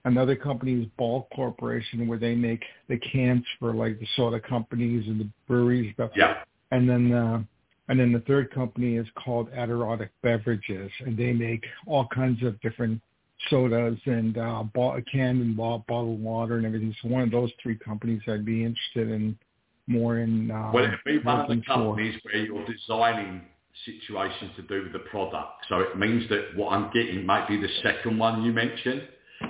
Another 0.06 0.36
company 0.36 0.81
is 0.81 0.88
Ball 0.98 1.27
Corporation, 1.36 2.07
where 2.07 2.18
they 2.19 2.36
make 2.36 2.64
the 2.88 2.98
cans 2.98 3.44
for 3.60 3.73
like 3.73 3.99
the 3.99 4.07
soda 4.15 4.40
companies 4.40 5.07
and 5.07 5.19
the 5.19 5.30
breweries 5.48 5.88
and 5.88 5.94
stuff. 5.95 6.11
Yeah. 6.15 6.38
And 6.72 6.90
then 6.90 7.11
uh, 7.11 7.44
and 7.89 7.99
then 7.99 8.13
the 8.13 8.19
third 8.21 8.53
company 8.53 8.97
is 8.97 9.07
called 9.15 9.49
Adirondack 9.51 10.11
Beverages, 10.21 10.91
and 11.05 11.17
they 11.17 11.33
make 11.33 11.65
all 11.87 12.07
kinds 12.07 12.43
of 12.43 12.59
different 12.61 13.01
sodas 13.49 13.97
and 14.05 14.37
uh, 14.37 14.63
canned 15.11 15.41
and 15.41 15.57
bo- 15.57 15.83
bottled 15.87 16.21
water 16.21 16.57
and 16.57 16.65
everything. 16.65 16.95
So 17.01 17.09
one 17.09 17.23
of 17.23 17.31
those 17.31 17.51
three 17.61 17.77
companies 17.77 18.21
I'd 18.27 18.45
be 18.45 18.63
interested 18.63 19.09
in 19.09 19.37
more 19.87 20.19
in. 20.19 20.51
Uh, 20.51 20.71
Well, 20.71 20.85
it'd 20.85 20.99
be 21.03 21.17
one 21.17 21.41
of 21.41 21.47
the 21.47 21.55
working 21.55 21.63
for. 21.63 21.73
companies 21.73 22.21
where 22.23 22.35
you're 22.37 22.65
designing 22.65 23.41
situations 23.85 24.51
to 24.57 24.61
do 24.63 24.83
with 24.83 24.93
the 24.93 25.07
product. 25.09 25.65
So 25.67 25.79
it 25.79 25.97
means 25.97 26.29
that 26.29 26.55
what 26.55 26.73
I'm 26.73 26.91
getting 26.93 27.25
might 27.25 27.47
be 27.47 27.57
the 27.57 27.69
second 27.81 28.19
one 28.19 28.43
you 28.43 28.51
mentioned, 28.51 29.07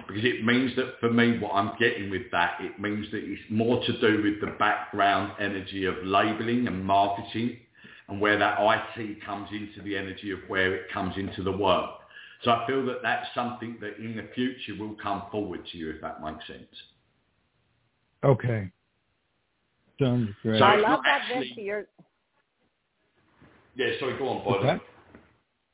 because 0.07 0.23
it 0.23 0.45
means 0.45 0.73
that 0.77 0.99
for 1.01 1.09
me, 1.09 1.39
what 1.39 1.55
I'm 1.55 1.71
getting 1.77 2.09
with 2.09 2.29
that, 2.31 2.57
it 2.61 2.79
means 2.79 3.09
that 3.11 3.21
it's 3.23 3.41
more 3.49 3.83
to 3.83 3.99
do 3.99 4.23
with 4.23 4.39
the 4.39 4.55
background 4.57 5.33
energy 5.41 5.85
of 5.85 5.95
labeling 6.03 6.67
and 6.67 6.85
marketing 6.85 7.57
and 8.09 8.19
where 8.19 8.37
that 8.37 8.57
IT 8.59 9.23
comes 9.23 9.49
into 9.51 9.81
the 9.83 9.95
energy 9.95 10.31
of 10.31 10.39
where 10.47 10.73
it 10.75 10.91
comes 10.91 11.15
into 11.17 11.43
the 11.43 11.51
work. 11.51 11.91
So 12.43 12.51
I 12.51 12.65
feel 12.65 12.85
that 12.87 13.01
that's 13.03 13.27
something 13.35 13.77
that 13.81 13.97
in 13.97 14.15
the 14.15 14.27
future 14.33 14.73
will 14.79 14.95
come 15.01 15.23
forward 15.31 15.61
to 15.71 15.77
you, 15.77 15.89
if 15.91 16.01
that 16.01 16.23
makes 16.23 16.45
sense. 16.47 16.63
Okay. 18.23 18.71
Sounds 20.01 20.29
great. 20.41 20.59
So 20.59 20.65
I 20.65 20.75
love 20.77 20.83
not 20.89 21.03
that, 21.03 21.21
actually- 21.23 21.47
Vince. 21.49 21.57
You're 21.57 21.85
Yeah, 23.75 23.99
sorry, 23.99 24.17
go 24.17 24.29
on, 24.29 24.37
What's 24.45 24.59
Boyd. 24.63 24.65
that? 24.67 24.81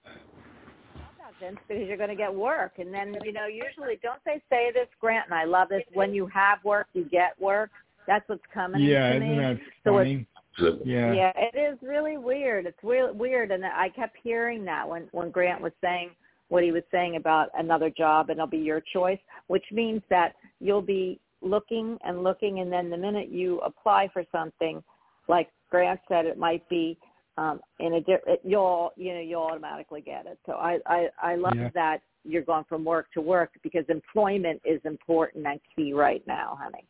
that, 0.04 1.34
Vince, 1.40 1.58
because 1.68 1.88
you're 1.88 1.98
going 1.98 2.10
to 2.10 2.16
get 2.16 2.34
work. 2.34 2.74
And 2.80 2.94
then, 2.94 3.16
you 3.24 3.32
know, 3.34 3.46
usually, 3.46 4.00
don't 4.04 4.22
they 4.26 4.42
say 4.50 4.72
this, 4.74 4.88
Grant? 5.00 5.26
And 5.30 5.34
I 5.36 5.44
love 5.46 5.70
this. 5.70 5.84
When 5.94 6.14
you 6.14 6.28
have 6.28 6.64
work, 6.64 6.88
you 6.94 7.06
get 7.06 7.40
work. 7.40 7.70
That's 8.08 8.28
what's 8.28 8.44
coming 8.54 8.82
Yeah, 8.82 9.10
to 9.12 9.16
isn't 9.18 9.30
me. 9.30 9.38
that 9.38 9.60
So 9.84 10.00
it's- 10.00 10.26
funny? 10.58 10.82
yeah. 10.86 11.14
Yeah, 11.14 11.32
it 11.36 11.58
is 11.58 11.78
really 11.82 12.18
weird. 12.18 12.66
It's 12.66 12.82
weird, 12.84 13.18
weird, 13.18 13.52
and 13.52 13.66
I 13.66 13.90
kept 13.90 14.18
hearing 14.24 14.66
that 14.66 14.88
when 14.88 15.08
when 15.12 15.32
Grant 15.32 15.62
was 15.62 15.74
saying 15.82 16.12
what 16.50 16.64
he 16.64 16.72
was 16.72 16.84
saying 16.92 17.16
about 17.16 17.50
another 17.58 17.90
job, 17.90 18.30
and 18.30 18.38
it'll 18.38 18.48
be 18.48 18.58
your 18.58 18.82
choice, 18.94 19.20
which 19.48 19.66
means 19.72 20.02
that 20.10 20.36
you'll 20.60 20.82
be 20.82 21.20
looking 21.42 21.98
and 22.06 22.24
looking, 22.24 22.60
and 22.60 22.72
then 22.72 22.90
the 22.90 22.98
minute 22.98 23.30
you 23.30 23.60
apply 23.62 24.10
for 24.14 24.24
something, 24.32 24.84
like 25.28 25.50
Grant 25.70 26.00
said, 26.08 26.26
it 26.26 26.38
might 26.38 26.68
be 26.70 26.98
um, 27.38 27.60
in 27.80 27.96
a 27.96 28.02
di- 28.02 28.18
it, 28.28 28.42
you'll 28.44 28.92
you 28.96 29.14
know 29.14 29.20
you'll 29.22 29.44
automatically 29.44 30.02
get 30.02 30.26
it. 30.26 30.40
So 30.46 30.54
I 30.54 30.80
I, 30.86 31.08
I 31.22 31.36
love 31.36 31.56
Yeah. 31.56 31.70
that 31.74 32.02
you're 32.24 32.42
going 32.42 32.66
from 32.68 32.84
work 32.84 33.08
to 33.14 33.22
work 33.22 33.52
because 33.62 33.86
employment 33.88 34.62
is 34.66 34.82
important 34.84 35.46
and 35.46 35.60
key 35.76 35.94
right 35.94 36.26
now, 36.26 36.58
honey. 36.62 36.86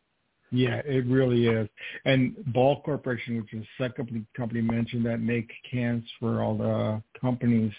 Yeah, 0.55 0.81
it 0.85 1.05
really 1.05 1.47
is. 1.47 1.67
And 2.05 2.35
Ball 2.53 2.81
Corporation, 2.81 3.37
which 3.37 3.53
is 3.53 3.65
the 3.77 3.83
second 3.85 4.25
company 4.35 4.61
mentioned 4.61 5.05
that 5.05 5.19
make 5.19 5.51
cans 5.69 6.03
for 6.19 6.41
all 6.41 6.57
the 6.57 7.01
companies, 7.19 7.73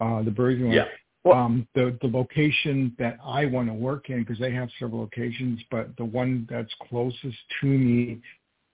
uh, 0.00 0.22
the 0.22 0.30
breweries. 0.30 0.74
Yeah. 0.74 0.84
that, 1.24 1.30
Um, 1.32 1.68
the 1.74 1.96
the 2.00 2.08
location 2.08 2.94
that 2.98 3.18
I 3.24 3.44
want 3.46 3.68
to 3.68 3.74
work 3.74 4.08
in 4.08 4.20
because 4.20 4.38
they 4.38 4.52
have 4.52 4.68
several 4.78 5.00
locations, 5.00 5.60
but 5.70 5.96
the 5.96 6.04
one 6.04 6.46
that's 6.50 6.72
closest 6.88 7.36
to 7.60 7.66
me 7.66 8.20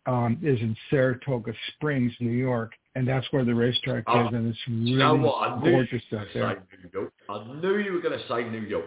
um, 0.07 0.39
is 0.43 0.61
in 0.61 0.77
Saratoga 0.91 1.53
Springs, 1.73 2.13
New 2.21 2.31
York, 2.31 2.73
and 2.95 3.09
that's 3.09 3.27
where 3.33 3.45
the 3.45 3.55
racetrack 3.55 4.05
Oh, 4.07 4.27
is, 4.29 4.35
and 4.35 4.49
it's 4.49 4.59
really 4.69 4.91
You 4.91 4.99
know 4.99 5.15
what? 5.17 5.49
I 5.49 5.61
knew 5.63 5.71
gorgeous 5.71 6.03
out 6.13 6.27
there. 6.35 6.63
say 6.71 6.77
New 6.83 6.91
York. 7.01 7.13
I 7.29 7.61
knew 7.61 7.79
you 7.79 7.93
were 7.95 8.01
going 8.01 8.19
to 8.19 8.29
say 8.29 8.49
New 8.49 8.61
York. 8.61 8.85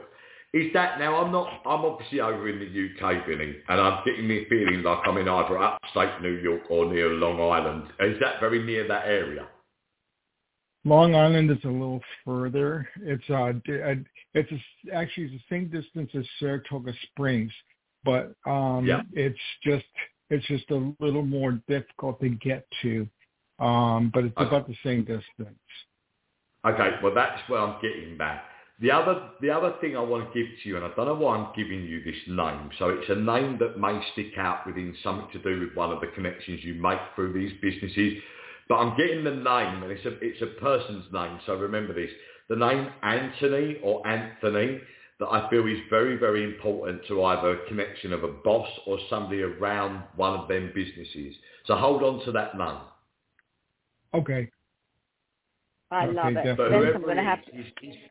Is 0.54 0.72
that 0.74 0.98
now? 0.98 1.16
I'm 1.18 1.32
not. 1.32 1.48
I'm 1.66 1.84
obviously 1.84 2.22
over 2.22 2.48
in 2.48 2.60
the 2.60 2.66
UK, 2.66 3.28
Vinny, 3.28 3.58
and 3.68 3.82
I'm 3.82 4.04
getting 4.06 4.28
the 4.28 4.46
feeling 4.46 4.82
like 4.82 5.00
I'm 5.06 5.18
in 5.18 5.28
either 5.28 5.58
upstate 5.58 6.22
New 6.22 6.38
York 6.38 6.62
or 6.70 6.86
near 6.92 7.10
Long 7.10 7.40
Island. 7.40 7.90
Is 8.00 8.18
that 8.22 8.40
very 8.40 8.64
near 8.64 8.88
that 8.88 9.06
area? 9.08 9.48
Long 10.86 11.16
Island 11.16 11.52
is 11.52 11.64
a 11.66 11.68
little 11.68 12.00
further. 12.24 12.88
It's 13.02 13.30
uh, 13.30 13.52
uh 13.52 13.96
it's 14.34 14.52
a, 14.52 14.94
actually 14.96 15.26
it's 15.26 15.34
the 15.34 15.56
same 15.56 15.70
distance 15.70 16.10
as 16.16 16.26
Saratoga 16.40 16.94
Springs, 17.12 17.52
but 18.06 18.34
um, 18.46 18.86
Yeah. 18.86 19.02
it's 19.12 19.40
just 19.64 19.86
it's 20.30 20.46
just 20.48 20.70
a 20.72 20.94
little 21.02 21.26
more 21.26 21.60
difficult 21.68 22.22
to 22.22 22.30
get 22.30 22.66
to. 22.84 23.08
Um, 23.60 24.12
but 24.14 24.24
it's 24.24 24.38
Okay. 24.38 24.48
about 24.48 24.68
the 24.68 24.76
same 24.84 25.04
distance. 25.04 25.60
Okay, 26.64 27.00
well 27.04 27.14
that's 27.14 27.42
where 27.50 27.60
I'm 27.60 27.82
getting 27.82 28.18
that. 28.20 28.46
The 28.80 28.92
other, 28.92 29.30
the 29.42 29.50
other 29.50 29.74
thing 29.82 29.98
I 29.98 30.02
want 30.02 30.32
to 30.32 30.40
give 30.40 30.52
to 30.62 30.70
you, 30.70 30.76
and 30.76 30.86
I 30.86 30.90
don't 30.96 31.08
know 31.08 31.16
why 31.16 31.36
I'm 31.36 31.48
giving 31.56 31.84
you 31.84 32.04
this 32.04 32.22
name, 32.28 32.70
so 32.78 32.90
it's 32.90 33.10
a 33.10 33.16
name 33.16 33.58
that 33.60 33.80
may 33.80 34.00
stick 34.14 34.38
out 34.38 34.68
within 34.68 34.96
something 35.04 35.28
to 35.34 35.40
do 35.40 35.62
with 35.62 35.76
one 35.76 35.92
of 35.92 36.00
the 36.00 36.08
connections 36.08 36.60
you 36.64 36.76
make 36.76 37.00
through 37.16 37.34
these 37.34 37.54
businesses, 37.60 38.22
But 38.70 38.76
I'm 38.76 38.98
getting 38.98 39.24
the 39.24 39.32
name, 39.32 39.82
and 39.84 39.92
it's 39.92 40.06
a 40.06 40.20
it's 40.22 40.42
a 40.42 40.60
person's 40.60 41.06
name, 41.12 41.40
so 41.46 41.56
remember 41.56 41.94
this. 41.94 42.12
The 42.50 42.56
name 42.56 42.88
Anthony 43.02 43.78
or 43.82 44.06
Anthony 44.06 44.82
that 45.20 45.28
I 45.28 45.50
feel 45.50 45.66
is 45.66 45.80
very, 45.90 46.16
very 46.18 46.44
important 46.44 47.02
to 47.08 47.24
either 47.24 47.52
a 47.52 47.68
connection 47.68 48.14
of 48.14 48.24
a 48.24 48.28
boss 48.28 48.68
or 48.86 49.00
somebody 49.10 49.42
around 49.42 50.04
one 50.16 50.38
of 50.40 50.48
them 50.48 50.72
businesses. 50.76 51.34
So 51.66 51.76
hold 51.76 52.04
on 52.04 52.24
to 52.26 52.32
that 52.34 52.58
name. 52.58 52.78
Okay. 54.14 54.52
I 55.90 56.06
Okay, 56.06 56.14
love 56.14 56.28
it. 56.28 56.34
definitely. 56.36 56.56
But 56.58 56.72
whoever 56.72 56.96
I'm 56.96 57.02
going 57.02 57.18
to 57.18 57.24
have 57.24 57.46
to. 57.46 57.52
he's- 57.52 57.74
he's- 57.82 58.10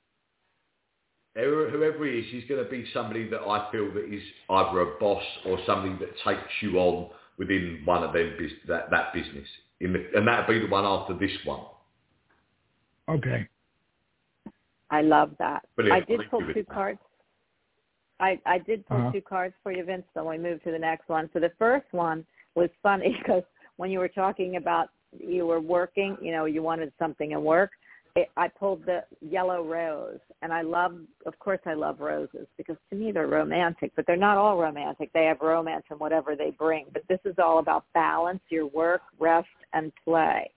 whoever 1.37 1.71
whoever 1.71 2.07
he 2.07 2.19
is, 2.19 2.27
he's 2.31 2.45
going 2.49 2.63
to 2.65 2.71
be 2.71 2.87
somebody 2.93 3.29
that 3.29 3.41
I 3.41 3.71
feel 3.71 3.93
that 3.93 4.13
is 4.13 4.23
either 4.51 4.81
a 4.81 4.99
boss 4.99 5.23
or 5.45 5.59
somebody 5.67 5.95
that 6.01 6.11
takes 6.25 6.51
you 6.61 6.79
on 6.79 7.11
within 7.39 7.83
one 7.85 8.03
of 8.03 8.13
them 8.13 8.35
bus- 8.39 8.51
that 8.69 8.91
that 8.91 9.13
business. 9.13 9.47
In 9.81 9.93
the, 9.93 10.07
and 10.15 10.27
that'll 10.27 10.49
be 10.49 10.59
the 10.61 10.67
one 10.67 10.85
after 10.85 11.15
this 11.15 11.37
one. 11.45 11.61
Okay. 13.09 13.47
I 14.91 15.03
love 15.03 15.33
that. 15.39 15.67
Brilliant. 15.77 16.03
I 16.03 16.07
did 16.07 16.21
Thank 16.21 16.31
pull 16.31 16.41
two 16.41 16.55
Vince. 16.55 16.67
cards. 16.73 16.99
I, 18.19 18.41
I 18.47 18.59
did 18.59 18.87
pull 18.87 18.99
Uh-huh. 18.99 19.13
two 19.13 19.21
cards 19.21 19.55
for 19.63 19.73
you, 19.73 19.85
Vince, 19.85 20.05
so 20.15 20.29
we 20.29 20.39
move 20.39 20.63
to 20.65 20.71
the 20.71 20.79
next 20.79 21.09
one. 21.09 21.29
So 21.33 21.41
the 21.41 21.53
first 21.59 21.87
one 21.91 22.25
was 22.55 22.71
funny 22.83 23.15
because 23.23 23.43
when 23.77 23.91
you 23.91 23.99
were 23.99 24.09
talking 24.09 24.57
about 24.57 24.89
you 25.19 25.47
were 25.47 25.61
working, 25.61 26.17
you 26.21 26.33
know, 26.33 26.47
you 26.47 26.63
wanted 26.63 26.93
something 26.99 27.33
in 27.33 27.43
work, 27.43 27.71
it, 28.17 28.31
I 28.37 28.49
pulled 28.49 28.85
the 28.87 29.05
yellow 29.21 29.63
rose. 29.63 30.19
And 30.43 30.53
I 30.53 30.63
love, 30.63 30.97
of 31.27 31.39
course 31.39 31.61
I 31.67 31.75
love 31.75 32.01
roses 32.01 32.47
because 32.57 32.77
to 32.91 32.97
me 32.97 33.13
they're 33.13 33.27
romantic, 33.27 33.93
but 33.95 34.07
they're 34.07 34.17
not 34.17 34.39
all 34.39 34.59
romantic. 34.59 35.13
They 35.13 35.27
have 35.27 35.41
romance 35.41 35.85
in 35.91 35.99
whatever 35.99 36.35
they 36.35 36.51
bring. 36.51 36.87
But 36.93 37.03
this 37.09 37.21
is 37.25 37.35
all 37.39 37.59
about 37.59 37.85
balance, 37.95 38.41
your 38.49 38.67
work, 38.67 39.03
rest, 39.19 39.49
and 39.73 39.93
play. 40.05 40.51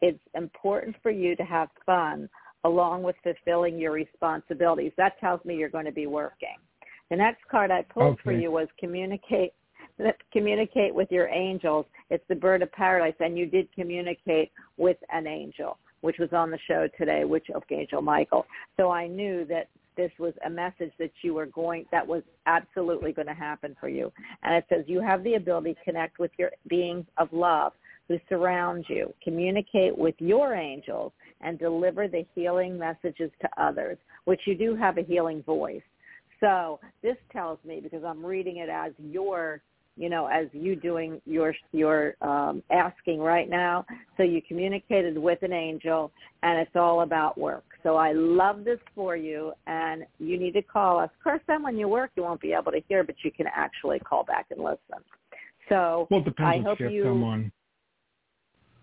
It's 0.00 0.18
important 0.34 0.96
for 1.02 1.10
you 1.10 1.36
to 1.36 1.44
have 1.44 1.68
fun 1.84 2.28
along 2.64 3.02
with 3.02 3.16
fulfilling 3.22 3.78
your 3.78 3.92
responsibilities. 3.92 4.92
That 4.96 5.18
tells 5.20 5.44
me 5.44 5.56
you're 5.56 5.68
going 5.68 5.84
to 5.84 5.92
be 5.92 6.06
working. 6.06 6.56
The 7.10 7.16
next 7.16 7.46
card 7.48 7.70
I 7.70 7.82
pulled 7.82 8.18
for 8.20 8.32
you 8.32 8.50
was 8.50 8.68
communicate 8.78 9.52
communicate 10.32 10.94
with 10.94 11.10
your 11.10 11.28
angels. 11.28 11.86
It's 12.10 12.24
the 12.28 12.34
bird 12.34 12.62
of 12.62 12.70
paradise, 12.72 13.14
and 13.20 13.38
you 13.38 13.46
did 13.46 13.72
communicate 13.72 14.50
with 14.76 14.96
an 15.12 15.26
angel, 15.26 15.78
which 16.00 16.16
was 16.18 16.32
on 16.32 16.50
the 16.50 16.58
show 16.68 16.88
today, 16.98 17.24
which 17.24 17.46
of 17.54 17.62
Angel 17.70 18.02
Michael. 18.02 18.46
So 18.76 18.90
I 18.90 19.06
knew 19.06 19.44
that 19.46 19.68
this 19.96 20.10
was 20.18 20.34
a 20.44 20.50
message 20.50 20.92
that 20.98 21.10
you 21.22 21.34
were 21.34 21.46
going 21.46 21.86
that 21.90 22.06
was 22.06 22.22
absolutely 22.46 23.12
going 23.12 23.28
to 23.28 23.34
happen 23.34 23.74
for 23.80 23.88
you. 23.88 24.12
And 24.42 24.54
it 24.54 24.64
says 24.68 24.84
you 24.86 25.00
have 25.00 25.24
the 25.24 25.34
ability 25.34 25.74
to 25.74 25.84
connect 25.84 26.18
with 26.18 26.30
your 26.38 26.50
beings 26.68 27.06
of 27.16 27.32
love 27.32 27.72
who 28.08 28.18
surround 28.28 28.84
you, 28.88 29.12
communicate 29.24 29.96
with 29.96 30.14
your 30.18 30.54
angels, 30.54 31.12
and 31.40 31.58
deliver 31.58 32.08
the 32.08 32.24
healing 32.34 32.78
messages 32.78 33.30
to 33.40 33.48
others, 33.58 33.98
which 34.24 34.40
you 34.46 34.54
do 34.54 34.76
have 34.76 34.98
a 34.98 35.02
healing 35.02 35.42
voice. 35.42 35.82
So 36.40 36.78
this 37.02 37.16
tells 37.32 37.58
me 37.64 37.80
because 37.82 38.04
I'm 38.04 38.24
reading 38.24 38.58
it 38.58 38.68
as 38.68 38.92
your, 38.98 39.62
you 39.96 40.10
know, 40.10 40.26
as 40.26 40.46
you 40.52 40.76
doing 40.76 41.20
your 41.24 41.54
your 41.72 42.14
um, 42.20 42.62
asking 42.70 43.20
right 43.20 43.48
now. 43.48 43.84
So 44.16 44.22
you 44.22 44.42
communicated 44.46 45.16
with 45.16 45.42
an 45.42 45.52
angel, 45.52 46.12
and 46.42 46.58
it's 46.58 46.76
all 46.76 47.00
about 47.00 47.38
work. 47.38 47.64
So 47.82 47.96
I 47.96 48.12
love 48.12 48.64
this 48.64 48.80
for 48.94 49.16
you, 49.16 49.52
and 49.66 50.04
you 50.18 50.38
need 50.38 50.52
to 50.52 50.62
call 50.62 50.98
us. 50.98 51.10
Of 51.16 51.22
course, 51.22 51.40
then 51.46 51.62
when 51.62 51.78
you 51.78 51.88
work, 51.88 52.10
you 52.16 52.22
won't 52.22 52.40
be 52.40 52.52
able 52.52 52.72
to 52.72 52.80
hear, 52.88 53.04
but 53.04 53.16
you 53.22 53.30
can 53.30 53.46
actually 53.54 53.98
call 54.00 54.24
back 54.24 54.46
and 54.50 54.62
listen. 54.62 55.02
So 55.68 56.06
Well, 56.10 56.24
I 56.38 56.58
hope 56.58 56.80
you. 56.80 57.06
On. 57.06 57.52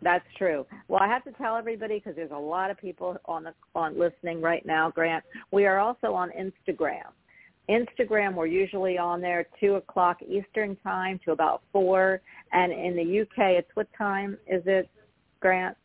That's 0.02 0.26
true. 0.38 0.66
Well, 0.90 1.02
I 1.02 1.08
have 1.08 1.24
to 1.24 1.32
tell 1.34 1.56
everybody 1.56 1.96
because 1.96 2.16
there's 2.16 2.32
a 2.32 2.38
lot 2.38 2.70
of 2.70 2.78
people 2.78 3.16
on 3.26 3.44
the 3.44 3.54
on 3.74 3.98
listening 3.98 4.42
right 4.42 4.66
now. 4.66 4.92
Grant, 4.92 5.24
we 5.52 5.66
are 5.66 5.80
also 5.80 6.14
on 6.14 6.30
Instagram. 6.32 7.12
Instagram, 7.70 8.36
we're 8.36 8.46
usually 8.46 8.98
on 8.98 9.22
there 9.22 9.48
two 9.60 9.76
o'clock 9.76 10.18
Eastern 10.22 10.76
time 10.78 11.20
to 11.26 11.32
about 11.32 11.62
four, 11.72 12.22
and 12.52 12.72
in 12.72 12.96
the 12.96 13.22
UK, 13.22 13.58
it's 13.58 13.70
what 13.76 13.88
time 13.98 14.38
is 14.48 14.62
it, 14.66 14.90
Grant? 15.40 15.78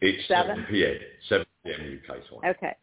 It's 0.00 0.26
Seven? 0.28 0.56
7 0.56 0.66
p.m. 0.70 0.96
7 1.28 1.46
p.m. 1.64 2.00
UK 2.02 2.16
time. 2.16 2.50
Okay. 2.50 2.76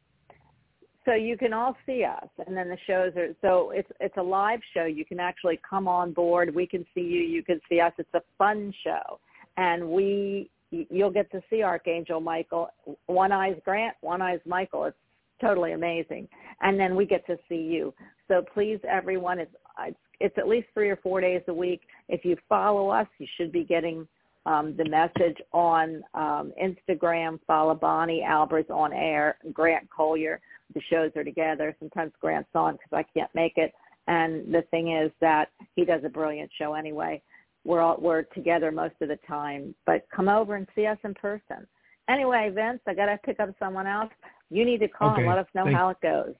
So 1.05 1.13
you 1.13 1.37
can 1.37 1.51
all 1.51 1.75
see 1.85 2.05
us, 2.05 2.29
and 2.47 2.55
then 2.55 2.69
the 2.69 2.77
shows 2.87 3.11
are 3.17 3.35
so 3.41 3.71
it's 3.71 3.89
it's 3.99 4.15
a 4.17 4.23
live 4.23 4.61
show. 4.73 4.85
You 4.85 5.03
can 5.03 5.19
actually 5.19 5.59
come 5.67 5.87
on 5.87 6.13
board. 6.13 6.55
We 6.55 6.65
can 6.65 6.85
see 6.93 7.01
you. 7.01 7.21
You 7.21 7.43
can 7.43 7.59
see 7.69 7.81
us. 7.81 7.91
It's 7.97 8.13
a 8.13 8.21
fun 8.37 8.73
show, 8.83 9.19
and 9.57 9.89
we 9.89 10.49
you'll 10.71 11.11
get 11.11 11.29
to 11.31 11.41
see 11.49 11.61
Archangel 11.61 12.21
Michael. 12.21 12.69
One 13.07 13.33
eye's 13.33 13.57
Grant, 13.65 13.95
one 13.99 14.21
eye's 14.21 14.39
Michael. 14.45 14.85
It's 14.85 14.97
totally 15.41 15.73
amazing, 15.73 16.27
and 16.61 16.79
then 16.79 16.95
we 16.95 17.05
get 17.05 17.25
to 17.27 17.37
see 17.49 17.55
you. 17.55 17.93
So 18.27 18.43
please, 18.53 18.79
everyone, 18.89 19.39
it's 19.39 19.55
it's, 19.79 19.97
it's 20.19 20.37
at 20.37 20.47
least 20.47 20.67
three 20.73 20.89
or 20.89 20.97
four 20.97 21.21
days 21.21 21.41
a 21.47 21.53
week. 21.53 21.81
If 22.09 22.23
you 22.25 22.37
follow 22.47 22.89
us, 22.89 23.07
you 23.17 23.27
should 23.37 23.51
be 23.51 23.63
getting 23.63 24.07
um, 24.45 24.75
the 24.77 24.85
message 24.85 25.37
on 25.51 26.03
um, 26.13 26.51
Instagram. 26.61 27.39
Follow 27.47 27.75
Bonnie 27.75 28.23
Albers 28.27 28.69
on 28.69 28.93
air, 28.93 29.37
Grant 29.51 29.89
Colyer. 29.89 30.39
The 30.73 30.81
shows 30.89 31.11
are 31.15 31.23
together. 31.23 31.75
Sometimes 31.79 32.11
Grant's 32.19 32.49
on 32.55 32.73
because 32.73 32.91
I 32.91 33.03
can't 33.17 33.33
make 33.33 33.57
it. 33.57 33.73
And 34.07 34.53
the 34.53 34.63
thing 34.69 34.91
is 34.91 35.11
that 35.21 35.49
he 35.75 35.85
does 35.85 36.01
a 36.03 36.09
brilliant 36.09 36.51
show 36.57 36.73
anyway. 36.73 37.21
We're 37.63 37.79
all, 37.79 37.97
we're 37.99 38.23
together 38.23 38.71
most 38.71 38.95
of 38.99 39.07
the 39.07 39.19
time, 39.25 39.73
but 39.85 40.05
come 40.13 40.27
over 40.27 40.55
and 40.55 40.67
see 40.75 40.85
us 40.85 40.97
in 41.05 41.13
person. 41.13 41.65
Anyway, 42.09 42.51
Vince, 42.53 42.81
I 42.85 42.93
got 42.93 43.05
to 43.05 43.17
pick 43.23 43.39
up 43.39 43.49
someone 43.57 43.87
else. 43.87 44.11
You 44.53 44.65
need 44.65 44.79
to 44.81 44.87
call 44.87 45.15
and 45.15 45.27
let 45.27 45.39
us 45.39 45.47
know 45.55 45.65
thank- 45.65 45.75
how 45.75 45.89
it 45.89 45.97
goes. 46.01 46.35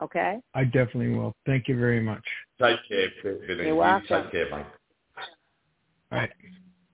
Okay? 0.00 0.40
I 0.54 0.62
definitely 0.62 1.08
will. 1.08 1.34
Thank 1.44 1.66
you 1.66 1.76
very 1.76 2.00
much. 2.00 2.24
Take 2.60 2.78
care, 2.88 3.08
Vinny. 3.22 3.64
You're 3.64 3.74
welcome. 3.74 4.22
Take 4.22 4.30
care, 4.30 4.44
mate. 4.56 4.66
All 6.12 6.18
right. 6.18 6.30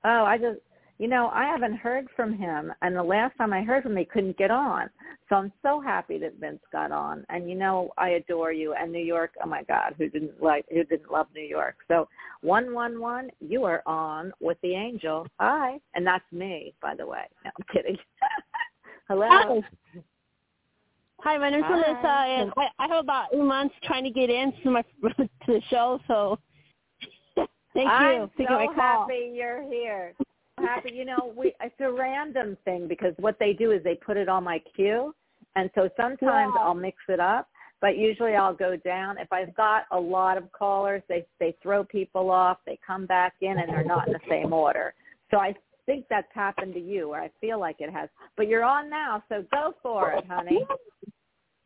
Oh, 0.04 0.24
I 0.24 0.38
just, 0.38 0.60
you 0.98 1.06
know, 1.06 1.28
I 1.34 1.44
haven't 1.44 1.76
heard 1.76 2.08
from 2.16 2.32
him, 2.32 2.72
and 2.80 2.96
the 2.96 3.02
last 3.02 3.36
time 3.36 3.52
I 3.52 3.62
heard 3.62 3.82
from 3.82 3.92
him, 3.92 3.98
he 3.98 4.04
couldn't 4.06 4.38
get 4.38 4.50
on. 4.50 4.88
So 5.28 5.36
I'm 5.36 5.52
so 5.62 5.80
happy 5.80 6.16
that 6.18 6.36
Vince 6.40 6.62
got 6.72 6.92
on. 6.92 7.26
And 7.28 7.48
you 7.48 7.56
know, 7.56 7.90
I 7.98 8.10
adore 8.10 8.52
you. 8.52 8.74
And 8.74 8.90
New 8.90 9.04
York, 9.04 9.32
oh 9.42 9.46
my 9.46 9.64
God, 9.64 9.94
who 9.98 10.08
didn't 10.08 10.42
like, 10.42 10.64
who 10.70 10.84
didn't 10.84 11.10
love 11.10 11.26
New 11.34 11.42
York? 11.44 11.76
So 11.88 12.08
one 12.40 12.72
one 12.72 13.00
one, 13.00 13.30
you 13.40 13.64
are 13.64 13.82
on 13.86 14.32
with 14.40 14.58
the 14.62 14.74
angel. 14.74 15.26
Hi, 15.40 15.78
and 15.94 16.06
that's 16.06 16.24
me, 16.32 16.74
by 16.80 16.94
the 16.94 17.06
way. 17.06 17.24
No, 17.44 17.50
I'm 17.58 17.66
kidding. 17.70 17.98
Hello. 19.08 19.62
Hi. 19.94 20.02
Hi, 21.24 21.38
my 21.38 21.48
name's 21.48 21.64
Hi. 21.66 21.74
Melissa, 21.74 22.06
uh, 22.06 22.24
and 22.26 22.52
I, 22.58 22.68
I 22.78 22.86
have 22.86 23.02
about 23.02 23.28
eight 23.32 23.42
months 23.42 23.74
trying 23.84 24.04
to 24.04 24.10
get 24.10 24.28
into 24.28 24.70
my 24.70 24.82
to 25.02 25.28
the 25.46 25.62
show. 25.70 25.98
So, 26.06 26.38
thank 27.74 27.88
I'm 27.88 28.12
you 28.12 28.30
taking 28.36 28.46
so 28.52 28.58
my 28.58 28.66
call. 28.66 29.06
happy 29.08 29.32
you're 29.34 29.62
here. 29.62 30.12
Happy, 30.58 30.90
you 30.92 31.06
know, 31.06 31.32
we 31.34 31.54
it's 31.62 31.74
a 31.80 31.90
random 31.90 32.58
thing 32.66 32.86
because 32.88 33.14
what 33.18 33.38
they 33.40 33.54
do 33.54 33.70
is 33.70 33.82
they 33.82 33.94
put 33.94 34.18
it 34.18 34.28
on 34.28 34.44
my 34.44 34.60
queue, 34.76 35.14
and 35.56 35.70
so 35.74 35.88
sometimes 35.96 36.52
Yeah. 36.54 36.60
I'll 36.60 36.74
mix 36.74 36.98
it 37.08 37.20
up, 37.20 37.48
but 37.80 37.96
usually 37.96 38.36
I'll 38.36 38.54
go 38.54 38.76
down. 38.76 39.16
If 39.16 39.32
I've 39.32 39.54
got 39.54 39.86
a 39.92 39.98
lot 39.98 40.36
of 40.36 40.52
callers, 40.52 41.02
they 41.08 41.24
they 41.40 41.56
throw 41.62 41.84
people 41.84 42.30
off, 42.30 42.58
they 42.66 42.78
come 42.86 43.06
back 43.06 43.32
in, 43.40 43.60
and 43.60 43.72
they're 43.72 43.82
not 43.82 44.08
in 44.08 44.12
the 44.12 44.20
same 44.28 44.52
order. 44.52 44.92
So 45.30 45.38
I 45.38 45.54
think 45.86 46.04
that's 46.10 46.28
happened 46.34 46.74
to 46.74 46.80
you, 46.80 47.14
or 47.14 47.20
I 47.20 47.30
feel 47.40 47.58
like 47.58 47.76
it 47.80 47.90
has. 47.90 48.10
But 48.36 48.46
you're 48.46 48.62
on 48.64 48.90
now, 48.90 49.24
so 49.30 49.42
go 49.50 49.74
for 49.82 50.12
it, 50.12 50.26
honey. 50.26 50.66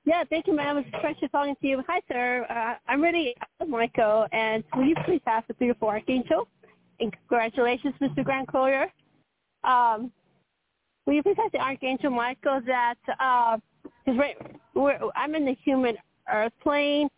Yeah, 0.09 0.24
thank 0.30 0.47
you, 0.47 0.56
ma'am. 0.56 0.78
It's 0.78 0.89
Precious 1.02 1.28
talking 1.32 1.55
to 1.60 1.66
you. 1.66 1.82
Hi, 1.86 2.01
sir. 2.09 2.47
Uh, 2.48 2.76
I'm 2.90 3.02
really 3.02 3.35
Michael, 3.68 4.26
and 4.32 4.64
will 4.74 4.86
you 4.86 4.94
please 5.05 5.20
ask 5.26 5.47
the 5.48 5.52
three 5.52 5.68
or 5.68 5.74
four 5.74 5.90
archangel? 5.93 6.48
And 6.98 7.12
congratulations, 7.12 7.94
Mr. 8.01 8.24
Grant 8.24 8.51
Colyer. 8.51 8.90
Um, 9.64 10.10
will 11.05 11.12
you 11.12 11.22
please 11.22 11.36
ask 11.39 11.52
the 11.52 11.59
archangel 11.59 12.10
Michael 12.10 12.62
that 12.66 12.94
uh, 13.20 13.59
right, 14.06 14.35
I'm 15.14 15.35
in 15.35 15.44
the 15.44 15.55
human 15.62 15.98
earth 16.32 16.55
plane, 16.62 17.10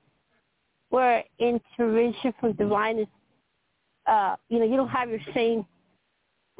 where 0.88 1.22
intuition 1.38 2.34
from 2.40 2.54
divine 2.54 2.98
is, 2.98 3.06
uh, 4.08 4.34
you 4.48 4.58
know, 4.58 4.64
you 4.64 4.76
don't 4.76 4.88
have 4.88 5.08
your 5.10 5.20
same 5.32 5.64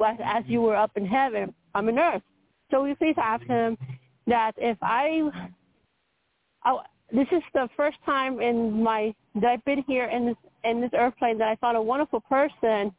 as, 0.01 0.15
as 0.23 0.45
you 0.47 0.61
were 0.61 0.77
up 0.77 0.91
in 0.95 1.05
heaven. 1.05 1.53
I'm 1.75 1.89
in 1.89 1.99
earth. 1.99 2.21
So 2.71 2.79
will 2.79 2.87
you 2.87 2.95
please 2.95 3.15
ask 3.17 3.45
him 3.47 3.77
that 4.27 4.53
if 4.57 4.77
I 4.81 5.29
Oh, 6.65 6.81
this 7.11 7.27
is 7.31 7.41
the 7.53 7.67
first 7.75 7.97
time 8.05 8.39
in 8.39 8.83
my 8.83 9.13
that 9.35 9.45
I've 9.45 9.65
been 9.65 9.83
here 9.87 10.05
in 10.05 10.25
this 10.27 10.35
in 10.63 10.81
this 10.81 10.91
airplane 10.93 11.37
that 11.39 11.47
I 11.47 11.55
found 11.55 11.77
a 11.77 11.81
wonderful 11.81 12.21
person, 12.21 12.93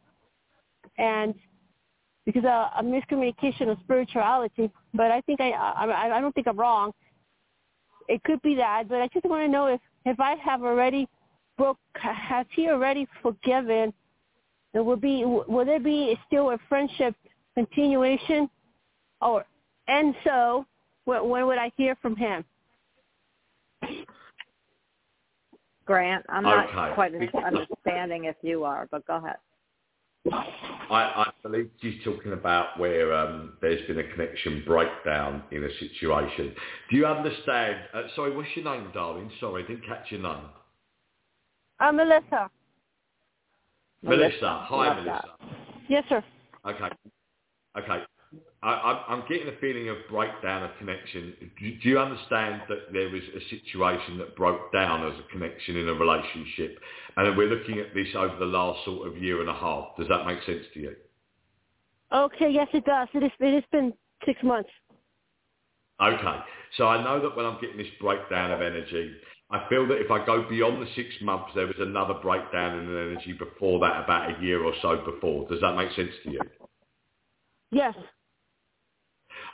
and 0.99 1.35
because 2.27 2.45
of 2.45 2.69
a 2.79 2.83
miscommunication 2.83 3.71
of 3.71 3.79
spirituality. 3.85 4.71
But 4.95 5.11
I 5.11 5.21
think 5.23 5.41
I 5.41 5.51
I, 5.51 6.17
I 6.17 6.21
don't 6.21 6.35
think 6.35 6.47
I'm 6.47 6.59
wrong. 6.59 6.93
It 8.09 8.23
could 8.25 8.43
be 8.43 8.55
that, 8.57 8.89
but 8.89 9.01
I 9.01 9.09
just 9.09 9.25
want 9.25 9.45
to 9.45 9.49
know 9.49 9.67
if 9.67 9.81
if 10.05 10.19
I 10.21 10.35
have 10.37 10.63
already 10.63 11.09
broke, 11.57 11.79
has 11.95 12.47
he 12.55 12.69
already 12.69 13.07
forgiven? 13.23 13.93
There 14.73 14.83
will 14.83 14.97
be 14.97 15.25
will 15.25 15.65
there 15.65 15.81
be 15.81 16.19
still 16.27 16.51
a 16.51 16.59
friendship 16.69 17.15
continuation 17.55 18.49
or 19.21 19.45
and 19.89 20.15
so 20.25 20.67
when, 21.05 21.29
when 21.29 21.47
would 21.47 21.59
I 21.59 21.71
hear 21.77 21.97
from 21.97 22.17
him? 22.17 22.45
Grant, 25.85 26.25
I'm 26.29 26.45
not 26.45 26.69
Okay. 26.69 26.95
quite 26.95 27.15
understanding 27.45 28.25
if 28.25 28.37
you 28.43 28.65
are, 28.65 28.89
but 28.91 29.07
go 29.07 29.17
ahead. 29.17 29.37
I, 30.31 31.25
I 31.27 31.33
believe 31.43 31.71
she's 31.81 32.03
talking 32.05 32.33
about 32.33 32.79
where 32.79 33.13
um, 33.13 33.55
there's 33.61 33.85
been 33.87 33.99
a 33.99 34.05
connection 34.13 34.63
breakdown 34.67 35.43
in 35.51 35.65
a 35.65 35.71
situation. 35.79 36.55
Do 36.91 36.97
you 36.97 37.07
understand? 37.07 37.79
Uh, 37.93 38.03
sorry, 38.15 38.37
what's 38.37 38.49
your 38.55 38.65
name, 38.65 38.91
darling? 38.95 39.31
Sorry, 39.41 39.65
I 39.65 39.67
didn't 39.67 39.87
catch 39.87 40.11
your 40.11 40.21
name. 40.21 40.45
Uh, 41.81 41.93
Melissa. 41.93 42.51
Melissa. 44.03 44.65
Hi, 44.69 44.89
Love 44.89 44.97
Melissa. 44.99 45.31
Yes, 45.89 46.05
sir. 46.09 46.23
Okay. 46.67 46.89
Okay. 47.77 48.05
I, 48.63 48.71
I'm, 48.71 48.99
I'm 49.09 49.29
getting 49.29 49.49
a 49.49 49.57
feeling 49.61 49.89
of 49.89 49.97
breakdown 50.09 50.63
of 50.63 50.71
connection. 50.79 51.35
Do, 51.59 51.79
do 51.83 51.89
you 51.89 51.99
understand 51.99 52.63
that 52.69 52.93
there 52.93 53.09
was 53.09 53.23
a 53.35 53.41
situation 53.51 54.19
that 54.19 54.37
broke 54.37 54.73
down 54.73 55.05
as 55.11 55.19
a 55.19 55.33
connection 55.33 55.77
in 55.77 55.89
a 55.89 55.95
relationship, 55.95 56.79
and 57.17 57.37
we're 57.37 57.49
looking 57.49 57.81
at 57.81 57.93
this 57.95 58.09
over 58.17 58.37
the 58.37 58.47
last 58.47 58.85
sort 58.85 59.09
of 59.09 59.21
year 59.21 59.41
and 59.41 59.51
a 59.51 59.55
half? 59.55 59.97
Does 59.99 60.07
that 60.09 60.27
make 60.27 60.43
sense 60.45 60.65
to 60.75 60.81
you? 60.81 60.95
Okay, 62.13 62.51
yes, 62.51 62.69
it 62.73 62.85
does. 62.85 63.09
It, 63.15 63.25
is, 63.25 63.33
it 63.41 63.55
has 63.55 63.65
been 63.73 63.93
six 64.25 64.41
months. 64.45 64.71
Okay. 66.01 66.39
So 66.77 66.87
I 66.87 67.03
know 67.03 67.21
that 67.21 67.37
when 67.37 67.47
I'm 67.47 67.61
getting 67.61 67.79
this 67.79 67.87
breakdown 68.01 68.53
of 68.53 68.61
energy, 68.61 69.15
I 69.51 69.67
feel 69.69 69.87
that 69.89 69.97
if 69.97 70.11
I 70.11 70.25
go 70.25 70.49
beyond 70.49 70.83
the 70.83 70.91
six 70.95 71.09
months, 71.21 71.51
there 71.55 71.67
was 71.67 71.77
another 71.79 72.15
breakdown 72.15 72.79
in 72.79 72.87
the 72.87 72.99
energy 72.99 73.33
before 73.33 73.81
that, 73.81 74.05
about 74.05 74.37
a 74.37 74.43
year 74.43 74.63
or 74.63 74.73
so 74.81 75.03
before. 75.05 75.49
Does 75.49 75.61
that 75.61 75.75
make 75.75 75.93
sense 75.93 76.13
to 76.25 76.31
you? 76.31 76.41
Yes. 77.71 77.95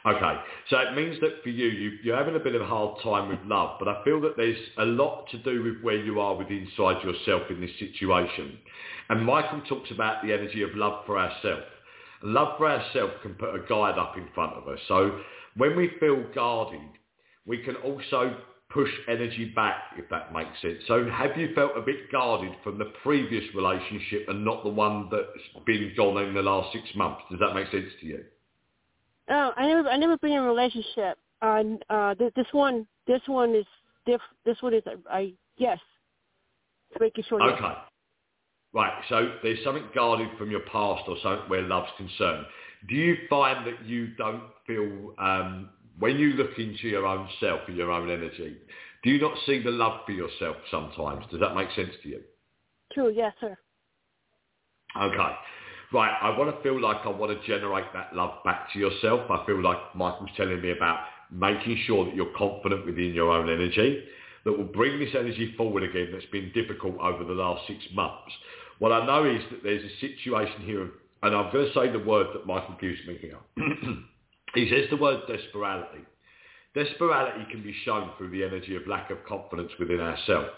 Okay, 0.07 0.35
so 0.71 0.79
it 0.79 0.95
means 0.95 1.21
that 1.21 1.43
for 1.43 1.49
you, 1.49 1.67
you, 1.67 1.91
you're 2.05 2.17
having 2.17 2.37
a 2.37 2.39
bit 2.39 2.55
of 2.55 2.63
a 2.63 2.67
hard 2.67 3.01
time 3.03 3.29
with 3.29 3.41
love, 3.45 3.79
but 3.81 3.89
I 3.89 4.03
feel 4.05 4.21
that 4.21 4.37
there's 4.37 4.57
a 4.79 4.85
lot 4.85 5.27
to 5.33 5.39
do 5.39 5.63
with 5.63 5.83
where 5.83 5.97
you 5.97 6.21
are 6.21 6.37
with 6.37 6.49
inside 6.49 7.03
yourself 7.03 7.43
in 7.51 7.61
this 7.61 7.71
situation. 7.81 8.59
And 9.09 9.27
Michael 9.27 9.61
talks 9.69 9.91
about 9.91 10.23
the 10.23 10.33
energy 10.33 10.63
of 10.63 10.71
love 10.75 11.05
for 11.05 11.19
ourselves. 11.19 11.65
Love 12.23 12.57
for 12.59 12.69
ourselves 12.71 13.15
can 13.23 13.35
put 13.35 13.55
a 13.55 13.61
guide 13.69 13.99
up 13.99 14.17
in 14.17 14.29
front 14.35 14.55
of 14.55 14.69
us. 14.69 14.79
So 14.87 15.19
when 15.57 15.77
we 15.77 15.91
feel 15.99 16.25
guarded, 16.33 16.81
we 17.45 17.59
can 17.59 17.75
also 17.77 18.37
push 18.71 18.91
energy 19.09 19.53
back, 19.57 19.83
if 19.97 20.09
that 20.11 20.33
makes 20.33 20.61
sense. 20.63 20.79
So 20.87 21.09
have 21.11 21.37
you 21.37 21.55
felt 21.55 21.73
a 21.77 21.81
bit 21.81 22.11
guarded 22.13 22.53
from 22.63 22.79
the 22.79 22.93
previous 23.03 23.45
relationship 23.55 24.27
and 24.29 24.45
not 24.45 24.63
the 24.63 24.71
one 24.71 25.09
that's 25.11 25.65
been 25.67 25.93
gone 25.97 26.23
in 26.23 26.35
the 26.35 26.43
last 26.43 26.73
six 26.73 26.85
months? 26.95 27.23
Does 27.31 27.41
that 27.41 27.55
make 27.55 27.71
sense 27.71 27.91
to 28.01 28.07
you? 28.07 28.25
Oh, 29.31 29.53
I 29.57 29.67
never, 29.67 29.89
I 29.89 29.97
never 29.97 30.17
been 30.19 30.33
in 30.33 30.39
a 30.39 30.43
relationship. 30.43 31.19
Uh, 31.43 31.63
uh, 31.91 32.15
th- 32.15 32.35
this 32.35 32.47
one, 32.53 32.87
this 33.07 33.21
one 33.27 33.55
is 33.55 33.67
diff. 34.07 34.21
This 34.45 34.57
one 34.61 34.75
is, 34.75 34.83
I 35.11 35.35
yes. 35.57 35.79
Making 36.99 37.25
sure. 37.29 37.41
yes. 37.41 37.59
Okay. 37.59 37.75
Right, 38.75 38.93
so 39.09 39.33
there's 39.43 39.63
something 39.65 39.85
guarded 39.95 40.29
from 40.37 40.51
your 40.51 40.61
past 40.61 41.03
or 41.09 41.17
something 41.23 41.49
where 41.49 41.63
love's 41.63 41.91
concerned. 41.97 42.45
Do 42.89 42.95
you 42.95 43.17
find 43.31 43.67
that 43.67 43.85
you 43.87 44.09
don't 44.17 44.43
feel, 44.67 45.15
um, 45.19 45.71
when 45.99 46.19
you 46.19 46.35
look 46.35 46.59
into 46.59 46.87
your 46.87 47.07
own 47.07 47.29
self 47.41 47.61
and 47.67 47.77
your 47.77 47.91
own 47.91 48.11
energy, 48.11 48.59
do 49.03 49.11
you 49.11 49.21
not 49.21 49.37
see 49.47 49.63
the 49.63 49.71
love 49.71 50.01
for 50.05 50.13
yourself 50.13 50.57
sometimes? 50.71 51.25
Does 51.31 51.41
that 51.41 51.55
make 51.55 51.71
sense 51.73 51.93
to 52.03 52.09
you? 52.09 52.21
True. 52.93 53.11
Yes, 53.11 53.33
sir. 53.41 53.57
Okay. 55.01 55.35
Right, 55.91 56.15
I 56.21 56.37
want 56.37 56.55
to 56.55 56.63
feel 56.63 56.81
like 56.81 56.99
I 57.05 57.09
want 57.09 57.33
to 57.33 57.47
generate 57.47 57.93
that 57.95 58.15
love 58.15 58.45
back 58.45 58.71
to 58.73 58.79
yourself. 58.79 59.31
I 59.31 59.45
feel 59.47 59.63
like 59.63 59.79
Michael's 59.95 60.29
telling 60.37 60.61
me 60.61 60.71
about 60.71 60.99
making 61.31 61.79
sure 61.87 62.05
that 62.05 62.15
you're 62.15 62.33
confident 62.37 62.85
within 62.85 63.15
your 63.15 63.31
own 63.31 63.49
energy, 63.49 64.05
that 64.45 64.53
will 64.53 64.65
bring 64.65 64.99
this 64.99 65.15
energy 65.15 65.55
forward 65.57 65.83
again 65.83 66.09
that's 66.13 66.27
been 66.27 66.51
difficult 66.55 66.99
over 66.99 67.25
the 67.25 67.33
last 67.33 67.67
six 67.67 67.81
months. 67.95 68.33
What 68.79 68.93
I 68.93 69.05
know 69.05 69.25
is 69.25 69.43
that 69.51 69.63
there's 69.63 69.83
a 69.83 70.01
situation 70.01 70.63
here, 70.63 70.91
and 71.23 71.35
I'm 71.35 71.53
going 71.53 71.67
to 71.67 71.75
say 71.75 71.91
the 71.91 71.99
word 71.99 72.29
that 72.35 72.47
Michael 72.47 72.77
gives 72.81 72.99
me 73.07 73.19
here. 73.21 73.39
he 74.55 74.71
says 74.71 74.89
the 74.91 74.97
word 74.97 75.23
desperality. 75.27 76.05
Desperality 76.75 77.51
can 77.51 77.63
be 77.63 77.75
shown 77.85 78.11
through 78.17 78.31
the 78.31 78.45
energy 78.45 78.77
of 78.77 78.87
lack 78.87 79.11
of 79.11 79.25
confidence 79.27 79.73
within 79.79 80.01
ourselves. 80.01 80.51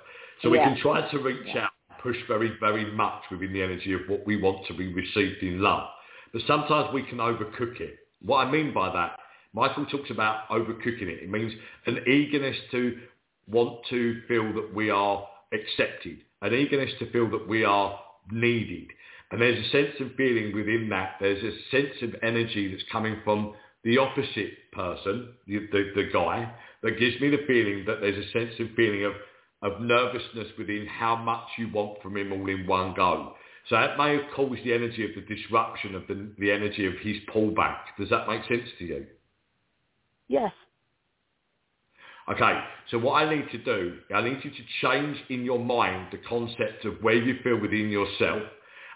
So 0.43 0.51
we 0.51 0.59
can 0.59 0.79
try 0.81 1.09
to 1.11 1.19
reach 1.19 1.55
out, 1.57 1.70
push 2.03 2.17
very, 2.29 2.53
very 2.61 2.91
much 2.93 3.23
within 3.31 3.53
the 3.53 3.63
energy 3.63 3.93
of 3.93 4.01
what 4.09 4.27
we 4.27 4.37
want 4.37 4.67
to 4.67 4.75
be 4.75 4.93
received 4.93 5.43
in 5.43 5.61
love. 5.61 5.89
But 6.33 6.43
sometimes 6.47 6.93
we 6.95 7.03
can 7.03 7.19
overcook 7.19 7.81
it. 7.81 7.97
What 8.23 8.47
I 8.47 8.51
mean 8.51 8.73
by 8.73 8.93
that, 8.93 9.19
Michael 9.53 9.87
talks 9.87 10.11
about 10.11 10.49
overcooking 10.49 11.09
it. 11.09 11.25
It 11.25 11.31
means 11.31 11.53
an 11.87 11.99
eagerness 12.07 12.57
to 12.71 12.99
want 13.49 13.81
to 13.91 14.21
feel 14.29 14.53
that 14.55 14.75
we 14.75 14.91
are 14.91 15.27
accepted, 15.53 16.19
an 16.43 16.55
eagerness 16.55 16.91
to 17.01 17.11
feel 17.11 17.29
that 17.31 17.49
we 17.49 17.65
are 17.65 17.99
needed. 18.31 18.89
And 19.31 19.41
there's 19.41 19.65
a 19.65 19.71
sense 19.71 20.01
of 20.01 20.15
feeling 20.17 20.55
within 20.55 20.89
that. 20.91 21.17
There's 21.21 21.43
a 21.43 21.57
sense 21.71 22.03
of 22.03 22.15
energy 22.23 22.71
that's 22.71 22.89
coming 22.91 23.17
from 23.25 23.55
the 23.85 23.99
opposite 23.99 24.71
person, 24.73 25.35
the, 25.47 25.67
the, 25.73 25.93
the 25.95 26.11
guy, 26.13 26.53
that 26.83 26.99
gives 26.99 27.21
me 27.21 27.31
the 27.31 27.45
feeling 27.47 27.85
that 27.87 28.01
there's 28.01 28.27
a 28.27 28.31
sense 28.31 28.53
of 28.61 28.75
feeling 28.77 29.05
of, 29.05 29.13
of 29.63 29.81
nervousness 29.81 30.49
within 30.59 30.87
how 30.87 31.17
much 31.17 31.45
you 31.59 31.71
want 31.73 32.01
from 32.03 32.17
him 32.17 32.33
all 32.33 32.49
in 32.49 32.67
one 32.67 32.95
go. 32.95 33.35
So 33.69 33.77
that 33.77 33.99
may 33.99 34.13
have 34.13 34.33
caused 34.35 34.65
the 34.65 34.73
energy 34.73 35.05
of 35.05 35.11
the 35.15 35.35
disruption 35.35 35.95
of 35.95 36.07
the, 36.09 36.31
the 36.39 36.51
energy 36.51 36.87
of 36.87 36.95
his 37.03 37.17
pullback. 37.33 37.79
Does 37.99 38.09
that 38.11 38.27
make 38.27 38.43
sense 38.49 38.69
to 38.79 38.85
you? 38.85 39.07
Yes. 40.29 40.53
Okay, 42.31 42.61
so 42.91 42.99
what 42.99 43.15
I 43.15 43.35
need 43.35 43.51
to 43.51 43.59
do, 43.59 43.99
I 44.15 44.23
need 44.23 44.39
you 44.45 44.51
to 44.51 44.63
change 44.83 45.17
in 45.31 45.45
your 45.45 45.59
mind 45.59 46.09
the 46.13 46.19
concept 46.19 46.85
of 46.85 47.03
where 47.03 47.15
you 47.15 47.37
feel 47.43 47.61
within 47.61 47.91
yourself. 47.91 48.43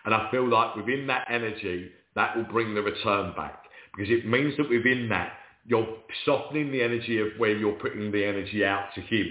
And 0.05 0.15
I 0.15 0.31
feel 0.31 0.49
like 0.49 0.77
within 0.77 1.07
that 1.09 1.27
energy, 1.31 1.91
that 2.15 2.37
will 2.37 2.45
bring 2.45 2.75
the 2.75 2.83
return 2.83 3.35
back. 3.35 3.65
Because 3.97 4.13
it 4.13 4.27
means 4.27 4.57
that 4.57 4.69
within 4.69 5.09
that, 5.09 5.33
you're 5.67 5.87
softening 6.25 6.71
the 6.71 6.83
energy 6.83 7.21
of 7.21 7.29
where 7.39 7.57
you're 7.57 7.73
putting 7.73 8.13
the 8.13 8.25
energy 8.25 8.65
out 8.65 8.89
to 8.95 9.01
him. 9.01 9.27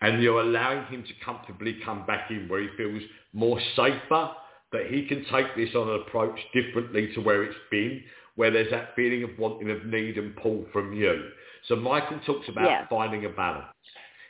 And 0.00 0.22
you're 0.22 0.40
allowing 0.40 0.86
him 0.86 1.02
to 1.02 1.24
comfortably 1.24 1.78
come 1.84 2.06
back 2.06 2.30
in 2.30 2.48
where 2.48 2.62
he 2.62 2.68
feels 2.76 3.02
more 3.32 3.60
safer, 3.76 4.30
that 4.72 4.86
he 4.88 5.06
can 5.06 5.24
take 5.32 5.54
this 5.56 5.74
on 5.74 5.88
an 5.88 6.02
approach 6.06 6.38
differently 6.54 7.12
to 7.14 7.20
where 7.20 7.42
it's 7.42 7.58
been, 7.70 8.02
where 8.36 8.50
there's 8.50 8.70
that 8.70 8.94
feeling 8.96 9.24
of 9.24 9.30
wanting 9.38 9.70
of 9.70 9.84
need 9.84 10.16
and 10.16 10.34
pull 10.36 10.64
from 10.72 10.92
you. 10.92 11.30
So 11.68 11.76
Michael 11.76 12.20
talks 12.24 12.48
about 12.48 12.64
Yes. 12.64 12.86
finding 12.88 13.24
a 13.26 13.28
balance. 13.28 13.66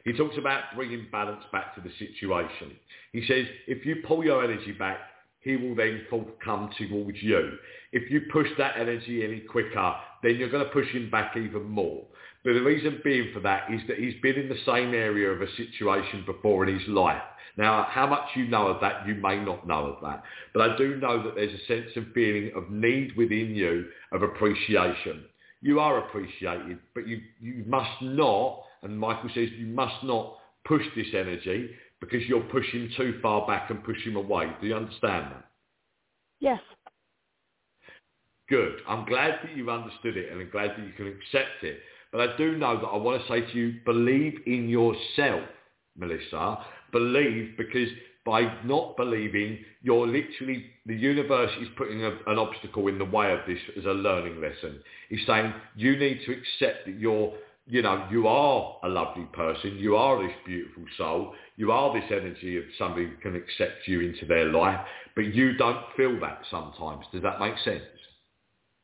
He 0.04 0.12
talks 0.12 0.36
about 0.38 0.74
bringing 0.74 1.06
balance 1.12 1.44
back 1.52 1.74
to 1.74 1.80
the 1.80 1.90
situation. 1.98 2.76
He 3.12 3.24
says, 3.26 3.46
if 3.66 3.84
you 3.84 3.96
pull 4.06 4.24
your 4.24 4.42
energy 4.42 4.72
back, 4.72 4.98
he 5.40 5.56
will 5.56 5.74
then 5.74 6.06
come 6.44 6.70
towards 6.76 7.22
you. 7.22 7.58
If 7.92 8.10
you 8.10 8.22
push 8.32 8.48
that 8.58 8.76
energy 8.78 9.24
any 9.24 9.40
quicker, 9.40 9.94
then 10.22 10.36
you're 10.36 10.50
going 10.50 10.64
to 10.64 10.70
push 10.70 10.88
him 10.88 11.10
back 11.10 11.36
even 11.36 11.64
more. 11.64 12.04
But 12.44 12.54
the 12.54 12.62
reason 12.62 13.00
being 13.04 13.30
for 13.34 13.40
that 13.40 13.70
is 13.70 13.80
that 13.88 13.98
he's 13.98 14.20
been 14.22 14.36
in 14.36 14.48
the 14.48 14.64
same 14.64 14.94
area 14.94 15.28
of 15.28 15.42
a 15.42 15.56
situation 15.56 16.24
before 16.24 16.66
in 16.66 16.78
his 16.78 16.88
life. 16.88 17.22
Now, 17.56 17.86
how 17.90 18.06
much 18.06 18.28
you 18.34 18.46
know 18.46 18.68
of 18.68 18.80
that, 18.80 19.06
you 19.06 19.14
may 19.14 19.38
not 19.38 19.66
know 19.66 19.86
of 19.86 20.02
that. 20.02 20.22
But 20.54 20.70
I 20.70 20.76
do 20.76 20.96
know 20.96 21.22
that 21.22 21.34
there's 21.34 21.52
a 21.52 21.66
sense 21.66 21.90
of 21.96 22.12
feeling 22.14 22.52
of 22.56 22.70
need 22.70 23.16
within 23.16 23.54
you 23.54 23.86
of 24.12 24.22
appreciation. 24.22 25.24
You 25.60 25.80
are 25.80 25.98
appreciated, 25.98 26.78
but 26.94 27.06
you, 27.06 27.20
you 27.40 27.64
must 27.66 28.00
not, 28.00 28.62
and 28.82 28.98
Michael 28.98 29.28
says 29.34 29.48
you 29.58 29.66
must 29.66 30.02
not 30.02 30.38
push 30.64 30.84
this 30.96 31.08
energy 31.12 31.70
because 32.00 32.22
you'll 32.26 32.42
push 32.44 32.66
him 32.72 32.90
too 32.96 33.18
far 33.20 33.46
back 33.46 33.68
and 33.68 33.84
push 33.84 34.02
him 34.04 34.16
away. 34.16 34.50
Do 34.60 34.66
you 34.66 34.74
understand 34.74 35.32
that? 35.32 35.44
Yes. 36.38 36.60
Good. 38.48 38.78
I'm 38.88 39.04
glad 39.04 39.40
that 39.42 39.54
you've 39.54 39.68
understood 39.68 40.16
it 40.16 40.32
and 40.32 40.40
I'm 40.40 40.50
glad 40.50 40.70
that 40.70 40.78
you 40.78 40.92
can 40.96 41.06
accept 41.08 41.62
it. 41.62 41.80
But 42.12 42.20
I 42.20 42.36
do 42.36 42.56
know 42.56 42.80
that 42.80 42.86
I 42.86 42.96
want 42.96 43.22
to 43.22 43.28
say 43.28 43.40
to 43.40 43.58
you, 43.58 43.74
believe 43.84 44.40
in 44.46 44.68
yourself, 44.68 45.42
Melissa. 45.96 46.58
Believe 46.92 47.56
because 47.56 47.88
by 48.26 48.52
not 48.64 48.96
believing, 48.96 49.58
you're 49.82 50.06
literally, 50.06 50.66
the 50.86 50.94
universe 50.94 51.50
is 51.60 51.68
putting 51.76 52.04
a, 52.04 52.10
an 52.26 52.38
obstacle 52.38 52.88
in 52.88 52.98
the 52.98 53.04
way 53.04 53.32
of 53.32 53.40
this 53.46 53.58
as 53.78 53.84
a 53.84 53.92
learning 53.92 54.40
lesson. 54.40 54.80
It's 55.08 55.26
saying 55.26 55.54
you 55.76 55.96
need 55.96 56.20
to 56.26 56.32
accept 56.32 56.86
that 56.86 56.98
you're, 56.98 57.32
you 57.66 57.82
know, 57.82 58.06
you 58.10 58.26
are 58.26 58.76
a 58.82 58.88
lovely 58.88 59.24
person. 59.32 59.76
You 59.78 59.96
are 59.96 60.22
this 60.22 60.36
beautiful 60.44 60.84
soul. 60.98 61.34
You 61.56 61.72
are 61.72 61.94
this 61.94 62.10
energy 62.10 62.58
of 62.58 62.64
somebody 62.76 63.06
who 63.06 63.16
can 63.16 63.36
accept 63.36 63.86
you 63.86 64.00
into 64.00 64.26
their 64.26 64.46
life. 64.46 64.80
But 65.14 65.34
you 65.34 65.56
don't 65.56 65.84
feel 65.96 66.18
that 66.20 66.42
sometimes. 66.50 67.06
Does 67.12 67.22
that 67.22 67.40
make 67.40 67.56
sense? 67.64 67.82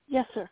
Yes, 0.09 0.27
sir. 0.33 0.49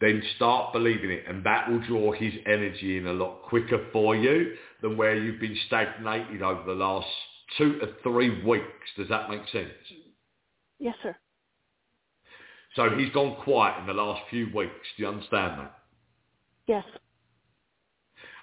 Then 0.00 0.22
start 0.36 0.72
believing 0.72 1.10
it 1.10 1.24
and 1.28 1.44
that 1.44 1.68
will 1.68 1.80
draw 1.80 2.12
his 2.12 2.32
energy 2.46 2.98
in 2.98 3.06
a 3.06 3.12
lot 3.12 3.42
quicker 3.42 3.86
for 3.92 4.14
you 4.14 4.54
than 4.80 4.96
where 4.96 5.16
you've 5.16 5.40
been 5.40 5.56
stagnated 5.66 6.42
over 6.42 6.62
the 6.64 6.72
last 6.72 7.08
two 7.56 7.78
to 7.80 7.88
three 8.02 8.42
weeks. 8.44 8.88
Does 8.96 9.08
that 9.08 9.28
make 9.28 9.42
sense? 9.50 9.70
Yes, 10.78 10.94
sir. 11.02 11.16
So 12.76 12.90
he's 12.96 13.10
gone 13.12 13.36
quiet 13.42 13.80
in 13.80 13.86
the 13.86 13.94
last 13.94 14.22
few 14.30 14.48
weeks. 14.54 14.72
Do 14.96 15.02
you 15.02 15.08
understand 15.08 15.60
that? 15.60 15.78
Yes. 16.66 16.84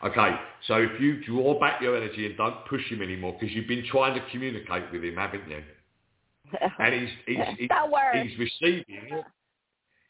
Okay, 0.03 0.35
so 0.67 0.75
if 0.75 0.99
you 0.99 1.23
draw 1.23 1.57
back 1.59 1.81
your 1.81 1.95
energy 1.95 2.25
and 2.25 2.35
don't 2.35 2.65
push 2.65 2.83
him 2.89 3.01
anymore, 3.01 3.35
because 3.39 3.55
you've 3.55 3.67
been 3.67 3.85
trying 3.89 4.13
to 4.13 4.29
communicate 4.29 4.91
with 4.91 5.03
him, 5.03 5.15
haven't 5.15 5.49
you? 5.49 5.63
And 6.79 6.93
he's 6.93 7.09
he's 7.25 7.37
he's, 7.57 7.69
he's 8.13 8.39
receiving 8.39 8.85
it. 8.87 9.25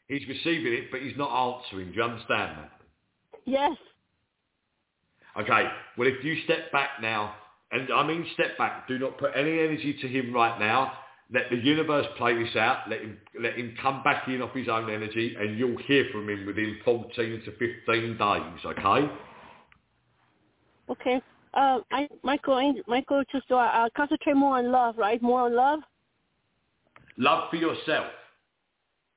He's 0.08 0.26
receiving 0.28 0.72
it, 0.72 0.90
but 0.90 1.00
he's 1.00 1.16
not 1.16 1.30
answering. 1.30 1.90
Do 1.90 1.96
you 1.96 2.02
understand 2.02 2.58
that? 2.58 2.70
Yes. 3.44 3.76
Okay, 5.38 5.68
well 5.98 6.08
if 6.08 6.24
you 6.24 6.36
step 6.44 6.72
back 6.72 6.90
now, 7.02 7.34
and 7.72 7.92
I 7.92 8.06
mean 8.06 8.26
step 8.34 8.56
back, 8.56 8.88
do 8.88 8.98
not 8.98 9.18
put 9.18 9.32
any 9.36 9.58
energy 9.60 9.96
to 10.00 10.08
him 10.08 10.32
right 10.32 10.58
now. 10.58 10.92
Let 11.32 11.50
the 11.50 11.56
universe 11.56 12.06
play 12.16 12.40
this 12.40 12.54
out. 12.54 12.88
Let 12.88 13.00
him 13.00 13.18
let 13.40 13.54
him 13.54 13.74
come 13.82 14.02
back 14.04 14.28
in 14.28 14.40
off 14.40 14.54
his 14.54 14.68
own 14.68 14.88
energy, 14.88 15.34
and 15.38 15.58
you'll 15.58 15.76
hear 15.78 16.06
from 16.12 16.28
him 16.28 16.46
within 16.46 16.78
14 16.84 17.42
to 17.44 17.50
15 17.86 18.16
days. 18.16 18.64
Okay? 18.64 19.10
Okay. 20.88 21.22
Uh, 21.52 21.80
I 21.90 22.08
Michael 22.22 22.74
Michael 22.86 23.24
just 23.32 23.50
uh, 23.50 23.56
uh, 23.56 23.88
concentrate 23.96 24.34
more 24.34 24.58
on 24.58 24.70
love, 24.70 24.96
right? 24.96 25.20
More 25.20 25.42
on 25.42 25.56
love. 25.56 25.80
Love 27.18 27.50
for 27.50 27.56
yourself. 27.56 28.06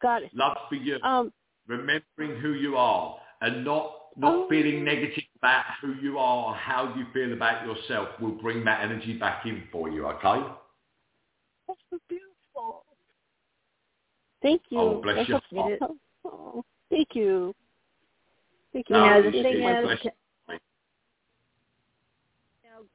Got 0.01 0.23
it. 0.23 0.31
Love 0.33 0.57
for 0.69 0.75
you. 0.75 0.97
Um. 1.03 1.31
Remembering 1.67 2.39
who 2.41 2.53
you 2.53 2.77
are, 2.77 3.17
and 3.41 3.63
not 3.63 3.95
not 4.17 4.33
Oh. 4.35 4.49
feeling 4.49 4.83
negative 4.83 5.23
about 5.37 5.63
who 5.81 5.93
you 6.01 6.17
are 6.17 6.47
or 6.47 6.55
how 6.55 6.93
you 6.95 7.05
feel 7.13 7.31
about 7.31 7.65
yourself 7.65 8.09
will 8.19 8.31
bring 8.31 8.65
that 8.65 8.81
energy 8.81 9.13
back 9.17 9.45
in 9.45 9.63
for 9.71 9.87
you. 9.89 10.05
Okay? 10.07 10.43
That's 11.67 11.79
so 11.89 11.99
beautiful. 12.09 12.83
Thank 14.41 14.63
you. 14.69 14.79
Oh, 14.79 15.01
bless 15.01 15.27
That's 15.27 15.45
so- 15.49 15.61
heart. 15.61 15.79
Oh, 16.25 16.65
thank 16.89 17.15
you. 17.15 17.53
Thank 18.73 18.89
you. 18.89 18.95
No, 18.95 19.03
You 19.05 19.09
know, 19.09 19.21
the 19.21 19.31
thing 19.31 19.45
is, 19.45 19.99
you 20.03 20.11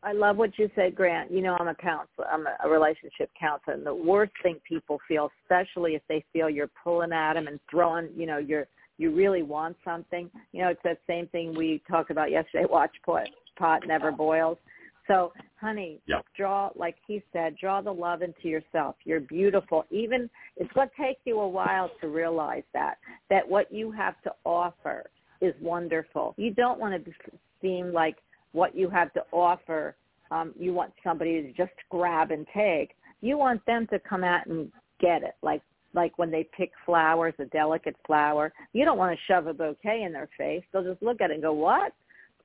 I 0.02 0.12
love 0.12 0.36
what 0.36 0.59
you 0.59 0.70
said, 0.74 0.94
Grant. 0.94 1.31
You 1.31 1.43
know, 1.43 1.56
I'm 1.59 1.69
a 1.69 1.74
counselor. 1.74 2.27
I'm 2.31 2.47
a, 2.47 2.56
a 2.65 2.69
relationship 2.69 3.31
counselor, 3.39 3.74
and 3.74 3.86
the 3.86 3.94
worst 3.94 4.32
thing 4.43 4.56
people 4.66 4.98
feel, 5.09 5.31
especially 5.43 5.94
if 5.94 6.02
they 6.09 6.24
feel 6.32 6.48
you're 6.51 6.70
pulling 6.82 7.12
at 7.12 7.35
them 7.35 7.47
and 7.47 7.61
throwing, 7.70 8.09
you 8.16 8.27
know, 8.27 8.39
you're 8.39 8.66
you 8.97 9.12
really 9.12 9.43
want 9.43 9.77
something. 9.85 10.31
You 10.52 10.62
know, 10.62 10.69
it's 10.69 10.81
that 10.85 10.98
same 11.06 11.27
thing 11.28 11.55
we 11.56 11.82
talked 11.89 12.11
about 12.11 12.31
yesterday. 12.31 12.66
Watch 12.69 12.93
pot, 13.05 13.27
pot 13.59 13.82
never 13.86 14.12
boils. 14.12 14.59
So, 15.06 15.32
honey, 15.56 16.01
Yep. 16.06 16.24
draw, 16.36 16.70
like 16.77 16.97
he 17.06 17.23
said, 17.32 17.56
draw 17.56 17.81
the 17.81 17.93
love 17.93 18.23
into 18.23 18.48
yourself. 18.48 18.97
You're 19.05 19.20
beautiful. 19.20 19.85
Even 19.90 20.31
it's 20.56 20.73
going 20.73 20.89
to 20.89 21.02
take 21.02 21.19
you 21.24 21.40
a 21.40 21.48
while 21.48 21.90
to 22.01 22.09
realize 22.09 22.62
that 22.73 22.98
that 23.28 23.47
what 23.47 23.70
you 23.73 23.90
have 23.90 24.20
to 24.23 24.32
offer 24.44 25.11
is 25.40 25.55
wonderful. 25.61 26.35
You 26.39 26.55
don't 26.55 26.81
want 26.81 26.94
to 26.94 27.01
be, 27.01 27.15
seem 27.61 27.93
like 27.93 28.16
what 28.55 28.74
you 28.74 28.89
have 28.89 29.12
to 29.12 29.24
offer. 29.31 29.94
Um, 30.31 30.55
you 30.59 30.72
want 30.72 30.93
somebody 31.05 31.43
to 31.43 31.52
just 31.52 31.74
grab 31.90 32.31
and 32.31 32.47
take. 32.55 32.93
You 33.20 33.36
want 33.36 33.64
them 33.66 33.86
to 33.89 33.98
come 33.98 34.24
out 34.24 34.47
and 34.47 34.72
get 35.01 35.22
it. 35.22 35.35
Like 35.43 35.60
like 35.93 36.18
when 36.18 36.31
they 36.31 36.48
pick 36.56 36.72
flowers, 36.85 37.35
a 37.39 37.44
delicate 37.47 37.94
flower. 38.05 38.52
You 38.72 38.85
don't 38.85 38.98
want 38.98 39.16
to 39.16 39.32
shove 39.32 39.47
a 39.47 39.55
bouquet 39.55 40.02
in 40.02 40.12
their 40.12 40.28
face. 40.36 40.64
They'll 40.72 40.82
just 40.82 41.02
look 41.02 41.20
at 41.20 41.31
it 41.31 41.35
and 41.35 41.43
go, 41.43 41.52
"What?" 41.52 41.93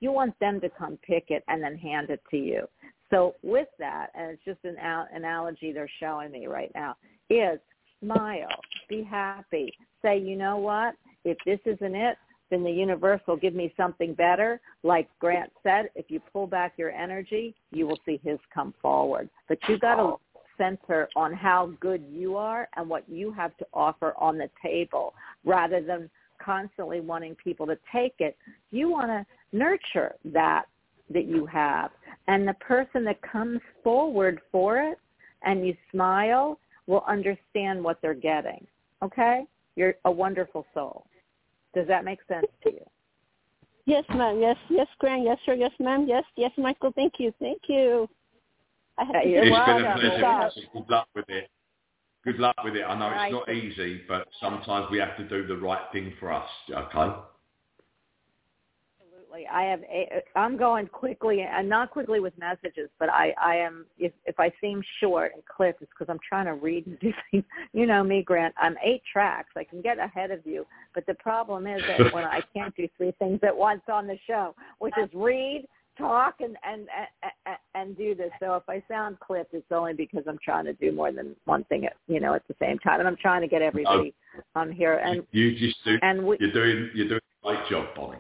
You 0.02 0.12
want 0.12 0.38
them 0.40 0.62
to 0.62 0.70
come 0.70 0.98
pick 1.02 1.26
it 1.30 1.44
and 1.48 1.64
then 1.64 1.76
hand 1.78 2.10
it 2.10 2.22
to 2.32 2.38
you. 2.38 2.68
So 3.10 3.36
with 3.42 3.68
that, 3.80 4.08
and 4.16 4.32
it's 4.32 4.44
just 4.46 4.64
an 4.64 4.78
al- 4.78 5.08
analogy 5.14 5.72
they're 5.72 5.90
showing 6.00 6.32
me 6.32 6.48
right 6.48 6.72
now, 6.76 6.96
is 7.30 7.60
smile, 8.02 8.48
be 8.88 9.04
happy, 9.04 9.74
say, 10.02 10.18
you 10.18 10.36
know 10.36 10.58
what? 10.58 10.96
If 11.26 11.38
this 11.46 11.60
isn't 11.66 11.96
it, 11.96 12.18
then 12.50 12.64
the 12.64 12.72
universe 12.72 13.22
will 13.28 13.38
give 13.38 13.54
me 13.54 13.74
something 13.78 14.14
better. 14.14 14.60
Like 14.84 15.10
Grant 15.20 15.52
said, 15.64 15.90
if 15.96 16.06
you 16.10 16.20
pull 16.34 16.48
back 16.48 16.74
your 16.78 16.92
energy, 16.92 17.56
you 17.72 17.88
will 17.88 18.00
see 18.06 18.20
his 18.24 18.40
come 18.54 18.74
forward. 18.82 19.30
But 19.48 19.60
you 19.68 19.78
got 19.78 19.96
to 19.96 20.02
oh. 20.02 20.20
center 20.58 21.10
on 21.16 21.34
how 21.34 21.72
good 21.80 22.04
you 22.12 22.38
are 22.38 22.68
and 22.76 22.90
what 22.90 23.08
you 23.08 23.32
have 23.32 23.56
to 23.58 23.68
offer 23.74 24.14
on 24.18 24.38
the 24.38 24.50
table 24.64 25.14
rather 25.46 25.82
than 25.82 26.10
constantly 26.44 27.02
wanting 27.02 27.36
people 27.36 27.68
to 27.68 27.78
take 27.92 28.16
it. 28.20 28.38
You 28.72 28.90
want 28.90 29.10
to 29.10 29.26
nurture 29.58 30.16
that 30.26 30.66
that 31.12 31.26
you 31.26 31.46
have. 31.48 31.92
And 32.28 32.48
the 32.48 32.54
person 32.56 33.04
that 33.06 33.20
comes 33.22 33.60
forward 33.84 34.42
for 34.52 34.78
it 34.80 35.00
and 35.44 35.66
you 35.66 35.76
smile 35.92 36.60
will 36.88 37.04
understand 37.08 37.84
what 37.84 38.00
they're 38.02 38.14
getting. 38.14 38.66
Okay? 39.02 39.46
You're 39.76 39.96
a 40.06 40.12
wonderful 40.12 40.66
soul. 40.74 41.06
Does 41.74 41.88
that 41.88 42.04
make 42.04 42.20
sense 42.28 42.48
to 42.64 42.72
you? 42.72 42.86
Yes, 43.86 44.04
ma'am. 44.14 44.40
Yes, 44.40 44.58
yes, 44.70 44.88
Grant. 45.00 45.24
Yes, 45.24 45.38
sir. 45.46 45.54
Yes, 45.54 45.72
ma'am. 45.80 46.06
Yes, 46.08 46.24
yes, 46.36 46.52
Michael. 46.58 46.92
Thank 46.96 47.14
you. 47.18 47.34
Thank 47.40 47.62
you. 47.68 48.08
I 48.98 49.06
have 49.06 49.16
Yeah, 49.16 49.22
to 49.22 49.30
you're 49.30 49.44
It's 49.46 49.66
been 49.66 49.82
a 49.82 49.84
welcome. 49.84 50.00
pleasure. 50.00 50.20
Stop. 50.20 50.54
Good 50.74 50.90
luck 50.90 51.08
with 51.16 51.30
it. 51.30 51.50
Good 52.26 52.40
luck 52.40 52.56
with 52.64 52.76
it. 52.76 52.84
I 52.84 52.96
know 53.00 53.10
Right. 53.10 53.34
it's 53.34 53.34
not 53.34 53.50
easy, 53.50 54.04
but 54.08 54.28
sometimes 54.40 54.90
we 54.92 55.00
have 55.00 55.16
to 55.18 55.24
do 55.24 55.48
the 55.48 55.58
right 55.58 55.90
thing 55.92 56.12
for 56.20 56.32
us. 56.32 56.50
Okay? 56.70 57.16
Absolutely. 59.30 59.48
I 59.48 59.64
have. 59.64 59.82
A, 59.84 60.24
I'm 60.36 60.58
going 60.58 60.88
quickly, 60.88 61.42
and 61.42 61.68
not 61.68 61.92
quickly 61.92 62.20
with 62.20 62.38
messages, 62.38 62.90
but 63.00 63.10
I, 63.10 63.34
I 63.42 63.56
am. 63.56 63.86
If 63.98 64.12
if 64.26 64.40
I 64.40 64.52
seem 64.62 64.82
short 65.00 65.32
and 65.34 65.44
clip, 65.46 65.78
it's 65.82 65.92
because 65.98 66.12
I'm 66.12 66.20
trying 66.28 66.46
to 66.46 66.54
read 66.54 66.88
and 66.88 67.00
do 67.00 67.14
things. 67.32 67.44
You 67.74 67.86
know 67.86 68.04
me, 68.04 68.24
Grant. 68.24 68.56
I'm 68.58 68.76
eight 68.84 69.02
tracks. 69.12 69.50
I 69.56 69.64
can 69.64 69.82
get 69.82 70.00
ahead 70.00 70.32
of 70.32 70.46
you, 70.46 70.66
but 70.94 71.06
the 71.06 71.16
problem 71.16 71.68
is 71.68 71.82
that 71.88 72.14
when 72.14 72.24
I 72.24 72.42
can't 72.56 72.76
do 72.76 72.88
three 72.98 73.14
things 73.20 73.40
at 73.44 73.56
once 73.56 73.82
on 73.92 74.08
the 74.08 74.18
show, 74.28 74.56
which 74.80 74.94
is 75.02 75.10
read, 75.14 75.66
talk, 75.98 76.36
and 76.40 76.58
and 76.64 76.88
and, 77.46 77.58
and 77.76 77.98
do 77.98 78.16
this. 78.16 78.32
So 78.40 78.56
if 78.56 78.64
I 78.68 78.84
sound 78.88 79.20
clipped, 79.20 79.54
it's 79.54 79.72
only 79.72 79.94
because 79.94 80.24
I'm 80.28 80.40
trying 80.44 80.66
to 80.66 80.74
do 80.74 80.92
more 80.92 81.12
than 81.12 81.36
one 81.46 81.64
thing 81.66 81.86
at 81.86 81.94
you 82.08 82.20
know 82.20 82.34
at 82.34 82.48
the 82.48 82.56
same 82.60 82.80
time, 82.80 83.00
and 83.00 83.08
I'm 83.08 83.18
trying 83.18 83.42
to 83.42 83.48
get 83.48 83.62
everybody 83.62 84.14
on 84.56 84.72
here. 84.72 84.96
And 84.96 85.24
you 85.32 85.58
just 85.58 85.78
do. 85.86 85.98
and 86.02 86.26
we, 86.26 86.38
You're 86.40 86.52
doing. 86.52 86.90
You're 86.96 87.10
doing 87.10 87.22
a 87.44 87.48
great 87.48 87.70
job, 87.70 87.88
Bonnie. 87.96 88.18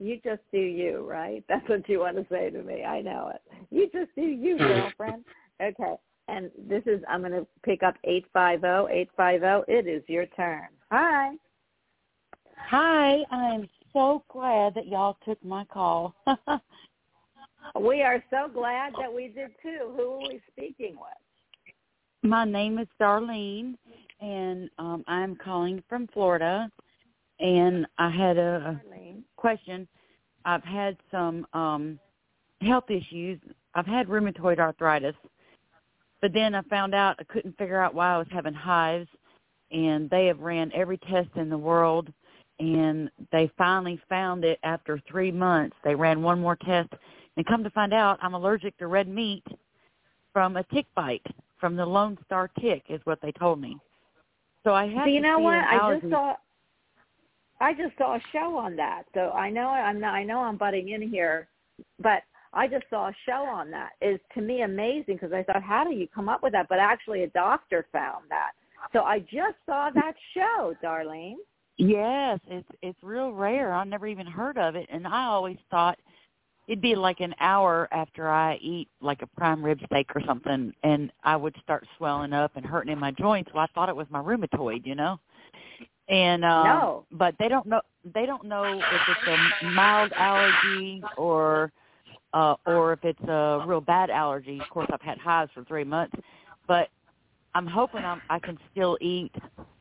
You 0.00 0.20
just 0.24 0.42
do 0.52 0.58
you, 0.58 1.06
right? 1.08 1.44
That's 1.48 1.68
what 1.68 1.88
you 1.88 2.00
want 2.00 2.16
to 2.16 2.26
say 2.30 2.50
to 2.50 2.62
me. 2.62 2.84
I 2.84 3.00
know 3.00 3.32
it. 3.34 3.42
You 3.70 3.88
just 3.92 4.14
do 4.16 4.22
you, 4.22 4.58
girlfriend. 4.58 5.24
Okay. 5.62 5.94
And 6.28 6.50
this 6.68 6.82
is, 6.86 7.02
I'm 7.08 7.20
going 7.20 7.32
to 7.32 7.46
pick 7.64 7.82
up 7.82 7.96
850, 8.04 8.92
850. 8.92 9.72
It 9.72 9.86
is 9.86 10.02
your 10.08 10.26
turn. 10.26 10.68
Hi. 10.90 11.32
Hi, 12.68 13.18
I'm 13.30 13.68
so 13.92 14.24
glad 14.28 14.74
that 14.74 14.86
y'all 14.86 15.18
took 15.24 15.42
my 15.44 15.64
call. 15.64 16.14
We 17.80 18.02
are 18.02 18.22
so 18.30 18.48
glad 18.52 18.94
that 18.98 19.12
we 19.12 19.28
did 19.28 19.50
too. 19.62 19.92
Who 19.96 20.14
are 20.14 20.28
we 20.28 20.40
speaking 20.50 20.96
with? 20.96 21.10
my 22.22 22.44
name 22.44 22.78
is 22.78 22.88
Darlene, 23.00 23.76
and 24.20 24.68
um, 24.78 25.04
I'm 25.06 25.36
calling 25.36 25.82
from 25.88 26.06
Florida. 26.08 26.70
And 27.40 27.86
I 27.98 28.10
had 28.10 28.36
a 28.36 28.80
question. 29.36 29.88
I've 30.44 30.64
had 30.64 30.96
some 31.10 31.46
um, 31.52 31.98
health 32.60 32.90
issues. 32.90 33.38
I've 33.74 33.86
had 33.86 34.08
rheumatoid 34.08 34.58
arthritis, 34.58 35.14
but 36.20 36.32
then 36.32 36.54
I 36.54 36.62
found 36.62 36.94
out 36.94 37.16
I 37.18 37.24
couldn't 37.24 37.56
figure 37.56 37.80
out 37.80 37.94
why 37.94 38.14
I 38.14 38.18
was 38.18 38.26
having 38.30 38.54
hives, 38.54 39.08
and 39.70 40.10
they 40.10 40.26
have 40.26 40.40
ran 40.40 40.70
every 40.74 40.98
test 40.98 41.30
in 41.36 41.48
the 41.48 41.56
world, 41.58 42.12
and 42.58 43.10
they 43.32 43.50
finally 43.56 44.00
found 44.08 44.44
it 44.44 44.58
after 44.62 45.00
three 45.08 45.30
months. 45.30 45.76
They 45.84 45.94
ran 45.94 46.22
one 46.22 46.40
more 46.40 46.56
test, 46.56 46.90
and 47.36 47.46
come 47.46 47.64
to 47.64 47.70
find 47.70 47.94
out, 47.94 48.18
I'm 48.20 48.34
allergic 48.34 48.76
to 48.78 48.86
red 48.86 49.08
meat 49.08 49.44
from 50.32 50.56
a 50.56 50.64
tick 50.64 50.86
bite 50.94 51.26
from 51.58 51.76
the 51.76 51.86
Lone 51.86 52.18
Star 52.26 52.50
tick, 52.60 52.82
is 52.88 53.00
what 53.04 53.20
they 53.22 53.32
told 53.32 53.60
me. 53.60 53.78
So 54.64 54.74
I 54.74 54.86
had 54.86 55.04
So 55.04 55.10
you 55.10 55.20
to 55.20 55.26
know 55.26 55.38
see 55.38 55.44
what? 55.44 55.64
I 55.64 55.94
just 56.00 56.10
saw. 56.10 56.34
I 57.60 57.74
just 57.74 57.96
saw 57.98 58.16
a 58.16 58.20
show 58.32 58.56
on 58.56 58.76
that. 58.76 59.04
So 59.14 59.30
I 59.30 59.50
know 59.50 59.68
I'm 59.68 60.00
not, 60.00 60.14
I 60.14 60.24
know 60.24 60.40
I'm 60.40 60.56
butting 60.56 60.90
in 60.90 61.02
here, 61.02 61.48
but 62.02 62.22
I 62.52 62.66
just 62.66 62.84
saw 62.90 63.08
a 63.08 63.14
show 63.26 63.44
on 63.44 63.70
that. 63.70 63.90
Is 64.00 64.18
to 64.34 64.40
me 64.40 64.62
amazing 64.62 65.14
because 65.14 65.32
I 65.32 65.42
thought, 65.42 65.62
how 65.62 65.84
do 65.84 65.94
you 65.94 66.08
come 66.08 66.28
up 66.28 66.42
with 66.42 66.52
that? 66.52 66.68
But 66.68 66.78
actually, 66.78 67.22
a 67.22 67.28
doctor 67.28 67.86
found 67.92 68.24
that. 68.28 68.52
So 68.92 69.00
I 69.00 69.20
just 69.20 69.56
saw 69.66 69.90
that 69.94 70.14
show, 70.34 70.74
Darlene. 70.82 71.36
Yes, 71.76 72.40
it's 72.46 72.68
it's 72.82 72.98
real 73.02 73.32
rare. 73.32 73.72
I 73.72 73.84
never 73.84 74.06
even 74.06 74.26
heard 74.26 74.58
of 74.58 74.74
it, 74.74 74.86
and 74.90 75.06
I 75.06 75.26
always 75.26 75.56
thought 75.70 75.98
it'd 76.66 76.82
be 76.82 76.94
like 76.94 77.20
an 77.20 77.34
hour 77.40 77.88
after 77.90 78.28
I 78.28 78.56
eat 78.56 78.88
like 79.00 79.22
a 79.22 79.26
prime 79.26 79.64
rib 79.64 79.80
steak 79.86 80.10
or 80.14 80.22
something, 80.26 80.72
and 80.82 81.10
I 81.24 81.36
would 81.36 81.56
start 81.62 81.86
swelling 81.96 82.32
up 82.32 82.52
and 82.56 82.66
hurting 82.66 82.92
in 82.92 82.98
my 82.98 83.12
joints. 83.12 83.50
Well, 83.54 83.64
I 83.64 83.74
thought 83.74 83.88
it 83.88 83.96
was 83.96 84.06
my 84.10 84.20
rheumatoid, 84.20 84.86
you 84.86 84.94
know. 84.94 85.18
And 86.10 86.44
um, 86.44 86.64
No. 86.64 87.06
but 87.12 87.34
they 87.38 87.48
don't 87.48 87.66
know. 87.66 87.80
They 88.14 88.26
don't 88.26 88.44
know 88.44 88.64
if 88.78 88.84
it's 89.08 89.62
a 89.62 89.66
mild 89.66 90.12
allergy 90.16 91.02
or 91.16 91.72
uh 92.32 92.56
or 92.66 92.92
if 92.94 93.04
it's 93.04 93.22
a 93.28 93.64
real 93.66 93.80
bad 93.80 94.10
allergy. 94.10 94.58
Of 94.60 94.68
course, 94.70 94.88
I've 94.92 95.00
had 95.00 95.18
hives 95.18 95.50
for 95.54 95.64
three 95.64 95.84
months, 95.84 96.16
but 96.66 96.88
I'm 97.54 97.66
hoping 97.66 98.04
I'm, 98.04 98.20
I 98.28 98.38
can 98.38 98.58
still 98.70 98.96
eat, 99.00 99.32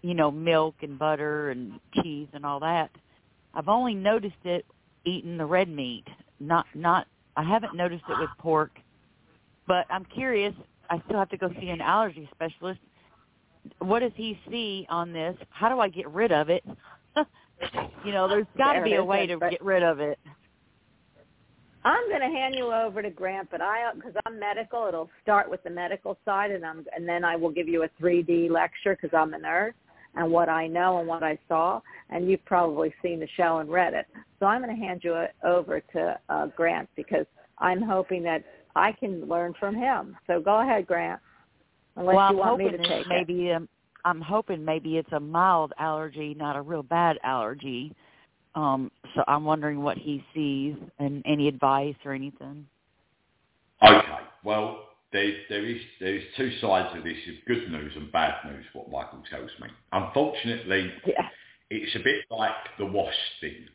you 0.02 0.14
know, 0.14 0.32
milk 0.32 0.76
and 0.82 0.98
butter 1.00 1.52
and 1.52 1.80
cheese 2.02 2.28
and 2.34 2.46
all 2.46 2.60
that. 2.62 2.92
I've 3.54 3.68
only 3.70 3.96
noticed 3.96 4.44
it 4.44 4.66
eating 5.06 5.38
the 5.38 5.46
red 5.46 5.70
meat. 5.70 6.06
Not 6.40 6.66
not. 6.76 7.08
I 7.36 7.44
haven't 7.44 7.76
noticed 7.76 8.04
it 8.08 8.20
with 8.20 8.30
pork, 8.38 8.72
but 9.68 9.86
I'm 9.90 10.06
curious. 10.06 10.54
I 10.90 11.02
still 11.06 11.18
have 11.20 11.30
to 11.30 11.38
go 11.38 11.50
see 11.60 11.70
an 11.70 11.82
allergy 11.82 12.30
specialist. 12.34 12.80
What 13.80 14.00
does 14.00 14.12
he 14.16 14.40
see 14.50 14.86
on 14.90 15.14
this? 15.14 15.36
How 15.50 15.70
do 15.70 15.80
I 15.80 15.90
get 15.90 16.10
rid 16.10 16.32
of 16.32 16.50
it? 16.50 16.64
you 18.06 18.12
know, 18.12 18.28
there's 18.28 18.48
got 18.58 18.74
to 18.74 18.84
be 18.84 18.96
a 18.96 19.04
way 19.04 19.28
to 19.28 19.38
get 19.38 19.64
rid 19.64 19.84
of 19.84 20.00
it. 20.00 20.20
I'm 21.86 22.10
going 22.10 22.22
to 22.22 22.28
hand 22.28 22.56
you 22.58 22.74
over 22.74 23.02
to 23.02 23.10
Grant, 23.10 23.50
but 23.50 23.62
I 23.62 23.92
because 23.96 24.14
I'm 24.26 24.38
medical, 24.38 24.86
it'll 24.88 25.10
start 25.24 25.50
with 25.50 25.64
the 25.64 25.70
medical 25.70 26.18
side, 26.26 26.52
and 26.52 26.66
I'm 26.66 26.86
and 26.96 27.08
then 27.08 27.24
I 27.24 27.38
will 27.38 27.52
give 27.52 27.70
you 27.70 27.84
a 27.84 27.90
3D 28.02 28.50
lecture 28.50 28.98
because 29.00 29.18
I'm 29.18 29.34
a 29.34 29.40
nurse 29.40 29.74
and 30.16 30.32
what 30.32 30.50
I 30.50 30.68
know 30.68 31.00
and 31.00 31.08
what 31.08 31.24
I 31.24 31.38
saw, 31.48 31.82
and 32.10 32.30
you've 32.30 32.44
probably 32.46 32.94
seen 33.02 33.20
the 33.20 33.28
show 33.38 33.60
and 33.60 33.70
read 33.70 33.94
it. 33.94 34.08
So 34.40 34.46
I'm 34.46 34.62
going 34.62 34.76
to 34.76 34.82
hand 34.82 35.02
you 35.04 35.16
it 35.16 35.36
over 35.44 35.80
to 35.94 36.20
uh, 36.30 36.48
Grant 36.48 36.90
because 36.96 37.26
I'm 37.60 37.82
hoping 37.82 38.24
that 38.24 38.44
I 38.76 38.92
can 38.92 39.28
learn 39.28 39.54
from 39.60 39.76
him. 39.76 40.18
So 40.28 40.42
go 40.42 40.62
ahead, 40.62 40.88
Grant, 40.88 41.22
unless 42.00 42.16
well, 42.16 42.28
I'm 42.30 42.38
want 42.38 42.58
me 42.58 42.66
hoping 42.66 42.82
to 42.82 42.88
take 42.88 43.00
it's 43.02 43.10
maybe 43.10 43.52
um, 43.52 43.70
I'm 44.06 44.22
hoping 44.22 44.64
maybe 44.64 44.98
it's 44.98 45.12
a 45.12 45.20
mild 45.20 45.74
allergy, 45.78 46.34
not 46.34 46.56
a 46.56 46.62
real 46.62 46.84
bad 46.84 47.20
allergy. 47.24 47.94
Um, 48.56 48.92
so 49.14 49.24
I'm 49.28 49.44
wondering 49.44 49.82
what 49.84 49.98
he 49.98 50.24
sees 50.34 50.76
and 50.98 51.22
any 51.26 51.48
advice 51.48 51.96
or 52.04 52.14
anything. 52.14 52.66
Okay. 53.84 54.08
Well, 54.44 54.86
there, 55.12 55.32
there 55.50 55.66
is 55.66 55.82
there 56.00 56.16
is 56.16 56.24
two 56.38 56.52
sides 56.62 56.96
of 56.98 57.04
this: 57.04 57.18
of 57.28 57.46
good 57.46 57.72
news 57.72 57.94
and 57.96 58.12
bad 58.12 58.36
news. 58.46 58.66
What 58.74 58.90
Michael 58.90 59.24
tells 59.30 59.52
me. 59.62 59.68
Unfortunately. 59.92 60.92
Yeah. 61.06 61.28
it's 61.70 61.96
a 61.96 62.00
bit 62.00 62.26
like 62.32 62.56
the 62.78 62.86
wash 62.86 63.14
sting. 63.38 63.68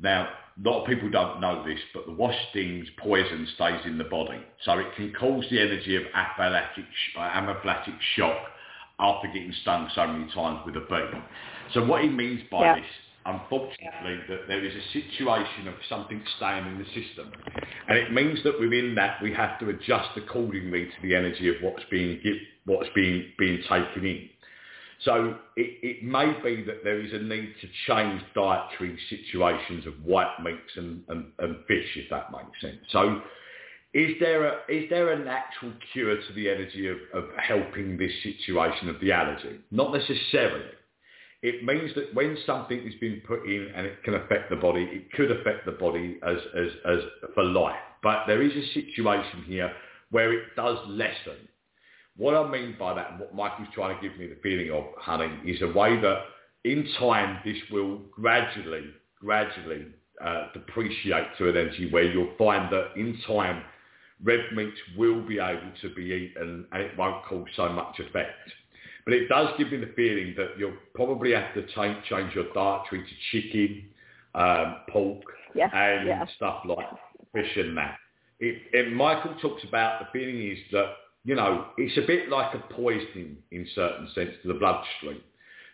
Now, 0.00 0.28
a 0.64 0.68
lot 0.68 0.82
of 0.82 0.88
people 0.88 1.10
don't 1.10 1.40
know 1.40 1.64
this, 1.64 1.78
but 1.94 2.06
the 2.06 2.12
wash 2.12 2.36
sting's 2.50 2.88
poison 2.98 3.46
stays 3.54 3.80
in 3.84 3.98
the 3.98 4.04
body, 4.04 4.40
so 4.64 4.78
it 4.78 4.94
can 4.96 5.12
cause 5.12 5.44
the 5.50 5.60
energy 5.60 5.96
of 5.96 6.02
uh, 6.14 6.24
anaphylactic 6.40 7.96
shock 8.16 8.36
after 8.98 9.28
getting 9.28 9.52
stung 9.62 9.88
so 9.94 10.06
many 10.06 10.30
times 10.32 10.60
with 10.66 10.76
a 10.76 10.80
bee. 10.80 11.18
So 11.74 11.84
what 11.84 12.02
he 12.02 12.08
means 12.08 12.42
by 12.50 12.66
Yeah. 12.66 12.74
this, 12.76 12.90
unfortunately, 13.26 14.20
that 14.28 14.48
there 14.48 14.64
is 14.64 14.74
a 14.74 14.82
situation 14.92 15.68
of 15.68 15.74
something 15.88 16.20
staying 16.36 16.66
in 16.66 16.78
the 16.78 16.86
system, 16.86 17.32
and 17.88 17.98
it 17.98 18.12
means 18.12 18.42
that 18.42 18.58
within 18.58 18.94
that 18.96 19.22
we 19.22 19.32
have 19.34 19.58
to 19.60 19.68
adjust 19.68 20.16
accordingly 20.16 20.86
to 20.86 21.02
the 21.02 21.14
energy 21.14 21.48
of 21.48 21.62
what's 21.62 21.84
being 21.84 22.20
what's 22.64 22.88
being 22.94 23.32
being 23.38 23.62
taken 23.62 24.04
in. 24.04 24.28
So 25.04 25.36
it, 25.56 25.78
it 25.82 26.04
may 26.04 26.32
be 26.42 26.64
that 26.64 26.82
there 26.82 27.00
is 27.00 27.12
a 27.12 27.18
need 27.18 27.54
to 27.60 27.68
change 27.86 28.22
dietary 28.34 28.98
situations 29.08 29.86
of 29.86 29.94
white 30.04 30.34
meats 30.42 30.76
and, 30.76 31.02
and, 31.08 31.26
and 31.38 31.56
fish, 31.68 31.86
if 31.96 32.10
that 32.10 32.32
makes 32.32 32.60
sense. 32.60 32.78
So 32.90 33.20
is 33.94 34.16
there 34.20 34.46
a 34.46 34.58
is 34.68 34.90
there 34.90 35.12
a 35.12 35.18
natural 35.18 35.72
cure 35.92 36.16
to 36.16 36.32
the 36.34 36.50
energy 36.50 36.88
of, 36.88 36.98
of 37.14 37.24
helping 37.38 37.96
this 37.96 38.12
situation 38.22 38.88
of 38.88 39.00
the 39.00 39.12
allergy? 39.12 39.60
Not 39.70 39.92
necessarily. 39.92 40.72
It 41.40 41.64
means 41.64 41.94
that 41.94 42.12
when 42.14 42.36
something 42.44 42.82
has 42.82 42.94
been 43.00 43.22
put 43.26 43.46
in 43.46 43.70
and 43.74 43.86
it 43.86 44.02
can 44.02 44.14
affect 44.14 44.50
the 44.50 44.56
body, 44.56 44.82
it 44.82 45.12
could 45.12 45.30
affect 45.30 45.64
the 45.66 45.72
body 45.72 46.18
as, 46.26 46.36
as, 46.56 46.70
as 46.84 46.98
for 47.32 47.44
life. 47.44 47.78
But 48.02 48.24
there 48.26 48.42
is 48.42 48.52
a 48.52 48.74
situation 48.74 49.44
here 49.46 49.72
where 50.10 50.32
it 50.32 50.56
does 50.56 50.78
lessen. 50.88 51.48
What 52.18 52.34
I 52.34 52.50
mean 52.50 52.76
by 52.78 52.94
that, 52.94 53.12
and 53.12 53.20
what 53.20 53.34
Michael's 53.34 53.68
trying 53.74 53.96
to 53.96 54.02
give 54.08 54.18
me 54.18 54.26
the 54.26 54.36
feeling 54.42 54.70
of, 54.72 54.84
honey, 54.98 55.30
is 55.46 55.62
a 55.62 55.68
way 55.68 55.98
that 56.00 56.18
in 56.64 56.86
time 56.98 57.38
this 57.44 57.56
will 57.70 57.98
gradually, 58.10 58.84
gradually 59.20 59.86
uh, 60.22 60.48
depreciate 60.52 61.28
to 61.38 61.48
an 61.48 61.56
energy 61.56 61.88
where 61.90 62.02
you'll 62.02 62.34
find 62.36 62.72
that 62.72 62.88
in 62.96 63.16
time 63.26 63.62
red 64.24 64.40
meats 64.52 64.76
will 64.96 65.22
be 65.26 65.38
able 65.38 65.70
to 65.80 65.94
be 65.94 66.02
eaten 66.06 66.66
and 66.72 66.82
it 66.82 66.98
won't 66.98 67.24
cause 67.24 67.46
so 67.54 67.68
much 67.68 67.98
effect. 68.00 68.50
But 69.04 69.14
it 69.14 69.28
does 69.28 69.48
give 69.56 69.70
me 69.70 69.78
the 69.78 69.92
feeling 69.94 70.34
that 70.36 70.58
you'll 70.58 70.76
probably 70.94 71.32
have 71.32 71.54
to 71.54 71.62
change, 71.68 72.04
change 72.10 72.34
your 72.34 72.52
dietary 72.52 73.04
to 73.04 73.40
chicken, 73.40 73.84
um, 74.34 74.76
pork, 74.90 75.22
Yeah. 75.54 75.70
and 75.72 76.06
yeah. 76.08 76.26
stuff 76.36 76.62
like 76.66 76.88
fish 77.32 77.56
and 77.56 77.76
that. 77.76 77.96
It, 78.40 78.56
and 78.74 78.94
Michael 78.94 79.34
talks 79.40 79.62
about 79.64 80.00
the 80.00 80.06
feeling 80.12 80.50
is 80.50 80.58
that, 80.72 80.94
you 81.24 81.34
know, 81.34 81.66
it's 81.76 81.96
a 81.98 82.06
bit 82.06 82.28
like 82.28 82.54
a 82.54 82.74
poisoning 82.74 83.36
in 83.50 83.66
certain 83.74 84.08
sense 84.14 84.30
to 84.42 84.48
the 84.48 84.54
bloodstream. 84.54 85.20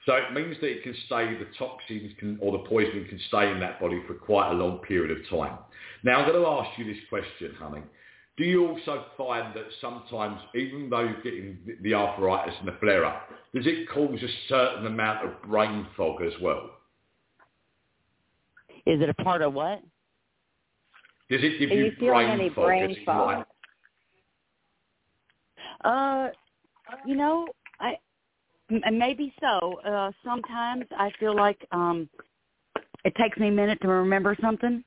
So 0.06 0.14
it 0.16 0.32
means 0.34 0.56
that 0.60 0.66
it 0.68 0.82
can 0.82 0.94
stay, 1.06 1.32
the 1.34 1.46
toxins 1.58 2.12
can, 2.18 2.38
or 2.40 2.52
the 2.52 2.64
poisoning 2.68 3.06
can 3.08 3.18
stay 3.28 3.50
in 3.50 3.60
that 3.60 3.80
body 3.80 4.02
for 4.06 4.14
quite 4.14 4.50
a 4.50 4.54
long 4.54 4.78
period 4.78 5.10
of 5.10 5.28
time. 5.30 5.58
Now 6.02 6.20
I'm 6.20 6.30
going 6.30 6.42
to 6.42 6.48
ask 6.48 6.78
you 6.78 6.84
this 6.84 7.02
question, 7.08 7.54
honey. 7.58 7.82
Do 8.36 8.44
you 8.44 8.68
also 8.68 9.06
find 9.16 9.54
that 9.54 9.64
sometimes, 9.80 10.40
even 10.54 10.90
though 10.90 11.00
you're 11.00 11.22
getting 11.22 11.58
the- 11.64 11.76
the 11.82 11.94
arthritis 11.94 12.58
and 12.58 12.68
the 12.68 12.72
flare-up, 12.72 13.30
does 13.54 13.66
it 13.66 13.88
cause 13.88 14.20
a 14.22 14.28
certain 14.48 14.86
amount 14.86 15.24
of 15.24 15.40
brain 15.42 15.86
fog 15.96 16.20
as 16.20 16.38
well? 16.40 16.80
Is 18.86 19.00
it 19.00 19.08
a 19.08 19.14
part 19.14 19.40
of 19.40 19.54
what? 19.54 19.82
Does 21.30 21.42
it 21.42 21.58
give 21.58 21.70
Are 21.70 21.74
you, 21.74 21.84
you 21.84 21.90
feeling 21.92 22.10
brain 22.10 22.30
any 22.30 22.48
fog? 22.50 22.64
brain 22.66 22.90
as 22.90 22.96
in 22.96 23.04
fog? 23.04 23.43
Like- 25.84 25.92
Uh, 25.92 26.28
you 27.06 27.16
know, 27.16 27.48
I 27.80 27.98
m- 28.70 28.98
maybe 28.98 29.34
so. 29.40 29.80
Uh, 29.80 30.10
sometimes 30.24 30.84
I 30.96 31.10
feel 31.18 31.34
like 31.34 31.66
um, 31.72 32.08
it 33.04 33.14
takes 33.16 33.38
me 33.38 33.48
a 33.48 33.52
minute 33.52 33.78
to 33.82 33.88
remember 33.88 34.36
something. 34.40 34.82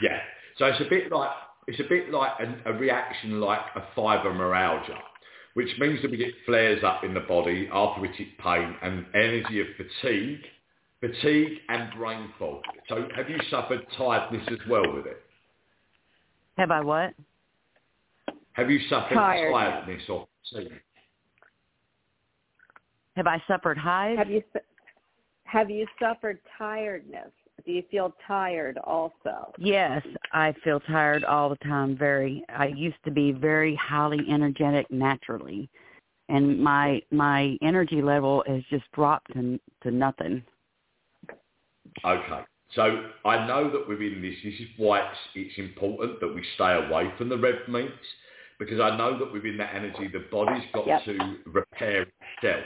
Yeah. 0.00 0.20
So 0.58 0.66
it's 0.66 0.80
a 0.80 0.88
bit 0.88 1.12
like 1.12 1.30
it's 1.68 1.80
a 1.80 1.88
bit 1.88 2.10
like 2.10 2.32
a, 2.40 2.70
a 2.70 2.72
reaction 2.72 3.40
like 3.40 3.60
a 3.76 3.82
fibromyalgia, 3.98 4.98
which 5.54 5.68
means 5.78 6.02
that 6.02 6.10
we 6.10 6.16
get 6.16 6.34
flares 6.44 6.82
up 6.82 7.04
in 7.04 7.14
the 7.14 7.20
body, 7.20 7.68
arthritic 7.72 8.38
pain, 8.38 8.74
and 8.82 9.06
energy 9.14 9.60
of 9.60 9.66
fatigue, 9.76 10.40
fatigue 11.00 11.58
and 11.68 11.92
brain 11.96 12.32
fog. 12.38 12.62
So 12.88 13.08
have 13.14 13.30
you 13.30 13.38
suffered 13.50 13.86
tiredness 13.96 14.46
as 14.50 14.58
well 14.68 14.92
with 14.92 15.06
it? 15.06 15.22
Have 16.58 16.70
I 16.70 16.80
what? 16.80 17.14
Have 18.54 18.70
you 18.70 18.80
suffered 18.88 19.14
Tiredness. 19.14 19.52
tiredness 19.52 20.02
or 20.08 20.28
fatigue? 20.50 20.72
Have 23.16 23.26
I 23.26 23.42
suffered 23.46 23.78
hives? 23.78 24.18
Have 24.18 24.30
you 24.30 24.42
have 25.44 25.70
you 25.70 25.86
suffered 26.00 26.38
tiredness? 26.56 27.30
Do 27.66 27.72
you 27.72 27.82
feel 27.90 28.14
tired 28.26 28.78
also? 28.78 29.52
Yes, 29.58 30.02
I 30.32 30.54
feel 30.64 30.80
tired 30.80 31.24
all 31.24 31.50
the 31.50 31.56
time. 31.56 31.96
Very. 31.96 32.42
I 32.48 32.68
used 32.68 32.96
to 33.04 33.10
be 33.10 33.32
very 33.32 33.74
highly 33.76 34.20
energetic 34.30 34.90
naturally, 34.90 35.68
and 36.28 36.58
my 36.58 37.02
my 37.10 37.56
energy 37.62 38.00
level 38.00 38.42
has 38.46 38.62
just 38.70 38.90
dropped 38.92 39.32
to 39.34 39.60
to 39.82 39.90
nothing. 39.90 40.42
Okay. 42.04 42.40
So 42.74 43.04
I 43.26 43.46
know 43.46 43.70
that 43.70 43.86
within 43.86 44.22
this, 44.22 44.34
this 44.42 44.54
is 44.54 44.68
why 44.78 45.00
it's, 45.00 45.18
it's 45.34 45.58
important 45.58 46.20
that 46.20 46.34
we 46.34 46.42
stay 46.54 46.72
away 46.72 47.12
from 47.18 47.28
the 47.28 47.36
red 47.36 47.68
meats, 47.68 47.92
because 48.58 48.80
I 48.80 48.96
know 48.96 49.18
that 49.18 49.32
within 49.32 49.56
that 49.58 49.74
energy, 49.74 50.08
the 50.08 50.24
body's 50.30 50.64
got 50.72 50.86
Yep. 50.86 51.04
to 51.04 51.38
repair 51.46 52.06
itself. 52.36 52.64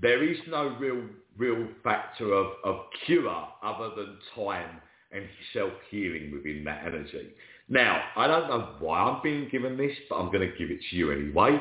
There 0.00 0.22
is 0.24 0.38
no 0.48 0.68
real, 0.78 1.02
real 1.36 1.68
factor 1.82 2.32
of, 2.32 2.52
of 2.64 2.86
cure 3.06 3.48
other 3.62 3.90
than 3.94 4.18
time 4.34 4.80
and 5.12 5.24
self-healing 5.52 6.32
within 6.32 6.64
that 6.64 6.84
energy. 6.86 7.30
Now, 7.68 8.02
I 8.16 8.26
don't 8.26 8.48
know 8.48 8.74
why 8.80 9.00
I'm 9.00 9.22
being 9.22 9.48
given 9.48 9.76
this, 9.76 9.96
but 10.08 10.16
I'm 10.16 10.32
going 10.32 10.50
to 10.50 10.56
give 10.58 10.70
it 10.70 10.80
to 10.90 10.96
you 10.96 11.12
anyway. 11.12 11.58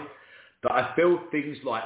But 0.61 0.71
I 0.71 0.95
feel 0.95 1.19
things 1.31 1.57
like 1.63 1.83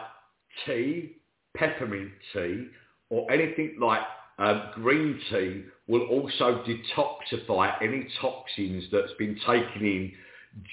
tea, 0.65 1.17
peppermint 1.55 2.11
tea, 2.33 2.67
or 3.09 3.29
anything 3.31 3.77
like 3.79 4.01
um, 4.39 4.69
green 4.75 5.19
tea 5.29 5.63
will 5.87 6.03
also 6.07 6.63
detoxify 6.65 7.73
any 7.81 8.07
toxins 8.21 8.85
that's 8.91 9.13
been 9.17 9.35
taken 9.45 9.81
in 9.85 10.11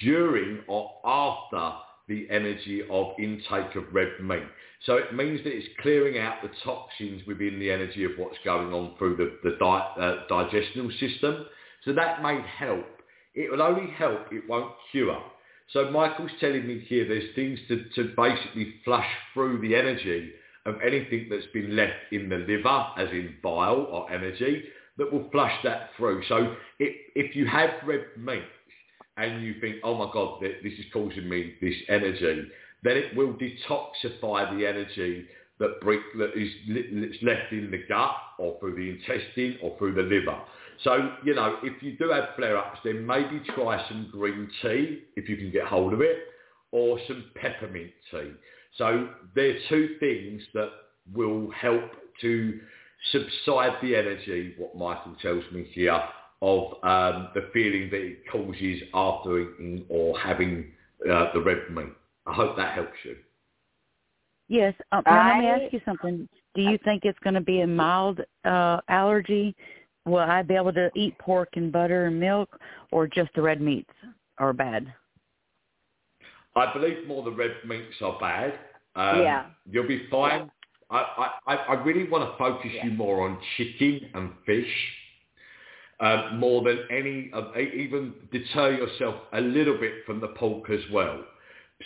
during 0.03 0.61
or 0.67 0.91
after 1.05 1.77
the 2.09 2.27
energy 2.31 2.83
of 2.91 3.13
intake 3.19 3.75
of 3.77 3.85
red 3.93 4.13
meat. 4.21 4.45
So 4.85 4.97
it 4.97 5.15
means 5.15 5.43
that 5.45 5.55
it's 5.55 5.69
clearing 5.81 6.19
out 6.19 6.43
the 6.43 6.51
toxins 6.63 7.23
within 7.27 7.59
the 7.59 7.71
energy 7.71 8.05
of 8.05 8.13
what's 8.19 8.37
going 8.45 8.73
on 8.73 8.95
through 8.99 9.17
the, 9.17 9.39
the 9.49 9.57
di- 9.57 9.95
uh, 9.99 10.27
digestional 10.29 10.91
system. 11.01 11.47
So 11.85 11.93
that 11.95 12.23
may 12.23 12.41
help. 12.59 12.87
It 13.35 13.51
will 13.51 13.63
only 13.63 13.91
help, 13.91 14.21
it 14.31 14.49
won't 14.49 14.73
cure. 14.93 15.23
So 15.73 15.91
Michael's 15.91 16.31
telling 16.41 16.67
me 16.67 16.85
here 16.87 17.09
there's 17.09 17.35
things 17.35 17.59
to, 17.69 17.85
to 17.95 18.15
basically 18.17 18.75
flush 18.85 19.09
through 19.33 19.61
the 19.61 19.75
energy 19.75 20.33
of 20.67 20.77
anything 20.87 21.29
that's 21.31 21.47
been 21.53 21.75
left 21.75 22.13
in 22.13 22.29
the 22.29 22.37
liver, 22.37 22.87
as 22.99 23.09
in 23.11 23.35
bile 23.43 23.87
or 23.91 24.11
energy, 24.11 24.65
that 24.99 25.13
will 25.13 25.29
flush 25.31 25.53
that 25.65 25.91
through. 25.97 26.23
So 26.29 26.55
if, 26.79 26.95
if 27.15 27.35
you 27.35 27.47
have 27.47 27.71
red 27.87 28.05
meat 28.17 28.45
and 29.17 29.43
you 29.43 29.55
think, 29.61 29.77
oh 29.85 29.95
my 29.95 30.11
God, 30.13 30.41
this 30.41 30.73
is 30.73 30.85
causing 30.93 31.29
me 31.29 31.55
this 31.61 31.75
energy, 31.89 32.49
then 32.83 32.97
it 32.97 33.17
will 33.17 33.35
detoxify 33.35 34.57
the 34.57 34.67
energy 34.67 35.27
that, 35.59 35.79
is 36.35 37.17
left 37.23 37.53
in 37.53 37.71
the 37.71 37.83
gut 37.89 38.17
or 38.39 38.59
through 38.59 38.75
the 38.75 38.91
intestine 38.91 39.59
or 39.63 39.77
through 39.79 39.95
the 39.95 40.03
liver. 40.03 40.39
So, 40.83 41.13
you 41.25 41.35
know, 41.35 41.59
if 41.63 41.83
you 41.83 41.97
do 41.97 42.11
have 42.11 42.31
flare-ups, 42.37 42.81
then 42.85 43.07
maybe 43.07 43.41
try 43.55 43.87
some 43.89 44.09
green 44.11 44.51
tea 44.61 45.05
if 45.17 45.29
you 45.29 45.37
can 45.37 45.53
get 45.53 45.65
hold 45.65 45.93
of 45.93 46.01
it 46.01 46.19
or 46.73 46.99
some 47.07 47.27
peppermint 47.37 47.93
tea. 48.11 48.33
So 48.77 49.09
they're 49.37 49.59
two 49.69 49.97
things 50.01 50.43
that 50.55 50.71
will 51.15 51.51
help 51.53 51.93
to 52.23 52.61
subside 53.13 53.75
the 53.83 53.95
energy, 53.95 54.55
what 54.59 54.77
Michael 54.77 55.15
tells 55.23 55.45
me 55.53 55.65
here, 55.73 56.03
of 56.45 56.73
um, 56.85 57.29
the 57.35 57.49
feeling 57.55 57.89
that 57.91 58.03
it 58.03 58.19
causes 58.31 58.83
after 58.93 59.41
eating 59.41 59.87
or 59.89 60.19
having 60.19 60.67
uh, 61.11 61.33
the 61.33 61.41
red 61.41 61.71
meat. 61.71 61.89
I 62.27 62.35
hope 62.35 62.57
that 62.59 62.75
helps 62.75 62.99
you. 63.03 63.17
Yes. 64.49 64.75
Um, 64.93 65.03
now 65.07 65.29
let 65.29 65.39
me 65.39 65.47
ask 65.47 65.73
you 65.73 65.81
something. 65.87 66.29
Do 66.55 66.61
you 66.61 66.79
think 66.85 67.07
it's 67.07 67.19
going 67.21 67.35
to 67.35 67.41
be 67.41 67.63
a 67.63 67.67
mild 67.67 68.21
uh, 68.45 68.81
allergy? 68.89 69.57
Will 70.05 70.19
I 70.19 70.43
be 70.43 70.55
able 70.55 70.75
to 70.75 70.91
eat 70.95 71.19
pork 71.19 71.49
and 71.55 71.73
butter 71.73 72.07
and 72.07 72.21
milk, 72.21 72.61
or 72.93 73.07
just 73.07 73.31
the 73.35 73.41
red 73.41 73.63
meats 73.63 73.91
are 74.37 74.53
bad? 74.53 74.93
I 76.55 76.73
believe 76.75 77.09
more 77.09 77.25
the 77.25 77.33
red 77.33 77.53
meats 77.67 77.95
are 78.03 78.19
bad. 78.21 78.53
Um, 78.95 79.23
Yeah. 79.23 79.47
You'll 79.71 79.89
be 79.89 80.07
fine. 80.11 80.51
I, 80.91 81.31
I, 81.47 81.55
I 81.55 81.75
really 81.83 82.09
want 82.09 82.31
to 82.31 82.37
focus 82.37 82.71
you 82.83 82.91
more 82.91 83.27
on 83.27 83.39
chicken 83.57 84.11
and 84.13 84.31
fish. 84.45 84.71
Um, 86.01 86.39
more 86.41 86.63
than 86.65 86.81
any, 86.91 87.31
of 87.33 87.57
even 87.57 88.15
deter 88.33 88.73
yourself 88.73 89.15
a 89.33 89.41
little 89.41 89.79
bit 89.79 90.05
from 90.05 90.21
the 90.21 90.29
pork 90.29 90.69
as 90.69 90.81
well. 90.93 91.25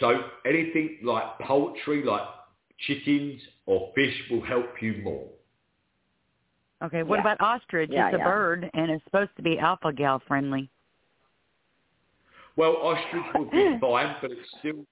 So 0.00 0.22
anything 0.46 0.98
like 1.02 1.38
poultry, 1.40 2.02
like 2.02 2.22
chickens 2.86 3.40
or 3.66 3.92
fish 3.94 4.14
will 4.30 4.42
help 4.42 4.80
you 4.80 5.02
more. 5.02 5.28
Okay. 6.82 7.02
What 7.02 7.16
Yeah. 7.16 7.20
about 7.20 7.40
ostrich? 7.40 7.90
Yeah, 7.90 8.06
it's 8.06 8.14
a 8.14 8.18
yeah. 8.18 8.24
bird, 8.24 8.70
and 8.72 8.90
it's 8.90 9.04
supposed 9.04 9.34
to 9.36 9.42
be 9.42 9.58
alpha 9.58 9.92
gal 9.92 10.20
friendly. 10.20 10.70
Well, 12.56 12.76
ostrich 12.76 13.24
will 13.34 13.50
be 13.50 13.78
fine, 13.80 14.16
but 14.20 14.30
it's 14.30 14.50
still, 14.58 14.86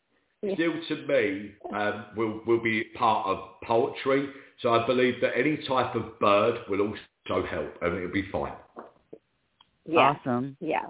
still 0.54 0.72
to 0.88 1.06
me, 1.06 1.54
um, 1.72 2.06
will 2.16 2.40
will 2.46 2.60
be 2.62 2.84
part 2.94 3.26
of 3.26 3.60
poultry. 3.62 4.28
So 4.60 4.74
I 4.74 4.86
believe 4.86 5.20
that 5.20 5.36
any 5.36 5.56
type 5.58 5.94
of 5.94 6.18
bird 6.18 6.60
will 6.68 6.80
also 6.80 7.46
help, 7.46 7.76
and 7.82 7.96
it'll 7.96 8.10
be 8.12 8.28
fine. 8.30 8.54
Yeah. 9.86 10.14
Awesome. 10.20 10.56
Yeah. 10.60 10.86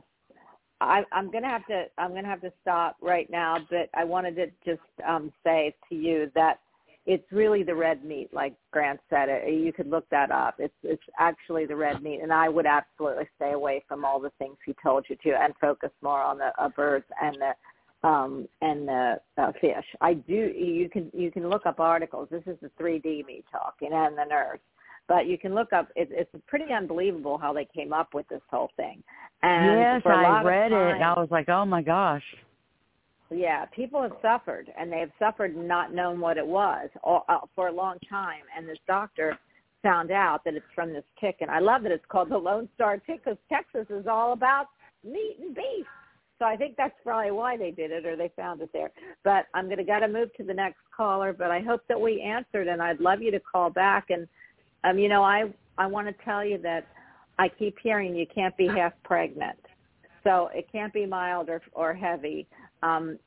I, 0.80 1.04
I'm 1.12 1.30
gonna 1.30 1.48
have 1.48 1.66
to 1.66 1.84
I'm 1.96 2.14
gonna 2.14 2.28
have 2.28 2.42
to 2.42 2.52
stop 2.60 2.96
right 3.00 3.28
now, 3.30 3.58
but 3.70 3.88
I 3.94 4.04
wanted 4.04 4.36
to 4.36 4.46
just 4.64 4.86
um, 5.06 5.32
say 5.42 5.74
to 5.88 5.94
you 5.94 6.30
that 6.34 6.60
it's 7.06 7.30
really 7.30 7.62
the 7.62 7.74
red 7.74 8.04
meat, 8.04 8.28
like 8.32 8.54
Grant 8.72 9.00
said. 9.08 9.28
It 9.28 9.54
you 9.54 9.72
could 9.72 9.88
look 9.88 10.08
that 10.10 10.30
up. 10.30 10.56
It's 10.58 10.74
it's 10.82 11.02
actually 11.18 11.64
the 11.64 11.76
red 11.76 12.02
meat, 12.02 12.20
and 12.22 12.32
I 12.32 12.48
would 12.48 12.66
absolutely 12.66 13.28
stay 13.36 13.52
away 13.52 13.84
from 13.88 14.04
all 14.04 14.20
the 14.20 14.32
things 14.38 14.56
he 14.66 14.74
told 14.82 15.06
you 15.08 15.16
to, 15.22 15.40
and 15.40 15.54
focus 15.60 15.90
more 16.02 16.20
on 16.20 16.38
the 16.38 16.50
uh, 16.58 16.68
birds 16.70 17.06
and 17.22 17.36
the 17.36 18.06
um, 18.06 18.48
and 18.60 18.86
the 18.86 19.20
uh, 19.38 19.52
fish. 19.60 19.84
I 20.00 20.14
do. 20.14 20.34
You 20.34 20.90
can 20.90 21.10
you 21.14 21.30
can 21.30 21.48
look 21.48 21.64
up 21.64 21.80
articles. 21.80 22.28
This 22.30 22.42
is 22.46 22.58
the 22.60 22.70
3D 22.80 23.24
me 23.24 23.44
talking, 23.50 23.90
and 23.92 24.18
the 24.18 24.24
nurse. 24.24 24.60
But 25.08 25.26
you 25.26 25.38
can 25.38 25.54
look 25.54 25.72
up. 25.72 25.88
It, 25.94 26.08
it's 26.10 26.30
pretty 26.46 26.72
unbelievable 26.72 27.38
how 27.38 27.52
they 27.52 27.66
came 27.74 27.92
up 27.92 28.12
with 28.12 28.26
this 28.28 28.42
whole 28.50 28.70
thing. 28.76 29.02
And 29.42 29.78
yes, 29.78 30.02
for 30.02 30.12
a 30.12 30.22
lot 30.22 30.44
I 30.44 30.48
read 30.48 30.72
it. 30.72 30.94
and 30.94 31.04
I 31.04 31.12
was 31.12 31.28
like, 31.30 31.48
oh 31.48 31.64
my 31.64 31.82
gosh. 31.82 32.24
yeah, 33.30 33.66
people 33.66 34.02
have 34.02 34.16
suffered, 34.22 34.72
and 34.78 34.90
they 34.90 35.00
have 35.00 35.10
suffered 35.18 35.54
and 35.54 35.68
not 35.68 35.94
known 35.94 36.20
what 36.20 36.38
it 36.38 36.46
was 36.46 36.88
all, 37.02 37.24
uh, 37.28 37.38
for 37.54 37.68
a 37.68 37.72
long 37.72 37.98
time. 38.08 38.42
And 38.56 38.68
this 38.68 38.78
doctor 38.86 39.38
found 39.82 40.10
out 40.10 40.42
that 40.44 40.54
it's 40.54 40.66
from 40.74 40.92
this 40.92 41.04
tick, 41.20 41.36
and 41.40 41.50
I 41.50 41.60
love 41.60 41.82
that 41.84 41.92
it's 41.92 42.04
called 42.08 42.30
the 42.30 42.38
Lone 42.38 42.68
Star 42.74 42.96
tick 42.98 43.24
because 43.24 43.38
Texas 43.48 43.86
is 43.90 44.06
all 44.06 44.32
about 44.32 44.66
meat 45.04 45.36
and 45.40 45.54
beef. 45.54 45.86
So 46.38 46.44
I 46.44 46.56
think 46.56 46.76
that's 46.76 46.94
probably 47.02 47.30
why 47.30 47.56
they 47.56 47.70
did 47.70 47.90
it, 47.90 48.04
or 48.04 48.16
they 48.16 48.30
found 48.36 48.60
it 48.60 48.70
there. 48.72 48.90
But 49.24 49.46
I'm 49.54 49.68
gonna 49.68 49.84
gotta 49.84 50.08
move 50.08 50.34
to 50.36 50.44
the 50.44 50.52
next 50.52 50.80
caller. 50.94 51.32
But 51.32 51.50
I 51.50 51.60
hope 51.60 51.82
that 51.88 52.00
we 52.00 52.20
answered, 52.20 52.68
and 52.68 52.82
I'd 52.82 53.00
love 53.00 53.22
you 53.22 53.30
to 53.30 53.40
call 53.40 53.70
back. 53.70 54.06
And 54.10 54.28
um, 54.88 54.98
you 54.98 55.08
know, 55.08 55.22
I 55.22 55.52
I 55.78 55.86
want 55.86 56.06
to 56.06 56.24
tell 56.24 56.44
you 56.44 56.58
that 56.62 56.86
I 57.38 57.48
keep 57.48 57.76
hearing 57.82 58.14
you 58.14 58.26
can't 58.34 58.56
be 58.56 58.66
half 58.66 58.92
pregnant, 59.04 59.58
so 60.24 60.48
it 60.54 60.66
can't 60.70 60.92
be 60.92 61.06
mild 61.06 61.48
or 61.48 61.60
or 61.72 61.92
heavy. 61.94 62.46
Um, 62.82 63.18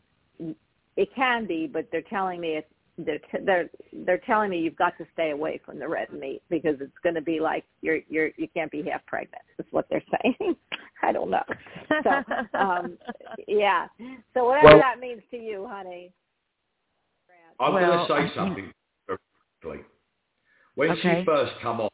it 0.95 1.09
can 1.15 1.45
be, 1.45 1.67
but 1.71 1.87
they're 1.91 2.01
telling 2.09 2.39
me 2.41 2.57
it's 2.57 2.67
they're 2.97 3.19
t- 3.19 3.45
they're 3.45 3.69
they're 4.05 4.21
telling 4.25 4.49
me 4.49 4.59
you've 4.59 4.75
got 4.75 4.97
to 4.97 5.05
stay 5.13 5.31
away 5.31 5.61
from 5.65 5.79
the 5.79 5.87
red 5.87 6.11
meat 6.11 6.41
because 6.49 6.75
it's 6.81 6.97
going 7.03 7.15
to 7.15 7.21
be 7.21 7.39
like 7.39 7.63
you're 7.81 7.99
you're 8.09 8.29
you 8.37 8.47
can't 8.53 8.71
be 8.71 8.83
half 8.89 9.05
pregnant. 9.05 9.41
Is 9.57 9.65
what 9.71 9.85
they're 9.89 10.03
saying. 10.23 10.55
I 11.01 11.11
don't 11.11 11.29
know. 11.29 11.43
So 12.03 12.57
um, 12.57 12.97
yeah. 13.47 13.87
So 14.33 14.45
whatever 14.45 14.67
Well- 14.67 14.79
that 14.79 14.99
means 14.99 15.21
to 15.31 15.37
you, 15.37 15.67
honey. 15.69 16.11
I'm 17.61 17.73
Well, 17.73 18.07
going 18.07 18.23
to 18.23 18.29
say 18.29 18.35
something 18.35 18.71
very 19.05 19.19
quickly. 19.61 19.83
When 20.79 20.91
Okay. 20.91 21.19
she 21.19 21.25
first 21.25 21.51
come 21.61 21.81
on, 21.81 21.89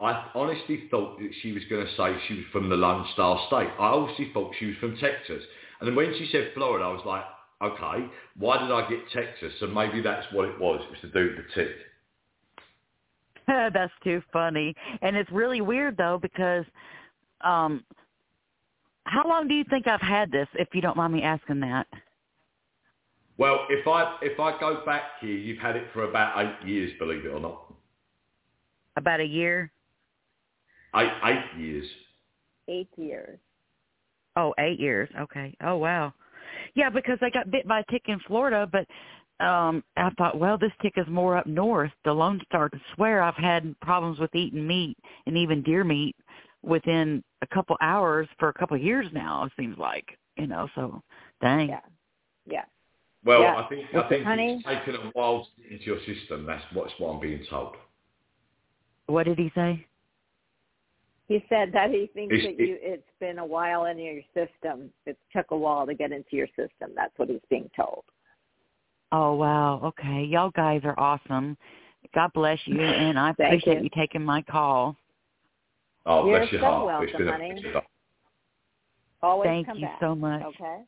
I 0.00 0.30
honestly 0.34 0.86
thought 0.90 1.18
that 1.18 1.30
she 1.40 1.52
was 1.52 1.64
going 1.70 1.86
to 1.86 1.92
say 1.96 2.14
she 2.28 2.34
was 2.34 2.44
from 2.52 2.68
the 2.68 2.76
Lone 2.76 3.06
Star 3.14 3.42
State. 3.46 3.70
I 3.78 3.86
honestly 3.88 4.30
thought 4.34 4.54
she 4.58 4.66
was 4.66 4.76
from 4.76 4.98
Texas. 4.98 5.42
And 5.80 5.88
then 5.88 5.96
when 5.96 6.12
she 6.18 6.28
said 6.30 6.50
Florida, 6.52 6.84
I 6.84 6.92
was 6.92 7.00
like, 7.06 7.24
okay, 7.62 8.06
why 8.36 8.58
did 8.58 8.70
I 8.70 8.86
get 8.86 8.98
Texas? 9.14 9.54
So 9.60 9.68
maybe 9.68 10.02
that's 10.02 10.26
what 10.34 10.46
it 10.46 10.60
was. 10.60 10.82
It 10.84 10.90
was 10.90 11.00
to 11.00 11.08
do 11.10 11.36
with 11.36 11.46
the 11.46 11.54
tick. 11.54 11.74
That's 13.72 13.92
too 14.04 14.22
funny. 14.30 14.74
And 15.00 15.16
it's 15.16 15.32
really 15.32 15.62
weird 15.62 15.96
though 15.96 16.18
because 16.20 16.66
um 17.40 17.82
how 19.04 19.26
long 19.26 19.48
do 19.48 19.54
you 19.54 19.64
think 19.70 19.86
I've 19.86 20.02
had 20.02 20.30
this 20.30 20.48
if 20.52 20.68
you 20.74 20.82
don't 20.82 20.98
mind 20.98 21.14
me 21.14 21.22
asking 21.22 21.60
that? 21.60 21.86
Well, 23.38 23.64
if 23.70 23.88
I 23.88 24.18
if 24.20 24.38
I 24.38 24.60
go 24.60 24.84
back 24.84 25.02
here, 25.22 25.30
you've 25.30 25.60
had 25.60 25.76
it 25.76 25.86
for 25.94 26.04
about 26.04 26.44
eight 26.44 26.68
years, 26.68 26.92
believe 26.98 27.24
it 27.24 27.28
or 27.28 27.40
not. 27.40 27.67
About 28.98 29.20
a 29.20 29.24
year? 29.24 29.70
Eight 30.96 31.12
eight 31.24 31.44
years. 31.60 31.86
Eight 32.66 32.88
years. 32.96 33.38
Oh, 34.34 34.52
eight 34.58 34.80
years. 34.80 35.08
Okay. 35.20 35.54
Oh 35.62 35.76
wow. 35.76 36.12
Yeah, 36.74 36.90
because 36.90 37.18
I 37.22 37.30
got 37.30 37.50
bit 37.50 37.66
by 37.68 37.80
a 37.80 37.84
tick 37.92 38.02
in 38.08 38.18
Florida, 38.26 38.68
but 38.70 38.86
um 39.44 39.84
I 39.96 40.10
thought, 40.18 40.36
well, 40.36 40.58
this 40.58 40.72
tick 40.82 40.94
is 40.96 41.06
more 41.08 41.36
up 41.36 41.46
north. 41.46 41.92
The 42.04 42.12
Lone 42.12 42.40
Star 42.48 42.68
to 42.68 42.80
swear 42.96 43.22
I've 43.22 43.36
had 43.36 43.78
problems 43.80 44.18
with 44.18 44.34
eating 44.34 44.66
meat 44.66 44.96
and 45.26 45.36
even 45.36 45.62
deer 45.62 45.84
meat 45.84 46.16
within 46.62 47.22
a 47.40 47.46
couple 47.46 47.76
hours 47.80 48.26
for 48.40 48.48
a 48.48 48.54
couple 48.54 48.76
of 48.76 48.82
years 48.82 49.06
now, 49.12 49.44
it 49.44 49.52
seems 49.56 49.78
like. 49.78 50.06
You 50.36 50.48
know, 50.48 50.68
so 50.74 51.02
dang. 51.40 51.68
Yeah. 51.68 51.80
Yeah. 52.46 52.64
Well, 53.24 53.42
Yeah. 53.42 53.54
I 53.58 53.68
think 53.68 53.94
I 53.94 54.08
think 54.08 54.24
Honey? 54.24 54.60
it's 54.66 54.86
taken 54.86 54.96
a 54.96 55.10
while 55.12 55.44
to 55.44 55.62
get 55.62 55.72
into 55.72 55.84
your 55.84 56.00
system. 56.00 56.46
That's 56.46 56.64
what's 56.72 56.92
what 56.98 57.10
I'm 57.10 57.20
being 57.20 57.44
told. 57.48 57.76
What 59.08 59.24
did 59.24 59.38
he 59.38 59.50
say? 59.54 59.84
He 61.28 61.44
said 61.48 61.72
that 61.72 61.90
he 61.90 62.06
thinks 62.14 62.34
It's- 62.34 62.56
that 62.56 62.62
you 62.62 62.78
it's 62.80 63.10
been 63.20 63.38
a 63.38 63.44
while 63.44 63.86
in 63.86 63.98
your 63.98 64.22
system. 64.32 64.92
It 65.06 65.18
took 65.34 65.50
a 65.50 65.56
while 65.56 65.86
to 65.86 65.94
get 65.94 66.12
into 66.12 66.36
your 66.36 66.46
system. 66.48 66.92
That's 66.94 67.12
what 67.18 67.28
he's 67.28 67.44
being 67.50 67.70
told. 67.76 68.04
Oh 69.12 69.34
wow. 69.34 69.80
Okay. 69.82 70.24
Y'all 70.24 70.50
guys 70.50 70.82
are 70.84 70.98
awesome. 70.98 71.56
God 72.14 72.32
bless 72.32 72.58
you 72.66 72.80
and 72.80 73.18
I 73.18 73.30
appreciate 73.30 73.78
you. 73.78 73.84
you 73.84 73.90
taking 73.90 74.24
my 74.24 74.42
call. 74.42 74.96
Oh, 76.06 76.26
You're 76.26 76.40
bless 76.40 76.52
your 76.52 76.60
so 76.62 76.66
heart. 76.66 77.04
It's 77.04 77.12
welcome, 77.12 77.26
been 77.26 77.72
honey. 77.72 77.82
Always 79.22 79.48
Thank 79.48 79.66
come 79.66 79.78
you 79.78 79.86
back. 79.86 80.00
so 80.00 80.14
much. 80.14 80.42
Okay. 80.42 80.82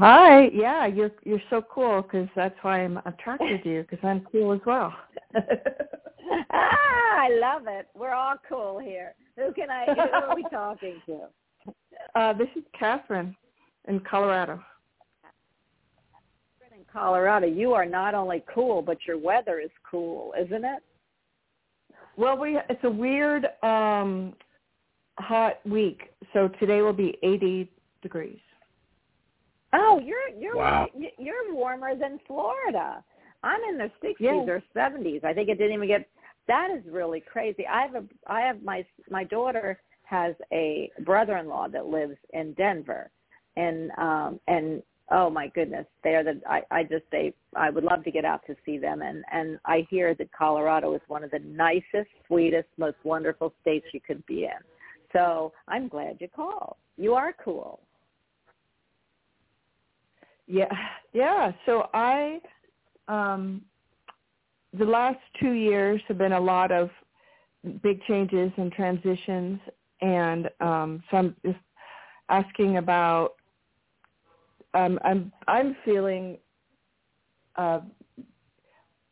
Hi, 0.00 0.48
yeah, 0.54 0.86
you're 0.86 1.10
you're 1.24 1.42
so 1.50 1.60
cool 1.60 2.00
because 2.00 2.26
that's 2.34 2.54
why 2.62 2.84
I'm 2.84 2.96
attracted 3.04 3.62
to 3.62 3.68
you 3.68 3.82
because 3.82 3.98
I'm 4.02 4.26
cool 4.32 4.54
as 4.54 4.60
well. 4.64 4.94
ah, 5.36 5.42
I 6.50 7.28
love 7.38 7.64
it. 7.66 7.86
We're 7.94 8.14
all 8.14 8.36
cool 8.48 8.78
here. 8.78 9.14
Who 9.36 9.52
can 9.52 9.68
I? 9.68 9.84
Who 9.92 10.00
are 10.00 10.34
we 10.34 10.42
talking 10.50 10.94
to? 11.06 11.20
Uh, 12.14 12.32
this 12.32 12.48
is 12.56 12.64
Catherine 12.76 13.36
in 13.86 14.00
Colorado. 14.00 14.60
In 16.74 16.82
Colorado, 16.90 17.46
you 17.46 17.72
are 17.72 17.84
not 17.84 18.14
only 18.14 18.42
cool, 18.52 18.80
but 18.80 18.96
your 19.06 19.18
weather 19.18 19.60
is 19.60 19.70
cool, 19.88 20.32
isn't 20.40 20.64
it? 20.64 20.82
Well, 22.16 22.38
we 22.38 22.58
it's 22.70 22.82
a 22.84 22.90
weird 22.90 23.46
um 23.62 24.32
hot 25.18 25.64
week. 25.66 26.14
So 26.32 26.48
today 26.58 26.80
will 26.80 26.94
be 26.94 27.18
80 27.22 27.70
degrees. 28.02 28.40
Oh, 29.72 30.00
you're 30.00 30.28
you're 30.36 30.56
Wow. 30.56 30.88
you're 31.18 31.54
warmer 31.54 31.94
than 31.94 32.18
Florida. 32.26 33.04
I'm 33.42 33.62
in 33.64 33.78
the 33.78 33.90
60s 34.02 34.16
Yeah. 34.20 34.52
or 34.52 34.62
70s. 34.74 35.24
I 35.24 35.32
think 35.32 35.48
it 35.48 35.56
didn't 35.58 35.74
even 35.74 35.88
get. 35.88 36.08
That 36.46 36.70
is 36.70 36.84
really 36.86 37.20
crazy. 37.20 37.66
I 37.66 37.82
have 37.82 37.94
a 37.94 38.04
I 38.26 38.40
have 38.40 38.62
my 38.62 38.84
my 39.08 39.24
daughter 39.24 39.80
has 40.04 40.34
a 40.52 40.90
brother-in-law 41.00 41.68
that 41.68 41.86
lives 41.86 42.16
in 42.32 42.52
Denver, 42.54 43.10
and 43.56 43.90
um 43.96 44.40
and 44.48 44.82
oh 45.10 45.30
my 45.30 45.46
goodness, 45.48 45.86
they're 46.02 46.24
the 46.24 46.40
I 46.48 46.62
I 46.70 46.82
just 46.82 47.04
they 47.12 47.32
I 47.54 47.70
would 47.70 47.84
love 47.84 48.02
to 48.04 48.10
get 48.10 48.24
out 48.24 48.44
to 48.46 48.56
see 48.66 48.78
them, 48.78 49.02
and 49.02 49.24
and 49.32 49.58
I 49.64 49.86
hear 49.88 50.14
that 50.16 50.32
Colorado 50.32 50.94
is 50.94 51.02
one 51.06 51.22
of 51.22 51.30
the 51.30 51.38
nicest, 51.38 52.10
sweetest, 52.26 52.68
most 52.76 52.96
wonderful 53.04 53.54
states 53.60 53.86
you 53.92 54.00
could 54.00 54.24
be 54.26 54.44
in. 54.44 54.60
So 55.12 55.52
I'm 55.68 55.88
glad 55.88 56.16
you 56.20 56.28
called. 56.28 56.76
You 56.96 57.14
are 57.14 57.32
cool. 57.44 57.80
Yeah, 60.50 60.66
yeah. 61.12 61.52
So 61.64 61.88
I, 61.94 62.40
um, 63.06 63.62
the 64.76 64.84
last 64.84 65.20
two 65.40 65.52
years 65.52 66.00
have 66.08 66.18
been 66.18 66.32
a 66.32 66.40
lot 66.40 66.72
of 66.72 66.90
big 67.82 68.02
changes 68.08 68.50
and 68.56 68.72
transitions, 68.72 69.60
and 70.00 70.50
um, 70.60 71.02
so 71.10 71.18
I'm 71.18 71.36
just 71.46 71.58
asking 72.28 72.78
about. 72.78 73.34
Um, 74.74 74.98
I'm 75.04 75.32
I'm 75.48 75.76
feeling 75.84 76.38
uh, 77.56 77.80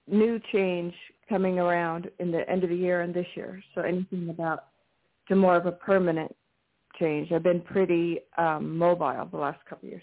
new 0.08 0.40
change 0.52 0.94
coming 1.28 1.58
around 1.58 2.10
in 2.18 2.32
the 2.32 2.48
end 2.48 2.64
of 2.64 2.70
the 2.70 2.76
year 2.76 3.02
and 3.02 3.14
this 3.14 3.26
year. 3.34 3.62
So 3.74 3.82
anything 3.82 4.28
about 4.30 4.66
to 5.28 5.36
more 5.36 5.56
of 5.56 5.66
a 5.66 5.72
permanent 5.72 6.34
change. 6.98 7.30
I've 7.32 7.42
been 7.42 7.60
pretty 7.60 8.20
um, 8.38 8.76
mobile 8.76 9.28
the 9.30 9.36
last 9.36 9.58
couple 9.68 9.88
of 9.88 9.92
years. 9.92 10.02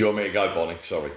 Do 0.00 0.06
you 0.06 0.12
want 0.14 0.24
me 0.24 0.28
to 0.28 0.32
go, 0.32 0.54
Bonnie? 0.54 0.78
Sorry. 0.88 1.12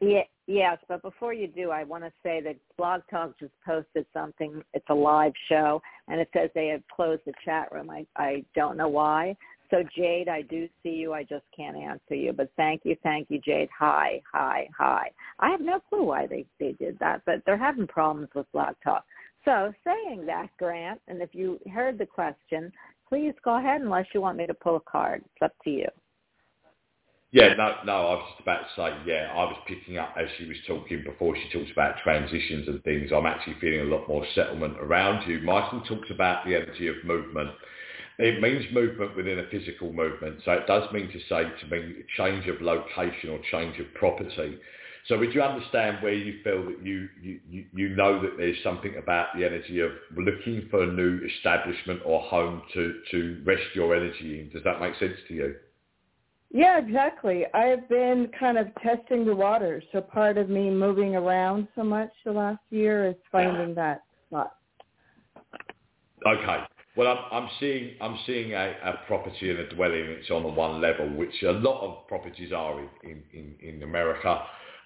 Yeah, 0.00 0.24
yes, 0.48 0.78
but 0.88 1.02
before 1.02 1.32
you 1.32 1.46
do, 1.46 1.70
I 1.70 1.84
want 1.84 2.02
to 2.02 2.10
say 2.20 2.40
that 2.40 2.56
Blog 2.76 3.02
Talk 3.08 3.38
just 3.38 3.52
posted 3.64 4.06
something. 4.12 4.60
It's 4.74 4.84
a 4.88 4.94
live 4.94 5.34
show, 5.48 5.80
and 6.08 6.20
it 6.20 6.28
says 6.32 6.50
they 6.52 6.66
have 6.66 6.82
closed 6.88 7.22
the 7.26 7.32
chat 7.44 7.70
room. 7.70 7.90
I 7.90 8.04
I 8.16 8.44
don't 8.56 8.76
know 8.76 8.88
why. 8.88 9.36
So 9.70 9.84
Jade, 9.96 10.26
I 10.28 10.42
do 10.42 10.68
see 10.82 10.88
you. 10.88 11.12
I 11.12 11.22
just 11.22 11.44
can't 11.56 11.76
answer 11.76 12.16
you, 12.16 12.32
but 12.32 12.50
thank 12.56 12.80
you, 12.84 12.96
thank 13.04 13.30
you, 13.30 13.38
Jade. 13.38 13.68
Hi, 13.78 14.20
hi, 14.32 14.66
hi. 14.76 15.12
I 15.38 15.50
have 15.50 15.60
no 15.60 15.78
clue 15.78 16.02
why 16.02 16.26
they 16.26 16.44
they 16.58 16.72
did 16.72 16.98
that, 16.98 17.22
but 17.24 17.36
they're 17.46 17.56
having 17.56 17.86
problems 17.86 18.30
with 18.34 18.50
Blog 18.50 18.74
Talk. 18.82 19.04
So 19.44 19.72
saying 19.84 20.26
that, 20.26 20.48
Grant, 20.58 21.00
and 21.06 21.22
if 21.22 21.36
you 21.36 21.60
heard 21.72 21.98
the 21.98 22.06
question, 22.06 22.72
please 23.08 23.34
go 23.44 23.58
ahead 23.58 23.80
unless 23.80 24.06
you 24.12 24.20
want 24.20 24.38
me 24.38 24.48
to 24.48 24.54
pull 24.54 24.74
a 24.74 24.80
card. 24.80 25.22
It's 25.24 25.42
up 25.42 25.54
to 25.62 25.70
you. 25.70 25.86
Yeah, 27.32 27.54
no, 27.56 27.76
no, 27.86 27.92
I 27.92 28.14
was 28.14 28.28
just 28.32 28.42
about 28.42 28.60
to 28.60 28.68
say, 28.76 29.10
yeah, 29.10 29.32
I 29.32 29.44
was 29.44 29.56
picking 29.68 29.98
up 29.98 30.14
as 30.18 30.28
she 30.38 30.46
was 30.46 30.56
talking 30.66 31.02
before 31.04 31.34
she 31.36 31.48
talks 31.58 31.72
about 31.72 31.96
transitions 32.04 32.68
and 32.68 32.84
things. 32.84 33.10
I'm 33.14 33.26
actually 33.26 33.56
feeling 33.60 33.80
a 33.80 33.94
lot 33.96 34.06
more 34.08 34.24
settlement 34.34 34.78
around 34.78 35.28
you. 35.28 35.40
Michael 35.40 35.80
talks 35.82 36.10
about 36.10 36.46
the 36.46 36.56
energy 36.56 36.88
of 36.88 36.96
movement. 37.04 37.50
It 38.18 38.40
means 38.42 38.64
movement 38.72 39.16
within 39.16 39.40
a 39.40 39.48
physical 39.50 39.92
movement. 39.92 40.40
So 40.44 40.52
it 40.52 40.66
does 40.66 40.90
mean 40.92 41.08
to 41.12 41.20
say 41.28 41.44
to 41.44 41.66
mean 41.70 42.04
change 42.16 42.48
of 42.48 42.62
location 42.62 43.30
or 43.30 43.40
change 43.50 43.78
of 43.80 43.92
property. 43.94 44.58
So 45.08 45.18
would 45.18 45.34
you 45.34 45.42
understand 45.42 46.02
where 46.02 46.14
you 46.14 46.40
feel 46.44 46.64
that 46.66 46.84
you, 46.84 47.08
you, 47.22 47.64
you 47.74 47.88
know 47.96 48.22
that 48.22 48.36
there's 48.38 48.62
something 48.64 48.96
about 49.02 49.28
the 49.36 49.44
energy 49.46 49.80
of 49.80 49.92
looking 50.16 50.68
for 50.70 50.82
a 50.84 50.92
new 50.92 51.20
establishment 51.36 52.02
or 52.04 52.20
home 52.22 52.62
to, 52.74 53.00
to 53.10 53.42
rest 53.44 53.64
your 53.74 53.96
energy 53.96 54.40
in? 54.40 54.50
Does 54.50 54.64
that 54.64 54.80
make 54.80 54.96
sense 54.96 55.16
to 55.28 55.34
you? 55.34 55.71
Yeah, 56.52 56.78
exactly. 56.78 57.44
I 57.54 57.62
have 57.62 57.88
been 57.88 58.30
kind 58.38 58.58
of 58.58 58.68
testing 58.82 59.24
the 59.24 59.34
waters. 59.34 59.82
So 59.90 60.02
part 60.02 60.36
of 60.36 60.50
me 60.50 60.68
moving 60.70 61.16
around 61.16 61.66
so 61.74 61.82
much 61.82 62.10
the 62.24 62.32
last 62.32 62.60
year 62.70 63.06
is 63.06 63.14
finding 63.32 63.74
that 63.74 64.02
spot. 64.28 64.56
Okay. 66.26 66.58
Well, 66.94 67.08
I'm, 67.08 67.44
I'm 67.44 67.50
seeing 67.58 67.94
I'm 68.02 68.18
seeing 68.26 68.52
a, 68.52 68.74
a 68.84 69.00
property 69.06 69.50
and 69.50 69.60
a 69.60 69.74
dwelling 69.74 70.14
that's 70.14 70.30
on 70.30 70.42
the 70.42 70.50
one 70.50 70.80
level, 70.82 71.08
which 71.08 71.42
a 71.42 71.52
lot 71.52 71.80
of 71.80 72.06
properties 72.06 72.52
are 72.52 72.80
in, 72.80 72.88
in, 73.02 73.22
in, 73.32 73.76
in 73.76 73.82
America. 73.82 74.42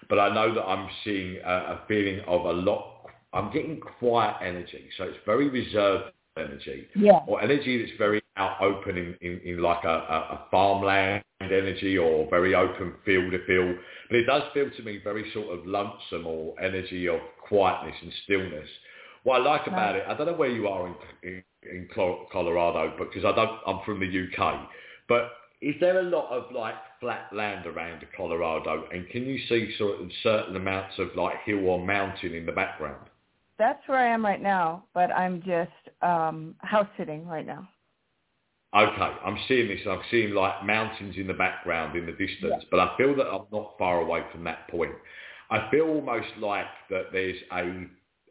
But 0.09 0.19
I 0.19 0.33
know 0.33 0.53
that 0.55 0.63
I'm 0.63 0.87
seeing 1.03 1.37
a, 1.43 1.49
a 1.49 1.81
feeling 1.89 2.21
of 2.27 2.45
a 2.45 2.53
lot. 2.53 2.93
I'm 3.33 3.51
getting 3.51 3.81
quiet 3.81 4.37
energy, 4.41 4.87
so 4.97 5.03
it's 5.03 5.17
very 5.25 5.49
reserved 5.49 6.13
energy, 6.37 6.87
Yeah. 6.95 7.19
or 7.27 7.41
energy 7.41 7.83
that's 7.83 7.97
very 7.97 8.21
out 8.37 8.61
open 8.61 8.97
in, 8.97 9.15
in, 9.21 9.39
in 9.43 9.61
like 9.61 9.83
a, 9.83 9.87
a, 9.87 10.45
farmland 10.51 11.23
energy 11.41 11.97
or 11.97 12.29
very 12.29 12.55
open 12.55 12.93
field 13.05 13.31
to 13.31 13.45
field. 13.45 13.75
But 14.09 14.17
it 14.17 14.25
does 14.25 14.43
feel 14.53 14.69
to 14.69 14.83
me 14.83 14.99
very 15.03 15.29
sort 15.33 15.57
of 15.57 15.65
lonesome 15.65 16.25
or 16.25 16.59
energy 16.61 17.07
of 17.07 17.19
quietness 17.47 17.95
and 18.01 18.11
stillness. 18.23 18.69
What 19.23 19.41
I 19.41 19.43
like 19.43 19.67
about 19.67 19.95
it, 19.95 20.03
I 20.07 20.13
don't 20.13 20.27
know 20.27 20.33
where 20.33 20.49
you 20.51 20.67
are 20.67 20.87
in, 20.87 20.95
in, 21.23 21.43
in 21.69 21.89
Colorado, 22.31 22.95
because 22.97 23.25
I 23.25 23.35
don't, 23.35 23.59
I'm 23.67 23.83
from 23.85 23.99
the 23.99 24.05
UK, 24.07 24.69
but 25.09 25.31
is 25.61 25.75
there 25.79 25.99
a 25.99 26.03
lot 26.03 26.29
of 26.31 26.51
like 26.53 26.75
flat 26.99 27.29
land 27.33 27.65
around 27.65 28.05
Colorado, 28.15 28.85
and 28.91 29.07
can 29.09 29.25
you 29.25 29.39
see 29.49 29.73
sort 29.77 29.99
of 29.99 30.09
certain 30.21 30.55
amounts 30.55 30.99
of 30.99 31.09
like 31.15 31.35
hill 31.45 31.67
or 31.67 31.85
mountain 31.85 32.33
in 32.33 32.45
the 32.45 32.51
background? 32.51 33.09
That's 33.57 33.79
where 33.87 33.97
I 33.97 34.13
am 34.13 34.23
right 34.23 34.41
now, 34.41 34.85
but 34.93 35.11
I'm 35.11 35.41
just 35.41 35.71
um 36.03 36.55
house 36.59 36.87
sitting 36.97 37.25
right 37.25 37.45
now. 37.45 37.67
Okay, 38.75 39.11
I'm 39.25 39.37
seeing 39.47 39.69
this. 39.69 39.79
I'm 39.89 40.01
seeing 40.11 40.33
like 40.33 40.65
mountains 40.65 41.15
in 41.17 41.27
the 41.27 41.33
background 41.33 41.95
in 41.95 42.05
the 42.05 42.11
distance, 42.11 42.65
but 42.69 42.79
I 42.79 42.95
feel 42.97 43.15
that 43.15 43.27
I'm 43.27 43.45
not 43.51 43.75
far 43.79 44.01
away 44.01 44.21
from 44.31 44.43
that 44.43 44.67
point. 44.69 44.91
I 45.49 45.69
feel 45.71 45.85
almost 45.85 46.27
like 46.39 46.65
that 46.89 47.05
there's 47.13 47.37
a 47.53 47.85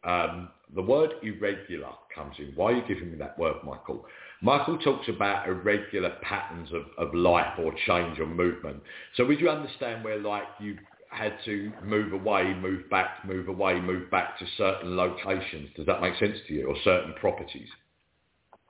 um, 0.07 0.49
the 0.75 0.81
word 0.81 1.11
irregular 1.23 1.89
comes 2.13 2.35
in. 2.37 2.53
Why 2.55 2.71
are 2.71 2.75
you 2.75 2.83
giving 2.87 3.11
me 3.11 3.17
that 3.17 3.37
word, 3.39 3.55
Michael? 3.63 4.05
Michael 4.41 4.77
talks 4.77 5.09
about 5.09 5.47
irregular 5.47 6.15
patterns 6.21 6.69
of, 6.71 6.83
of 6.97 7.15
life 7.15 7.57
or 7.57 7.73
change 7.87 8.19
or 8.19 8.27
movement. 8.27 8.83
So 9.15 9.25
would 9.25 9.39
you 9.39 9.49
understand 9.49 10.03
where 10.03 10.19
like 10.19 10.43
you 10.59 10.77
had 11.09 11.33
to 11.45 11.71
move 11.83 12.13
away, 12.13 12.53
move 12.53 12.89
back, 12.89 13.25
move 13.25 13.47
away, 13.47 13.79
move 13.79 14.11
back 14.11 14.37
to 14.39 14.45
certain 14.57 14.95
locations. 14.95 15.69
Does 15.75 15.85
that 15.85 16.01
make 16.01 16.15
sense 16.19 16.37
to 16.47 16.53
you, 16.53 16.67
or 16.67 16.75
certain 16.83 17.13
properties? 17.19 17.69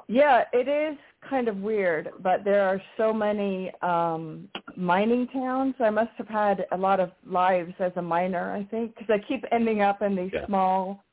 Yeah, 0.07 0.45
it 0.53 0.67
is 0.67 0.97
kind 1.29 1.47
of 1.49 1.57
weird, 1.57 2.09
but 2.21 2.43
there 2.45 2.63
are 2.63 2.81
so 2.95 3.11
many 3.11 3.71
um 3.81 4.47
mining 4.77 5.27
towns. 5.27 5.75
I 5.79 5.89
must 5.89 6.11
have 6.17 6.27
had 6.27 6.65
a 6.71 6.77
lot 6.77 6.99
of 6.99 7.11
lives 7.25 7.73
as 7.79 7.91
a 7.97 8.01
miner, 8.01 8.53
I 8.53 8.63
think, 8.65 8.95
because 8.95 9.09
I 9.09 9.27
keep 9.27 9.43
ending 9.51 9.81
up 9.81 10.01
in 10.01 10.15
these 10.15 10.31
Yeah. 10.33 10.45
small 10.45 11.03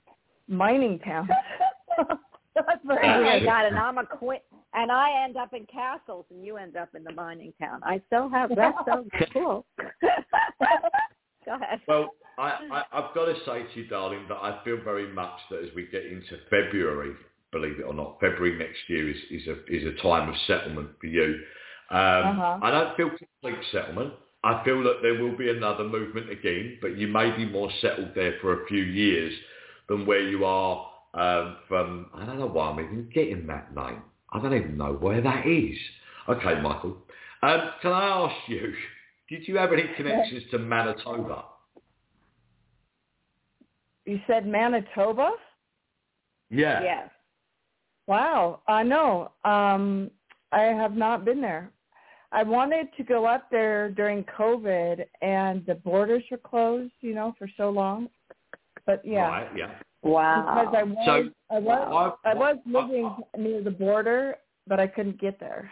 mining 0.48 0.98
towns. 1.00 1.30
That's 2.54 2.84
very 2.84 3.04
Oh 3.08 3.24
my 3.24 3.32
weird. 3.38 3.44
God! 3.46 3.64
And 3.66 3.76
I'm 3.76 3.98
a 3.98 4.06
queen, 4.06 4.38
and 4.74 4.92
I 4.92 5.24
end 5.24 5.36
up 5.36 5.52
in 5.54 5.66
castles, 5.66 6.24
and 6.30 6.44
you 6.44 6.56
end 6.56 6.76
up 6.76 6.94
in 6.94 7.02
the 7.02 7.12
mining 7.12 7.52
town. 7.60 7.80
I 7.82 8.00
still 8.06 8.28
have 8.28 8.50
that's 8.54 8.78
so 8.86 9.04
cool. 9.32 9.66
Go 11.44 11.54
ahead. 11.56 11.80
Well, 11.88 12.14
I, 12.38 12.58
I, 12.70 12.84
I've 12.92 13.14
got 13.14 13.24
to 13.26 13.34
say 13.44 13.64
to 13.64 13.80
you, 13.80 13.88
darling, 13.88 14.24
that 14.28 14.36
I 14.36 14.60
feel 14.64 14.78
very 14.84 15.12
much 15.12 15.38
that 15.50 15.62
as 15.64 15.70
we 15.74 15.86
get 15.86 16.06
into 16.06 16.38
February, 16.48 17.14
believe 17.54 17.78
it 17.78 17.84
or 17.84 17.94
not, 17.94 18.18
February 18.20 18.58
next 18.58 18.80
year 18.88 19.08
is, 19.08 19.16
is 19.30 19.46
a 19.46 19.64
is 19.72 19.84
a 19.86 20.02
time 20.02 20.28
of 20.28 20.34
settlement 20.46 20.90
for 21.00 21.06
you. 21.06 21.40
Um, 21.90 22.24
Uh-huh. 22.30 22.58
I 22.62 22.70
don't 22.70 22.96
feel 22.96 23.10
complete 23.10 23.64
settlement. 23.72 24.14
I 24.42 24.62
feel 24.64 24.82
that 24.82 24.98
there 25.00 25.22
will 25.22 25.36
be 25.36 25.48
another 25.48 25.84
movement 25.84 26.28
again, 26.30 26.78
but 26.82 26.98
you 26.98 27.08
may 27.08 27.34
be 27.34 27.46
more 27.46 27.70
settled 27.80 28.10
there 28.14 28.34
for 28.40 28.52
a 28.62 28.66
few 28.66 28.82
years 28.82 29.32
than 29.88 30.04
where 30.04 30.20
you 30.20 30.44
are 30.44 30.90
um, 31.14 31.56
from. 31.68 32.10
I 32.14 32.26
don't 32.26 32.38
know 32.38 32.48
why 32.48 32.68
I'm 32.70 32.80
even 32.80 33.08
getting 33.14 33.46
that 33.46 33.74
name. 33.74 34.02
I 34.32 34.40
don't 34.40 34.52
even 34.52 34.76
know 34.76 34.94
where 34.94 35.22
that 35.22 35.46
is. 35.46 35.78
Okay, 36.28 36.60
Michael. 36.60 36.96
Um, 37.42 37.60
can 37.80 37.92
I 37.92 38.06
ask 38.06 38.48
you, 38.48 38.74
did 39.30 39.46
you 39.48 39.56
have 39.56 39.72
any 39.72 39.84
connections 39.96 40.42
to 40.50 40.58
Manitoba? 40.58 41.44
You 44.04 44.20
said 44.26 44.46
Manitoba? 44.46 45.30
Yeah. 46.50 46.82
Yes. 46.82 47.10
Wow. 48.06 48.60
I 48.68 48.82
know. 48.82 49.30
Um, 49.44 50.10
I 50.52 50.62
have 50.62 50.94
not 50.94 51.24
been 51.24 51.40
there. 51.40 51.70
I 52.32 52.42
wanted 52.42 52.88
to 52.96 53.04
go 53.04 53.26
up 53.26 53.48
there 53.50 53.90
during 53.90 54.24
COVID, 54.24 55.04
and 55.22 55.64
the 55.66 55.76
borders 55.76 56.22
were 56.30 56.36
closed, 56.36 56.92
you 57.00 57.14
know, 57.14 57.34
for 57.38 57.48
so 57.56 57.70
long. 57.70 58.08
But 58.86 59.02
yeah, 59.04 59.28
Right, 59.28 59.48
yeah. 59.56 59.70
Wow. 60.02 60.64
because 60.64 60.74
I 60.76 60.82
was, 60.82 60.96
So- 61.06 61.30
I 61.50 61.58
was, 61.60 62.18
I- 62.24 62.30
I 62.30 62.34
was 62.34 62.56
I- 62.66 62.70
living 62.70 63.16
near 63.38 63.62
the 63.62 63.70
border, 63.70 64.36
but 64.66 64.80
I 64.80 64.86
couldn't 64.88 65.20
get 65.20 65.38
there. 65.38 65.70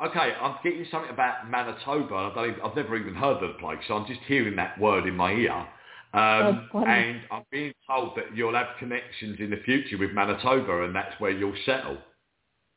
Okay, 0.00 0.32
I'm 0.40 0.54
getting 0.62 0.84
something 0.92 1.10
about 1.10 1.50
Manitoba. 1.50 2.14
I 2.14 2.32
don't 2.34 2.50
even, 2.50 2.60
I've 2.62 2.76
never 2.76 2.96
even 2.96 3.14
heard 3.16 3.42
of 3.42 3.52
the 3.54 3.58
place, 3.58 3.78
so 3.88 3.94
I'm 3.94 4.06
just 4.06 4.20
hearing 4.28 4.54
that 4.54 4.78
word 4.78 5.06
in 5.06 5.16
my 5.16 5.32
ear. 5.32 5.66
Um, 6.14 6.68
That's 6.72 6.86
and 6.88 7.20
I'm 7.30 7.44
being 7.50 7.72
told 7.86 8.16
that 8.16 8.34
you'll 8.34 8.54
have 8.54 8.68
connections 8.78 9.36
in 9.40 9.50
the 9.50 9.58
future 9.64 9.98
with 9.98 10.12
Manitoba, 10.12 10.84
and 10.84 10.94
that's 10.94 11.18
where 11.20 11.30
you'll 11.30 11.56
settle. 11.66 11.98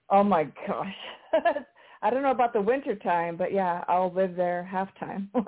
Oh 0.09 0.23
my 0.23 0.45
gosh. 0.67 0.95
I 2.01 2.09
don't 2.09 2.23
know 2.23 2.31
about 2.31 2.51
the 2.51 2.61
winter 2.61 2.95
time, 2.95 3.37
but 3.37 3.53
yeah, 3.53 3.83
I'll 3.87 4.11
live 4.13 4.35
there 4.35 4.63
half 4.63 4.89
time. 4.99 5.29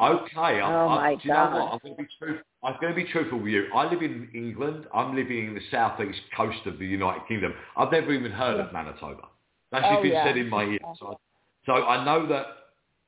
Okay, 0.00 0.60
I'm, 0.60 0.72
Oh 0.72 0.88
I'm, 0.88 0.96
my 0.96 1.14
do 1.16 1.20
you 1.24 1.30
know 1.30 1.44
God. 1.44 1.54
what? 1.54 1.72
I'm 1.72 1.78
going 1.82 1.96
to 1.96 2.02
be 2.02 2.08
truth. 2.18 2.40
I'm 2.64 2.74
going 2.80 2.94
to 2.94 2.96
be 2.96 3.10
truthful 3.12 3.38
with 3.38 3.52
you. 3.52 3.66
I 3.74 3.88
live 3.90 4.02
in 4.02 4.28
England. 4.34 4.86
I'm 4.92 5.14
living 5.14 5.48
in 5.48 5.54
the 5.54 5.60
southeast 5.70 6.18
coast 6.36 6.58
of 6.66 6.78
the 6.78 6.86
United 6.86 7.22
Kingdom. 7.28 7.52
I've 7.76 7.92
never 7.92 8.12
even 8.12 8.32
heard 8.32 8.58
of 8.58 8.72
Manitoba. 8.72 9.22
That's 9.70 9.84
Oh, 9.86 9.92
just 9.92 10.02
been 10.02 10.12
yeah. 10.12 10.24
said 10.24 10.36
in 10.38 10.48
my 10.48 10.64
ear. 10.64 10.78
So, 10.98 11.18
so 11.66 11.72
I 11.72 12.04
know 12.04 12.26
that 12.26 12.46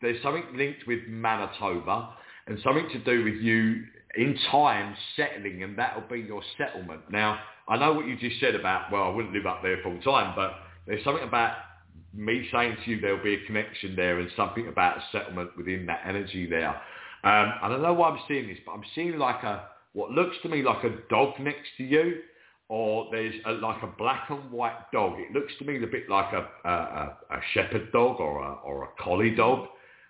there's 0.03 0.23
something 0.23 0.45
linked 0.55 0.87
with 0.87 1.01
Manitoba 1.09 2.11
and 2.47 2.59
something 2.63 2.89
to 2.93 2.99
do 2.99 3.25
with 3.25 3.35
you 3.41 3.85
in 4.17 4.39
time 4.51 4.95
settling, 5.17 5.63
and 5.63 5.77
that'll 5.79 6.09
be 6.09 6.21
your 6.21 6.43
settlement. 6.57 7.01
Now, 7.11 7.41
I 7.69 7.77
know 7.79 7.95
what 7.95 8.07
you 8.07 8.17
just 8.17 8.41
said 8.41 8.55
about, 8.55 8.93
well, 8.93 9.05
I 9.05 9.09
wouldn't 9.09 9.35
live 9.35 9.47
up 9.47 9.63
there 9.63 9.79
full 9.83 10.01
time, 10.03 10.35
but 10.37 10.53
there's 10.87 11.03
something 11.05 11.27
about 11.27 11.57
me 12.13 12.49
saying 12.53 12.77
to 12.85 12.91
you 12.91 13.01
there'll 13.01 13.23
be 13.23 13.35
a 13.35 13.47
connection 13.47 13.97
there 13.97 14.21
and 14.21 14.31
something 14.37 14.69
about 14.69 14.99
a 14.99 15.03
settlement 15.11 15.51
within 15.57 15.87
that 15.87 16.03
energy 16.07 16.47
there. 16.47 16.69
Um, 16.69 17.55
I 17.63 17.69
don't 17.69 17.83
know 17.83 17.95
why 17.95 18.11
I'm 18.11 18.21
seeing 18.29 18.47
this, 18.47 18.59
but 18.65 18.73
I'm 18.73 18.85
seeing 18.95 19.19
like 19.19 19.43
a, 19.43 19.69
what 19.95 20.11
looks 20.11 20.37
to 20.43 20.49
me 20.49 20.63
like 20.63 20.85
a 20.85 20.97
dog 21.09 21.41
next 21.41 21.69
to 21.79 21.85
you, 21.85 22.21
or 22.69 23.09
there's 23.11 23.35
a, 23.47 23.53
like 23.53 23.83
a 23.83 23.87
black 23.87 24.31
and 24.31 24.51
white 24.51 24.91
dog. 24.93 25.19
It 25.19 25.33
looks 25.33 25.53
to 25.59 25.65
me 25.65 25.83
a 25.83 25.87
bit 25.87 26.09
like 26.09 26.33
a, 26.33 26.49
a, 26.69 26.71
a, 26.71 27.17
a 27.37 27.41
shepherd 27.53 27.91
dog 27.93 28.21
or 28.21 28.43
a, 28.43 28.53
or 28.65 28.85
a 28.85 29.03
collie 29.03 29.35
dog. 29.35 29.69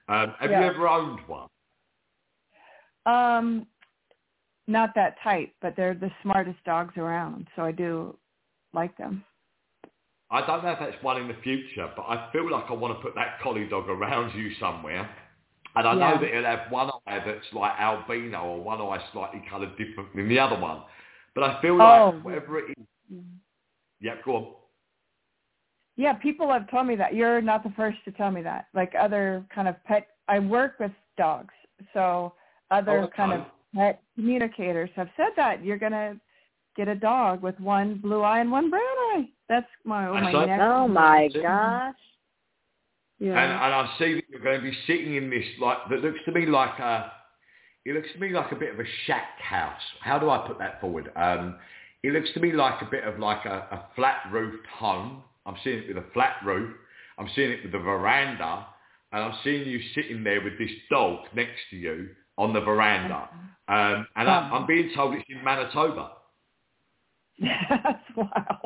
Um, 0.08 0.34
have 0.40 0.50
Yeah. 0.50 0.60
you 0.60 0.66
ever 0.66 0.88
owned 0.88 1.20
one? 1.26 1.48
Um, 3.06 3.66
not 4.66 4.94
that 4.94 5.16
type, 5.22 5.52
but 5.60 5.74
they're 5.76 5.94
the 5.94 6.10
smartest 6.22 6.62
dogs 6.64 6.96
around, 6.96 7.46
so 7.54 7.62
I 7.62 7.72
do 7.72 8.16
like 8.72 8.96
them. 8.96 9.24
I 10.30 10.44
don't 10.46 10.64
know 10.64 10.70
if 10.70 10.78
that's 10.80 11.02
one 11.02 11.20
in 11.20 11.28
the 11.28 11.36
future, 11.42 11.90
but 11.94 12.02
I 12.02 12.30
feel 12.32 12.50
like 12.50 12.64
I 12.68 12.72
want 12.72 12.96
to 12.96 13.02
put 13.02 13.14
that 13.14 13.40
collie 13.42 13.68
dog 13.68 13.88
around 13.88 14.36
you 14.36 14.52
somewhere. 14.58 15.08
And 15.76 15.88
I 15.88 15.92
Yeah. 15.92 16.14
know 16.14 16.20
that 16.20 16.28
it'll 16.28 16.44
have 16.44 16.70
one 16.70 16.90
eye 17.06 17.18
that's 17.18 17.52
like 17.52 17.78
albino 17.78 18.44
or 18.44 18.60
one 18.60 18.80
eye 18.80 19.04
slightly 19.12 19.42
coloured 19.50 19.76
different 19.76 20.14
than 20.14 20.28
the 20.28 20.38
other 20.38 20.58
one. 20.58 20.82
But 21.34 21.44
I 21.44 21.60
feel 21.60 21.76
like 21.76 22.00
Oh. 22.00 22.20
whatever 22.22 22.58
it 22.58 22.74
is, 22.78 22.86
yeah, 24.00 24.16
go 24.24 24.36
on. 24.36 24.54
Yeah, 25.96 26.14
people 26.14 26.50
have 26.50 26.68
told 26.70 26.86
me 26.86 26.96
that. 26.96 27.14
You're 27.14 27.40
not 27.40 27.62
the 27.62 27.70
first 27.70 27.98
to 28.04 28.12
tell 28.12 28.30
me 28.30 28.42
that. 28.42 28.66
Like 28.72 28.94
other 28.98 29.44
kind 29.54 29.68
of 29.68 29.82
pet, 29.84 30.08
I 30.26 30.38
work 30.38 30.78
with 30.80 30.92
dogs, 31.16 31.54
so 31.92 32.34
other 32.78 33.00
Oh, 33.00 33.04
okay. 33.04 33.16
kind 33.16 33.32
of 33.32 33.46
pet 33.74 34.02
communicators 34.14 34.90
have 34.96 35.08
said 35.16 35.30
that 35.36 35.64
you're 35.64 35.78
gonna 35.78 36.16
get 36.76 36.88
a 36.88 36.94
dog 36.94 37.42
with 37.42 37.58
one 37.60 37.96
blue 37.96 38.22
eye 38.22 38.40
and 38.40 38.50
one 38.50 38.70
brown 38.70 38.82
eye. 38.82 39.28
That's 39.48 39.66
my 39.84 40.06
oh 40.08 40.14
my 40.14 40.32
saw- 40.32 40.44
next. 40.46 40.62
Oh 40.62 40.88
my 40.88 41.28
gosh. 41.32 41.94
Yeah. 43.18 43.30
And, 43.40 43.52
and 43.52 43.74
I 43.74 43.94
see 43.98 44.14
that 44.14 44.24
you're 44.28 44.40
going 44.40 44.58
to 44.60 44.62
be 44.70 44.76
sitting 44.86 45.14
in 45.14 45.30
this 45.30 45.44
like 45.60 45.78
that 45.88 46.00
looks 46.00 46.18
to 46.26 46.32
me 46.32 46.46
like 46.46 46.78
a 46.80 47.12
it 47.84 47.94
looks 47.94 48.08
to 48.14 48.18
me 48.18 48.30
like 48.30 48.50
a 48.50 48.56
bit 48.56 48.72
of 48.74 48.80
a 48.80 48.88
shack 49.06 49.38
house. 49.40 49.80
How 50.00 50.18
do 50.18 50.30
I 50.30 50.38
put 50.46 50.58
that 50.58 50.80
forward? 50.80 51.10
Um, 51.16 51.56
it 52.02 52.12
looks 52.12 52.32
to 52.34 52.40
me 52.40 52.52
like 52.52 52.82
a 52.82 52.86
bit 52.90 53.04
of 53.04 53.18
like 53.18 53.44
a, 53.44 53.68
a 53.70 53.84
flat 53.94 54.22
roofed 54.32 54.66
home. 54.66 55.22
I'm 55.46 55.56
seeing 55.62 55.78
it 55.80 55.88
with 55.88 55.98
a 55.98 56.06
flat 56.12 56.36
roof. 56.44 56.74
I'm 57.18 57.28
seeing 57.36 57.50
it 57.52 57.60
with 57.64 57.74
a 57.74 57.78
veranda, 57.78 58.66
and 59.12 59.22
I'm 59.22 59.34
seeing 59.44 59.68
you 59.68 59.80
sitting 59.94 60.24
there 60.24 60.42
with 60.42 60.58
this 60.58 60.70
dog 60.90 61.20
next 61.34 61.60
to 61.70 61.76
you 61.76 62.08
on 62.38 62.52
the 62.52 62.60
veranda. 62.60 63.28
Um, 63.68 64.06
and 64.16 64.28
I, 64.28 64.50
I'm 64.52 64.66
being 64.66 64.90
told 64.94 65.14
it's 65.14 65.24
in 65.28 65.42
Manitoba. 65.42 66.12
That's 67.40 68.04
wow. 68.16 68.60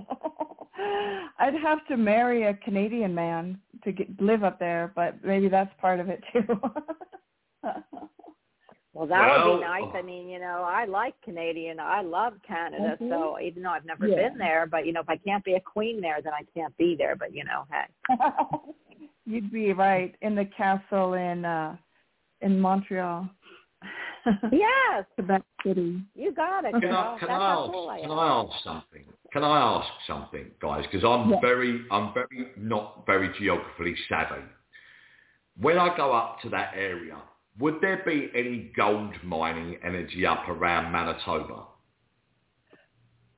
I'd 1.39 1.55
have 1.55 1.86
to 1.89 1.97
marry 1.97 2.45
a 2.45 2.55
Canadian 2.55 3.15
man 3.15 3.59
to 3.85 3.93
get 3.93 4.09
live 4.20 4.45
up 4.45 4.59
there, 4.59 4.93
but 4.95 5.24
maybe 5.24 5.49
that's 5.49 5.70
part 5.81 6.01
of 6.01 6.09
it 6.09 6.23
too. 6.32 6.61
Well, 8.95 9.07
that 9.07 9.45
would 9.45 9.59
be 9.59 9.61
nice. 9.61 9.85
I 9.95 10.03
mean, 10.03 10.28
you 10.28 10.40
know, 10.40 10.66
I 10.69 10.85
like 10.85 11.15
Canadian. 11.23 11.78
I 11.78 12.01
love 12.01 12.32
Canada. 12.45 12.97
Mhm. 13.01 13.09
So 13.11 13.39
even 13.39 13.62
though 13.62 13.70
I've 13.70 13.85
never 13.85 14.09
Yeah. 14.09 14.16
been 14.16 14.39
there, 14.39 14.66
but 14.66 14.86
you 14.86 14.93
know, 14.93 15.01
if 15.01 15.09
I 15.09 15.19
can't 15.19 15.45
be 15.45 15.55
a 15.55 15.61
queen 15.61 16.01
there, 16.01 16.20
then 16.20 16.32
I 16.35 16.43
can't 16.53 16.77
be 16.78 16.97
there. 16.97 17.15
But 17.15 17.32
you 17.32 17.45
know, 17.45 17.65
hey. 17.70 17.86
You'd 19.27 19.53
be 19.53 19.73
right 19.73 20.16
in 20.23 20.35
the 20.35 20.47
castle 20.47 21.15
in 21.15 21.45
uh 21.45 21.77
in 22.40 22.59
Montreal. 22.59 23.28
Yes, 24.53 25.05
Quebec 25.15 25.43
City. 25.65 26.01
you 26.15 26.33
got 26.33 26.65
it. 26.65 26.73
Can 26.73 26.81
girl. 26.81 27.15
I, 27.17 27.19
can 27.19 27.29
That's 27.29 27.41
I 27.41 27.53
ask? 27.53 27.73
cool 27.73 27.89
I 27.89 28.01
Can. 28.01 28.11
I 28.11 28.27
ask 28.27 28.65
something? 28.65 29.05
Can 29.33 29.45
I 29.45 29.59
ask 29.59 29.89
something, 30.07 30.51
guys? 30.61 30.85
Because 30.91 31.05
I'm 31.05 31.31
Yeah. 31.31 31.41
very, 31.41 31.83
I'm 31.91 32.13
very 32.15 32.49
not 32.57 33.05
very 33.07 33.31
geographically 33.39 33.95
savvy. 34.09 34.43
When 35.61 35.79
I 35.79 35.97
go 35.97 36.13
up 36.13 36.41
to 36.43 36.49
that 36.51 36.73
area, 36.75 37.17
would 37.59 37.81
there 37.81 38.03
be 38.07 38.31
any 38.35 38.71
gold 38.77 39.13
mining 39.25 39.77
energy 39.85 40.25
up 40.25 40.49
around 40.49 40.93
Manitoba? 40.93 41.65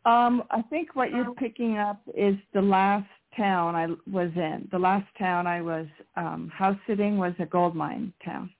Um, 0.04 0.44
I 0.50 0.62
think 0.62 0.96
what 0.96 1.10
you're 1.10 1.34
picking 1.34 1.78
up 1.78 2.00
is 2.16 2.34
the 2.54 2.62
last 2.62 3.06
town 3.36 3.74
I 3.76 3.86
was 4.10 4.30
in. 4.34 4.68
The 4.72 4.78
last 4.78 5.06
town 5.18 5.46
I 5.46 5.60
was 5.60 5.86
um 6.16 6.48
house 6.54 6.78
sitting 6.86 7.18
was 7.18 7.34
a 7.38 7.46
gold 7.46 7.74
mine 7.74 8.12
town. 8.24 8.50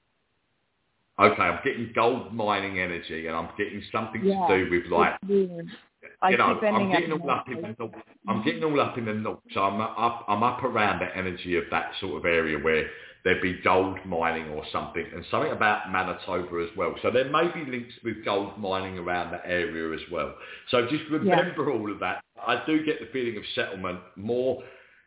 Okay, 1.21 1.43
I'm 1.43 1.61
getting 1.63 1.93
gold 1.95 2.33
mining 2.33 2.79
energy, 2.79 3.27
and 3.27 3.37
I'm 3.37 3.49
getting 3.59 3.83
something 3.93 4.25
Yeah. 4.25 4.47
to 4.47 4.65
do 4.65 4.71
with 4.71 4.87
like 4.87 5.17
It's. 5.29 5.71
I 6.23 6.31
know, 6.33 6.59
I'm 6.63 6.91
getting 6.91 7.13
all 7.13 7.31
up 7.31 7.49
in 7.49 7.61
the 7.61 7.77
north. 7.79 7.93
I'm 8.27 8.43
getting 8.43 8.65
all 8.65 8.81
up 8.81 8.97
in 8.97 9.05
the 9.05 9.15
north, 9.15 9.41
so 9.53 9.63
I'm 9.63 9.81
up. 9.81 10.25
I'm 10.29 10.43
up 10.43 10.63
around 10.63 11.01
the 11.01 11.15
energy 11.17 11.57
of 11.57 11.65
that 11.71 11.93
sort 12.01 12.17
of 12.17 12.25
area 12.25 12.59
where 12.59 12.89
there'd 13.23 13.43
be 13.43 13.61
gold 13.63 13.99
mining 14.07 14.49
or 14.51 14.65
something, 14.73 15.05
and 15.15 15.25
something 15.31 15.53
about 15.53 15.93
Manitoba 15.93 16.63
as 16.63 16.75
well. 16.77 16.95
So 17.03 17.11
there 17.11 17.29
may 17.31 17.49
be 17.53 17.71
links 17.71 17.95
with 18.03 18.25
gold 18.25 18.59
mining 18.59 18.99
around 18.99 19.33
that 19.33 19.43
area 19.45 19.93
as 19.95 20.01
well. 20.11 20.35
So 20.71 20.87
just 20.89 21.05
remember 21.11 21.71
all 21.71 21.91
of 21.93 21.99
that. 22.01 22.23
I 22.47 22.63
do 22.65 22.83
get 22.85 22.99
the 23.01 23.07
feeling 23.13 23.37
of 23.37 23.43
settlement 23.55 24.01
more 24.17 24.63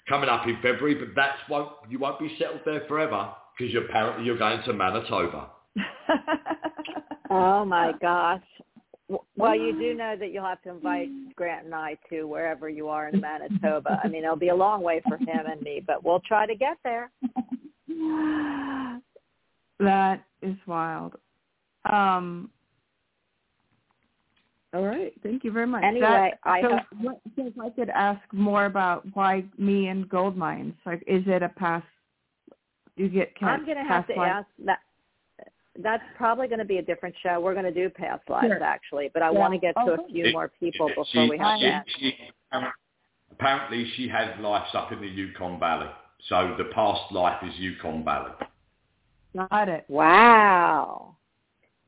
coming 0.08 0.30
up 0.30 0.48
in 0.48 0.56
February, 0.62 0.94
but 0.96 1.16
that's 1.16 1.40
won't 1.50 1.72
you 1.90 1.98
won't 1.98 2.20
be 2.20 2.36
settled 2.38 2.62
there 2.66 2.82
forever. 2.88 3.30
because 3.58 3.74
you're 3.74 3.86
apparently 3.86 4.26
you're 4.26 4.38
going 4.38 4.62
to 4.64 4.74
Manitoba. 4.74 5.48
Oh 7.30 7.66
my 7.68 7.94
gosh. 8.02 8.42
Well, 9.36 9.56
you 9.56 9.78
do 9.78 9.94
know 9.94 10.16
that 10.18 10.32
you'll 10.32 10.46
have 10.46 10.62
to 10.64 10.70
invite 10.70 11.10
Grant 11.36 11.66
and 11.66 11.76
I 11.76 11.98
to 12.10 12.24
wherever 12.24 12.70
you 12.70 12.88
are 12.88 13.10
in 13.10 13.20
Manitoba. 13.22 14.00
I 14.04 14.08
mean, 14.08 14.24
it'll 14.24 14.36
be 14.36 14.50
a 14.50 14.56
long 14.56 14.82
way 14.82 15.02
for 15.08 15.18
him 15.18 15.46
and 15.46 15.62
me, 15.62 15.82
but 15.86 16.04
we'll 16.04 16.22
try 16.22 16.46
to 16.46 16.56
get 16.56 16.78
there. 16.84 17.12
that 19.80 20.24
is 20.42 20.56
wild. 20.66 21.16
Um, 21.92 22.50
all 24.74 24.84
right. 24.86 25.14
Thank 25.22 25.44
you 25.44 25.52
very 25.52 25.68
much. 25.68 25.84
Anyway, 25.84 26.02
That- 26.02 26.40
I 26.44 26.62
so 26.62 26.70
ho- 26.70 26.80
what, 27.02 27.20
if 27.38 27.60
I 27.60 27.70
could 27.70 27.90
ask 27.90 28.22
more 28.32 28.66
about 28.66 29.06
why 29.14 29.44
me 29.58 29.88
and 29.88 30.10
gold 30.10 30.36
mines, 30.36 30.74
like, 30.86 31.04
is 31.06 31.24
it 31.28 31.44
a 31.44 31.50
past? 31.50 31.86
Do 32.96 33.04
you 33.04 33.10
get 33.10 33.34
I'm 33.42 33.66
going 33.66 33.78
to 33.78 33.84
have 33.84 34.08
to 34.08 34.14
life? 34.14 34.32
ask 34.32 34.48
that. 34.66 34.80
That's 35.80 36.04
probably 36.16 36.48
going 36.48 36.60
to 36.60 36.66
be 36.66 36.78
a 36.78 36.82
different 36.84 37.16
show. 37.24 37.40
We're 37.40 37.54
going 37.54 37.66
to 37.66 37.74
do 37.74 37.90
past 37.90 38.30
lives 38.30 38.48
Sure. 38.48 38.64
actually, 38.64 39.10
but 39.14 39.24
I 39.24 39.32
Yeah. 39.32 39.40
want 39.40 39.54
to 39.54 39.60
get 39.60 39.76
to 39.76 39.82
Oh, 39.82 40.06
a 40.06 40.08
few 40.08 40.32
more 40.32 40.50
people 40.60 40.90
before 40.90 41.06
she, 41.06 41.30
we 41.30 41.38
have 41.40 41.60
she, 41.60 41.66
that. 41.66 41.86
she, 41.88 42.34
apparently 43.32 43.86
she 43.96 44.08
had 44.08 44.40
lives 44.40 44.74
up 44.76 44.92
in 44.92 45.02
the 45.02 45.08
Yukon 45.08 45.60
Valley. 45.60 45.90
So 46.30 46.56
the 46.58 46.66
past 46.66 47.12
life 47.12 47.42
is 47.44 47.58
Yukon 47.58 48.04
Valley. 48.04 48.32
Got 49.36 49.68
it. 49.68 49.86
Wow. 49.88 51.16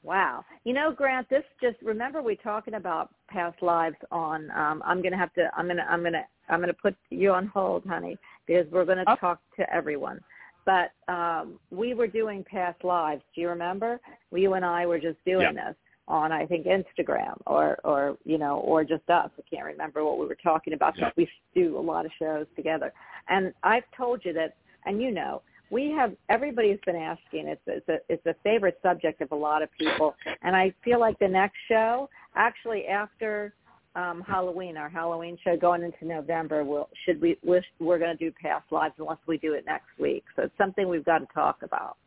Wow. 0.01 0.45
You 0.63 0.73
know, 0.73 0.91
Grant, 0.91 1.29
this 1.29 1.43
just 1.61 1.77
remember 1.81 2.21
we're 2.21 2.35
talking 2.35 2.75
about 2.75 3.13
past 3.27 3.61
lives 3.61 3.95
on 4.11 4.51
um 4.51 4.81
I'm 4.85 5.01
going 5.01 5.11
to 5.11 5.17
have 5.17 5.33
to 5.33 5.49
I'm 5.55 5.65
going 5.65 5.77
to 5.77 5.83
I'm 5.89 6.01
going 6.01 6.13
to 6.13 6.23
I'm 6.49 6.59
going 6.59 6.67
to 6.73 6.79
put 6.79 6.95
you 7.09 7.31
on 7.33 7.47
hold, 7.47 7.85
honey, 7.85 8.17
because 8.45 8.65
we're 8.71 8.85
going 8.85 8.99
to 8.99 9.05
Oh. 9.07 9.15
talk 9.15 9.39
to 9.57 9.73
everyone. 9.73 10.19
But 10.65 10.91
um 11.11 11.59
we 11.69 11.93
were 11.93 12.07
doing 12.07 12.43
past 12.49 12.83
lives. 12.83 13.21
Do 13.33 13.41
you 13.41 13.49
remember? 13.49 13.99
You 14.31 14.53
and 14.53 14.65
I 14.65 14.85
were 14.85 14.99
just 14.99 15.17
doing 15.25 15.55
this 15.55 15.75
on 16.07 16.31
I 16.31 16.45
think 16.45 16.65
Instagram 16.65 17.37
or 17.47 17.77
or 17.83 18.17
you 18.25 18.37
know 18.37 18.57
or 18.59 18.83
just 18.83 19.09
us. 19.09 19.29
I 19.37 19.41
can't 19.49 19.65
remember 19.65 20.03
what 20.03 20.19
we 20.19 20.25
were 20.25 20.37
talking 20.41 20.73
about. 20.73 20.97
Yeah. 20.97 21.05
But 21.05 21.17
we 21.17 21.29
do 21.53 21.77
a 21.77 21.79
lot 21.79 22.05
of 22.05 22.11
shows 22.19 22.45
together. 22.55 22.93
And 23.29 23.53
I've 23.63 23.83
told 23.95 24.23
you 24.23 24.33
that 24.33 24.55
and 24.85 25.01
you 25.01 25.11
know 25.11 25.41
we 25.71 25.91
have 25.91 26.13
everybody's 26.29 26.79
been 26.85 26.95
asking 26.95 27.47
it's 27.47 27.61
it's 27.67 27.89
a 27.89 27.97
it's 28.09 28.25
a 28.25 28.35
favorite 28.43 28.79
subject 28.83 29.21
of 29.21 29.31
a 29.31 29.35
lot 29.35 29.61
of 29.63 29.69
people 29.77 30.15
and 30.43 30.55
i 30.55 30.73
feel 30.83 30.99
like 30.99 31.17
the 31.19 31.27
next 31.27 31.57
show 31.67 32.09
actually 32.35 32.85
after 32.85 33.53
um 33.95 34.21
halloween 34.27 34.77
our 34.77 34.89
halloween 34.89 35.37
show 35.43 35.55
going 35.57 35.81
into 35.83 36.05
november 36.05 36.63
we'll, 36.63 36.89
should 37.05 37.21
we 37.21 37.37
we're, 37.43 37.61
we're 37.79 37.97
going 37.99 38.15
to 38.15 38.23
do 38.25 38.31
past 38.41 38.65
lives 38.71 38.93
unless 38.99 39.17
we 39.27 39.37
do 39.37 39.53
it 39.53 39.65
next 39.65 39.87
week 39.99 40.23
so 40.35 40.43
it's 40.43 40.57
something 40.57 40.87
we've 40.89 41.05
got 41.05 41.19
to 41.19 41.27
talk 41.33 41.57
about 41.63 41.97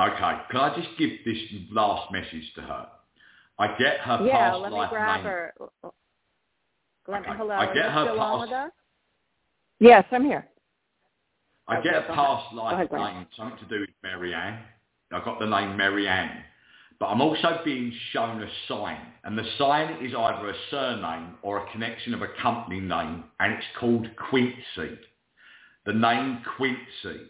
Okay, 0.00 0.14
can 0.52 0.60
I 0.60 0.76
just 0.76 0.96
give 0.96 1.10
this 1.24 1.36
last 1.72 2.12
message 2.12 2.52
to 2.54 2.60
her? 2.62 2.86
I 3.58 3.66
get 3.78 3.98
her 3.98 4.24
yeah 4.24 4.50
past 4.50 4.60
let 4.60 4.70
me 4.70 4.78
life 4.78 4.90
grab 4.90 5.16
name. 5.16 5.24
her 5.26 5.54
let 7.08 7.22
me 7.22 7.28
Okay, 7.28 7.36
hello 7.36 7.54
I 7.54 7.74
get 7.74 7.90
her 7.90 8.04
still 8.04 8.20
on 8.20 8.38
past- 8.38 8.40
with 8.50 8.52
us 8.52 8.70
Yes, 9.80 10.04
I'm 10.12 10.24
here. 10.24 10.46
I 11.66 11.78
Okay, 11.78 11.90
get 11.90 11.96
a 11.96 12.14
past 12.14 12.44
ahead. 12.46 12.56
life 12.56 12.90
ahead, 12.92 13.14
name, 13.14 13.26
something 13.36 13.58
to 13.58 13.64
do 13.66 13.80
with 13.80 13.90
Mary 14.04 14.32
Ann. 14.34 14.60
I 15.12 15.24
got 15.24 15.38
the 15.40 15.46
name 15.46 15.76
Mary 15.76 16.06
Ann. 16.08 16.30
But 17.00 17.06
I'm 17.06 17.20
also 17.20 17.60
being 17.64 17.92
shown 18.12 18.42
a 18.42 18.48
sign. 18.66 18.98
And 19.24 19.38
the 19.38 19.44
sign 19.56 20.04
is 20.04 20.14
either 20.16 20.48
a 20.48 20.54
surname 20.70 21.34
or 21.42 21.58
a 21.58 21.70
connection 21.70 22.12
of 22.12 22.22
a 22.22 22.28
company 22.42 22.80
name. 22.80 23.24
And 23.38 23.52
it's 23.52 23.66
called 23.78 24.08
Quincy. 24.16 24.98
The 25.86 25.92
name 25.92 26.42
Quincy. 26.56 27.26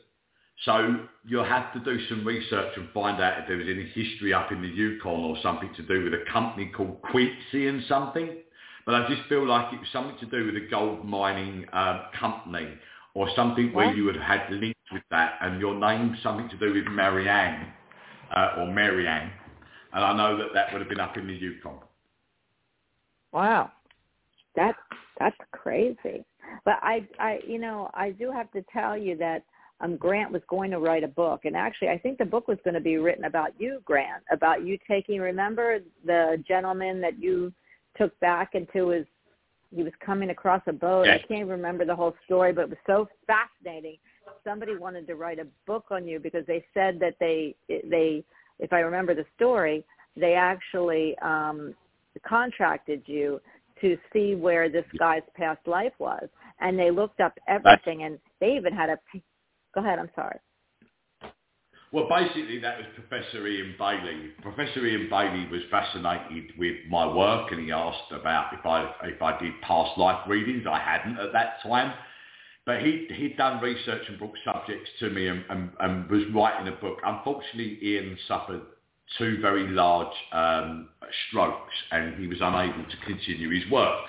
So 0.65 0.97
you'll 1.25 1.45
have 1.45 1.73
to 1.75 1.81
do 1.81 1.99
some 2.09 2.27
research 2.27 2.73
and 2.77 2.89
find 2.93 3.23
out 3.23 3.41
if 3.41 3.49
there 3.49 3.59
was 3.59 3.67
any 3.69 3.85
history 3.95 4.33
up 4.33 4.51
in 4.51 4.63
the 4.63 4.69
Yukon 4.69 5.25
or 5.25 5.37
something 5.43 5.73
to 5.77 5.83
do 5.83 6.05
with 6.05 6.15
a 6.15 6.25
company 6.33 6.73
called 6.75 7.01
Quincy 7.03 7.69
and 7.69 7.85
something. 7.89 8.39
But 8.85 8.95
I 8.95 9.09
just 9.09 9.29
feel 9.29 9.47
like 9.47 9.73
it 9.73 9.79
was 9.79 9.89
something 9.93 10.17
to 10.19 10.27
do 10.27 10.47
with 10.47 10.57
a 10.57 10.67
gold 10.69 11.05
mining 11.05 11.67
uh, 11.73 12.07
company 12.19 12.69
or 13.15 13.29
something 13.37 13.73
where 13.73 13.87
What? 13.89 13.97
you 13.97 14.05
would 14.05 14.17
have 14.17 14.41
had 14.41 14.51
links 14.51 14.81
with 14.91 15.03
that 15.11 15.35
and 15.43 15.61
your 15.61 15.75
name 15.75 16.17
something 16.23 16.49
to 16.49 16.57
do 16.57 16.73
with 16.73 16.87
Marianne 16.87 17.67
uh, 18.35 18.55
or 18.59 18.73
Marianne. 18.73 19.31
And 19.93 20.05
I 20.05 20.17
know 20.17 20.37
that 20.37 20.49
that 20.55 20.73
would 20.73 20.81
have 20.81 20.89
been 20.89 21.01
up 21.01 21.17
in 21.17 21.27
the 21.27 21.35
Yukon. 21.35 21.79
Wow. 23.33 23.73
That 24.57 24.75
that's 25.19 25.37
crazy. 25.53 26.25
But 26.65 26.79
I 26.83 27.07
I 27.19 27.41
you 27.47 27.59
know, 27.59 27.91
I 27.95 28.11
do 28.11 28.31
have 28.31 28.51
to 28.53 28.65
tell 28.73 28.97
you 28.97 29.17
that 29.19 29.45
um 29.81 29.97
Grant 29.97 30.33
was 30.33 30.43
going 30.49 30.71
to 30.71 30.79
write 30.79 31.05
a 31.05 31.09
book 31.09 31.45
and 31.45 31.57
actually 31.57 31.89
I 31.89 31.99
think 31.99 32.19
the 32.19 32.25
book 32.25 32.49
was 32.49 32.59
going 32.65 32.75
to 32.75 32.81
be 32.81 32.99
written 32.99 33.25
about 33.25 33.53
you, 33.59 33.81
Grant, 33.85 34.25
about 34.31 34.65
you 34.65 34.79
taking 34.89 35.21
remember 35.21 35.79
the 36.05 36.43
gentleman 36.47 37.01
that 37.01 37.19
you 37.19 37.53
took 37.97 38.19
back 38.21 38.55
into 38.55 38.89
his 38.89 39.07
he 39.75 39.83
was 39.83 39.93
coming 40.05 40.31
across 40.31 40.63
a 40.67 40.73
boat. 40.73 41.07
Yes. 41.07 41.21
I 41.23 41.27
can't 41.27 41.41
even 41.41 41.49
remember 41.49 41.85
the 41.85 41.95
whole 41.95 42.15
story, 42.25 42.53
but 42.53 42.63
it 42.63 42.71
was 42.71 42.79
so 42.87 43.07
fascinating. 43.27 43.99
Somebody 44.45 44.77
wanted 44.77 45.07
to 45.09 45.15
write 45.15 45.39
a 45.39 45.47
book 45.67 45.87
on 45.91 46.07
you 46.07 46.19
because 46.19 46.47
they 46.47 46.65
said 46.73 46.99
that 47.01 47.17
they 47.21 47.55
they 47.69 48.25
if 48.59 48.73
I 48.73 48.81
remember 48.81 49.15
the 49.15 49.27
story, 49.37 49.85
they 50.17 50.35
actually 50.35 51.17
um 51.19 51.75
contracted 52.27 53.03
you 53.07 53.41
to 53.81 53.97
see 54.13 54.35
where 54.35 54.69
this 54.69 54.85
guy's 54.99 55.23
past 55.37 55.61
life 55.67 55.93
was. 55.99 56.29
And 56.61 56.79
they 56.79 56.91
looked 56.91 57.21
up 57.21 57.39
everything 57.47 58.03
and 58.03 58.19
they 58.41 58.57
even 58.57 58.73
had 58.73 58.91
a 58.91 58.99
go 59.75 59.81
ahead 59.81 59.99
i'm 59.99 60.11
sorry. 60.15 60.39
Well, 61.91 62.07
basically, 62.07 62.59
that 62.59 62.77
was 62.77 62.87
Professor 62.95 63.47
Ian 63.47 63.75
Bailey. 63.79 64.33
Professor 64.43 64.85
Ian 64.85 65.09
Bailey 65.09 65.49
was 65.51 65.63
fascinated 65.71 66.53
with 66.59 66.77
my 66.91 67.07
work, 67.07 67.51
and 67.51 67.65
he 67.65 67.73
asked 67.73 68.13
about 68.13 68.53
if 68.53 68.67
I 68.67 68.93
if 69.05 69.23
I 69.23 69.39
did 69.39 69.59
past 69.63 69.97
life 69.97 70.21
readings. 70.29 70.67
I 70.71 70.79
hadn't 70.79 71.19
at 71.19 71.33
that 71.33 71.63
time, 71.63 71.95
but 72.69 72.83
he 72.83 73.09
he'd 73.15 73.39
done 73.39 73.63
research 73.63 74.03
and 74.09 74.19
brought 74.19 74.37
subjects 74.45 74.91
to 75.01 75.09
me, 75.09 75.27
and, 75.27 75.43
and, 75.49 75.71
and 75.81 76.11
was 76.11 76.23
writing 76.35 76.69
a 76.69 76.77
book. 76.77 76.99
Unfortunately, 77.03 77.79
Ian 77.83 78.19
suffered 78.29 78.61
two 79.17 79.41
very 79.41 79.67
large 79.69 80.15
um, 80.33 80.91
strokes, 81.29 81.73
and 81.91 82.15
he 82.17 82.27
was 82.27 82.37
unable 82.43 82.85
to 82.85 82.97
continue 83.07 83.49
his 83.59 83.69
work. 83.73 84.05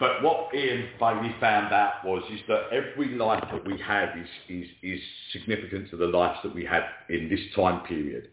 But 0.00 0.22
what 0.22 0.48
Ian 0.54 0.88
Bailey 0.98 1.36
found 1.40 1.74
out 1.74 2.02
was 2.02 2.22
is 2.32 2.40
that 2.48 2.68
every 2.72 3.08
life 3.16 3.44
that 3.52 3.66
we 3.66 3.78
have 3.82 4.16
is, 4.16 4.28
is, 4.48 4.66
is 4.82 5.00
significant 5.32 5.90
to 5.90 5.98
the 5.98 6.06
lives 6.06 6.38
that 6.42 6.54
we 6.54 6.64
had 6.64 6.84
in 7.10 7.28
this 7.28 7.40
time 7.54 7.84
period. 7.84 8.28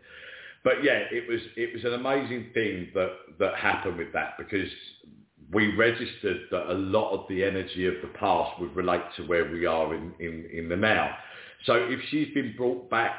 But 0.64 0.82
yeah, 0.82 1.04
it 1.12 1.28
was 1.30 1.42
it 1.58 1.74
was 1.74 1.84
an 1.84 1.94
amazing 1.94 2.52
thing 2.54 2.88
that, 2.94 3.10
that 3.40 3.56
happened 3.56 3.98
with 3.98 4.14
that 4.14 4.36
because 4.38 4.70
we 5.52 5.76
registered 5.76 6.42
that 6.52 6.72
a 6.72 6.74
lot 6.74 7.12
of 7.14 7.28
the 7.30 7.44
energy 7.44 7.88
of 7.88 7.96
the 8.02 8.10
past 8.20 8.60
would 8.60 8.76
relate 8.76 9.04
to 9.16 9.24
where 9.24 9.50
we 9.50 9.66
are 9.66 9.96
in, 9.96 10.14
in, 10.20 10.50
in 10.52 10.70
the 10.70 10.76
now. 10.76 11.16
So 11.66 11.74
if 11.76 12.00
she's 12.10 12.34
been 12.34 12.54
brought 12.58 12.90
back 12.90 13.16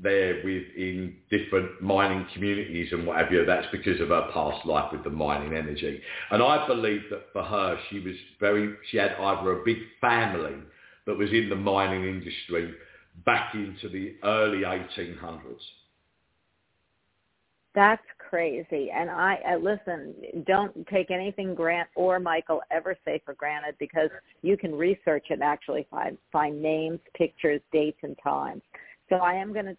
there 0.00 0.36
within 0.36 1.16
different 1.30 1.82
mining 1.82 2.26
communities 2.32 2.88
and 2.92 3.06
what 3.06 3.18
have 3.18 3.32
you, 3.32 3.44
that's 3.44 3.66
because 3.72 4.00
of 4.00 4.08
her 4.08 4.30
past 4.32 4.64
life 4.64 4.92
with 4.92 5.04
the 5.04 5.10
mining 5.10 5.54
energy. 5.54 6.00
And 6.30 6.42
I 6.42 6.66
believe 6.66 7.02
that 7.10 7.24
for 7.32 7.42
her, 7.42 7.78
she 7.90 8.00
was 8.00 8.14
very, 8.40 8.74
she 8.90 8.96
had 8.96 9.12
either 9.12 9.60
a 9.60 9.64
big 9.64 9.78
family 10.00 10.56
that 11.06 11.18
was 11.18 11.30
in 11.30 11.48
the 11.48 11.56
mining 11.56 12.04
industry 12.04 12.74
back 13.26 13.54
into 13.54 13.88
the 13.88 14.16
early 14.22 14.58
1800s. 14.58 15.40
that's 17.74 18.02
crazy 18.28 18.90
and 18.94 19.10
i 19.10 19.38
uh, 19.48 19.56
listen 19.56 20.14
don't 20.46 20.86
take 20.88 21.10
anything 21.10 21.54
grant 21.54 21.88
or 21.94 22.18
michael 22.20 22.60
ever 22.70 22.96
say 23.04 23.20
for 23.24 23.34
granted 23.34 23.74
because 23.78 24.10
you 24.42 24.56
can 24.56 24.74
research 24.74 25.26
and 25.30 25.42
actually 25.42 25.86
find 25.90 26.18
find 26.32 26.60
names 26.60 26.98
pictures 27.14 27.60
dates 27.72 27.98
and 28.02 28.16
times 28.22 28.62
so 29.08 29.16
i 29.16 29.32
am 29.32 29.52
going 29.52 29.66
to 29.66 29.76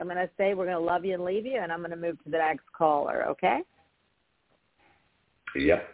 i'm 0.00 0.06
going 0.06 0.16
to 0.16 0.30
say 0.36 0.54
we're 0.54 0.66
going 0.66 0.76
to 0.76 0.80
love 0.80 1.04
you 1.04 1.14
and 1.14 1.24
leave 1.24 1.46
you 1.46 1.58
and 1.60 1.70
i'm 1.70 1.80
going 1.80 1.90
to 1.90 1.96
move 1.96 2.16
to 2.24 2.30
the 2.30 2.38
next 2.38 2.64
caller 2.76 3.24
okay 3.28 3.60
Yep. 5.54 5.88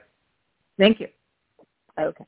Thank 0.78 1.01
you. 1.01 1.09
Okay. 1.98 2.24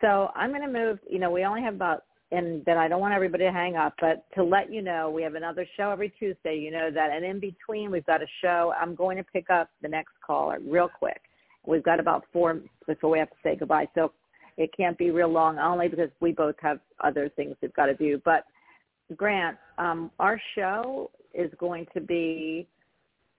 So 0.00 0.30
I'm 0.34 0.50
going 0.50 0.62
to 0.62 0.68
move, 0.68 0.98
you 1.08 1.18
know, 1.18 1.30
we 1.30 1.44
only 1.44 1.62
have 1.62 1.74
about, 1.74 2.04
and 2.32 2.64
then 2.64 2.78
I 2.78 2.88
don't 2.88 3.00
want 3.00 3.12
everybody 3.12 3.44
to 3.44 3.52
hang 3.52 3.76
up, 3.76 3.92
but 4.00 4.24
to 4.34 4.42
let 4.42 4.72
you 4.72 4.80
know, 4.80 5.10
we 5.10 5.22
have 5.22 5.34
another 5.34 5.66
show 5.76 5.90
every 5.90 6.08
Tuesday, 6.08 6.56
you 6.56 6.70
know 6.70 6.90
that. 6.90 7.10
And 7.10 7.24
in 7.26 7.38
between, 7.38 7.90
we've 7.90 8.06
got 8.06 8.22
a 8.22 8.26
show. 8.40 8.72
I'm 8.80 8.94
going 8.94 9.18
to 9.18 9.22
pick 9.22 9.50
up 9.50 9.68
the 9.82 9.88
next 9.88 10.12
caller 10.26 10.58
real 10.66 10.88
quick. 10.88 11.20
We've 11.66 11.82
got 11.82 12.00
about 12.00 12.24
four 12.32 12.60
before 12.86 13.10
we 13.10 13.18
have 13.18 13.28
to 13.28 13.36
say 13.42 13.54
goodbye. 13.54 13.86
So 13.94 14.12
it 14.56 14.70
can't 14.74 14.96
be 14.96 15.10
real 15.10 15.28
long 15.28 15.58
only 15.58 15.88
because 15.88 16.08
we 16.20 16.32
both 16.32 16.54
have 16.62 16.80
other 17.04 17.28
things 17.28 17.54
we've 17.60 17.74
got 17.74 17.86
to 17.86 17.94
do. 17.94 18.20
But 18.24 18.44
Grant, 19.14 19.58
um, 19.76 20.10
our 20.18 20.40
show 20.54 21.10
is 21.34 21.50
going 21.58 21.86
to 21.92 22.00
be 22.00 22.66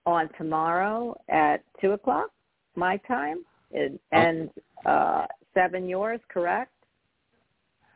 on 0.06 0.28
tomorrow 0.38 1.18
at 1.28 1.64
2 1.80 1.92
o'clock 1.92 2.30
my 2.76 2.96
time 3.08 3.44
and, 3.72 3.98
and 4.12 4.50
uh, 4.86 5.26
7 5.52 5.88
yours, 5.88 6.20
correct? 6.28 6.70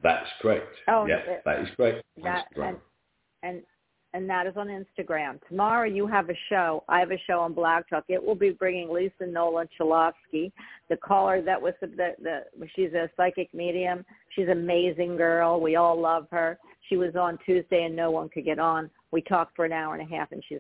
That's 0.03 0.29
correct. 0.41 0.69
Oh, 0.89 1.07
yeah, 1.07 1.17
it- 1.17 1.43
that 1.45 1.61
is 1.61 1.69
correct. 1.77 2.05
That, 2.23 2.47
and, 2.57 2.77
and 3.43 3.63
and 4.15 4.29
that 4.29 4.47
is 4.47 4.55
on 4.57 4.69
Instagram. 4.69 5.39
Tomorrow 5.49 5.87
you 5.87 6.07
have 6.07 6.31
a 6.31 6.35
show. 6.49 6.83
I 6.89 6.99
have 6.99 7.11
a 7.11 7.19
show 7.27 7.41
on 7.41 7.53
Blog 7.53 7.85
Talk. 7.91 8.05
It 8.09 8.23
will 8.25 8.35
be 8.35 8.51
bringing 8.51 8.91
Lisa 8.91 9.27
Nolan 9.27 9.69
Chalofsky, 9.79 10.51
the 10.89 10.97
caller 10.97 11.43
that 11.43 11.61
was 11.61 11.75
the, 11.83 11.89
the, 11.89 12.15
the 12.23 12.67
she's 12.75 12.95
a 12.95 13.11
psychic 13.17 13.53
medium. 13.53 14.05
She's 14.35 14.47
an 14.47 14.53
amazing 14.53 15.17
girl. 15.19 15.61
We 15.61 15.77
all 15.77 16.01
love 16.01 16.27
her. 16.31 16.59
She 16.89 16.97
was 16.97 17.17
on 17.17 17.39
Tuesday 17.45 17.85
and 17.85 17.95
no 17.95 18.11
one 18.11 18.31
could 18.31 18.47
get 18.47 18.59
on. 18.59 18.91
We 19.11 19.21
talked 19.21 19.55
for 19.55 19.67
an 19.67 19.73
hour 19.73 19.95
and 19.95 20.11
a 20.11 20.17
half 20.17 20.33
and 20.33 20.43
she's 20.49 20.59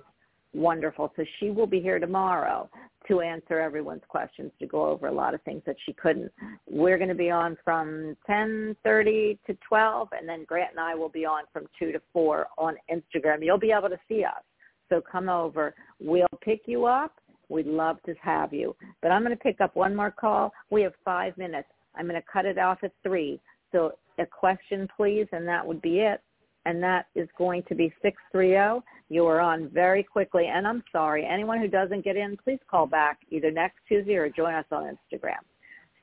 wonderful. 0.52 1.12
So 1.16 1.24
she 1.40 1.50
will 1.50 1.66
be 1.66 1.80
here 1.80 1.98
tomorrow 1.98 2.68
to 3.08 3.20
answer 3.20 3.58
everyone's 3.58 4.02
questions, 4.08 4.52
to 4.60 4.66
go 4.66 4.86
over 4.86 5.08
a 5.08 5.12
lot 5.12 5.34
of 5.34 5.42
things 5.42 5.62
that 5.66 5.76
she 5.84 5.92
couldn't. 5.92 6.30
We're 6.70 6.98
going 6.98 7.08
to 7.08 7.14
be 7.14 7.30
on 7.30 7.56
from 7.64 8.16
10:30 8.28 9.38
to 9.46 9.56
12, 9.66 10.08
and 10.12 10.28
then 10.28 10.44
Grant 10.44 10.70
and 10.72 10.80
I 10.80 10.94
will 10.94 11.08
be 11.08 11.24
on 11.24 11.44
from 11.52 11.66
2 11.78 11.92
to 11.92 12.00
4 12.12 12.46
on 12.58 12.76
Instagram. 12.90 13.44
You'll 13.44 13.58
be 13.58 13.72
able 13.72 13.88
to 13.88 14.00
see 14.08 14.24
us. 14.24 14.42
So 14.88 15.00
come 15.00 15.28
over. 15.28 15.74
We'll 16.00 16.26
pick 16.42 16.62
you 16.66 16.86
up. 16.86 17.12
We'd 17.48 17.66
love 17.66 17.96
to 18.04 18.14
have 18.20 18.52
you. 18.52 18.76
But 19.02 19.10
I'm 19.10 19.24
going 19.24 19.36
to 19.36 19.42
pick 19.42 19.60
up 19.60 19.74
one 19.74 19.96
more 19.96 20.10
call. 20.10 20.52
We 20.70 20.82
have 20.82 20.92
five 21.04 21.36
minutes. 21.38 21.68
I'm 21.94 22.06
going 22.06 22.20
to 22.20 22.26
cut 22.30 22.44
it 22.44 22.58
off 22.58 22.78
at 22.82 22.92
3. 23.02 23.40
So 23.72 23.92
a 24.18 24.26
question, 24.26 24.88
please, 24.96 25.26
and 25.32 25.46
that 25.48 25.66
would 25.66 25.80
be 25.80 26.00
it. 26.00 26.20
And 26.66 26.82
that 26.82 27.06
is 27.14 27.28
going 27.38 27.62
to 27.68 27.74
be 27.74 27.92
630 28.02 28.82
you 29.10 29.26
are 29.26 29.40
on 29.40 29.70
very 29.70 30.02
quickly, 30.02 30.46
and 30.52 30.66
I'm 30.66 30.82
sorry. 30.92 31.26
Anyone 31.26 31.60
who 31.60 31.68
doesn't 31.68 32.04
get 32.04 32.16
in, 32.16 32.36
please 32.36 32.58
call 32.70 32.86
back 32.86 33.18
either 33.30 33.50
next 33.50 33.78
Tuesday 33.88 34.16
or 34.16 34.28
join 34.28 34.54
us 34.54 34.66
on 34.70 34.84
Instagram. 34.84 35.40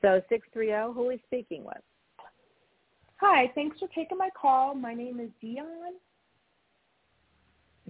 So 0.02 0.20
630, 0.28 0.92
who 0.92 1.04
are 1.04 1.08
we 1.08 1.22
speaking 1.26 1.64
with? 1.64 1.76
Hi, 3.20 3.50
thanks 3.54 3.78
for 3.78 3.88
taking 3.94 4.18
my 4.18 4.28
call. 4.40 4.74
My 4.74 4.92
name 4.92 5.20
is 5.20 5.30
Dion. 5.40 5.94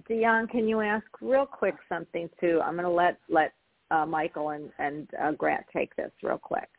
Dion, 0.07 0.47
can 0.47 0.67
you 0.67 0.81
ask 0.81 1.05
real 1.19 1.45
quick 1.45 1.75
something 1.89 2.29
too? 2.39 2.61
I'm 2.63 2.75
going 2.75 2.85
to 2.85 2.89
let 2.89 3.17
let 3.27 3.53
uh, 3.91 4.05
Michael 4.05 4.51
and 4.51 4.69
and 4.79 5.09
uh, 5.21 5.31
Grant 5.31 5.65
take 5.75 5.93
this 5.97 6.11
real 6.23 6.37
quick. 6.37 6.69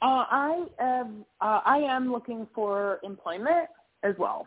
Uh, 0.00 0.24
I 0.30 0.66
am 0.80 1.26
uh, 1.42 1.60
I 1.66 1.78
am 1.78 2.10
looking 2.10 2.46
for 2.54 3.00
employment 3.02 3.68
as 4.04 4.14
well. 4.18 4.46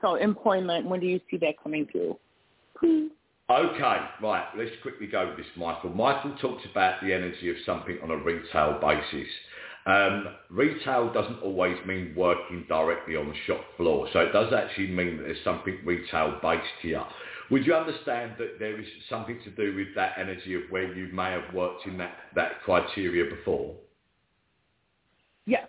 So 0.00 0.14
employment, 0.14 0.86
when 0.86 1.00
do 1.00 1.06
you 1.06 1.20
see 1.30 1.36
that 1.38 1.54
coming 1.62 1.86
through? 1.90 2.18
Please. 2.78 3.10
Okay, 3.50 3.98
right. 4.22 4.44
Let's 4.56 4.70
quickly 4.82 5.06
go 5.06 5.28
with 5.28 5.38
this, 5.38 5.46
Michael. 5.56 5.90
Michael 5.90 6.36
talked 6.40 6.66
about 6.70 7.00
the 7.02 7.12
energy 7.12 7.50
of 7.50 7.56
something 7.64 7.98
on 8.02 8.10
a 8.10 8.16
retail 8.16 8.78
basis. 8.80 9.28
Um, 9.86 10.26
retail 10.50 11.10
doesn't 11.12 11.40
always 11.42 11.78
mean 11.86 12.12
working 12.14 12.66
directly 12.68 13.16
on 13.16 13.28
the 13.28 13.34
shop 13.46 13.64
floor, 13.78 14.06
so 14.12 14.20
it 14.20 14.32
does 14.32 14.52
actually 14.52 14.88
mean 14.88 15.16
that 15.16 15.22
there's 15.22 15.42
something 15.44 15.78
retail 15.82 16.38
based 16.42 16.66
here. 16.82 17.02
Would 17.50 17.64
you 17.64 17.74
understand 17.74 18.32
that 18.38 18.58
there 18.58 18.78
is 18.78 18.86
something 19.08 19.40
to 19.44 19.50
do 19.50 19.74
with 19.74 19.94
that 19.94 20.18
energy 20.18 20.54
of 20.54 20.62
where 20.68 20.92
you 20.94 21.10
may 21.14 21.30
have 21.30 21.54
worked 21.54 21.86
in 21.86 21.96
that, 21.96 22.16
that 22.34 22.60
criteria 22.64 23.34
before? 23.34 23.74
Yes. 25.46 25.68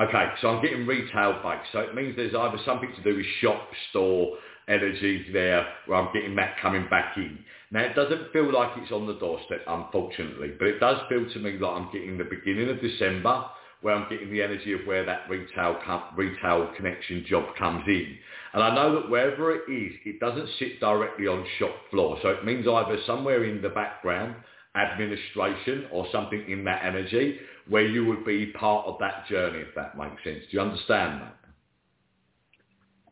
Okay, 0.00 0.26
so 0.40 0.48
I'm 0.48 0.62
getting 0.62 0.86
retail 0.86 1.40
based. 1.42 1.72
So 1.72 1.80
it 1.80 1.94
means 1.94 2.14
there's 2.14 2.34
either 2.34 2.58
something 2.64 2.92
to 2.94 3.02
do 3.02 3.16
with 3.16 3.26
shop, 3.40 3.68
store, 3.90 4.36
energy 4.68 5.26
there, 5.32 5.66
where 5.86 5.98
I'm 5.98 6.12
getting 6.12 6.36
that 6.36 6.60
coming 6.62 6.86
back 6.88 7.16
in. 7.16 7.38
Now 7.72 7.80
it 7.80 7.94
doesn't 7.96 8.32
feel 8.32 8.52
like 8.52 8.70
it's 8.76 8.92
on 8.92 9.06
the 9.06 9.14
doorstep, 9.14 9.62
unfortunately, 9.66 10.52
but 10.56 10.68
it 10.68 10.78
does 10.78 10.98
feel 11.08 11.28
to 11.28 11.38
me 11.40 11.58
like 11.58 11.72
I'm 11.72 11.90
getting 11.92 12.16
the 12.16 12.24
beginning 12.24 12.68
of 12.70 12.80
December, 12.80 13.44
where 13.80 13.94
I'm 13.94 14.08
getting 14.08 14.30
the 14.30 14.42
energy 14.42 14.72
of 14.72 14.80
where 14.86 15.04
that 15.04 15.28
retail 15.28 15.78
com- 15.84 16.14
retail 16.16 16.70
connection 16.76 17.24
job 17.28 17.56
comes 17.56 17.82
in. 17.88 18.16
And 18.52 18.62
I 18.62 18.74
know 18.74 18.94
that 19.00 19.10
wherever 19.10 19.52
it 19.52 19.70
is, 19.70 19.92
it 20.04 20.20
doesn't 20.20 20.48
sit 20.60 20.78
directly 20.80 21.26
on 21.26 21.44
shop 21.58 21.74
floor. 21.90 22.18
So 22.22 22.28
it 22.28 22.44
means 22.44 22.66
either 22.68 22.98
somewhere 23.04 23.44
in 23.44 23.62
the 23.62 23.68
background, 23.68 24.36
administration 24.76 25.86
or 25.90 26.06
something 26.12 26.44
in 26.48 26.64
that 26.64 26.84
energy, 26.84 27.38
where 27.68 27.86
you 27.86 28.04
would 28.06 28.24
be 28.24 28.46
part 28.46 28.86
of 28.86 28.96
that 29.00 29.26
journey, 29.28 29.60
if 29.60 29.74
that 29.74 29.96
makes 29.96 30.22
sense. 30.24 30.40
Do 30.50 30.56
you 30.56 30.60
understand 30.60 31.22
that? 31.22 31.34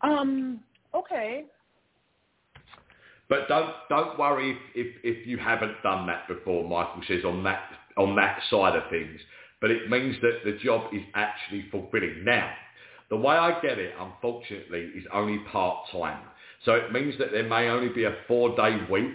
Um, 0.09 0.61
okay. 0.95 1.45
But 3.29 3.49
don't 3.49 3.75
don't 3.89 4.19
worry 4.19 4.53
if, 4.53 4.59
if, 4.75 4.97
if 5.03 5.27
you 5.27 5.37
haven't 5.39 5.83
done 5.83 6.07
that 6.07 6.29
before, 6.29 6.69
Michael 6.69 7.03
says, 7.09 7.25
on 7.25 7.43
that 7.45 7.61
on 7.97 8.15
that 8.17 8.41
side 8.51 8.77
of 8.77 8.89
things. 8.91 9.21
But 9.61 9.71
it 9.71 9.91
means 9.91 10.17
that 10.23 10.41
the 10.45 10.59
job 10.63 10.93
is 10.93 11.03
actually 11.15 11.67
fulfilling. 11.71 12.25
Now, 12.25 12.53
the 13.09 13.17
way 13.17 13.35
I 13.35 13.59
get 13.61 13.79
it, 13.79 13.95
unfortunately, 13.99 14.91
is 14.95 15.05
only 15.13 15.39
part-time. 15.51 16.23
So 16.65 16.73
it 16.73 16.93
means 16.93 17.15
that 17.19 17.33
there 17.33 17.49
may 17.49 17.69
only 17.69 17.89
be 17.89 18.05
a 18.05 18.17
four-day 18.29 18.81
week 18.91 19.15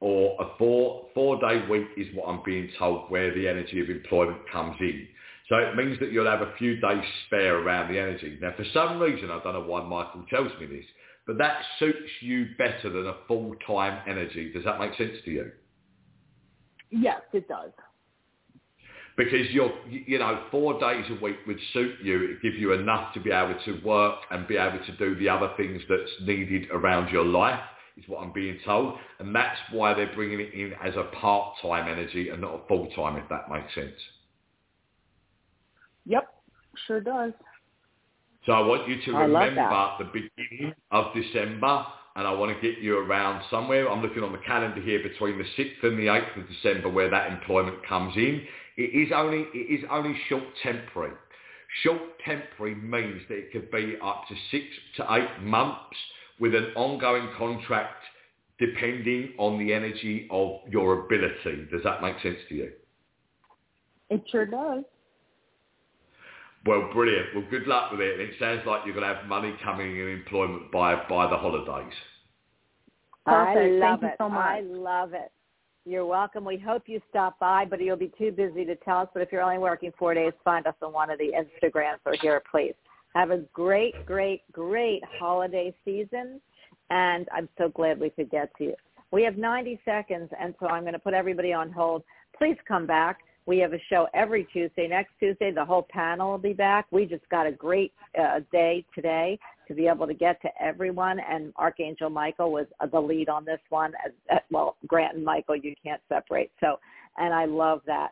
or 0.00 0.36
a 0.40 0.56
four 0.58 1.06
four 1.14 1.40
day 1.40 1.66
week 1.68 1.88
is 1.96 2.06
what 2.14 2.28
I'm 2.28 2.40
being 2.44 2.68
told 2.78 3.10
where 3.10 3.34
the 3.34 3.48
energy 3.48 3.80
of 3.80 3.90
employment 3.90 4.38
comes 4.50 4.76
in. 4.80 5.08
So 5.48 5.56
it 5.56 5.76
means 5.76 5.98
that 6.00 6.12
you'll 6.12 6.26
have 6.26 6.42
a 6.42 6.54
few 6.58 6.78
days 6.78 7.02
spare 7.26 7.58
around 7.58 7.92
the 7.92 7.98
energy. 7.98 8.38
Now 8.40 8.52
for 8.56 8.64
some 8.72 9.00
reason, 9.00 9.30
I 9.30 9.40
don't 9.42 9.54
know 9.54 9.64
why 9.64 9.82
Michael 9.82 10.24
tells 10.30 10.52
me 10.60 10.66
this, 10.66 10.84
but 11.26 11.38
that 11.38 11.62
suits 11.78 12.10
you 12.20 12.48
better 12.58 12.90
than 12.90 13.06
a 13.06 13.14
full-time 13.26 14.02
energy. 14.06 14.52
Does 14.52 14.64
that 14.64 14.78
make 14.78 14.94
sense 14.96 15.16
to 15.24 15.30
you? 15.30 15.50
Yes, 16.90 17.20
it 17.32 17.48
does. 17.48 17.70
Because 19.16 19.50
you're, 19.50 19.72
you 19.88 20.18
know, 20.18 20.44
four 20.50 20.78
days 20.78 21.04
a 21.10 21.22
week 21.22 21.38
would 21.46 21.58
suit 21.72 21.96
you. 22.04 22.22
It'd 22.22 22.42
give 22.42 22.54
you 22.54 22.72
enough 22.72 23.12
to 23.14 23.20
be 23.20 23.30
able 23.32 23.56
to 23.64 23.80
work 23.84 24.20
and 24.30 24.46
be 24.46 24.56
able 24.56 24.78
to 24.84 24.96
do 24.96 25.16
the 25.16 25.28
other 25.28 25.50
things 25.56 25.82
that's 25.88 26.10
needed 26.20 26.68
around 26.70 27.10
your 27.10 27.24
life 27.24 27.60
is 27.98 28.04
what 28.08 28.22
I'm 28.22 28.32
being 28.32 28.58
told. 28.64 28.94
And 29.18 29.34
that's 29.34 29.58
why 29.72 29.94
they're 29.94 30.14
bringing 30.14 30.40
it 30.40 30.54
in 30.54 30.72
as 30.84 30.94
a 30.96 31.04
part-time 31.16 31.90
energy 31.90 32.28
and 32.30 32.40
not 32.40 32.54
a 32.54 32.68
full-time, 32.68 33.16
if 33.16 33.28
that 33.28 33.50
makes 33.50 33.74
sense. 33.74 33.96
Yep, 36.06 36.28
sure 36.86 37.00
does. 37.00 37.32
So 38.46 38.52
I 38.52 38.60
want 38.60 38.88
you 38.88 38.96
to 39.04 39.16
I 39.16 39.22
remember 39.22 39.90
the 39.98 40.04
beginning 40.04 40.74
of 40.90 41.12
December 41.14 41.84
and 42.16 42.26
I 42.26 42.32
want 42.32 42.54
to 42.54 42.60
get 42.60 42.80
you 42.80 42.98
around 42.98 43.44
somewhere. 43.50 43.90
I'm 43.90 44.02
looking 44.02 44.22
on 44.22 44.32
the 44.32 44.38
calendar 44.38 44.80
here 44.80 45.02
between 45.02 45.38
the 45.38 45.44
6th 45.44 45.84
and 45.84 45.98
the 45.98 46.06
8th 46.06 46.40
of 46.40 46.48
December 46.48 46.88
where 46.88 47.10
that 47.10 47.30
employment 47.30 47.86
comes 47.86 48.16
in. 48.16 48.42
It 48.76 49.06
is 49.06 49.12
only, 49.14 49.46
it 49.52 49.80
is 49.80 49.84
only 49.90 50.16
short 50.28 50.44
temporary. 50.62 51.12
Short 51.82 52.00
temporary 52.24 52.74
means 52.74 53.22
that 53.28 53.36
it 53.36 53.52
could 53.52 53.70
be 53.70 53.96
up 54.02 54.24
to 54.28 54.34
six 54.50 54.64
to 54.96 55.06
eight 55.14 55.42
months 55.42 55.96
with 56.40 56.54
an 56.54 56.72
ongoing 56.76 57.28
contract 57.36 58.02
depending 58.58 59.34
on 59.38 59.58
the 59.58 59.72
energy 59.72 60.26
of 60.30 60.60
your 60.68 61.04
ability. 61.04 61.68
Does 61.70 61.82
that 61.84 62.02
make 62.02 62.20
sense 62.22 62.38
to 62.48 62.54
you? 62.54 62.72
It 64.10 64.22
sure 64.30 64.46
does. 64.46 64.84
Well, 66.66 66.90
brilliant. 66.92 67.28
Well, 67.34 67.44
good 67.50 67.66
luck 67.66 67.92
with 67.92 68.00
it. 68.00 68.18
It 68.20 68.30
sounds 68.40 68.62
like 68.66 68.82
you're 68.84 68.94
going 68.94 69.08
to 69.08 69.14
have 69.14 69.26
money 69.26 69.54
coming 69.62 69.96
in 69.96 70.08
employment 70.08 70.72
by 70.72 70.96
by 71.08 71.30
the 71.30 71.36
holidays. 71.36 71.94
Perfect. 73.24 73.48
I 73.48 73.54
Thank 73.54 73.80
love 73.80 74.02
you 74.02 74.08
it. 74.08 74.14
so 74.18 74.28
much. 74.28 74.40
I 74.40 74.60
love 74.60 75.12
it. 75.12 75.30
You're 75.84 76.06
welcome. 76.06 76.44
We 76.44 76.58
hope 76.58 76.82
you 76.86 77.00
stop 77.08 77.38
by, 77.38 77.64
but 77.64 77.80
you'll 77.80 77.96
be 77.96 78.12
too 78.18 78.32
busy 78.32 78.64
to 78.64 78.76
tell 78.76 78.98
us. 78.98 79.08
But 79.14 79.22
if 79.22 79.32
you're 79.32 79.42
only 79.42 79.58
working 79.58 79.92
four 79.98 80.14
days, 80.14 80.32
find 80.44 80.66
us 80.66 80.74
on 80.82 80.92
one 80.92 81.10
of 81.10 81.18
the 81.18 81.32
Instagrams 81.32 81.98
or 82.04 82.14
here, 82.20 82.42
please. 82.50 82.74
Have 83.14 83.30
a 83.30 83.38
great, 83.52 84.06
great, 84.06 84.42
great 84.52 85.02
holiday 85.18 85.74
season, 85.84 86.40
and 86.90 87.26
I'm 87.32 87.48
so 87.58 87.68
glad 87.68 87.98
we 87.98 88.10
could 88.10 88.30
get 88.30 88.50
to 88.58 88.64
you. 88.64 88.74
We 89.10 89.22
have 89.22 89.38
90 89.38 89.80
seconds, 89.84 90.30
and 90.38 90.54
so 90.60 90.66
I'm 90.66 90.82
going 90.82 90.92
to 90.92 90.98
put 90.98 91.14
everybody 91.14 91.52
on 91.52 91.72
hold. 91.72 92.02
Please 92.36 92.56
come 92.66 92.86
back. 92.86 93.18
We 93.46 93.58
have 93.60 93.72
a 93.72 93.80
show 93.88 94.08
every 94.12 94.44
Tuesday. 94.52 94.86
Next 94.86 95.12
Tuesday, 95.18 95.50
the 95.50 95.64
whole 95.64 95.86
panel 95.88 96.30
will 96.30 96.38
be 96.38 96.52
back. 96.52 96.86
We 96.90 97.06
just 97.06 97.26
got 97.30 97.46
a 97.46 97.52
great 97.52 97.94
uh, 98.20 98.40
day 98.52 98.84
today 98.94 99.38
to 99.66 99.74
be 99.74 99.86
able 99.86 100.06
to 100.06 100.12
get 100.12 100.40
to 100.42 100.50
everyone, 100.60 101.18
and 101.18 101.52
Archangel 101.56 102.10
Michael 102.10 102.52
was 102.52 102.66
uh, 102.80 102.86
the 102.86 103.00
lead 103.00 103.30
on 103.30 103.46
this 103.46 103.60
one. 103.70 103.94
As, 104.04 104.12
uh, 104.30 104.38
well, 104.50 104.76
Grant 104.86 105.16
and 105.16 105.24
Michael, 105.24 105.56
you 105.56 105.74
can't 105.82 106.02
separate. 106.10 106.50
So, 106.60 106.78
and 107.16 107.32
I 107.32 107.46
love 107.46 107.80
that. 107.86 108.10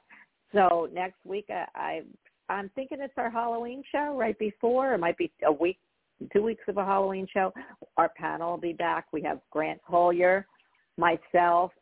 So 0.54 0.88
next 0.90 1.18
week, 1.26 1.46
I, 1.50 1.66
I 1.74 2.02
I'm 2.48 2.70
thinking 2.74 2.98
it's 3.00 3.14
our 3.16 3.30
Halloween 3.30 3.82
show 3.90 4.16
right 4.18 4.38
before. 4.38 4.94
It 4.94 4.98
might 4.98 5.18
be 5.18 5.32
a 5.44 5.52
week, 5.52 5.78
two 6.32 6.42
weeks 6.42 6.62
of 6.68 6.76
a 6.76 6.84
Halloween 6.84 7.26
show. 7.32 7.52
Our 7.96 8.10
panel 8.16 8.52
will 8.52 8.58
be 8.58 8.72
back. 8.72 9.06
We 9.12 9.22
have 9.22 9.40
Grant 9.50 9.80
Colyer, 9.86 10.46
myself, 10.96 11.72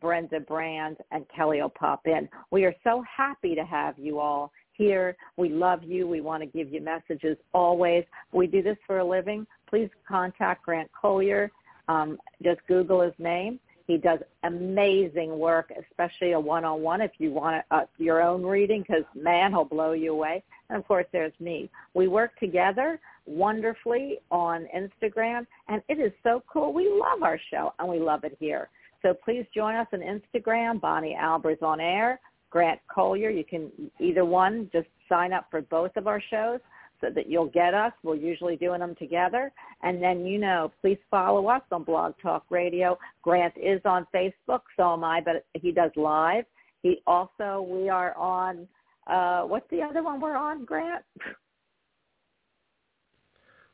Brenda 0.00 0.40
Brand, 0.40 0.96
and 1.10 1.24
Kelly 1.34 1.60
will 1.60 1.68
pop 1.68 2.06
in. 2.06 2.28
We 2.50 2.64
are 2.64 2.74
so 2.82 3.04
happy 3.16 3.54
to 3.54 3.64
have 3.64 3.98
you 3.98 4.18
all 4.18 4.50
here. 4.72 5.16
We 5.36 5.48
love 5.48 5.82
you. 5.82 6.06
We 6.06 6.20
want 6.20 6.42
to 6.42 6.46
give 6.46 6.72
you 6.72 6.80
messages 6.80 7.36
always. 7.52 8.04
We 8.32 8.46
do 8.46 8.62
this 8.62 8.78
for 8.86 8.98
a 8.98 9.04
living. 9.04 9.46
Please 9.68 9.90
contact 10.06 10.64
Grant 10.64 10.90
Colyer. 10.92 11.50
Um, 11.88 12.18
just 12.42 12.60
Google 12.66 13.02
his 13.02 13.12
name. 13.18 13.60
He 13.86 13.98
does 13.98 14.18
amazing 14.44 15.38
work, 15.38 15.70
especially 15.90 16.32
a 16.32 16.40
one-on-one 16.40 17.02
if 17.02 17.12
you 17.18 17.32
want 17.32 17.64
uh, 17.70 17.82
your 17.98 18.22
own 18.22 18.42
reading, 18.42 18.82
because 18.82 19.04
man, 19.14 19.50
he'll 19.50 19.64
blow 19.64 19.92
you 19.92 20.12
away. 20.12 20.42
And 20.70 20.78
of 20.78 20.86
course, 20.86 21.06
there's 21.12 21.32
me. 21.38 21.70
We 21.92 22.08
work 22.08 22.38
together 22.38 22.98
wonderfully 23.26 24.18
on 24.30 24.66
Instagram, 24.74 25.46
and 25.68 25.82
it 25.88 25.98
is 25.98 26.12
so 26.22 26.42
cool. 26.50 26.72
We 26.72 26.88
love 26.88 27.22
our 27.22 27.38
show, 27.50 27.74
and 27.78 27.88
we 27.88 27.98
love 27.98 28.24
it 28.24 28.36
here. 28.40 28.70
So 29.02 29.12
please 29.12 29.44
join 29.54 29.74
us 29.74 29.86
on 29.92 30.00
Instagram, 30.00 30.80
Bonnie 30.80 31.16
Albers 31.20 31.62
on 31.62 31.78
Air, 31.78 32.18
Grant 32.48 32.80
Colyer. 32.88 33.28
You 33.28 33.44
can 33.44 33.70
either 34.00 34.24
one, 34.24 34.70
just 34.72 34.88
sign 35.10 35.34
up 35.34 35.46
for 35.50 35.60
both 35.60 35.94
of 35.96 36.06
our 36.06 36.22
shows 36.30 36.60
so 37.00 37.08
that 37.14 37.28
you'll 37.28 37.46
get 37.46 37.74
us. 37.74 37.92
We're 38.02 38.16
usually 38.16 38.56
doing 38.56 38.80
them 38.80 38.94
together. 38.98 39.52
And 39.82 40.02
then, 40.02 40.26
you 40.26 40.38
know, 40.38 40.72
please 40.80 40.98
follow 41.10 41.48
us 41.48 41.62
on 41.70 41.84
Blog 41.84 42.14
Talk 42.22 42.44
Radio. 42.50 42.98
Grant 43.22 43.54
is 43.56 43.80
on 43.84 44.06
Facebook, 44.14 44.60
so 44.76 44.94
am 44.94 45.04
I, 45.04 45.20
but 45.20 45.44
he 45.54 45.72
does 45.72 45.90
live. 45.96 46.44
He 46.82 47.02
also, 47.06 47.66
we 47.68 47.88
are 47.88 48.16
on, 48.16 48.68
uh, 49.06 49.42
what's 49.42 49.68
the 49.70 49.82
other 49.82 50.02
one 50.02 50.20
we're 50.20 50.36
on, 50.36 50.64
Grant? 50.64 51.04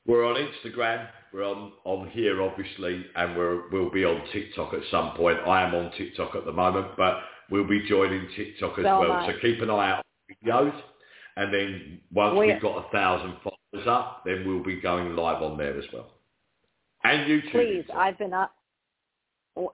We're 0.06 0.24
on 0.24 0.36
Instagram. 0.36 1.08
We're 1.32 1.44
on, 1.44 1.72
on 1.84 2.08
here, 2.10 2.42
obviously, 2.42 3.04
and 3.14 3.36
we're, 3.36 3.68
we'll 3.70 3.90
be 3.90 4.04
on 4.04 4.22
TikTok 4.32 4.74
at 4.74 4.80
some 4.90 5.12
point. 5.16 5.38
I 5.46 5.62
am 5.62 5.74
on 5.74 5.92
TikTok 5.96 6.34
at 6.34 6.44
the 6.44 6.52
moment, 6.52 6.88
but 6.96 7.20
we'll 7.50 7.68
be 7.68 7.86
joining 7.88 8.26
TikTok 8.36 8.78
as 8.78 8.84
So 8.84 9.00
well. 9.00 9.26
So 9.26 9.32
keep 9.40 9.60
an 9.60 9.70
eye 9.70 9.92
out 9.92 10.04
for 10.26 10.34
videos. 10.44 10.82
And 11.36 11.52
then 11.52 12.00
once 12.12 12.38
We- 12.38 12.46
we've 12.48 12.60
got 12.60 12.86
a 12.86 12.88
thousand 12.90 13.36
followers 13.38 13.86
up, 13.86 14.24
then 14.24 14.46
we'll 14.46 14.62
be 14.62 14.80
going 14.80 15.14
live 15.16 15.42
on 15.42 15.56
there 15.56 15.76
as 15.78 15.90
well. 15.92 16.10
And 17.04 17.26
YouTube. 17.28 17.50
please, 17.52 17.90
I've 17.94 18.18
been 18.18 18.34
up. 18.34 18.54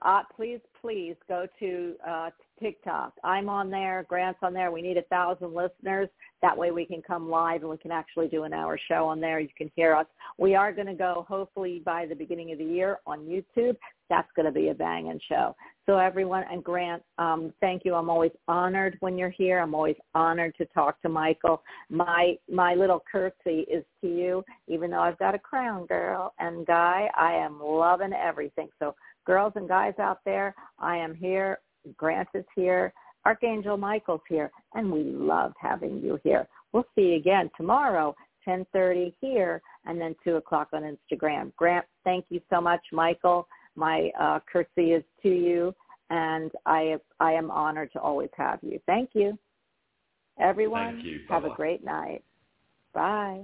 Uh, 0.01 0.23
please, 0.35 0.59
please 0.81 1.15
go 1.27 1.47
to 1.59 1.95
uh, 2.05 2.29
TikTok. 2.59 3.13
I'm 3.23 3.49
on 3.49 3.69
there. 3.69 4.05
Grant's 4.07 4.39
on 4.41 4.53
there. 4.53 4.71
We 4.71 4.81
need 4.81 4.97
a 4.97 5.03
thousand 5.03 5.53
listeners. 5.53 6.09
That 6.41 6.57
way 6.57 6.71
we 6.71 6.85
can 6.85 7.01
come 7.01 7.29
live 7.29 7.61
and 7.61 7.69
we 7.69 7.77
can 7.77 7.91
actually 7.91 8.27
do 8.27 8.43
an 8.43 8.53
hour 8.53 8.79
show 8.87 9.05
on 9.05 9.19
there. 9.19 9.39
You 9.39 9.49
can 9.57 9.71
hear 9.75 9.95
us. 9.95 10.05
We 10.37 10.55
are 10.55 10.71
going 10.71 10.87
to 10.87 10.93
go 10.93 11.25
hopefully 11.27 11.81
by 11.85 12.05
the 12.05 12.15
beginning 12.15 12.51
of 12.51 12.59
the 12.59 12.65
year 12.65 12.99
on 13.07 13.21
YouTube. 13.21 13.75
That's 14.09 14.27
going 14.35 14.45
to 14.45 14.51
be 14.51 14.69
a 14.69 14.73
banging 14.73 15.19
show. 15.27 15.55
So 15.85 15.97
everyone 15.97 16.43
and 16.51 16.63
Grant, 16.63 17.01
um, 17.17 17.53
thank 17.61 17.83
you. 17.85 17.95
I'm 17.95 18.09
always 18.09 18.31
honored 18.47 18.97
when 18.99 19.17
you're 19.17 19.29
here. 19.29 19.59
I'm 19.59 19.73
always 19.73 19.95
honored 20.13 20.53
to 20.57 20.65
talk 20.67 21.01
to 21.01 21.09
Michael. 21.09 21.63
My 21.89 22.35
my 22.49 22.75
little 22.75 23.01
curtsy 23.09 23.65
is 23.71 23.83
to 24.01 24.07
you, 24.07 24.43
even 24.67 24.91
though 24.91 24.99
I've 24.99 25.17
got 25.17 25.35
a 25.35 25.39
crown, 25.39 25.85
girl 25.85 26.33
and 26.39 26.65
guy. 26.65 27.09
I 27.17 27.33
am 27.33 27.59
loving 27.61 28.13
everything. 28.13 28.67
So 28.79 28.95
girls 29.25 29.53
and 29.55 29.67
guys 29.67 29.93
out 29.99 30.19
there, 30.25 30.55
I 30.79 30.97
am 30.97 31.15
here. 31.15 31.59
Grant 31.95 32.27
is 32.33 32.45
here. 32.55 32.93
Archangel 33.25 33.77
Michael's 33.77 34.21
here, 34.29 34.51
and 34.73 34.91
we 34.91 35.03
love 35.03 35.53
having 35.59 35.99
you 35.99 36.19
here. 36.23 36.47
We'll 36.71 36.85
see 36.95 37.09
you 37.09 37.15
again 37.15 37.49
tomorrow, 37.57 38.15
10:30 38.47 39.13
here, 39.19 39.61
and 39.85 39.99
then 39.99 40.15
2 40.23 40.37
o'clock 40.37 40.69
on 40.73 40.83
Instagram. 40.83 41.53
Grant, 41.55 41.85
thank 42.03 42.25
you 42.29 42.41
so 42.49 42.61
much, 42.61 42.81
Michael. 42.91 43.47
My 43.75 44.11
uh, 44.19 44.39
curtsy 44.51 44.93
is 44.93 45.03
to 45.23 45.29
you, 45.29 45.75
and 46.09 46.51
I 46.65 46.97
I 47.19 47.33
am 47.33 47.51
honored 47.51 47.91
to 47.93 47.99
always 47.99 48.29
have 48.37 48.59
you. 48.61 48.79
Thank 48.85 49.09
you, 49.13 49.37
everyone. 50.39 50.95
Thank 50.95 51.05
you. 51.05 51.19
Have 51.29 51.45
a 51.45 51.49
great 51.49 51.83
night. 51.83 52.23
Bye. 52.93 53.43